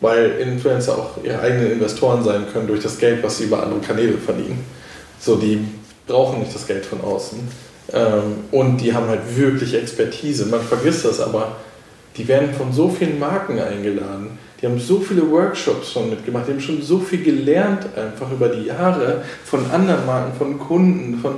Weil 0.00 0.32
Influencer 0.40 0.98
auch 0.98 1.24
ihre 1.24 1.40
eigenen 1.40 1.72
Investoren 1.72 2.22
sein 2.22 2.46
können 2.52 2.66
durch 2.66 2.82
das 2.82 2.98
Geld, 2.98 3.22
was 3.22 3.38
sie 3.38 3.44
über 3.44 3.62
andere 3.62 3.80
Kanäle 3.80 4.18
verdienen. 4.18 4.64
So, 5.18 5.36
die 5.36 5.66
brauchen 6.06 6.40
nicht 6.40 6.54
das 6.54 6.66
Geld 6.66 6.84
von 6.84 7.00
außen. 7.00 7.38
Ähm, 7.92 8.22
und 8.50 8.78
die 8.78 8.92
haben 8.92 9.08
halt 9.08 9.36
wirklich 9.36 9.74
Expertise. 9.74 10.46
Man 10.46 10.60
vergisst 10.60 11.04
das, 11.04 11.20
aber 11.20 11.56
die 12.16 12.28
werden 12.28 12.52
von 12.52 12.72
so 12.72 12.88
vielen 12.88 13.18
Marken 13.18 13.58
eingeladen. 13.58 14.38
Die 14.60 14.66
haben 14.66 14.78
so 14.78 15.00
viele 15.00 15.30
Workshops 15.30 15.92
schon 15.92 16.10
mitgemacht. 16.10 16.48
Die 16.48 16.52
haben 16.52 16.60
schon 16.60 16.82
so 16.82 16.98
viel 16.98 17.22
gelernt, 17.22 17.86
einfach 17.96 18.30
über 18.30 18.48
die 18.48 18.66
Jahre 18.66 19.22
von 19.44 19.70
anderen 19.70 20.06
Marken, 20.06 20.36
von 20.36 20.58
Kunden, 20.58 21.18
von 21.18 21.36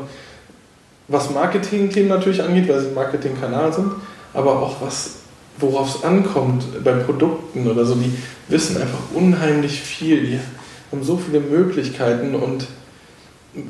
was 1.09 1.31
Marketing-Themen 1.31 2.09
natürlich 2.09 2.43
angeht, 2.43 2.69
weil 2.69 2.81
sie 2.81 2.89
ein 2.89 2.95
Marketingkanal 2.95 3.73
sind, 3.73 3.93
aber 4.35 4.61
auch 4.61 4.81
was, 4.81 5.17
worauf 5.59 5.97
es 5.97 6.05
ankommt 6.05 6.65
bei 6.83 6.93
Produkten 6.93 7.69
oder 7.71 7.85
so. 7.85 7.95
Die 7.95 8.13
wissen 8.49 8.77
einfach 8.77 8.99
unheimlich 9.15 9.81
viel. 9.81 10.27
Die 10.27 10.41
haben 10.91 11.03
so 11.03 11.17
viele 11.17 11.41
Möglichkeiten 11.41 12.35
und 12.35 12.67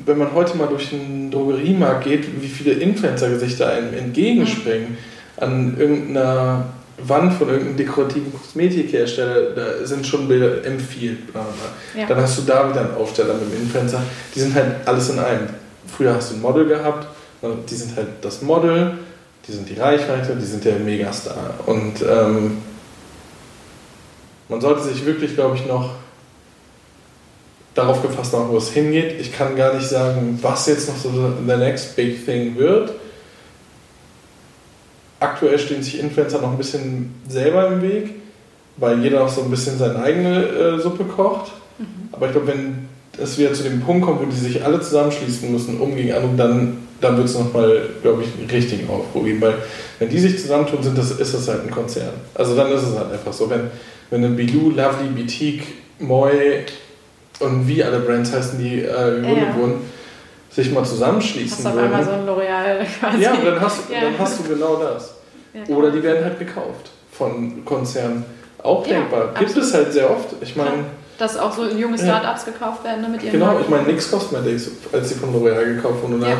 wenn 0.05 0.17
man 0.17 0.33
heute 0.33 0.57
mal 0.57 0.67
durch 0.67 0.89
den 0.89 1.31
Drogeriemarkt 1.31 2.03
geht, 2.03 2.41
wie 2.41 2.47
viele 2.47 2.73
Influencer-Gesichter 2.73 3.71
einem 3.71 3.93
entgegenspringen 3.93 4.97
an 5.37 5.77
irgendeiner 5.77 6.65
Wand 6.97 7.33
von 7.33 7.47
irgendeinem 7.47 7.77
dekorativen 7.77 8.33
Kosmetikhersteller, 8.33 9.51
da 9.55 9.85
sind 9.85 10.05
schon 10.05 10.27
Bilder 10.27 10.65
empfiehlt. 10.65 11.19
Ja. 11.95 12.05
Dann 12.07 12.17
hast 12.17 12.39
du 12.39 12.41
da 12.41 12.69
wieder 12.69 12.81
einen 12.81 12.95
Aufsteller 12.95 13.35
mit 13.35 13.53
dem 13.53 13.61
Influencer. 13.61 14.01
Die 14.35 14.39
sind 14.39 14.55
halt 14.55 14.65
alles 14.85 15.09
in 15.09 15.19
einem. 15.19 15.47
Früher 15.95 16.15
hast 16.15 16.31
du 16.31 16.35
ein 16.35 16.41
Model 16.41 16.67
gehabt, 16.67 17.07
die 17.41 17.75
sind 17.75 17.95
halt 17.95 18.07
das 18.21 18.41
Model, 18.41 18.97
die 19.47 19.51
sind 19.51 19.69
die 19.69 19.75
Reichweite, 19.75 20.35
die 20.35 20.45
sind 20.45 20.65
der 20.65 20.79
Megastar. 20.79 21.53
Und 21.65 22.01
ähm, 22.01 22.57
man 24.49 24.61
sollte 24.61 24.83
sich 24.83 25.05
wirklich, 25.05 25.35
glaube 25.35 25.55
ich, 25.55 25.65
noch 25.65 25.91
darauf 27.77 28.01
gefasst 28.01 28.33
machen, 28.33 28.49
wo 28.49 28.57
es 28.57 28.71
hingeht. 28.71 29.19
Ich 29.21 29.31
kann 29.31 29.55
gar 29.55 29.73
nicht 29.75 29.87
sagen, 29.87 30.39
was 30.41 30.67
jetzt 30.67 30.89
noch 30.89 30.97
so 30.97 31.11
the 31.11 31.55
next 31.55 31.95
big 31.95 32.25
thing 32.25 32.57
wird. 32.57 32.91
Aktuell 35.19 35.57
stehen 35.59 35.83
sich 35.83 35.99
Influencer 35.99 36.41
noch 36.41 36.51
ein 36.51 36.57
bisschen 36.57 37.13
selber 37.27 37.67
im 37.67 37.81
Weg, 37.81 38.15
weil 38.77 39.01
jeder 39.01 39.19
noch 39.19 39.29
so 39.29 39.43
ein 39.43 39.49
bisschen 39.49 39.77
seine 39.77 40.01
eigene 40.01 40.43
äh, 40.43 40.79
Suppe 40.79 41.03
kocht. 41.05 41.51
Mhm. 41.77 42.09
Aber 42.11 42.27
ich 42.27 42.31
glaube, 42.31 42.47
wenn 42.47 42.87
es 43.17 43.37
wieder 43.37 43.53
zu 43.53 43.63
dem 43.63 43.81
Punkt 43.81 44.05
kommt, 44.05 44.21
wo 44.21 44.25
die 44.25 44.35
sich 44.35 44.63
alle 44.63 44.79
zusammenschließen 44.79 45.51
müssen, 45.51 45.79
um 45.79 45.95
gegen 45.95 46.13
andere, 46.13 46.35
dann, 46.35 46.86
dann 47.01 47.17
wird 47.17 47.27
es 47.27 47.37
nochmal, 47.37 47.89
glaube 48.01 48.23
ich, 48.23 48.29
einen 48.39 48.49
richtigen 48.49 48.89
Aufruhr 48.89 49.23
geben. 49.23 49.41
Weil 49.41 49.55
wenn 49.99 50.09
die 50.09 50.19
sich 50.19 50.39
zusammentun, 50.39 50.81
sind 50.81 50.97
das, 50.97 51.11
ist 51.11 51.33
das 51.33 51.47
halt 51.47 51.63
ein 51.63 51.71
Konzern. 51.71 52.13
Also 52.33 52.55
dann 52.55 52.71
ist 52.71 52.83
es 52.83 52.97
halt 52.97 53.11
einfach 53.11 53.33
so. 53.33 53.49
Wenn, 53.49 53.69
wenn 54.09 54.23
eine 54.23 54.35
Bilou, 54.35 54.69
Lovely, 54.69 55.09
Boutique, 55.15 55.63
Moi 55.99 56.63
und 57.39 57.67
wie 57.67 57.83
alle 57.83 57.99
Brands 57.99 58.33
heißen, 58.33 58.59
die 58.59 58.81
äh, 58.81 59.15
gegründet 59.15 59.49
ja. 59.49 59.55
wurden, 59.55 59.81
sich 60.49 60.71
mal 60.71 60.83
zusammenschließen 60.83 61.65
hast 61.65 61.75
würden. 61.75 61.95
Hast 61.95 62.07
du 62.07 62.13
auf 62.13 62.25
L'Oreal 62.25 62.85
quasi. 62.99 63.23
Ja, 63.23 63.35
dann 63.35 63.61
hast, 63.61 63.89
ja. 63.89 64.01
dann 64.01 64.19
hast 64.19 64.39
du 64.39 64.43
genau 64.43 64.77
das. 64.77 65.15
Ja, 65.53 65.75
Oder 65.75 65.91
die 65.91 66.01
werden 66.01 66.23
halt 66.23 66.39
gekauft 66.39 66.91
von 67.11 67.63
Konzernen. 67.65 68.25
Auch 68.63 68.83
denkbar. 68.85 69.33
Gibt 69.37 69.55
es 69.55 69.73
halt 69.73 69.93
sehr 69.93 70.09
oft. 70.09 70.29
Ich 70.41 70.55
meine 70.55 70.85
dass 71.17 71.37
auch 71.37 71.51
so 71.51 71.65
junge 71.65 71.97
Startups 71.97 72.45
ja. 72.45 72.51
gekauft 72.51 72.83
werden 72.83 73.01
ne, 73.01 73.09
mit 73.09 73.23
ihren 73.23 73.33
Genau, 73.33 73.47
Marken. 73.47 73.61
ich 73.63 73.69
meine 73.69 73.87
NYX 73.87 74.11
Cosmetics, 74.11 74.71
als 74.93 75.09
sie 75.09 75.15
von 75.15 75.33
L'Oreal 75.33 75.75
gekauft 75.75 76.03
wurden, 76.03 76.19
oder 76.19 76.29
ja. 76.29 76.37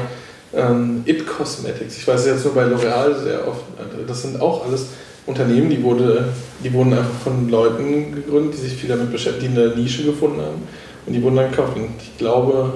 Ähm, 0.53 1.03
It 1.05 1.27
Cosmetics. 1.27 1.97
Ich 1.97 2.07
weiß 2.07 2.25
jetzt 2.25 2.45
nur 2.45 2.53
bei 2.53 2.65
L'Oreal 2.65 3.15
sehr 3.21 3.47
oft. 3.47 3.61
Das 4.07 4.21
sind 4.21 4.39
auch 4.41 4.65
alles 4.65 4.87
Unternehmen, 5.25 5.69
die, 5.69 5.83
wurde, 5.83 6.29
die 6.63 6.71
wurden 6.71 6.93
einfach 6.93 7.19
von 7.23 7.49
Leuten 7.49 8.15
gegründet, 8.15 8.53
die 8.53 8.69
sich 8.69 8.73
viel 8.73 8.89
damit 8.89 9.11
beschäftigen, 9.11 9.55
die 9.55 9.61
eine 9.61 9.75
Nische 9.75 10.03
gefunden 10.03 10.41
haben. 10.41 10.67
Und 11.05 11.13
die 11.13 11.21
wurden 11.21 11.35
dann 11.35 11.51
gekauft. 11.51 11.75
Und 11.75 11.89
ich 12.01 12.17
glaube, 12.17 12.73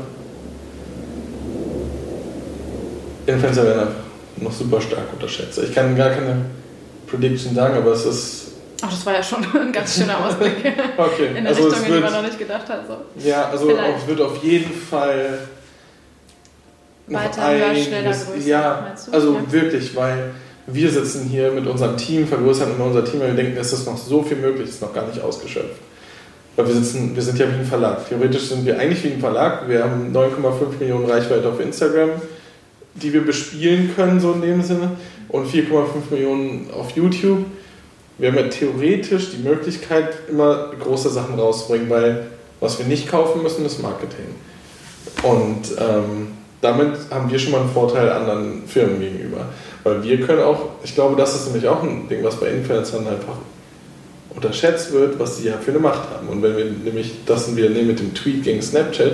Influencer 3.26 3.64
werden 3.64 3.80
einfach 3.80 4.02
noch 4.38 4.52
super 4.52 4.82
stark 4.82 5.14
unterschätzt. 5.14 5.60
Ich 5.60 5.74
kann 5.74 5.96
gar 5.96 6.10
keine 6.10 6.46
Prediction 7.08 7.56
sagen, 7.56 7.78
aber 7.78 7.92
es 7.92 8.06
ist 8.06 8.42
Ach, 8.84 8.90
das 8.90 9.06
war 9.06 9.14
ja 9.14 9.22
schon 9.22 9.46
ein 9.62 9.72
ganz 9.72 9.96
schöner 9.96 10.26
Ausblick. 10.26 10.56
okay. 10.98 11.28
In 11.28 11.38
eine 11.38 11.50
also 11.50 11.64
Richtung, 11.66 11.86
in 11.86 11.94
die 11.94 12.00
man 12.00 12.14
noch 12.14 12.24
nicht 12.24 12.40
gedacht 12.40 12.68
hat. 12.68 12.88
So. 12.88 13.28
Ja, 13.28 13.50
also 13.50 13.70
es 13.70 14.08
wird 14.08 14.22
auf 14.22 14.44
jeden 14.44 14.74
Fall 14.74 15.40
weiter, 17.14 17.52
höher, 17.52 17.76
schneller, 17.76 18.12
größer. 18.12 18.48
Ja, 18.48 18.94
also 19.12 19.34
ja. 19.34 19.52
wirklich, 19.52 19.96
weil 19.96 20.32
wir 20.68 20.90
sitzen 20.90 21.28
hier 21.28 21.52
mit 21.52 21.68
unserem 21.68 21.98
Team, 21.98 22.28
vergrößern 22.28 22.72
immer 22.76 22.86
unser 22.86 23.04
Team, 23.04 23.20
weil 23.20 23.36
wir 23.36 23.44
denken, 23.44 23.58
es 23.58 23.74
ist 23.74 23.86
noch 23.86 23.98
so 23.98 24.22
viel 24.24 24.38
möglich, 24.38 24.70
es 24.70 24.76
ist 24.76 24.82
noch 24.82 24.94
gar 24.94 25.08
nicht 25.08 25.22
ausgeschöpft. 25.22 25.82
Weil 26.56 26.68
wir, 26.68 26.76
sitzen, 26.76 27.16
wir 27.16 27.24
sind 27.24 27.40
ja 27.40 27.48
wie 27.48 27.54
ein 27.54 27.66
Verlag. 27.66 28.08
Theoretisch 28.08 28.50
sind 28.50 28.66
wir 28.66 28.78
eigentlich 28.78 29.04
wie 29.04 29.14
ein 29.14 29.20
Verlag. 29.20 29.68
Wir 29.70 29.84
haben 29.84 30.14
9,5 30.14 30.80
Millionen 30.80 31.10
Reichweite 31.10 31.48
auf 31.48 31.60
Instagram, 31.60 32.10
die 32.94 33.14
wir 33.14 33.26
bespielen 33.26 33.92
können, 33.96 34.20
so 34.20 34.34
in 34.34 34.42
dem 34.42 34.62
Sinne, 34.62 34.92
und 35.30 35.48
4,5 35.48 36.12
Millionen 36.12 36.70
auf 36.72 36.92
YouTube 36.92 37.46
wir 38.22 38.28
haben 38.28 38.38
ja 38.38 38.48
theoretisch 38.50 39.32
die 39.32 39.42
Möglichkeit, 39.42 40.14
immer 40.30 40.70
große 40.80 41.10
Sachen 41.10 41.40
rauszubringen, 41.40 41.90
weil 41.90 42.28
was 42.60 42.78
wir 42.78 42.86
nicht 42.86 43.10
kaufen 43.10 43.42
müssen, 43.42 43.66
ist 43.66 43.82
Marketing. 43.82 44.36
Und 45.24 45.64
ähm, 45.80 46.28
damit 46.62 46.94
haben 47.10 47.30
wir 47.32 47.40
schon 47.40 47.52
mal 47.52 47.62
einen 47.62 47.72
Vorteil 47.72 48.10
anderen 48.10 48.64
Firmen 48.68 49.00
gegenüber. 49.00 49.46
Weil 49.84 50.04
wir 50.04 50.22
können 50.22 50.42
auch, 50.42 50.70
ich 50.84 50.94
glaube, 50.94 51.16
das 51.16 51.36
ist 51.36 51.48
nämlich 51.48 51.68
auch 51.68 51.82
ein 51.84 52.08
Ding, 52.08 52.24
was 52.24 52.36
bei 52.40 52.48
Influencern 52.48 53.08
einfach 53.08 53.38
unterschätzt 54.30 54.94
wird, 54.94 55.20
was 55.20 55.38
sie 55.38 55.48
ja 55.48 55.58
für 55.58 55.72
eine 55.72 55.80
Macht 55.80 56.10
haben. 56.10 56.30
Und 56.30 56.42
wenn 56.42 56.56
wir 56.56 56.66
nämlich, 56.66 57.26
das 57.26 57.56
wir 57.56 57.70
nehmen 57.70 57.88
mit 57.88 58.00
dem 58.00 58.14
Tweet 58.14 58.44
gegen 58.44 58.62
Snapchat, 58.62 59.14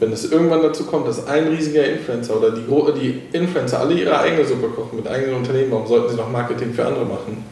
wenn 0.00 0.12
es 0.12 0.32
irgendwann 0.32 0.62
dazu 0.62 0.84
kommt, 0.84 1.06
dass 1.06 1.28
ein 1.28 1.46
riesiger 1.46 1.84
Influencer 1.84 2.36
oder 2.36 2.50
die, 2.50 2.64
die 3.00 3.36
Influencer 3.36 3.78
alle 3.78 3.94
ihre 3.94 4.18
eigene 4.18 4.44
Suppe 4.44 4.68
kochen 4.68 4.96
mit 4.96 5.06
eigenen 5.06 5.36
Unternehmen, 5.36 5.70
warum 5.70 5.86
sollten 5.86 6.10
sie 6.10 6.16
noch 6.16 6.30
Marketing 6.30 6.72
für 6.72 6.84
andere 6.84 7.04
machen? 7.04 7.44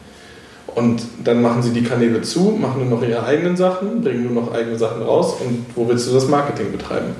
Und 0.75 1.01
dann 1.23 1.41
machen 1.41 1.61
sie 1.61 1.71
die 1.71 1.83
Kanäle 1.83 2.21
zu, 2.21 2.57
machen 2.59 2.87
nur 2.87 2.99
noch 2.99 3.07
ihre 3.07 3.23
eigenen 3.23 3.55
Sachen, 3.55 4.01
bringen 4.01 4.33
nur 4.33 4.43
noch 4.43 4.53
eigene 4.53 4.77
Sachen 4.77 5.01
raus. 5.01 5.35
Und 5.39 5.65
wo 5.75 5.87
willst 5.87 6.09
du 6.09 6.13
das 6.13 6.27
Marketing 6.27 6.71
betreiben? 6.71 7.15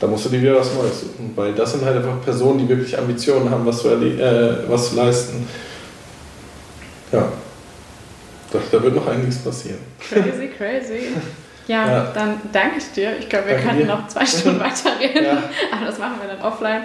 Da 0.00 0.06
musst 0.06 0.26
du 0.26 0.28
dir 0.28 0.42
wieder 0.42 0.56
was 0.56 0.74
Neues 0.74 1.00
suchen. 1.00 1.32
Weil 1.34 1.52
das 1.54 1.72
sind 1.72 1.84
halt 1.84 1.96
einfach 1.96 2.20
Personen, 2.22 2.58
die 2.58 2.68
wirklich 2.68 2.98
Ambitionen 2.98 3.50
haben, 3.50 3.64
was 3.64 3.78
zu, 3.78 3.88
äh, 3.88 4.68
was 4.68 4.90
zu 4.90 4.96
leisten. 4.96 5.46
Ja. 7.12 7.28
Da, 8.52 8.58
da 8.70 8.82
wird 8.82 8.94
noch 8.94 9.06
einiges 9.06 9.38
passieren. 9.38 9.78
Crazy, 10.00 10.48
crazy. 10.56 11.08
Ja, 11.66 11.86
ja, 11.88 12.12
dann 12.14 12.40
danke 12.52 12.78
ich 12.78 12.92
dir. 12.92 13.18
Ich 13.18 13.28
glaube, 13.28 13.46
wir 13.46 13.54
danke 13.54 13.68
könnten 13.68 13.86
dir. 13.86 13.94
noch 13.94 14.06
zwei 14.06 14.24
Stunden 14.24 14.60
weiterreden. 14.60 15.24
Ja. 15.24 15.42
Aber 15.72 15.86
das 15.86 15.98
machen 15.98 16.14
wir 16.20 16.36
dann 16.36 16.52
offline. 16.52 16.82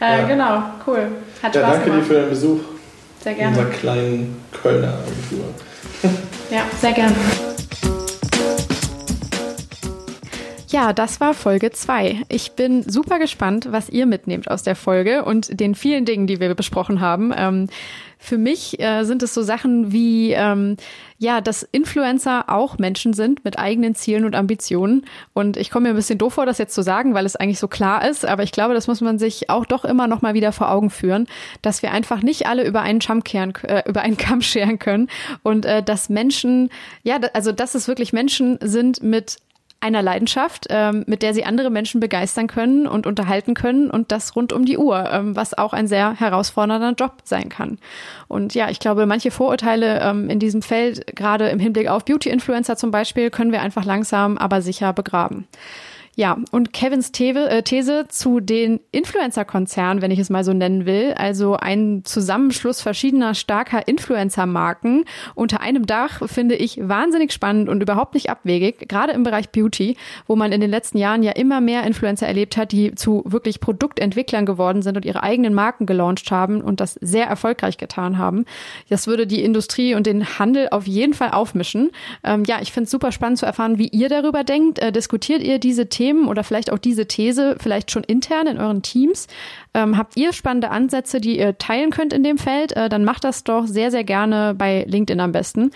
Äh, 0.00 0.20
ja. 0.20 0.26
Genau, 0.26 0.62
cool. 0.86 1.06
Hat 1.42 1.54
Spaß 1.54 1.62
danke 1.62 1.84
gemacht. 1.84 2.00
dir 2.00 2.06
für 2.06 2.14
deinen 2.14 2.30
Besuch. 2.30 2.60
Sehr 3.22 3.34
gerne. 3.34 3.56
Unserer 3.56 3.70
kleinen 3.72 4.42
Kölner 4.60 4.94
Agentur. 4.98 5.44
Ja, 6.50 6.62
sehr 6.80 6.92
gerne. 6.92 7.14
Ja, 10.74 10.92
das 10.92 11.20
war 11.20 11.34
Folge 11.34 11.70
2. 11.70 12.22
Ich 12.28 12.56
bin 12.56 12.82
super 12.82 13.20
gespannt, 13.20 13.68
was 13.70 13.88
ihr 13.90 14.06
mitnehmt 14.06 14.50
aus 14.50 14.64
der 14.64 14.74
Folge 14.74 15.24
und 15.24 15.60
den 15.60 15.76
vielen 15.76 16.04
Dingen, 16.04 16.26
die 16.26 16.40
wir 16.40 16.52
besprochen 16.56 17.00
haben. 17.00 17.32
Ähm, 17.36 17.68
für 18.18 18.38
mich 18.38 18.80
äh, 18.80 19.04
sind 19.04 19.22
es 19.22 19.34
so 19.34 19.42
Sachen 19.42 19.92
wie, 19.92 20.32
ähm, 20.32 20.76
ja, 21.18 21.40
dass 21.40 21.62
Influencer 21.62 22.46
auch 22.48 22.76
Menschen 22.78 23.12
sind 23.12 23.44
mit 23.44 23.56
eigenen 23.56 23.94
Zielen 23.94 24.24
und 24.24 24.34
Ambitionen. 24.34 25.06
Und 25.32 25.56
ich 25.56 25.70
komme 25.70 25.84
mir 25.84 25.90
ein 25.90 25.96
bisschen 25.96 26.18
doof 26.18 26.34
vor, 26.34 26.44
das 26.44 26.58
jetzt 26.58 26.74
zu 26.74 26.82
sagen, 26.82 27.14
weil 27.14 27.24
es 27.24 27.36
eigentlich 27.36 27.60
so 27.60 27.68
klar 27.68 28.04
ist. 28.08 28.26
Aber 28.26 28.42
ich 28.42 28.50
glaube, 28.50 28.74
das 28.74 28.88
muss 28.88 29.00
man 29.00 29.20
sich 29.20 29.50
auch 29.50 29.66
doch 29.66 29.84
immer 29.84 30.08
noch 30.08 30.22
mal 30.22 30.34
wieder 30.34 30.50
vor 30.50 30.72
Augen 30.72 30.90
führen, 30.90 31.28
dass 31.62 31.82
wir 31.82 31.92
einfach 31.92 32.20
nicht 32.20 32.48
alle 32.48 32.66
über 32.66 32.82
einen 32.82 32.98
Kamm 32.98 33.22
kehren, 33.22 33.54
äh, 33.62 33.88
über 33.88 34.00
einen 34.00 34.16
Kamm 34.16 34.40
scheren 34.40 34.80
können 34.80 35.08
und 35.44 35.66
äh, 35.66 35.84
dass 35.84 36.08
Menschen, 36.08 36.70
ja, 37.04 37.20
also 37.32 37.52
dass 37.52 37.76
es 37.76 37.86
wirklich 37.86 38.12
Menschen 38.12 38.58
sind 38.60 39.04
mit 39.04 39.36
einer 39.84 40.02
Leidenschaft, 40.02 40.66
ähm, 40.70 41.04
mit 41.06 41.22
der 41.22 41.34
sie 41.34 41.44
andere 41.44 41.68
Menschen 41.68 42.00
begeistern 42.00 42.46
können 42.46 42.86
und 42.86 43.06
unterhalten 43.06 43.52
können 43.52 43.90
und 43.90 44.12
das 44.12 44.34
rund 44.34 44.52
um 44.52 44.64
die 44.64 44.78
Uhr, 44.78 45.10
ähm, 45.12 45.36
was 45.36 45.52
auch 45.52 45.74
ein 45.74 45.86
sehr 45.86 46.18
herausfordernder 46.18 46.94
Job 46.98 47.18
sein 47.24 47.50
kann. 47.50 47.78
Und 48.26 48.54
ja, 48.54 48.70
ich 48.70 48.80
glaube, 48.80 49.04
manche 49.04 49.30
Vorurteile 49.30 50.00
ähm, 50.00 50.30
in 50.30 50.38
diesem 50.38 50.62
Feld, 50.62 51.14
gerade 51.14 51.48
im 51.48 51.58
Hinblick 51.58 51.88
auf 51.88 52.06
Beauty-Influencer 52.06 52.76
zum 52.76 52.90
Beispiel, 52.90 53.28
können 53.28 53.52
wir 53.52 53.60
einfach 53.60 53.84
langsam, 53.84 54.38
aber 54.38 54.62
sicher 54.62 54.94
begraben. 54.94 55.46
Ja, 56.16 56.38
und 56.52 56.72
Kevins 56.72 57.10
These, 57.10 57.50
äh, 57.50 57.62
These 57.64 58.06
zu 58.08 58.38
den 58.38 58.78
Influencer-Konzernen, 58.92 60.00
wenn 60.00 60.12
ich 60.12 60.20
es 60.20 60.30
mal 60.30 60.44
so 60.44 60.52
nennen 60.52 60.86
will, 60.86 61.12
also 61.16 61.56
ein 61.56 62.02
Zusammenschluss 62.04 62.80
verschiedener 62.80 63.34
starker 63.34 63.88
Influencer-Marken 63.88 65.06
unter 65.34 65.60
einem 65.60 65.86
Dach, 65.86 66.22
finde 66.28 66.54
ich 66.54 66.78
wahnsinnig 66.80 67.32
spannend 67.32 67.68
und 67.68 67.82
überhaupt 67.82 68.14
nicht 68.14 68.30
abwegig, 68.30 68.88
gerade 68.88 69.12
im 69.12 69.24
Bereich 69.24 69.50
Beauty, 69.50 69.96
wo 70.28 70.36
man 70.36 70.52
in 70.52 70.60
den 70.60 70.70
letzten 70.70 70.98
Jahren 70.98 71.24
ja 71.24 71.32
immer 71.32 71.60
mehr 71.60 71.82
Influencer 71.82 72.28
erlebt 72.28 72.56
hat, 72.56 72.70
die 72.70 72.94
zu 72.94 73.24
wirklich 73.26 73.58
Produktentwicklern 73.58 74.46
geworden 74.46 74.82
sind 74.82 74.96
und 74.96 75.04
ihre 75.04 75.24
eigenen 75.24 75.52
Marken 75.52 75.84
gelauncht 75.84 76.30
haben 76.30 76.60
und 76.60 76.80
das 76.80 76.94
sehr 77.00 77.26
erfolgreich 77.26 77.76
getan 77.76 78.18
haben. 78.18 78.44
Das 78.88 79.08
würde 79.08 79.26
die 79.26 79.42
Industrie 79.42 79.96
und 79.96 80.06
den 80.06 80.38
Handel 80.38 80.68
auf 80.70 80.86
jeden 80.86 81.14
Fall 81.14 81.32
aufmischen. 81.32 81.90
Ähm, 82.22 82.44
ja, 82.46 82.58
ich 82.60 82.70
finde 82.70 82.84
es 82.84 82.92
super 82.92 83.10
spannend 83.10 83.38
zu 83.38 83.46
erfahren, 83.46 83.78
wie 83.78 83.88
ihr 83.88 84.08
darüber 84.08 84.44
denkt. 84.44 84.78
Äh, 84.78 84.92
diskutiert 84.92 85.42
ihr 85.42 85.58
diese 85.58 85.88
Themen? 85.88 86.03
Themen 86.04 86.28
oder 86.28 86.44
vielleicht 86.44 86.70
auch 86.70 86.78
diese 86.78 87.06
These 87.06 87.56
vielleicht 87.58 87.90
schon 87.90 88.04
intern 88.04 88.46
in 88.46 88.58
euren 88.58 88.82
Teams? 88.82 89.26
Ähm, 89.72 89.96
habt 89.96 90.16
ihr 90.18 90.34
spannende 90.34 90.70
Ansätze, 90.70 91.18
die 91.18 91.38
ihr 91.38 91.56
teilen 91.56 91.90
könnt 91.90 92.12
in 92.12 92.22
dem 92.22 92.36
Feld? 92.36 92.76
Äh, 92.76 92.90
dann 92.90 93.04
macht 93.04 93.24
das 93.24 93.42
doch 93.42 93.66
sehr, 93.66 93.90
sehr 93.90 94.04
gerne 94.04 94.54
bei 94.54 94.84
LinkedIn 94.86 95.18
am 95.18 95.32
besten. 95.32 95.70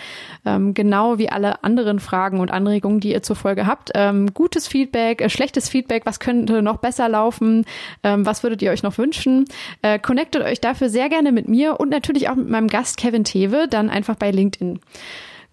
Ähm, 0.44 0.74
genau 0.74 1.16
wie 1.16 1.30
alle 1.30 1.64
anderen 1.64 1.98
Fragen 1.98 2.40
und 2.40 2.50
Anregungen, 2.50 3.00
die 3.00 3.12
ihr 3.12 3.22
zur 3.22 3.36
Folge 3.36 3.66
habt. 3.66 3.90
Ähm, 3.94 4.34
gutes 4.34 4.68
Feedback, 4.68 5.22
äh, 5.22 5.30
schlechtes 5.30 5.70
Feedback, 5.70 6.04
was 6.04 6.20
könnte 6.20 6.60
noch 6.60 6.76
besser 6.76 7.08
laufen? 7.08 7.64
Ähm, 8.02 8.26
was 8.26 8.42
würdet 8.42 8.60
ihr 8.60 8.70
euch 8.70 8.82
noch 8.82 8.98
wünschen? 8.98 9.46
Äh, 9.80 9.98
connectet 9.98 10.42
euch 10.42 10.60
dafür 10.60 10.90
sehr 10.90 11.08
gerne 11.08 11.32
mit 11.32 11.48
mir 11.48 11.80
und 11.80 11.88
natürlich 11.88 12.28
auch 12.28 12.36
mit 12.36 12.50
meinem 12.50 12.68
Gast 12.68 12.98
Kevin 12.98 13.24
Tewe, 13.24 13.66
dann 13.68 13.88
einfach 13.88 14.16
bei 14.16 14.30
LinkedIn. 14.30 14.78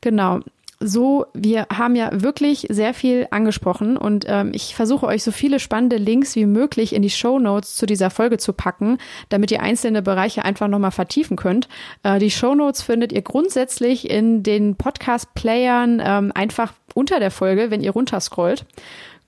Genau 0.02 0.41
so, 0.80 1.26
wir 1.34 1.68
haben 1.72 1.95
ja 1.95 2.10
wirklich 2.11 2.68
sehr 2.69 2.93
viel 2.93 3.27
angesprochen 3.31 3.97
und 3.97 4.26
ähm, 4.27 4.52
ich 4.53 4.76
versuche 4.76 5.06
euch 5.06 5.23
so 5.23 5.31
viele 5.31 5.60
spannende 5.60 5.97
Links 5.97 6.35
wie 6.35 6.45
möglich 6.45 6.93
in 6.93 7.02
die 7.02 7.10
Show 7.10 7.39
Notes 7.39 7.76
zu 7.76 7.85
dieser 7.85 8.10
Folge 8.10 8.38
zu 8.38 8.53
packen, 8.53 8.97
damit 9.30 9.52
ihr 9.52 9.61
einzelne 9.61 10.02
Bereiche 10.02 10.43
einfach 10.43 10.68
nochmal 10.68 10.91
vertiefen 10.91 11.38
könnt. 11.38 11.69
Äh, 12.03 12.19
die 12.19 12.31
Show 12.31 12.56
Notes 12.56 12.81
findet 12.81 13.14
ihr 13.14 13.22
grundsätzlich 13.22 14.10
in 14.10 14.43
den 14.43 14.76
Podcast-Playern 14.76 16.02
ähm, 16.03 16.31
einfach 16.35 16.73
unter 16.93 17.19
der 17.19 17.31
Folge, 17.31 17.72
wenn 17.72 17.81
ihr 17.81 17.91
runterscrollt. 17.91 18.65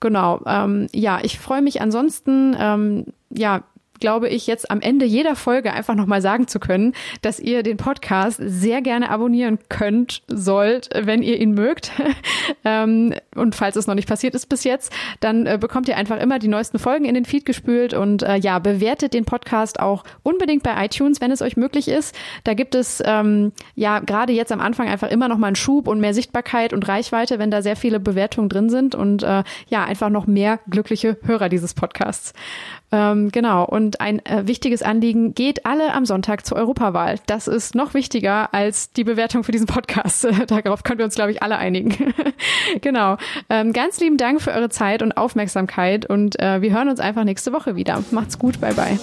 Genau. 0.00 0.40
Ähm, 0.46 0.88
ja, 0.92 1.20
ich 1.22 1.38
freue 1.38 1.62
mich 1.62 1.80
ansonsten, 1.80 2.56
ähm, 2.58 3.06
ja, 3.30 3.62
glaube 4.00 4.28
ich, 4.28 4.46
jetzt 4.46 4.70
am 4.70 4.80
Ende 4.80 5.04
jeder 5.04 5.36
Folge 5.36 5.72
einfach 5.72 5.94
nochmal 5.94 6.22
sagen 6.22 6.46
zu 6.46 6.60
können, 6.60 6.94
dass 7.22 7.40
ihr 7.40 7.62
den 7.62 7.76
Podcast 7.76 8.40
sehr 8.44 8.82
gerne 8.82 9.10
abonnieren 9.10 9.58
könnt, 9.68 10.22
sollt, 10.28 10.90
wenn 10.94 11.22
ihr 11.22 11.40
ihn 11.40 11.52
mögt. 11.52 11.92
ähm, 12.64 13.14
und 13.34 13.54
falls 13.54 13.76
es 13.76 13.86
noch 13.86 13.94
nicht 13.94 14.08
passiert 14.08 14.34
ist 14.34 14.48
bis 14.48 14.64
jetzt, 14.64 14.92
dann 15.20 15.46
äh, 15.46 15.58
bekommt 15.60 15.88
ihr 15.88 15.96
einfach 15.96 16.20
immer 16.20 16.38
die 16.38 16.48
neuesten 16.48 16.78
Folgen 16.78 17.04
in 17.04 17.14
den 17.14 17.24
Feed 17.24 17.44
gespült 17.44 17.94
und 17.94 18.22
äh, 18.22 18.36
ja, 18.36 18.58
bewertet 18.58 19.14
den 19.14 19.24
Podcast 19.24 19.80
auch 19.80 20.04
unbedingt 20.22 20.62
bei 20.62 20.84
iTunes, 20.84 21.20
wenn 21.20 21.30
es 21.30 21.42
euch 21.42 21.56
möglich 21.56 21.88
ist. 21.88 22.14
Da 22.44 22.54
gibt 22.54 22.74
es 22.74 23.02
ähm, 23.04 23.52
ja 23.74 24.00
gerade 24.00 24.32
jetzt 24.32 24.52
am 24.52 24.60
Anfang 24.60 24.88
einfach 24.88 25.10
immer 25.10 25.28
noch 25.28 25.38
mal 25.38 25.48
einen 25.48 25.56
Schub 25.56 25.88
und 25.88 26.00
mehr 26.00 26.14
Sichtbarkeit 26.14 26.72
und 26.72 26.86
Reichweite, 26.88 27.38
wenn 27.38 27.50
da 27.50 27.62
sehr 27.62 27.76
viele 27.76 28.00
Bewertungen 28.00 28.48
drin 28.48 28.70
sind 28.70 28.94
und 28.94 29.22
äh, 29.22 29.42
ja, 29.68 29.84
einfach 29.84 30.10
noch 30.10 30.26
mehr 30.26 30.60
glückliche 30.68 31.18
Hörer 31.24 31.48
dieses 31.48 31.74
Podcasts. 31.74 32.32
Ähm, 32.90 33.30
genau. 33.30 33.64
Und 33.64 34.00
ein 34.00 34.24
äh, 34.24 34.46
wichtiges 34.46 34.82
Anliegen 34.82 35.34
geht 35.34 35.66
alle 35.66 35.92
am 35.92 36.06
Sonntag 36.06 36.46
zur 36.46 36.56
Europawahl. 36.56 37.16
Das 37.26 37.46
ist 37.46 37.74
noch 37.74 37.94
wichtiger 37.94 38.54
als 38.54 38.92
die 38.92 39.04
Bewertung 39.04 39.44
für 39.44 39.52
diesen 39.52 39.66
Podcast. 39.66 40.26
Darauf 40.46 40.82
können 40.84 40.98
wir 40.98 41.04
uns, 41.04 41.14
glaube 41.14 41.32
ich, 41.32 41.42
alle 41.42 41.58
einigen. 41.58 42.14
genau. 42.80 43.16
Ähm, 43.50 43.72
ganz 43.72 44.00
lieben 44.00 44.16
Dank 44.16 44.40
für 44.40 44.52
eure 44.52 44.70
Zeit 44.70 45.02
und 45.02 45.16
Aufmerksamkeit 45.16 46.06
und 46.08 46.40
äh, 46.40 46.62
wir 46.62 46.72
hören 46.72 46.88
uns 46.88 47.00
einfach 47.00 47.24
nächste 47.24 47.52
Woche 47.52 47.76
wieder. 47.76 48.02
Macht's 48.10 48.38
gut. 48.38 48.60
Bye 48.60 48.74
bye. 48.74 48.98